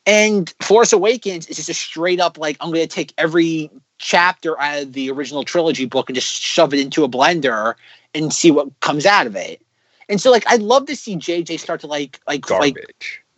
And 0.08 0.54
Force 0.62 0.94
Awakens 0.94 1.48
is 1.48 1.58
just 1.58 1.70
a 1.70 1.74
straight 1.74 2.22
up 2.22 2.38
like 2.38 2.56
I'm 2.62 2.72
going 2.72 2.82
to 2.82 2.88
take 2.88 3.14
every 3.18 3.70
chapter 4.00 4.60
out 4.60 4.84
of 4.84 4.94
the 4.94 5.12
original 5.12 5.44
trilogy 5.44 5.86
book 5.86 6.10
and 6.10 6.16
just 6.16 6.42
shove 6.42 6.74
it 6.74 6.80
into 6.80 7.04
a 7.04 7.10
blender 7.10 7.76
and 8.16 8.34
see 8.34 8.50
what 8.50 8.80
comes 8.80 9.06
out 9.06 9.28
of 9.28 9.36
it. 9.36 9.62
And 10.08 10.22
so 10.22 10.32
like 10.32 10.46
I'd 10.48 10.62
love 10.62 10.86
to 10.86 10.96
see 10.96 11.18
JJ 11.18 11.60
start 11.60 11.82
to 11.82 11.88
like 11.88 12.22
like 12.26 12.50
like 12.50 12.78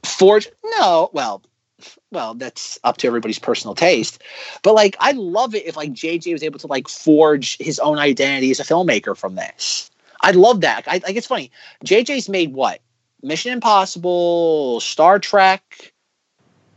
forge 0.05 0.47
no 0.77 1.09
well 1.11 1.41
well 2.11 2.35
that's 2.35 2.79
up 2.83 2.97
to 2.97 3.07
everybody's 3.07 3.39
personal 3.39 3.73
taste. 3.73 4.21
But 4.61 4.75
like 4.75 4.95
I'd 4.99 5.17
love 5.17 5.55
it 5.55 5.65
if 5.65 5.75
like 5.75 5.91
jj 5.93 6.31
was 6.31 6.43
able 6.43 6.59
to 6.59 6.67
like 6.67 6.87
forge 6.87 7.57
his 7.57 7.79
own 7.79 7.97
identity 7.97 8.51
as 8.51 8.59
a 8.59 8.63
filmmaker 8.63 9.17
from 9.17 9.33
this. 9.33 9.89
I'd 10.21 10.35
love 10.35 10.61
that. 10.61 10.83
I 10.87 11.01
like 11.03 11.15
it's 11.15 11.25
funny. 11.25 11.49
Jj's 11.83 12.29
made 12.29 12.53
what? 12.53 12.81
Mission 13.23 13.51
impossible 13.51 14.79
star 14.81 15.17
trek 15.17 15.93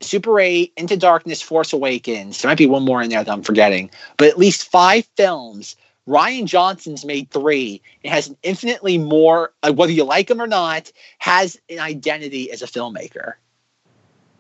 super 0.03 0.39
8 0.41 0.73
into 0.77 0.97
darkness 0.97 1.41
force 1.43 1.73
awakens 1.73 2.43
there 2.43 2.51
might 2.51 2.59
be 2.59 2.67
one 2.67 2.85
more 2.85 3.03
in 3.03 3.11
there 3.11 3.23
that 3.23 3.33
i'm 3.33 3.43
forgetting 3.43 3.91
but 4.17 4.29
at 4.29 4.39
least 4.39 4.71
five 4.71 5.07
films 5.17 5.77
Rian 6.09 6.47
Johnson's 6.47 7.05
made 7.05 7.31
three 7.31 7.81
It 8.03 8.11
has 8.11 8.29
an 8.29 8.37
infinitely 8.43 8.99
more, 8.99 9.53
uh, 9.63 9.73
whether 9.73 9.93
you 9.93 10.05
like 10.05 10.31
him 10.31 10.41
or 10.41 10.47
not, 10.47 10.91
has 11.19 11.59
an 11.71 11.79
identity 11.79 12.51
as 12.51 12.63
a 12.63 12.67
filmmaker. 12.67 13.35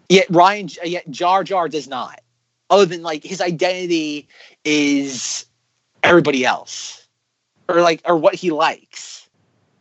Yet 0.09 0.29
Rian, 0.29 0.77
yet 0.85 1.11
Jar 1.11 1.45
Jar 1.45 1.69
does 1.69 1.87
not. 1.87 2.21
Other 2.69 2.87
than 2.87 3.03
like 3.03 3.23
his 3.23 3.41
identity 3.41 4.29
is 4.65 5.47
everybody 6.03 6.45
else, 6.45 7.07
or 7.69 7.81
like 7.81 8.03
or 8.05 8.17
what 8.17 8.35
he 8.35 8.51
likes. 8.51 9.29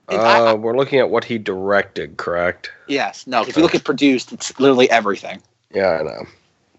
And 0.08 0.22
I- 0.22 0.40
Uh, 0.40 0.44
I- 0.52 0.53
we're 0.53 0.78
looking 0.78 0.99
at 0.99 1.10
what 1.10 1.24
he 1.24 1.38
directed, 1.38 2.18
correct? 2.18 2.72
yes, 2.88 3.26
no. 3.26 3.41
If 3.41 3.56
you 3.56 3.64
look 3.64 3.76
at 3.76 3.84
produced, 3.84 4.32
it's 4.34 4.58
literally 4.60 4.90
everything. 4.90 5.41
Yeah, 5.73 5.99
I 5.99 6.03
know. 6.03 6.26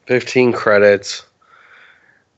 15 0.07 0.53
credits. 0.53 1.25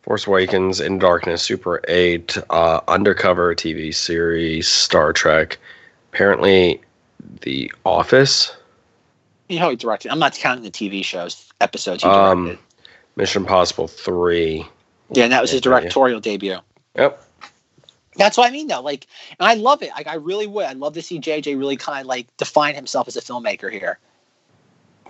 Force 0.03 0.27
Awakens, 0.27 0.81
In 0.81 0.99
Darkness, 0.99 1.43
Super 1.43 1.81
8, 1.89 2.37
uh, 2.51 2.81
Undercover 2.89 3.55
TV 3.55 3.95
series, 3.95 4.69
Star 4.69 5.15
Trek. 5.15 5.57
Apparently, 6.13 6.79
The 7.41 7.73
Office, 7.87 8.55
You 9.49 9.61
know, 9.61 9.71
he 9.71 9.77
directed. 9.77 10.11
I'm 10.11 10.19
not 10.19 10.35
counting 10.35 10.63
the 10.63 10.71
TV 10.71 11.03
shows 11.03 11.51
episodes 11.61 12.03
he 12.03 12.09
Um. 12.09 12.59
Mission 13.17 13.43
Impossible 13.43 13.87
3. 13.89 14.67
yeah, 15.13 15.25
and 15.25 15.33
that 15.33 15.41
was 15.41 15.51
his 15.53 15.61
yeah. 15.61 15.71
directorial 15.71 16.21
debut. 16.21 16.59
Yep. 16.97 17.23
That's 18.17 18.37
what 18.37 18.47
I 18.49 18.51
mean, 18.51 18.67
though. 18.67 18.81
Like, 18.81 19.07
and 19.39 19.49
I 19.49 19.55
love 19.55 19.83
it. 19.83 19.91
Like, 19.91 20.07
I 20.07 20.15
really 20.15 20.47
would. 20.47 20.67
I'd 20.67 20.77
love 20.77 20.95
to 20.95 21.03
see 21.03 21.19
JJ 21.21 21.59
really 21.59 21.77
kind 21.77 22.01
of 22.01 22.07
like 22.07 22.27
define 22.37 22.75
himself 22.75 23.09
as 23.09 23.17
a 23.17 23.21
filmmaker 23.21 23.71
here. 23.73 23.99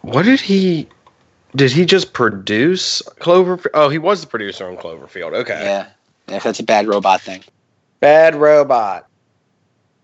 What 0.02 0.24
did 0.24 0.40
he. 0.40 0.86
Did 1.56 1.70
he 1.70 1.85
just 1.85 2.12
produce 2.12 3.01
Cloverfield? 3.20 3.70
Oh, 3.74 3.89
he 3.89 3.98
was 3.98 4.20
the 4.20 4.26
producer 4.26 4.66
on 4.68 4.76
Cloverfield. 4.76 5.35
Okay. 5.35 5.60
Yeah, 5.62 5.86
yeah. 6.28 6.36
If 6.36 6.43
that's 6.43 6.60
a 6.60 6.64
bad 6.64 6.89
robot 6.89 7.20
thing. 7.20 7.44
Bad 8.01 8.35
robot. 8.35 9.06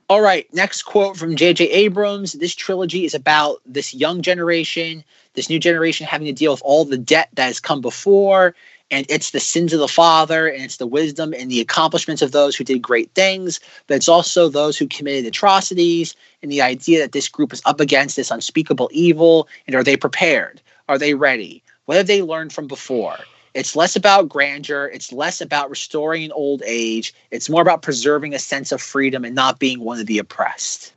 All 0.08 0.20
right, 0.20 0.52
next 0.52 0.82
quote 0.82 1.16
from 1.16 1.36
J.J. 1.36 1.70
Abrams. 1.70 2.32
This 2.32 2.54
trilogy 2.54 3.04
is 3.04 3.14
about 3.14 3.60
this 3.64 3.94
young 3.94 4.22
generation, 4.22 5.04
this 5.34 5.48
new 5.48 5.60
generation 5.60 6.04
having 6.04 6.26
to 6.26 6.32
deal 6.32 6.50
with 6.50 6.62
all 6.64 6.84
the 6.84 6.98
debt 6.98 7.28
that 7.34 7.46
has 7.46 7.60
come 7.60 7.80
before, 7.80 8.56
and 8.90 9.06
it's 9.08 9.30
the 9.30 9.38
sins 9.38 9.72
of 9.72 9.78
the 9.78 9.86
father, 9.86 10.48
and 10.48 10.64
it's 10.64 10.78
the 10.78 10.86
wisdom 10.86 11.32
and 11.32 11.48
the 11.48 11.60
accomplishments 11.60 12.22
of 12.22 12.32
those 12.32 12.56
who 12.56 12.64
did 12.64 12.82
great 12.82 13.08
things, 13.14 13.60
but 13.86 13.94
it's 13.94 14.08
also 14.08 14.48
those 14.48 14.76
who 14.76 14.88
committed 14.88 15.26
atrocities, 15.26 16.16
and 16.42 16.50
the 16.50 16.62
idea 16.62 16.98
that 16.98 17.12
this 17.12 17.28
group 17.28 17.52
is 17.52 17.62
up 17.64 17.78
against 17.78 18.16
this 18.16 18.32
unspeakable 18.32 18.90
evil, 18.92 19.46
and 19.68 19.76
are 19.76 19.84
they 19.84 19.96
prepared? 19.96 20.60
Are 20.90 20.98
they 20.98 21.14
ready? 21.14 21.62
What 21.84 21.98
have 21.98 22.08
they 22.08 22.20
learned 22.20 22.52
from 22.52 22.66
before? 22.66 23.14
It's 23.54 23.76
less 23.76 23.94
about 23.94 24.28
grandeur. 24.28 24.86
It's 24.92 25.12
less 25.12 25.40
about 25.40 25.70
restoring 25.70 26.24
an 26.24 26.32
old 26.32 26.64
age. 26.66 27.14
It's 27.30 27.48
more 27.48 27.62
about 27.62 27.82
preserving 27.82 28.34
a 28.34 28.40
sense 28.40 28.72
of 28.72 28.82
freedom 28.82 29.24
and 29.24 29.32
not 29.32 29.60
being 29.60 29.78
one 29.78 30.00
of 30.00 30.06
the 30.06 30.18
oppressed. 30.18 30.92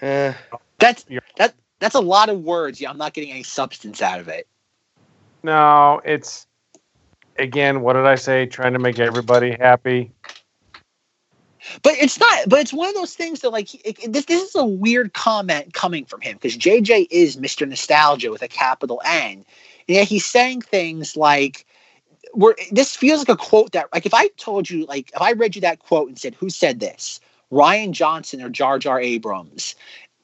Eh, 0.00 0.34
That's 0.80 1.06
that. 1.36 1.54
That's 1.78 1.94
a 1.94 2.00
lot 2.00 2.30
of 2.30 2.40
words. 2.40 2.80
Yeah, 2.80 2.90
I'm 2.90 2.98
not 2.98 3.14
getting 3.14 3.30
any 3.30 3.44
substance 3.44 4.02
out 4.02 4.18
of 4.18 4.26
it. 4.26 4.48
No, 5.44 6.00
it's 6.04 6.48
again, 7.38 7.82
what 7.82 7.92
did 7.92 8.06
I 8.06 8.16
say? 8.16 8.46
Trying 8.46 8.72
to 8.72 8.80
make 8.80 8.98
everybody 8.98 9.52
happy. 9.52 10.10
But 11.82 11.94
it's 11.94 12.18
not. 12.18 12.48
But 12.48 12.60
it's 12.60 12.72
one 12.72 12.88
of 12.88 12.94
those 12.94 13.14
things 13.14 13.40
that 13.40 13.50
like 13.50 13.74
it, 13.86 14.12
this. 14.12 14.26
This 14.26 14.42
is 14.48 14.54
a 14.54 14.64
weird 14.64 15.12
comment 15.12 15.74
coming 15.74 16.04
from 16.04 16.20
him 16.20 16.34
because 16.34 16.56
JJ 16.56 17.08
is 17.10 17.36
Mr. 17.36 17.68
Nostalgia 17.68 18.30
with 18.30 18.42
a 18.42 18.48
capital 18.48 19.00
N, 19.04 19.32
and 19.32 19.44
yet 19.86 20.08
he's 20.08 20.26
saying 20.26 20.62
things 20.62 21.16
like. 21.16 21.66
Where 22.32 22.54
this 22.70 22.94
feels 22.94 23.18
like 23.20 23.28
a 23.28 23.36
quote 23.36 23.72
that, 23.72 23.88
like, 23.92 24.06
if 24.06 24.14
I 24.14 24.28
told 24.36 24.70
you, 24.70 24.86
like, 24.86 25.10
if 25.14 25.20
I 25.20 25.32
read 25.32 25.56
you 25.56 25.62
that 25.62 25.80
quote 25.80 26.08
and 26.08 26.18
said, 26.18 26.34
"Who 26.36 26.48
said 26.48 26.78
this?" 26.78 27.18
Rian 27.50 27.90
Johnson 27.90 28.40
or 28.40 28.48
Jar 28.48 28.78
Jar 28.78 29.00
Abrams, 29.00 29.74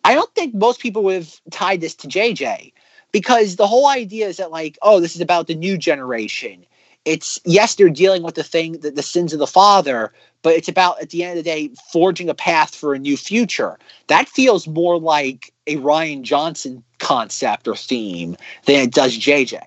I 0.05 0.15
don't 0.15 0.33
think 0.35 0.55
most 0.55 0.81
people 0.81 1.03
would 1.05 1.17
have 1.17 1.41
tied 1.51 1.81
this 1.81 1.97
to 1.97 2.07
JJ 2.07 2.73
because 3.11 3.57
the 3.57 3.67
whole 3.67 3.89
idea 3.89 4.29
is 4.29 4.37
that, 4.37 4.53
like, 4.53 4.79
oh, 4.83 5.01
this 5.01 5.17
is 5.17 5.21
about 5.21 5.49
the 5.49 5.57
new 5.57 5.77
generation. 5.77 6.65
It's 7.05 7.41
yes, 7.45 7.75
they're 7.75 7.89
dealing 7.89 8.23
with 8.23 8.37
the 8.37 8.45
thing, 8.45 8.79
the, 8.79 8.91
the 8.93 9.03
sins 9.03 9.33
of 9.33 9.41
the 9.41 9.47
father, 9.47 10.13
but 10.47 10.55
it's 10.55 10.69
about 10.69 11.03
at 11.03 11.11
the 11.11 11.25
end 11.25 11.37
of 11.37 11.45
the 11.45 11.51
day 11.51 11.71
forging 11.91 12.29
a 12.29 12.35
path 12.35 12.73
for 12.73 12.95
a 12.95 13.01
new 13.01 13.17
future. 13.17 13.77
That 14.07 14.29
feels 14.29 14.69
more 14.69 14.97
like 14.97 15.53
a 15.67 15.75
Rian 15.75 16.23
Johnson 16.23 16.85
concept 17.01 17.67
or 17.67 17.75
theme 17.75 18.37
than 18.65 18.77
it 18.77 18.93
does 18.93 19.19
JJ. 19.19 19.61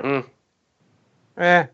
mm, 0.00 0.26
Eh, 1.36 1.66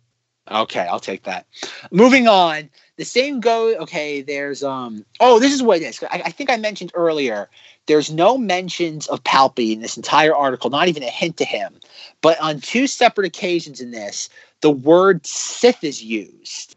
Okay, 0.50 0.80
I'll 0.80 1.00
take 1.00 1.22
that. 1.22 1.46
Moving 1.90 2.28
on. 2.28 2.68
The 2.98 3.06
same 3.06 3.40
go. 3.40 3.74
Okay, 3.76 4.20
there's 4.20 4.62
um. 4.62 5.06
Oh, 5.18 5.40
this 5.40 5.54
is 5.54 5.62
what 5.62 5.80
it 5.80 5.84
is. 5.84 6.04
I, 6.10 6.24
I 6.26 6.30
think 6.30 6.50
I 6.50 6.58
mentioned 6.58 6.92
earlier. 6.92 7.48
There's 7.86 8.12
no 8.12 8.36
mentions 8.36 9.06
of 9.06 9.24
Palpy 9.24 9.72
in 9.72 9.80
this 9.80 9.96
entire 9.96 10.36
article. 10.36 10.68
Not 10.68 10.88
even 10.88 11.02
a 11.02 11.06
hint 11.08 11.38
to 11.38 11.46
him. 11.46 11.80
But 12.20 12.38
on 12.38 12.60
two 12.60 12.86
separate 12.86 13.26
occasions 13.26 13.80
in 13.80 13.92
this, 13.92 14.28
the 14.60 14.70
word 14.70 15.26
Sith 15.26 15.82
is 15.82 16.02
used. 16.04 16.76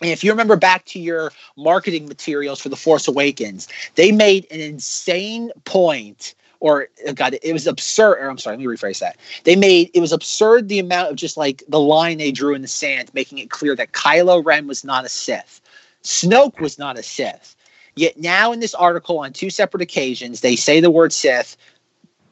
And 0.00 0.10
if 0.10 0.22
you 0.22 0.30
remember 0.30 0.56
back 0.56 0.84
to 0.86 1.00
your 1.00 1.32
marketing 1.56 2.06
materials 2.06 2.60
for 2.60 2.68
The 2.68 2.76
Force 2.76 3.08
Awakens, 3.08 3.68
they 3.96 4.12
made 4.12 4.46
an 4.50 4.60
insane 4.60 5.50
point, 5.64 6.34
or 6.60 6.88
uh, 7.06 7.12
God, 7.12 7.36
it 7.42 7.52
was 7.52 7.66
absurd. 7.66 8.18
Or 8.18 8.30
I'm 8.30 8.38
sorry, 8.38 8.56
let 8.56 8.64
me 8.64 8.66
rephrase 8.66 9.00
that. 9.00 9.16
They 9.44 9.56
made 9.56 9.90
it 9.94 10.00
was 10.00 10.12
absurd 10.12 10.68
the 10.68 10.78
amount 10.78 11.10
of 11.10 11.16
just 11.16 11.36
like 11.36 11.62
the 11.68 11.80
line 11.80 12.18
they 12.18 12.30
drew 12.30 12.54
in 12.54 12.62
the 12.62 12.68
sand, 12.68 13.10
making 13.12 13.38
it 13.38 13.50
clear 13.50 13.74
that 13.76 13.92
Kylo 13.92 14.44
Ren 14.44 14.68
was 14.68 14.84
not 14.84 15.04
a 15.04 15.08
Sith, 15.08 15.60
Snoke 16.04 16.60
was 16.60 16.78
not 16.78 16.98
a 16.98 17.02
Sith. 17.02 17.56
Yet 17.96 18.16
now 18.16 18.52
in 18.52 18.60
this 18.60 18.74
article, 18.74 19.18
on 19.18 19.32
two 19.32 19.50
separate 19.50 19.82
occasions, 19.82 20.40
they 20.40 20.54
say 20.54 20.80
the 20.80 20.90
word 20.90 21.12
Sith. 21.12 21.56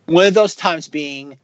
One 0.06 0.26
of 0.26 0.34
those 0.34 0.54
times 0.54 0.86
being 0.86 1.36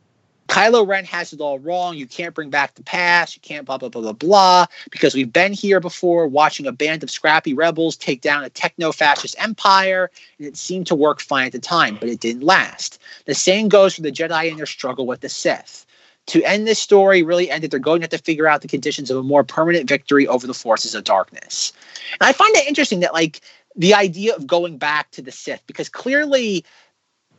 Kylo 0.52 0.86
Ren 0.86 1.06
has 1.06 1.32
it 1.32 1.40
all 1.40 1.58
wrong. 1.58 1.96
You 1.96 2.06
can't 2.06 2.34
bring 2.34 2.50
back 2.50 2.74
the 2.74 2.82
past. 2.82 3.34
You 3.34 3.40
can't 3.40 3.64
blah, 3.64 3.78
blah, 3.78 3.88
blah, 3.88 4.02
blah, 4.02 4.12
blah. 4.12 4.66
Because 4.90 5.14
we've 5.14 5.32
been 5.32 5.54
here 5.54 5.80
before 5.80 6.26
watching 6.26 6.66
a 6.66 6.72
band 6.72 7.02
of 7.02 7.10
scrappy 7.10 7.54
rebels 7.54 7.96
take 7.96 8.20
down 8.20 8.44
a 8.44 8.50
techno 8.50 8.92
fascist 8.92 9.34
empire, 9.38 10.10
and 10.36 10.46
it 10.46 10.58
seemed 10.58 10.86
to 10.88 10.94
work 10.94 11.22
fine 11.22 11.46
at 11.46 11.52
the 11.52 11.58
time, 11.58 11.96
but 11.98 12.10
it 12.10 12.20
didn't 12.20 12.42
last. 12.42 13.00
The 13.24 13.34
same 13.34 13.68
goes 13.68 13.94
for 13.94 14.02
the 14.02 14.12
Jedi 14.12 14.50
and 14.50 14.58
their 14.58 14.66
struggle 14.66 15.06
with 15.06 15.22
the 15.22 15.30
Sith. 15.30 15.86
To 16.26 16.42
end 16.44 16.66
this 16.66 16.78
story, 16.78 17.22
really 17.22 17.50
ended, 17.50 17.70
they're 17.70 17.80
going 17.80 18.02
to 18.02 18.04
have 18.04 18.10
to 18.10 18.18
figure 18.18 18.46
out 18.46 18.60
the 18.60 18.68
conditions 18.68 19.10
of 19.10 19.16
a 19.16 19.22
more 19.22 19.44
permanent 19.44 19.88
victory 19.88 20.28
over 20.28 20.46
the 20.46 20.52
forces 20.52 20.94
of 20.94 21.04
darkness. 21.04 21.72
And 22.20 22.28
I 22.28 22.32
find 22.32 22.54
it 22.56 22.68
interesting 22.68 23.00
that, 23.00 23.14
like, 23.14 23.40
the 23.74 23.94
idea 23.94 24.34
of 24.36 24.46
going 24.46 24.76
back 24.76 25.10
to 25.12 25.22
the 25.22 25.32
Sith, 25.32 25.66
because 25.66 25.88
clearly 25.88 26.62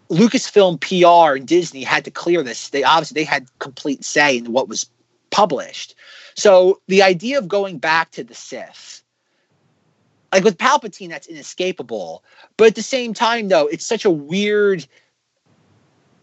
Lucasfilm 0.09 0.79
PR 0.79 1.37
and 1.37 1.47
Disney 1.47 1.83
had 1.83 2.05
to 2.05 2.11
clear 2.11 2.43
this. 2.43 2.69
They 2.69 2.83
obviously 2.83 3.21
they 3.21 3.25
had 3.25 3.47
complete 3.59 4.03
say 4.03 4.37
in 4.37 4.51
what 4.51 4.67
was 4.69 4.89
published. 5.31 5.95
So 6.35 6.81
the 6.87 7.03
idea 7.03 7.37
of 7.37 7.47
going 7.47 7.77
back 7.77 8.11
to 8.11 8.23
the 8.23 8.35
Sith, 8.35 9.03
like 10.31 10.43
with 10.43 10.57
Palpatine, 10.57 11.09
that's 11.09 11.27
inescapable. 11.27 12.23
But 12.57 12.67
at 12.67 12.75
the 12.75 12.83
same 12.83 13.13
time, 13.13 13.47
though, 13.49 13.67
it's 13.67 13.85
such 13.85 14.05
a 14.05 14.11
weird. 14.11 14.85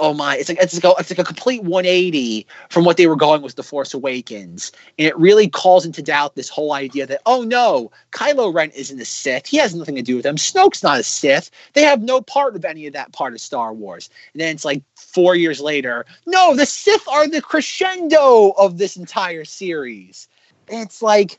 Oh 0.03 0.15
my! 0.15 0.39
It's 0.39 0.49
like 0.49 0.59
it's 0.59 0.83
like 0.83 0.85
a, 0.85 0.99
it's 0.99 1.11
like 1.11 1.19
a 1.19 1.25
complete 1.25 1.63
180 1.63 2.47
from 2.71 2.87
what 2.87 2.97
they 2.97 3.07
were 3.07 3.17
going 3.17 3.43
with 3.43 3.57
the 3.57 3.63
Force 3.63 3.93
Awakens, 3.93 4.73
and 4.99 5.07
it 5.07 5.17
really 5.19 5.47
calls 5.47 5.85
into 5.85 6.03
doubt 6.03 6.37
this 6.37 6.49
whole 6.49 6.73
idea 6.73 7.07
that 7.07 7.21
oh 7.27 7.43
no, 7.43 7.93
Kylo 8.11 8.53
Ren 8.53 8.71
isn't 8.71 8.99
a 8.99 9.05
Sith. 9.05 9.47
He 9.47 9.59
has 9.59 9.75
nothing 9.75 9.97
to 9.97 10.03
do 10.03 10.17
with 10.17 10.23
them. 10.23 10.37
Snoke's 10.37 10.83
not 10.83 10.99
a 10.99 11.03
Sith. 11.03 11.51
They 11.75 11.83
have 11.83 12.01
no 12.01 12.23
part 12.23 12.57
of 12.57 12.65
any 12.65 12.87
of 12.87 12.95
that 12.95 13.13
part 13.13 13.35
of 13.35 13.43
Star 13.43 13.75
Wars. 13.75 14.09
And 14.33 14.41
then 14.41 14.55
it's 14.55 14.65
like 14.65 14.83
four 14.95 15.37
years 15.37 15.61
later, 15.61 16.07
no, 16.27 16.57
the 16.57 16.65
Sith 16.65 17.07
are 17.07 17.29
the 17.29 17.43
crescendo 17.43 18.53
of 18.57 18.79
this 18.79 18.97
entire 18.97 19.45
series. 19.45 20.29
It's 20.69 21.03
like 21.03 21.39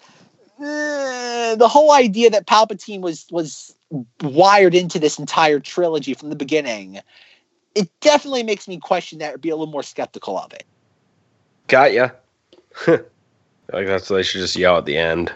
eh, 0.62 1.56
the 1.56 1.68
whole 1.68 1.92
idea 1.92 2.30
that 2.30 2.46
Palpatine 2.46 3.02
was 3.02 3.26
was 3.32 3.76
wired 4.22 4.76
into 4.76 5.00
this 5.00 5.18
entire 5.18 5.60
trilogy 5.60 6.14
from 6.14 6.30
the 6.30 6.36
beginning. 6.36 7.00
It 7.76 7.90
definitely 8.02 8.44
makes 8.44 8.68
me 8.68 8.78
question 8.78 9.20
that 9.20 9.36
or 9.36 9.38
be 9.38 9.50
a 9.50 9.56
little 9.56 9.72
more 9.72 9.84
skeptical 9.84 10.38
of 10.38 10.52
it. 10.54 10.66
got 11.68 11.94
ya. 11.94 12.10
like 12.88 13.08
that's 13.72 14.08
they 14.08 14.24
should 14.24 14.42
just 14.42 14.56
yell 14.56 14.78
at 14.78 14.86
the 14.86 14.98
end. 14.98 15.32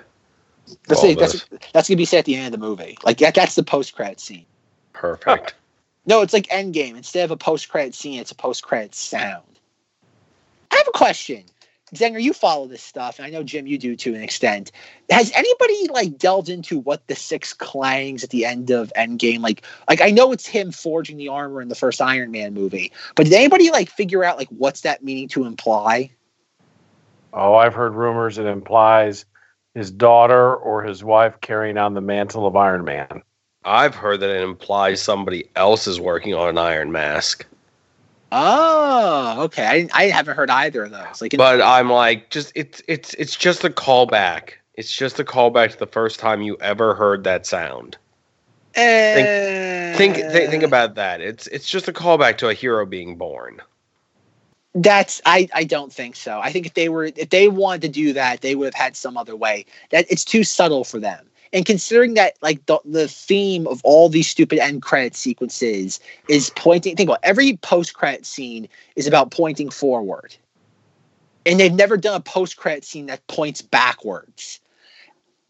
That's 0.87 1.01
the, 1.01 1.15
that's 1.15 1.45
that's 1.73 1.87
gonna 1.87 1.97
be 1.97 2.05
said 2.05 2.19
at 2.19 2.25
the 2.25 2.35
end 2.35 2.53
of 2.53 2.59
the 2.59 2.65
movie. 2.65 2.97
Like 3.03 3.19
that, 3.19 3.35
that's 3.35 3.55
the 3.55 3.63
post 3.63 3.95
credit 3.95 4.19
scene. 4.19 4.45
Perfect. 4.93 5.53
No, 6.07 6.21
it's 6.21 6.33
like 6.33 6.45
Endgame. 6.49 6.95
Instead 6.95 7.25
of 7.25 7.31
a 7.31 7.35
post 7.35 7.67
credit 7.69 7.95
scene, 7.95 8.19
it's 8.19 8.29
a 8.29 8.35
post 8.35 8.61
credit 8.61 8.93
sound. 8.93 9.59
I 10.69 10.75
have 10.75 10.87
a 10.87 10.91
question. 10.91 11.43
Zenger, 11.95 12.21
you 12.21 12.33
follow 12.33 12.67
this 12.67 12.83
stuff, 12.83 13.19
and 13.19 13.25
I 13.25 13.29
know 13.29 13.43
Jim, 13.43 13.67
you 13.67 13.77
do 13.77 13.95
to 13.95 14.15
an 14.15 14.21
extent. 14.21 14.71
Has 15.09 15.31
anybody 15.33 15.87
like 15.89 16.17
delved 16.17 16.49
into 16.49 16.79
what 16.79 17.07
the 17.07 17.15
six 17.15 17.53
clangs 17.53 18.23
at 18.23 18.29
the 18.29 18.45
end 18.45 18.71
of 18.71 18.91
Endgame 18.97 19.41
like? 19.41 19.63
Like 19.87 20.01
I 20.01 20.11
know 20.11 20.31
it's 20.31 20.47
him 20.47 20.71
forging 20.71 21.17
the 21.17 21.29
armor 21.29 21.61
in 21.61 21.69
the 21.69 21.75
first 21.75 22.01
Iron 22.01 22.31
Man 22.31 22.53
movie, 22.53 22.91
but 23.15 23.25
did 23.25 23.33
anybody 23.33 23.71
like 23.71 23.89
figure 23.89 24.23
out 24.23 24.37
like 24.37 24.49
what's 24.49 24.81
that 24.81 25.03
meaning 25.03 25.27
to 25.29 25.45
imply? 25.45 26.11
Oh, 27.33 27.55
I've 27.55 27.73
heard 27.73 27.93
rumors 27.93 28.37
it 28.37 28.45
implies 28.45 29.25
his 29.73 29.91
daughter 29.91 30.55
or 30.55 30.83
his 30.83 31.03
wife 31.03 31.41
carrying 31.41 31.77
on 31.77 31.93
the 31.93 32.01
mantle 32.01 32.47
of 32.47 32.55
Iron 32.55 32.85
Man. 32.85 33.21
I've 33.65 33.95
heard 33.95 34.21
that 34.21 34.29
it 34.29 34.43
implies 34.43 35.01
somebody 35.01 35.49
else 35.55 35.87
is 35.87 35.99
working 35.99 36.33
on 36.33 36.47
an 36.49 36.57
Iron 36.57 36.91
Mask, 36.91 37.45
Oh, 38.31 39.43
okay. 39.43 39.87
I, 39.93 40.03
I 40.03 40.05
haven't 40.09 40.35
heard 40.35 40.49
either 40.49 40.83
of 40.83 40.91
those. 40.91 41.21
Like, 41.21 41.35
but 41.37 41.61
I'm 41.61 41.89
like, 41.89 42.29
just 42.29 42.51
it's 42.55 42.81
it's 42.87 43.13
it's 43.15 43.35
just 43.35 43.63
a 43.63 43.69
callback. 43.69 44.51
It's 44.73 44.91
just 44.91 45.19
a 45.19 45.23
callback 45.23 45.71
to 45.71 45.77
the 45.77 45.87
first 45.87 46.19
time 46.19 46.41
you 46.41 46.57
ever 46.59 46.95
heard 46.95 47.23
that 47.23 47.45
sound. 47.45 47.97
Eh, 48.75 49.95
Think 49.95 50.15
th- 50.15 50.49
think 50.49 50.63
about 50.63 50.95
that. 50.95 51.21
It's 51.21 51.47
it's 51.47 51.69
just 51.69 51.87
a 51.87 51.93
callback 51.93 52.37
to 52.39 52.49
a 52.49 52.53
hero 52.53 52.85
being 52.85 53.15
born. 53.15 53.61
That's 54.73 55.21
I 55.25 55.47
I 55.53 55.63
don't 55.63 55.93
think 55.93 56.17
so. 56.17 56.39
I 56.41 56.51
think 56.51 56.65
if 56.65 56.73
they 56.73 56.89
were 56.89 57.05
if 57.05 57.29
they 57.29 57.47
wanted 57.47 57.83
to 57.83 57.87
do 57.87 58.11
that, 58.13 58.41
they 58.41 58.55
would 58.55 58.65
have 58.65 58.73
had 58.73 58.97
some 58.97 59.15
other 59.15 59.35
way. 59.35 59.65
That 59.91 60.05
it's 60.09 60.25
too 60.25 60.43
subtle 60.43 60.83
for 60.83 60.99
them. 60.99 61.25
And 61.53 61.65
considering 61.65 62.15
that 62.15 62.33
like 62.41 62.65
the 62.65 62.79
the 62.85 63.07
theme 63.07 63.67
of 63.67 63.81
all 63.83 64.09
these 64.09 64.27
stupid 64.27 64.59
end 64.59 64.81
credit 64.81 65.15
sequences 65.15 65.99
is 66.27 66.51
pointing 66.55 66.95
think 66.95 67.09
about 67.09 67.19
every 67.23 67.57
post 67.57 67.93
credit 67.93 68.25
scene 68.25 68.67
is 68.95 69.07
about 69.07 69.31
pointing 69.31 69.69
forward. 69.69 70.35
And 71.45 71.59
they've 71.59 71.73
never 71.73 71.97
done 71.97 72.15
a 72.15 72.21
post 72.21 72.57
credit 72.57 72.83
scene 72.83 73.05
that 73.05 73.25
points 73.27 73.61
backwards. 73.61 74.59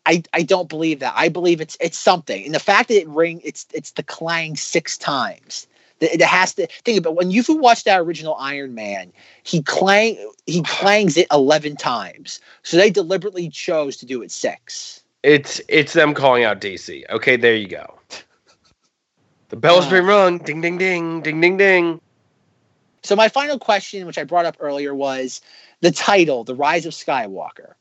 I, 0.05 0.21
I 0.33 0.43
don't 0.43 0.69
believe 0.69 0.99
that. 0.99 1.13
I 1.15 1.29
believe 1.29 1.61
it's 1.61 1.77
it's 1.79 1.97
something. 1.97 2.45
And 2.45 2.53
the 2.53 2.59
fact 2.59 2.89
that 2.89 2.99
it 2.99 3.07
ring 3.07 3.41
it's 3.43 3.65
it's 3.73 3.91
the 3.91 4.03
clang 4.03 4.55
six 4.55 4.97
times. 4.97 5.67
It 6.01 6.21
has 6.21 6.53
to 6.55 6.67
think 6.83 6.99
about 6.99 7.15
when 7.15 7.31
you've 7.31 7.47
watched 7.47 7.85
that 7.85 8.01
original 8.01 8.35
Iron 8.35 8.75
Man, 8.75 9.13
he 9.43 9.63
clang 9.63 10.17
he 10.45 10.61
clangs 10.63 11.17
it 11.17 11.27
eleven 11.31 11.75
times. 11.75 12.41
So 12.63 12.77
they 12.77 12.91
deliberately 12.91 13.49
chose 13.49 13.97
to 13.97 14.05
do 14.05 14.21
it 14.21 14.29
six. 14.29 15.01
It's 15.25 15.59
it's 15.67 15.93
them 15.93 16.13
calling 16.13 16.43
out 16.43 16.61
DC. 16.61 17.03
Okay, 17.09 17.35
there 17.35 17.55
you 17.55 17.67
go. 17.67 17.99
The 19.49 19.55
bell's 19.55 19.87
been 19.87 20.05
rung. 20.05 20.37
Ding 20.37 20.61
ding 20.61 20.77
ding 20.77 21.21
ding 21.21 21.41
ding 21.41 21.57
ding. 21.57 21.99
So 23.01 23.15
my 23.15 23.27
final 23.27 23.57
question, 23.57 24.05
which 24.05 24.19
I 24.19 24.23
brought 24.23 24.45
up 24.45 24.57
earlier, 24.59 24.93
was 24.93 25.41
the 25.81 25.89
title, 25.89 26.43
The 26.43 26.53
Rise 26.53 26.85
of 26.85 26.93
Skywalker. 26.93 27.73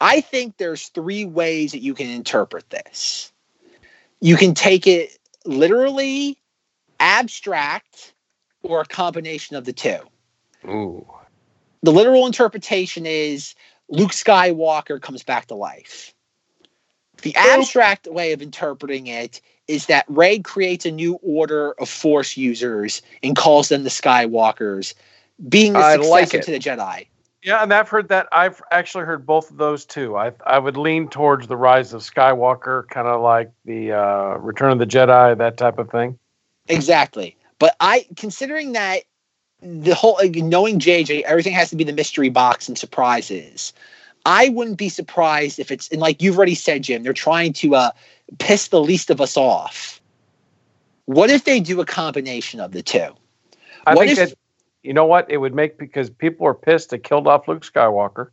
I 0.00 0.20
think 0.20 0.56
there's 0.56 0.88
three 0.88 1.24
ways 1.24 1.70
that 1.70 1.82
you 1.82 1.94
can 1.94 2.08
interpret 2.08 2.68
this. 2.70 3.32
You 4.20 4.36
can 4.36 4.52
take 4.52 4.88
it 4.88 5.16
literally, 5.44 6.36
abstract, 6.98 8.12
or 8.62 8.80
a 8.80 8.84
combination 8.84 9.54
of 9.54 9.64
the 9.64 9.72
two. 9.72 10.00
Ooh. 10.66 11.06
the 11.84 11.92
literal 11.92 12.26
interpretation 12.26 13.06
is 13.06 13.54
Luke 13.88 14.10
Skywalker 14.10 15.00
comes 15.00 15.22
back 15.22 15.46
to 15.46 15.54
life. 15.54 16.12
The 17.22 17.34
abstract 17.36 18.06
way 18.06 18.32
of 18.32 18.40
interpreting 18.42 19.06
it 19.06 19.40
is 19.66 19.86
that 19.86 20.04
Rey 20.08 20.38
creates 20.38 20.86
a 20.86 20.90
new 20.90 21.14
order 21.22 21.72
of 21.72 21.88
Force 21.88 22.36
users 22.36 23.02
and 23.22 23.36
calls 23.36 23.68
them 23.68 23.84
the 23.84 23.90
Skywalkers, 23.90 24.94
being 25.48 25.74
the 25.74 25.80
I 25.80 25.96
successor 25.96 26.10
like 26.10 26.44
to 26.44 26.50
the 26.50 26.58
Jedi. 26.58 27.06
Yeah, 27.42 27.62
and 27.62 27.72
I've 27.72 27.88
heard 27.88 28.08
that. 28.08 28.28
I've 28.32 28.60
actually 28.72 29.04
heard 29.04 29.24
both 29.24 29.50
of 29.50 29.58
those 29.58 29.84
too. 29.84 30.16
I 30.16 30.32
I 30.44 30.58
would 30.58 30.76
lean 30.76 31.08
towards 31.08 31.46
the 31.46 31.56
Rise 31.56 31.92
of 31.92 32.02
Skywalker, 32.02 32.88
kind 32.88 33.06
of 33.06 33.20
like 33.20 33.52
the 33.64 33.92
uh, 33.92 34.36
Return 34.38 34.72
of 34.72 34.78
the 34.78 34.86
Jedi, 34.86 35.38
that 35.38 35.56
type 35.56 35.78
of 35.78 35.90
thing. 35.90 36.18
Exactly. 36.68 37.36
But 37.58 37.76
I, 37.80 38.06
considering 38.16 38.72
that 38.72 39.02
the 39.60 39.94
whole, 39.94 40.14
like, 40.20 40.36
knowing 40.36 40.78
JJ, 40.78 41.22
everything 41.22 41.52
has 41.52 41.70
to 41.70 41.76
be 41.76 41.84
the 41.84 41.92
mystery 41.92 42.28
box 42.28 42.68
and 42.68 42.78
surprises. 42.78 43.72
I 44.26 44.48
wouldn't 44.50 44.76
be 44.78 44.88
surprised 44.88 45.58
if 45.58 45.70
it's, 45.70 45.88
and 45.88 46.00
like 46.00 46.20
you've 46.22 46.36
already 46.36 46.54
said, 46.54 46.82
Jim, 46.82 47.02
they're 47.02 47.12
trying 47.12 47.52
to 47.54 47.74
uh, 47.74 47.90
piss 48.38 48.68
the 48.68 48.80
least 48.80 49.10
of 49.10 49.20
us 49.20 49.36
off. 49.36 50.00
What 51.06 51.30
if 51.30 51.44
they 51.44 51.60
do 51.60 51.80
a 51.80 51.86
combination 51.86 52.60
of 52.60 52.72
the 52.72 52.82
two? 52.82 53.08
I 53.86 53.94
What 53.94 54.06
think 54.06 54.18
if- 54.18 54.30
that 54.30 54.38
you 54.82 54.92
know 54.92 55.06
what 55.06 55.30
it 55.30 55.38
would 55.38 55.54
make 55.54 55.76
because 55.78 56.08
people 56.08 56.46
are 56.46 56.54
pissed 56.54 56.90
they 56.90 56.98
killed 56.98 57.26
off 57.26 57.48
Luke 57.48 57.64
Skywalker 57.64 58.28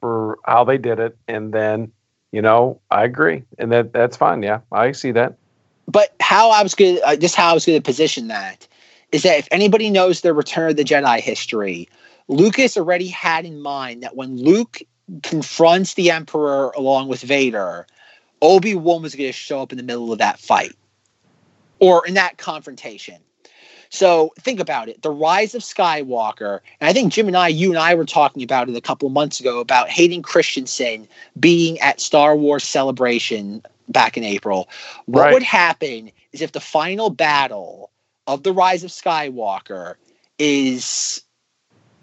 for 0.00 0.38
how 0.44 0.64
they 0.64 0.78
did 0.78 0.98
it, 1.00 1.16
and 1.26 1.52
then 1.52 1.92
you 2.32 2.42
know 2.42 2.80
I 2.90 3.04
agree, 3.04 3.44
and 3.58 3.72
that 3.72 3.92
that's 3.92 4.16
fine. 4.16 4.42
Yeah, 4.42 4.60
I 4.70 4.92
see 4.92 5.12
that. 5.12 5.36
But 5.88 6.14
how 6.20 6.50
I 6.50 6.62
was 6.62 6.74
going 6.74 7.00
uh, 7.04 7.16
just 7.16 7.34
how 7.34 7.50
I 7.50 7.54
was 7.54 7.66
going 7.66 7.78
to 7.78 7.82
position 7.82 8.28
that 8.28 8.68
is 9.12 9.22
that 9.24 9.38
if 9.38 9.48
anybody 9.50 9.90
knows 9.90 10.20
the 10.20 10.32
Return 10.32 10.70
of 10.70 10.76
the 10.76 10.84
Jedi 10.84 11.20
history, 11.20 11.88
Lucas 12.30 12.76
already 12.76 13.08
had 13.08 13.44
in 13.44 13.60
mind 13.60 14.04
that 14.04 14.14
when 14.14 14.36
Luke 14.36 14.80
confronts 15.22 15.94
the 15.94 16.12
Emperor 16.12 16.70
along 16.76 17.08
with 17.08 17.20
Vader, 17.20 17.86
Obi 18.40 18.74
Wan 18.74 19.02
was 19.02 19.16
going 19.16 19.28
to 19.28 19.32
show 19.32 19.60
up 19.60 19.72
in 19.72 19.78
the 19.78 19.84
middle 19.84 20.12
of 20.12 20.18
that 20.20 20.38
fight 20.38 20.76
or 21.80 22.06
in 22.06 22.14
that 22.14 22.38
confrontation. 22.38 23.16
So 23.92 24.32
think 24.38 24.60
about 24.60 24.88
it 24.88 25.02
the 25.02 25.10
rise 25.10 25.56
of 25.56 25.62
Skywalker. 25.62 26.60
And 26.80 26.88
I 26.88 26.92
think 26.92 27.12
Jim 27.12 27.26
and 27.26 27.36
I, 27.36 27.48
you 27.48 27.70
and 27.70 27.78
I 27.78 27.96
were 27.96 28.04
talking 28.04 28.44
about 28.44 28.68
it 28.68 28.76
a 28.76 28.80
couple 28.80 29.08
of 29.08 29.12
months 29.12 29.40
ago 29.40 29.58
about 29.58 29.88
Hayden 29.90 30.22
Christensen 30.22 31.08
being 31.40 31.80
at 31.80 32.00
Star 32.00 32.36
Wars 32.36 32.62
Celebration 32.62 33.62
back 33.88 34.16
in 34.16 34.22
April. 34.22 34.68
What 35.06 35.22
Right. 35.22 35.32
would 35.32 35.42
happen 35.42 36.12
is 36.32 36.40
if 36.40 36.52
the 36.52 36.60
final 36.60 37.10
battle 37.10 37.90
of 38.28 38.44
the 38.44 38.52
rise 38.52 38.84
of 38.84 38.90
Skywalker 38.90 39.96
is 40.38 41.24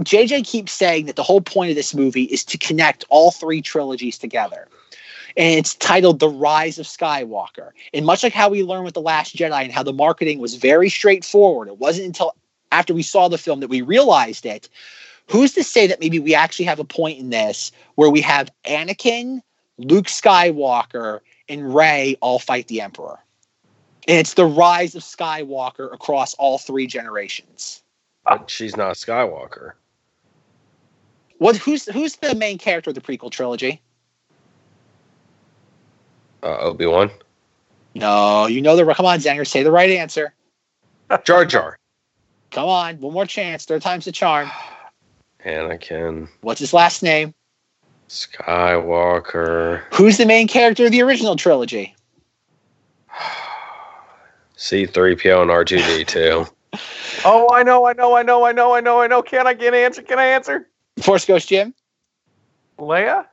JJ 0.06 0.46
keeps 0.46 0.72
saying 0.72 1.06
that 1.08 1.16
the 1.16 1.24
whole 1.24 1.42
point 1.42 1.72
of 1.72 1.76
this 1.76 1.94
movie 1.94 2.24
is 2.24 2.44
to 2.46 2.58
connect 2.58 3.06
all 3.10 3.32
three 3.32 3.62
trilogies 3.62 4.18
together. 4.18 4.68
And 5.36 5.60
it's 5.60 5.76
titled 5.76 6.20
The 6.20 6.30
Rise 6.30 6.80
of 6.80 6.86
Skywalker. 6.86 7.72
And 7.94 8.06
much 8.06 8.24
like 8.24 8.34
how 8.34 8.50
we 8.50 8.64
learned 8.64 8.86
with 8.86 8.96
The 8.96 9.02
Last 9.02 9.36
Jedi 9.36 9.64
and 9.64 9.72
how 9.72 9.84
the 9.84 9.94
marketing 9.94 10.40
was 10.40 10.56
very 10.56 10.90
straightforward, 10.90 11.68
it 11.68 11.78
wasn't 11.78 12.08
until 12.08 12.36
after 12.72 12.94
we 12.94 13.04
saw 13.04 13.28
the 13.28 13.38
film 13.38 13.60
that 13.60 13.70
we 13.70 13.82
realized 13.82 14.46
it. 14.46 14.70
Who's 15.30 15.54
to 15.54 15.64
say 15.64 15.88
that 15.88 16.00
maybe 16.00 16.20
we 16.20 16.34
actually 16.34 16.66
have 16.66 16.80
a 16.80 16.86
point 16.86 17.20
in 17.20 17.30
this 17.30 17.72
where 17.96 18.10
we 18.10 18.22
have 18.22 18.52
Anakin, 18.66 19.42
Luke 19.78 20.08
Skywalker, 20.08 21.20
and 21.50 21.74
Rey 21.74 22.18
all 22.22 22.40
fight 22.40 22.68
the 22.68 22.82
Emperor? 22.82 23.20
And 24.08 24.18
it's 24.18 24.36
the 24.36 24.46
rise 24.46 24.96
of 24.96 25.04
Skywalker 25.04 25.94
across 25.94 26.34
all 26.36 26.58
three 26.58 26.88
generations. 26.88 27.84
But 28.24 28.50
she's 28.50 28.78
not 28.78 28.92
a 28.92 28.94
Skywalker. 28.94 29.74
What 31.38 31.56
who's 31.58 31.86
who's 31.86 32.16
the 32.18 32.36
main 32.36 32.58
character 32.58 32.90
of 32.90 32.96
the 32.96 33.02
prequel 33.02 33.32
trilogy? 33.32 33.82
Uh, 36.44 36.58
Obi 36.60 36.86
Wan. 36.86 37.12
No, 37.96 38.48
you 38.48 38.62
know 38.62 38.76
the 38.76 38.94
come 38.94 39.06
on, 39.06 39.20
Zenger, 39.20 39.46
say 39.46 39.64
the 39.64 39.72
right 39.72 39.90
answer. 39.90 40.34
Jar 41.24 41.46
Jar. 41.46 41.78
Come 42.52 42.70
on, 42.70 43.00
one 43.00 43.14
more 43.14 43.26
chance. 43.26 43.66
Third 43.66 43.82
time's 43.82 44.06
the 44.06 44.12
charm. 44.12 44.50
Anakin. 45.46 46.28
What's 46.42 46.60
his 46.60 46.74
last 46.74 47.04
name? 47.04 47.34
Skywalker. 48.10 49.84
Who's 49.94 50.18
the 50.18 50.26
main 50.26 50.48
character 50.48 50.86
of 50.86 50.92
the 50.92 51.02
original 51.02 51.36
trilogy? 51.36 51.96
C3PO 54.58 55.42
and 55.42 55.52
R2D2. 55.52 56.52
Oh, 57.26 57.50
I 57.52 57.64
know, 57.64 57.88
I 57.88 57.94
know, 57.94 58.16
I 58.16 58.22
know, 58.22 58.46
I 58.46 58.52
know, 58.52 58.76
I 58.76 58.80
know, 58.80 59.02
I 59.02 59.08
know. 59.08 59.24
Can 59.24 59.48
I 59.48 59.54
get 59.54 59.74
an 59.74 59.80
answer? 59.80 60.04
Can 60.04 60.20
I 60.20 60.26
answer? 60.26 60.68
Force 61.02 61.26
Ghost 61.26 61.48
Jim. 61.50 61.74
Leia? 62.80 63.26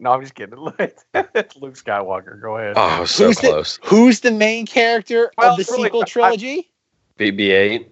No, 0.00 0.12
I'm 0.12 0.20
just 0.22 0.34
kidding. 0.34 0.56
it's 0.78 1.04
Luke 1.56 1.74
Skywalker. 1.74 2.40
Go 2.40 2.56
ahead. 2.56 2.74
Oh, 2.76 3.04
so 3.04 3.26
who's 3.26 3.38
close. 3.38 3.78
The, 3.78 3.86
who's 3.88 4.20
the 4.20 4.30
main 4.30 4.64
character 4.66 5.32
Well, 5.36 5.52
of 5.52 5.58
the 5.58 5.64
really, 5.72 5.84
sequel 5.88 6.02
I- 6.02 6.04
trilogy? 6.04 6.70
BB-8. 7.18 7.86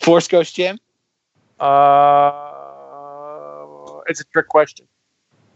Force 0.00 0.28
Ghost 0.28 0.54
Jim. 0.54 0.78
Uh, 1.58 2.32
it's 4.08 4.20
a 4.20 4.24
trick 4.32 4.48
question. 4.48 4.86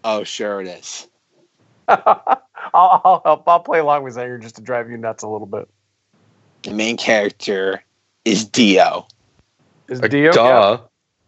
Oh, 0.04 0.22
sure 0.22 0.60
it 0.60 0.68
is. 0.68 1.08
I'll, 1.88 2.42
I'll 2.74 3.22
help. 3.24 3.48
I'll 3.48 3.60
play 3.60 3.78
along 3.78 4.04
with 4.04 4.16
Zenger 4.16 4.40
just 4.40 4.56
to 4.56 4.62
drive 4.62 4.90
you 4.90 4.98
nuts 4.98 5.22
a 5.22 5.28
little 5.28 5.46
bit. 5.46 5.66
The 6.62 6.72
main 6.72 6.98
character 6.98 7.82
is 8.26 8.44
D-O, 8.44 9.06
Is 9.88 10.00
Uh, 10.00 10.08
D-O? 10.08 10.32
Duh. 10.32 10.78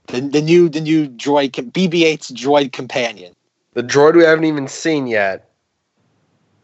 the, 0.06 0.20
the 0.20 0.40
new 0.42 0.68
the 0.68 0.80
new 0.80 1.08
droid 1.08 1.50
BB-8's 1.50 2.30
droid 2.30 2.72
companion. 2.72 3.34
The 3.74 3.82
droid 3.82 4.14
we 4.16 4.24
haven't 4.24 4.44
even 4.44 4.68
seen 4.68 5.06
yet, 5.06 5.50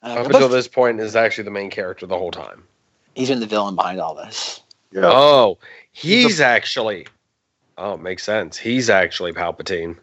Uh, 0.02 0.06
up 0.14 0.26
until 0.26 0.48
this 0.48 0.68
point, 0.68 1.00
is 1.00 1.14
actually 1.14 1.44
the 1.44 1.50
main 1.50 1.70
character 1.70 2.06
the 2.06 2.16
whole 2.16 2.30
time. 2.30 2.64
he's 3.14 3.28
been 3.28 3.40
the 3.40 3.46
villain 3.46 3.74
behind 3.74 4.00
all 4.00 4.14
this. 4.14 4.60
Yeah. 4.92 5.02
Oh, 5.04 5.58
he's 5.92 6.40
actually. 6.40 7.06
Oh, 7.78 7.94
it 7.94 8.00
makes 8.00 8.22
sense. 8.22 8.56
He's 8.56 8.88
actually 8.90 9.32
Palpatine. 9.32 9.96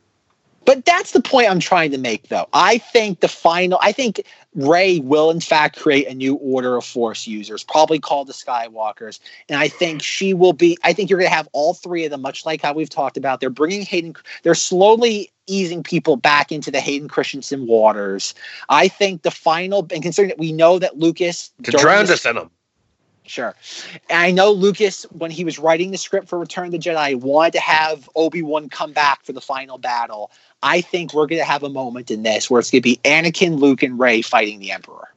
But 0.70 0.86
that's 0.86 1.14
the 1.14 1.20
point 1.20 1.50
I'm 1.50 1.60
trying 1.60 1.90
to 1.94 1.98
make, 1.98 2.28
though. 2.28 2.48
I 2.54 2.78
think 2.78 3.22
the 3.22 3.28
final, 3.28 3.80
I 3.82 3.92
think 3.92 4.24
Rey 4.54 5.00
will, 5.00 5.32
in 5.32 5.40
fact, 5.40 5.80
create 5.80 6.08
a 6.08 6.14
new 6.14 6.36
order 6.36 6.78
of 6.78 6.86
Force 6.86 7.26
users, 7.26 7.64
probably 7.64 7.98
called 7.98 8.28
the 8.28 8.34
Skywalkers. 8.34 9.20
And 9.50 9.60
I 9.60 9.68
think 9.68 10.04
she 10.04 10.36
will 10.36 10.54
be, 10.54 10.78
I 10.84 10.94
think 10.94 11.10
you're 11.10 11.18
going 11.18 11.32
to 11.32 11.36
have 11.36 11.50
all 11.54 11.74
three 11.74 12.06
of 12.06 12.12
them, 12.12 12.22
much 12.22 12.46
like 12.46 12.62
how 12.62 12.74
we've 12.74 12.88
talked 12.88 13.18
about. 13.18 13.40
They're 13.40 13.50
bringing 13.50 13.82
Hayden, 13.82 14.14
they're 14.44 14.54
slowly 14.54 15.32
easing 15.48 15.82
people 15.82 16.18
back 16.18 16.52
into 16.52 16.70
the 16.70 16.80
Hayden 16.80 17.08
Christensen 17.08 17.66
waters. 17.66 18.36
I 18.70 18.90
think 18.90 19.24
the 19.24 19.32
final, 19.32 19.88
and 19.92 20.04
considering 20.04 20.30
that 20.30 20.38
we 20.38 20.52
know 20.52 20.78
that 20.78 21.00
Lucas. 21.00 21.50
To 21.64 21.72
drown 21.72 22.12
us 22.12 22.28
in 22.28 22.38
him. 22.38 22.52
Sure. 23.30 23.54
And 24.10 24.18
I 24.20 24.32
know 24.32 24.52
Lucas, 24.52 25.04
when 25.12 25.30
he 25.30 25.44
was 25.44 25.60
writing 25.60 25.92
the 25.92 26.00
script 26.00 26.28
for 26.28 26.40
Return 26.40 26.66
of 26.66 26.72
the 26.72 26.80
Jedi, 26.80 27.14
wanted 27.14 27.54
to 27.54 27.60
have 27.60 28.10
Obi 28.16 28.42
Wan 28.42 28.70
come 28.70 28.92
back 28.92 29.24
for 29.24 29.34
the 29.34 29.42
final 29.42 29.78
battle. 29.78 30.32
I 30.64 30.82
think 30.82 31.14
we're 31.14 31.28
going 31.28 31.40
to 31.40 31.46
have 31.46 31.62
a 31.62 31.70
moment 31.70 32.10
in 32.10 32.24
this 32.24 32.50
where 32.50 32.60
it's 32.60 32.72
going 32.72 32.82
to 32.82 32.90
be 32.90 33.00
Anakin, 33.06 33.60
Luke, 33.60 33.84
and 33.84 34.00
Rey 34.00 34.24
fighting 34.24 34.60
the 34.60 34.72
Emperor. 34.72 35.10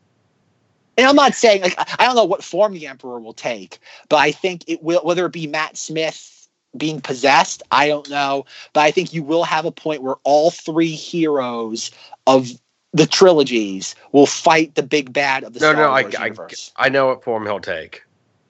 And 0.99 1.07
I'm 1.07 1.17
not 1.17 1.35
saying, 1.35 1.63
like, 1.63 1.75
I 1.79 1.87
I 2.01 2.05
don't 2.05 2.15
know 2.15 2.27
what 2.27 2.45
form 2.45 2.75
the 2.75 2.87
Emperor 2.87 3.19
will 3.19 3.33
take, 3.33 3.79
but 4.11 4.17
I 4.17 4.31
think 4.31 4.65
it 4.67 4.83
will, 4.83 5.01
whether 5.03 5.25
it 5.25 5.33
be 5.33 5.47
Matt 5.47 5.79
Smith 5.79 6.49
being 6.77 7.01
possessed, 7.01 7.63
I 7.71 7.89
don't 7.89 8.11
know. 8.11 8.45
But 8.75 8.83
I 8.83 8.91
think 8.91 9.15
you 9.15 9.23
will 9.23 9.45
have 9.45 9.65
a 9.65 9.73
point 9.73 10.03
where 10.03 10.17
all 10.23 10.51
three 10.51 10.95
heroes 10.95 11.91
of 12.27 12.51
the 12.93 13.07
trilogies 13.07 13.95
will 14.13 14.27
fight 14.27 14.75
the 14.75 14.83
big 14.83 15.13
bad 15.13 15.45
of 15.45 15.55
the 15.55 15.61
No, 15.61 15.73
Star 15.73 15.83
no, 15.83 15.91
I, 15.91 16.03
Wars 16.03 16.15
I, 16.15 16.25
universe. 16.27 16.73
I 16.77 16.89
know 16.89 17.07
what 17.07 17.25
form 17.25 17.47
he'll 17.47 17.61
take. 17.61 18.03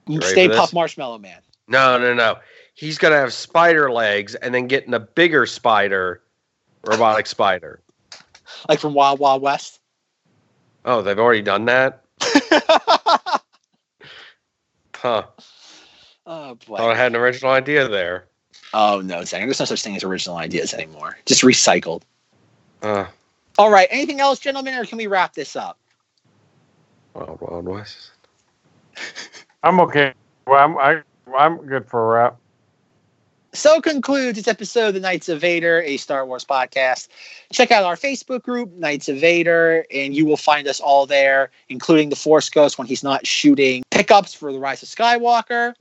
You 0.09 0.20
Stay 0.20 0.48
Puft? 0.48 0.73
Marshmallow 0.73 1.19
Man. 1.19 1.40
No, 1.69 1.98
no, 1.98 2.12
no. 2.12 2.36
He's 2.74 2.98
gonna 2.98 3.16
have 3.16 3.32
spider 3.32 3.93
legs 3.93 4.35
and 4.36 4.55
then 4.55 4.66
getting 4.66 4.94
a 4.94 5.01
bigger 5.01 5.47
spider, 5.47 6.23
robotic 6.85 7.27
spider. 7.27 7.81
like 8.69 8.81
from 8.81 8.94
Wild 8.94 9.20
Wild 9.20 9.43
West. 9.43 9.81
Oh, 10.85 11.02
they've 11.02 11.19
already 11.19 11.43
done 11.43 11.66
that? 11.66 12.02
Huh. 15.02 15.24
oh 16.27 16.55
boy. 16.64 16.77
Thought 16.77 16.93
I 16.93 16.94
had 16.94 17.10
an 17.10 17.16
original 17.16 17.51
idea 17.51 17.89
there. 17.89 18.27
Oh 18.73 19.01
no, 19.05 19.23
Zang. 19.23 19.47
There's 19.47 19.59
no 19.59 19.64
such 19.64 19.82
thing 19.82 19.97
as 19.97 20.05
original 20.05 20.36
ideas 20.36 20.73
anymore. 20.73 21.19
Just 21.27 21.43
recycled. 21.43 22.02
Uh, 22.82 23.06
All 23.58 23.70
right. 23.70 23.88
Anything 23.90 24.20
else, 24.20 24.38
gentlemen, 24.38 24.74
or 24.74 24.84
can 24.84 24.98
we 24.98 25.06
wrap 25.06 25.34
this 25.34 25.56
up? 25.56 25.78
Wild 27.14 27.38
Wild 27.40 27.66
West. 27.66 28.10
I'm 29.62 29.80
okay. 29.80 30.14
Well, 30.46 30.62
I'm 30.62 30.78
I, 30.78 31.02
I'm 31.36 31.66
good 31.66 31.86
for 31.86 32.16
a 32.16 32.22
wrap. 32.22 32.36
So 33.54 33.82
concludes 33.82 34.38
this 34.38 34.48
episode 34.48 34.88
of 34.88 34.94
the 34.94 35.00
Knights 35.00 35.28
of 35.28 35.38
Vader, 35.38 35.82
a 35.82 35.98
Star 35.98 36.24
Wars 36.24 36.42
podcast. 36.42 37.08
Check 37.52 37.70
out 37.70 37.84
our 37.84 37.96
Facebook 37.96 38.42
group, 38.42 38.72
Knights 38.72 39.10
of 39.10 39.18
Vader, 39.18 39.84
and 39.92 40.16
you 40.16 40.24
will 40.24 40.38
find 40.38 40.66
us 40.66 40.80
all 40.80 41.04
there, 41.04 41.50
including 41.68 42.08
the 42.08 42.16
Force 42.16 42.48
Ghost 42.48 42.78
when 42.78 42.86
he's 42.86 43.04
not 43.04 43.26
shooting 43.26 43.82
pickups 43.90 44.32
for 44.32 44.54
the 44.54 44.58
Rise 44.58 44.82
of 44.82 44.88
Skywalker. 44.88 45.74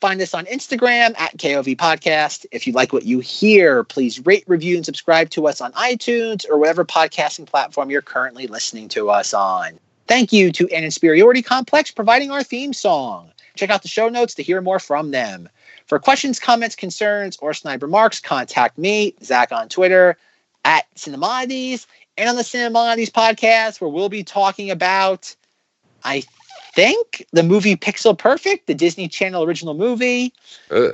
Find 0.00 0.20
us 0.22 0.32
on 0.32 0.46
Instagram 0.46 1.14
at 1.18 1.36
KOV 1.36 1.76
Podcast. 1.76 2.46
If 2.52 2.66
you 2.66 2.72
like 2.72 2.90
what 2.90 3.04
you 3.04 3.20
hear, 3.20 3.84
please 3.84 4.24
rate, 4.24 4.44
review, 4.46 4.76
and 4.76 4.84
subscribe 4.84 5.28
to 5.30 5.46
us 5.46 5.60
on 5.60 5.72
iTunes 5.72 6.48
or 6.48 6.56
whatever 6.56 6.86
podcasting 6.86 7.46
platform 7.46 7.90
you're 7.90 8.00
currently 8.00 8.46
listening 8.46 8.88
to 8.90 9.10
us 9.10 9.34
on. 9.34 9.78
Thank 10.06 10.32
you 10.32 10.52
to 10.52 10.66
An 10.70 10.84
Insperiority 10.84 11.42
Complex 11.42 11.90
providing 11.90 12.30
our 12.30 12.42
theme 12.42 12.72
song. 12.72 13.30
Check 13.56 13.68
out 13.68 13.82
the 13.82 13.88
show 13.88 14.08
notes 14.08 14.34
to 14.36 14.42
hear 14.42 14.62
more 14.62 14.78
from 14.78 15.10
them. 15.10 15.50
For 15.86 15.98
questions, 15.98 16.40
comments, 16.40 16.76
concerns, 16.76 17.36
or 17.42 17.52
snide 17.52 17.82
remarks, 17.82 18.20
contact 18.20 18.78
me, 18.78 19.14
Zack, 19.22 19.52
on 19.52 19.68
Twitter 19.68 20.16
at 20.64 20.86
Cinemoddities 20.94 21.86
and 22.16 22.30
on 22.30 22.36
the 22.36 22.42
Cinemoddities 22.42 23.10
podcast, 23.10 23.82
where 23.82 23.90
we'll 23.90 24.08
be 24.08 24.24
talking 24.24 24.70
about, 24.70 25.36
I 26.04 26.22
think, 26.72 27.26
the 27.32 27.42
movie 27.42 27.76
Pixel 27.76 28.16
Perfect, 28.16 28.66
the 28.66 28.74
Disney 28.74 29.08
Channel 29.08 29.44
original 29.44 29.74
movie. 29.74 30.32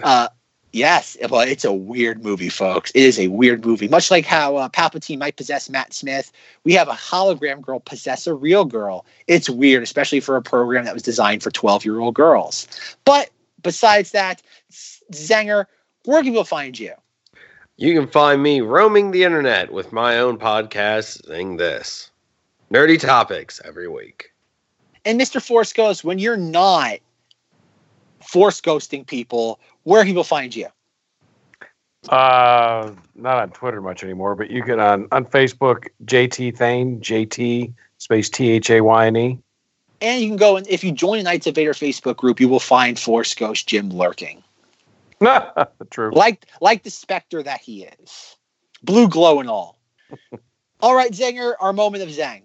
Uh, 0.02 0.28
yes, 0.72 1.16
well, 1.30 1.40
it's 1.40 1.64
a 1.64 1.72
weird 1.72 2.24
movie, 2.24 2.48
folks. 2.48 2.90
It 2.92 3.02
is 3.02 3.18
a 3.18 3.28
weird 3.28 3.64
movie. 3.64 3.88
Much 3.88 4.10
like 4.10 4.26
how 4.26 4.56
uh, 4.56 4.68
Palpatine 4.68 5.18
might 5.18 5.36
possess 5.36 5.68
Matt 5.68 5.92
Smith, 5.92 6.32
we 6.64 6.72
have 6.74 6.88
a 6.88 6.92
hologram 6.92 7.60
girl 7.60 7.80
possess 7.80 8.26
a 8.26 8.34
real 8.34 8.64
girl. 8.64 9.06
It's 9.26 9.50
weird, 9.50 9.82
especially 9.82 10.20
for 10.20 10.36
a 10.36 10.42
program 10.42 10.84
that 10.84 10.94
was 10.94 11.02
designed 11.02 11.42
for 11.42 11.50
12 11.50 11.84
year 11.84 12.00
old 12.00 12.14
girls. 12.14 12.66
But 13.04 13.30
besides 13.62 14.12
that, 14.12 14.42
Zenger, 15.12 15.66
where 16.04 16.22
can 16.22 16.32
people 16.32 16.44
find 16.44 16.78
you? 16.78 16.92
You 17.78 17.94
can 17.94 18.08
find 18.08 18.42
me 18.42 18.62
roaming 18.62 19.10
the 19.10 19.24
internet 19.24 19.70
with 19.70 19.92
my 19.92 20.18
own 20.18 20.38
podcast, 20.38 21.28
ZengThis. 21.28 22.08
Nerdy 22.72 22.98
topics 22.98 23.60
every 23.64 23.86
week. 23.86 24.32
And 25.06 25.20
Mr. 25.20 25.40
Force 25.40 25.72
Ghost, 25.72 26.02
when 26.02 26.18
you're 26.18 26.36
not 26.36 26.98
force 28.20 28.60
ghosting 28.60 29.06
people, 29.06 29.60
where 29.84 30.02
can 30.02 30.08
people 30.08 30.24
find 30.24 30.54
you? 30.54 30.66
Uh, 32.08 32.90
not 33.14 33.38
on 33.38 33.50
Twitter 33.50 33.80
much 33.80 34.02
anymore, 34.02 34.34
but 34.34 34.50
you 34.50 34.64
can 34.64 34.80
on 34.80 35.06
on 35.12 35.24
Facebook, 35.24 35.84
JT 36.04 36.56
Thayne, 36.56 37.00
JT 37.00 37.72
space 37.98 38.28
T 38.28 38.50
H 38.50 38.68
A 38.70 38.80
Y 38.80 39.06
N 39.06 39.16
E. 39.16 39.38
And 40.00 40.20
you 40.20 40.28
can 40.28 40.36
go 40.36 40.56
and 40.56 40.66
if 40.66 40.82
you 40.82 40.90
join 40.90 41.18
the 41.18 41.24
Knights 41.24 41.46
of 41.46 41.54
Vader 41.54 41.72
Facebook 41.72 42.16
group, 42.16 42.40
you 42.40 42.48
will 42.48 42.60
find 42.60 42.98
Force 42.98 43.32
Ghost 43.32 43.68
Jim 43.68 43.90
lurking. 43.90 44.42
True. 45.90 46.10
like 46.12 46.46
like 46.60 46.82
the 46.82 46.90
specter 46.90 47.42
that 47.44 47.60
he 47.60 47.84
is, 47.84 48.36
blue 48.82 49.08
glow 49.08 49.38
and 49.38 49.48
all. 49.48 49.78
all 50.80 50.94
right, 50.96 51.12
Zenger, 51.12 51.54
our 51.60 51.72
moment 51.72 52.02
of 52.02 52.10
Zang. 52.10 52.42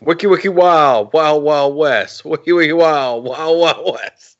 Wiki 0.00 0.26
Wiki 0.26 0.48
Wow, 0.48 1.10
Wow 1.12 1.36
Wow 1.38 1.68
West. 1.68 2.24
Wiki 2.24 2.52
Wiki 2.52 2.72
Wow, 2.72 3.16
Wow 3.16 3.54
Wow 3.54 3.92
West. 3.92 4.36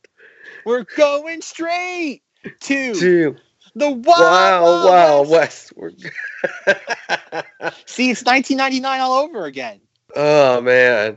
We're 0.64 0.84
going 0.96 1.42
straight 1.42 2.22
to 2.60 2.94
Two. 2.94 3.36
the 3.74 3.90
Wild, 3.90 4.04
Wow 4.04 4.62
Wild 4.62 4.84
Wow 4.84 5.18
West. 5.30 5.72
West. 5.72 5.72
We're 5.76 5.90
See, 7.86 8.10
it's 8.10 8.22
1999 8.24 9.00
all 9.00 9.14
over 9.14 9.44
again. 9.44 9.80
oh 10.14 10.60
man. 10.60 11.16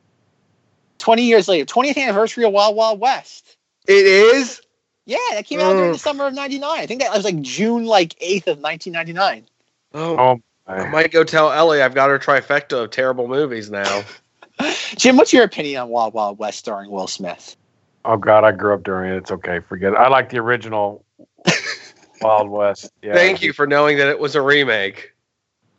20 1.00 1.24
years 1.24 1.48
later, 1.48 1.66
20th 1.66 1.98
anniversary 1.98 2.44
of 2.44 2.52
Wild 2.52 2.76
Wild 2.76 3.00
West. 3.00 3.56
It 3.88 4.06
is? 4.06 4.62
Yeah, 5.06 5.18
that 5.32 5.46
came 5.46 5.60
out 5.60 5.76
during 5.76 5.92
the 5.94 5.98
summer 5.98 6.28
of 6.28 6.34
'99. 6.34 6.70
I 6.70 6.86
think 6.86 7.02
that 7.02 7.12
was 7.12 7.24
like 7.24 7.42
June 7.42 7.86
like 7.86 8.14
8th 8.20 8.48
of 8.48 8.60
1999. 8.60 9.48
Oh, 9.96 10.18
Oh, 10.18 10.42
I 10.68 10.88
might 10.90 11.12
go 11.12 11.24
tell 11.24 11.52
Ellie 11.52 11.82
I've 11.82 11.96
got 11.96 12.10
her 12.10 12.20
trifecta 12.20 12.84
of 12.84 12.92
terrible 12.92 13.28
movies 13.28 13.72
now. 13.72 14.04
Jim, 14.96 15.18
what's 15.18 15.32
your 15.34 15.44
opinion 15.44 15.82
on 15.82 15.90
Wild 15.90 16.14
Wild 16.14 16.38
West 16.40 16.60
starring 16.60 16.90
Will 16.92 17.08
Smith? 17.08 17.56
oh 18.06 18.18
God, 18.18 18.44
I 18.44 18.52
grew 18.52 18.74
up 18.74 18.84
during 18.84 19.12
it. 19.14 19.18
It's 19.18 19.32
okay. 19.32 19.60
Forget 19.60 19.94
it. 19.94 19.98
I 19.98 20.08
like 20.08 20.30
the 20.30 20.38
original 20.40 21.06
Wild 22.22 22.50
West. 22.50 22.92
Yeah. 23.02 23.14
Thank 23.14 23.42
you 23.42 23.54
for 23.54 23.68
knowing 23.68 23.98
that 23.98 24.08
it 24.08 24.20
was 24.20 24.36
a 24.36 24.42
remake. 24.42 25.14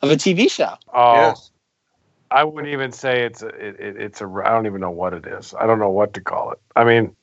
Of 0.01 0.11
a 0.11 0.15
TV 0.15 0.49
show. 0.49 0.75
Oh, 0.93 1.13
Yes. 1.13 1.51
I 2.31 2.43
wouldn't 2.45 2.71
even 2.71 2.91
say 2.91 3.23
it's 3.23 3.41
a, 3.43 3.47
it, 3.49 3.79
it, 3.79 3.97
it's 3.97 4.21
a. 4.21 4.25
I 4.45 4.49
don't 4.51 4.65
even 4.65 4.79
know 4.79 4.89
what 4.91 5.13
it 5.13 5.25
is. 5.27 5.53
I 5.59 5.65
don't 5.67 5.79
know 5.79 5.89
what 5.89 6.13
to 6.13 6.21
call 6.21 6.51
it. 6.51 6.59
I 6.77 6.85
mean, 6.85 7.13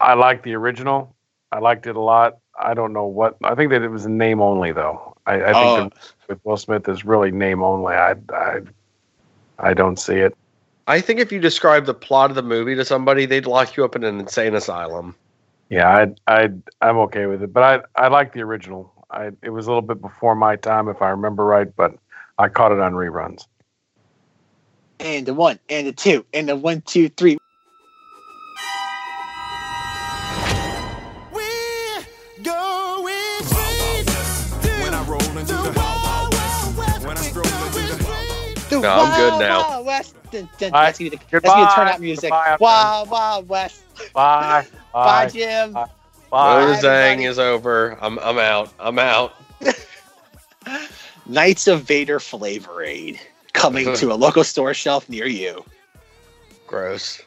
I 0.00 0.14
like 0.14 0.42
the 0.44 0.54
original. 0.54 1.14
I 1.50 1.58
liked 1.58 1.86
it 1.86 1.96
a 1.96 2.00
lot. 2.00 2.38
I 2.58 2.72
don't 2.74 2.92
know 2.92 3.06
what. 3.06 3.36
I 3.42 3.54
think 3.56 3.70
that 3.72 3.82
it 3.82 3.88
was 3.88 4.06
name 4.06 4.40
only 4.40 4.70
though. 4.72 5.16
I, 5.26 5.34
I 5.34 5.52
think 5.52 5.56
Oh. 5.56 5.76
that 5.82 5.92
with 6.28 6.40
Will 6.44 6.56
Smith 6.56 6.88
is 6.88 7.04
really 7.04 7.32
name 7.32 7.62
only. 7.64 7.94
I 7.94 8.14
I 8.32 8.60
I 9.58 9.74
don't 9.74 9.98
see 9.98 10.14
it. 10.16 10.36
I 10.86 11.00
think 11.00 11.20
if 11.20 11.32
you 11.32 11.40
describe 11.40 11.86
the 11.86 11.94
plot 11.94 12.30
of 12.30 12.36
the 12.36 12.42
movie 12.42 12.74
to 12.76 12.84
somebody, 12.84 13.26
they'd 13.26 13.46
lock 13.46 13.76
you 13.76 13.84
up 13.84 13.96
in 13.96 14.04
an 14.04 14.20
insane 14.20 14.54
asylum. 14.54 15.16
Yeah, 15.68 16.06
I 16.28 16.42
I 16.42 16.50
I'm 16.80 16.96
okay 16.98 17.26
with 17.26 17.42
it, 17.42 17.52
but 17.52 17.62
I 17.62 18.04
I 18.04 18.08
like 18.08 18.32
the 18.32 18.42
original. 18.42 18.92
I 19.10 19.30
it 19.42 19.50
was 19.50 19.66
a 19.66 19.70
little 19.70 19.82
bit 19.82 20.00
before 20.00 20.36
my 20.36 20.56
time, 20.56 20.88
if 20.88 21.02
I 21.02 21.10
remember 21.10 21.44
right, 21.44 21.74
but 21.74 21.94
I 22.38 22.48
caught 22.48 22.72
it 22.72 22.78
on 22.78 22.92
reruns. 22.92 23.46
And 25.00 25.26
the 25.26 25.34
one, 25.34 25.58
and 25.68 25.86
the 25.86 25.92
two, 25.92 26.24
and 26.32 26.48
the 26.48 26.56
one, 26.56 26.82
two, 26.82 27.08
three. 27.08 27.36
The 38.80 38.88
No, 38.88 38.94
I'm 38.94 39.20
good 39.20 39.38
now. 39.40 39.68
Wild 39.68 39.86
West. 39.86 40.14
Dun, 40.30 40.48
dun, 40.58 40.70
Bye. 40.72 40.86
That's 40.86 40.98
gonna 40.98 41.10
be 41.10 41.16
the, 41.16 41.22
that's 41.30 41.44
gonna 41.44 41.70
turn 41.74 41.86
Goodbye. 41.86 41.92
out 41.92 42.00
music. 42.00 42.22
Goodbye, 42.30 42.50
I'm 42.52 42.56
Wild 42.60 43.10
Wild 43.10 43.48
West. 43.48 43.82
Bye. 44.12 44.66
Bye, 44.92 45.24
Bye. 45.24 45.28
Jim. 45.30 45.72
Bye. 45.72 45.86
Bye, 46.30 46.78
Zang 46.82 47.28
is 47.28 47.38
over. 47.38 47.96
I'm 48.00 48.18
I'm 48.18 48.38
out. 48.38 48.72
I'm 48.80 48.98
out. 48.98 49.34
Knights 51.26 51.66
of 51.66 51.82
Vader 51.82 52.18
Flavor 52.20 52.82
Aid. 52.82 53.20
coming 53.52 53.94
to 53.96 54.12
a 54.12 54.14
local 54.14 54.44
store 54.44 54.74
shelf 54.74 55.08
near 55.08 55.26
you. 55.26 55.64
Gross. 56.66 57.22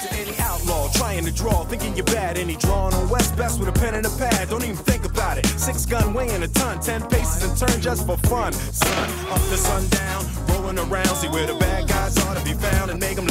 To 0.00 0.14
any 0.14 0.34
outlaw 0.38 0.88
trying 0.92 1.26
to 1.26 1.30
draw, 1.30 1.62
thinking 1.64 1.94
you're 1.94 2.06
bad. 2.06 2.38
Any 2.38 2.56
drawing 2.56 2.94
on 2.94 3.10
West 3.10 3.36
Best 3.36 3.60
with 3.60 3.68
a 3.68 3.72
pen 3.72 3.94
and 3.94 4.06
a 4.06 4.10
pad. 4.10 4.48
Don't 4.48 4.64
even 4.64 4.76
think 4.76 5.04
about 5.04 5.36
it. 5.36 5.44
Six 5.46 5.84
gun 5.84 6.14
weighing 6.14 6.42
a 6.42 6.48
ton, 6.48 6.80
ten 6.80 7.02
paces 7.08 7.44
and 7.44 7.54
turn 7.58 7.82
just 7.82 8.06
for 8.06 8.16
fun. 8.16 8.54
Sun 8.54 9.10
up 9.28 9.40
to 9.50 9.58
sundown, 9.58 10.24
rolling 10.48 10.78
around, 10.78 11.14
see 11.16 11.28
where 11.28 11.46
the 11.46 11.52
bad 11.54 11.86
guys 11.86 12.16
are 12.24 12.34
to 12.34 12.42
be 12.44 12.54
found 12.54 12.90
and 12.90 12.98
make 12.98 13.16
them 13.16 13.26
lay 13.26 13.28
down. 13.28 13.30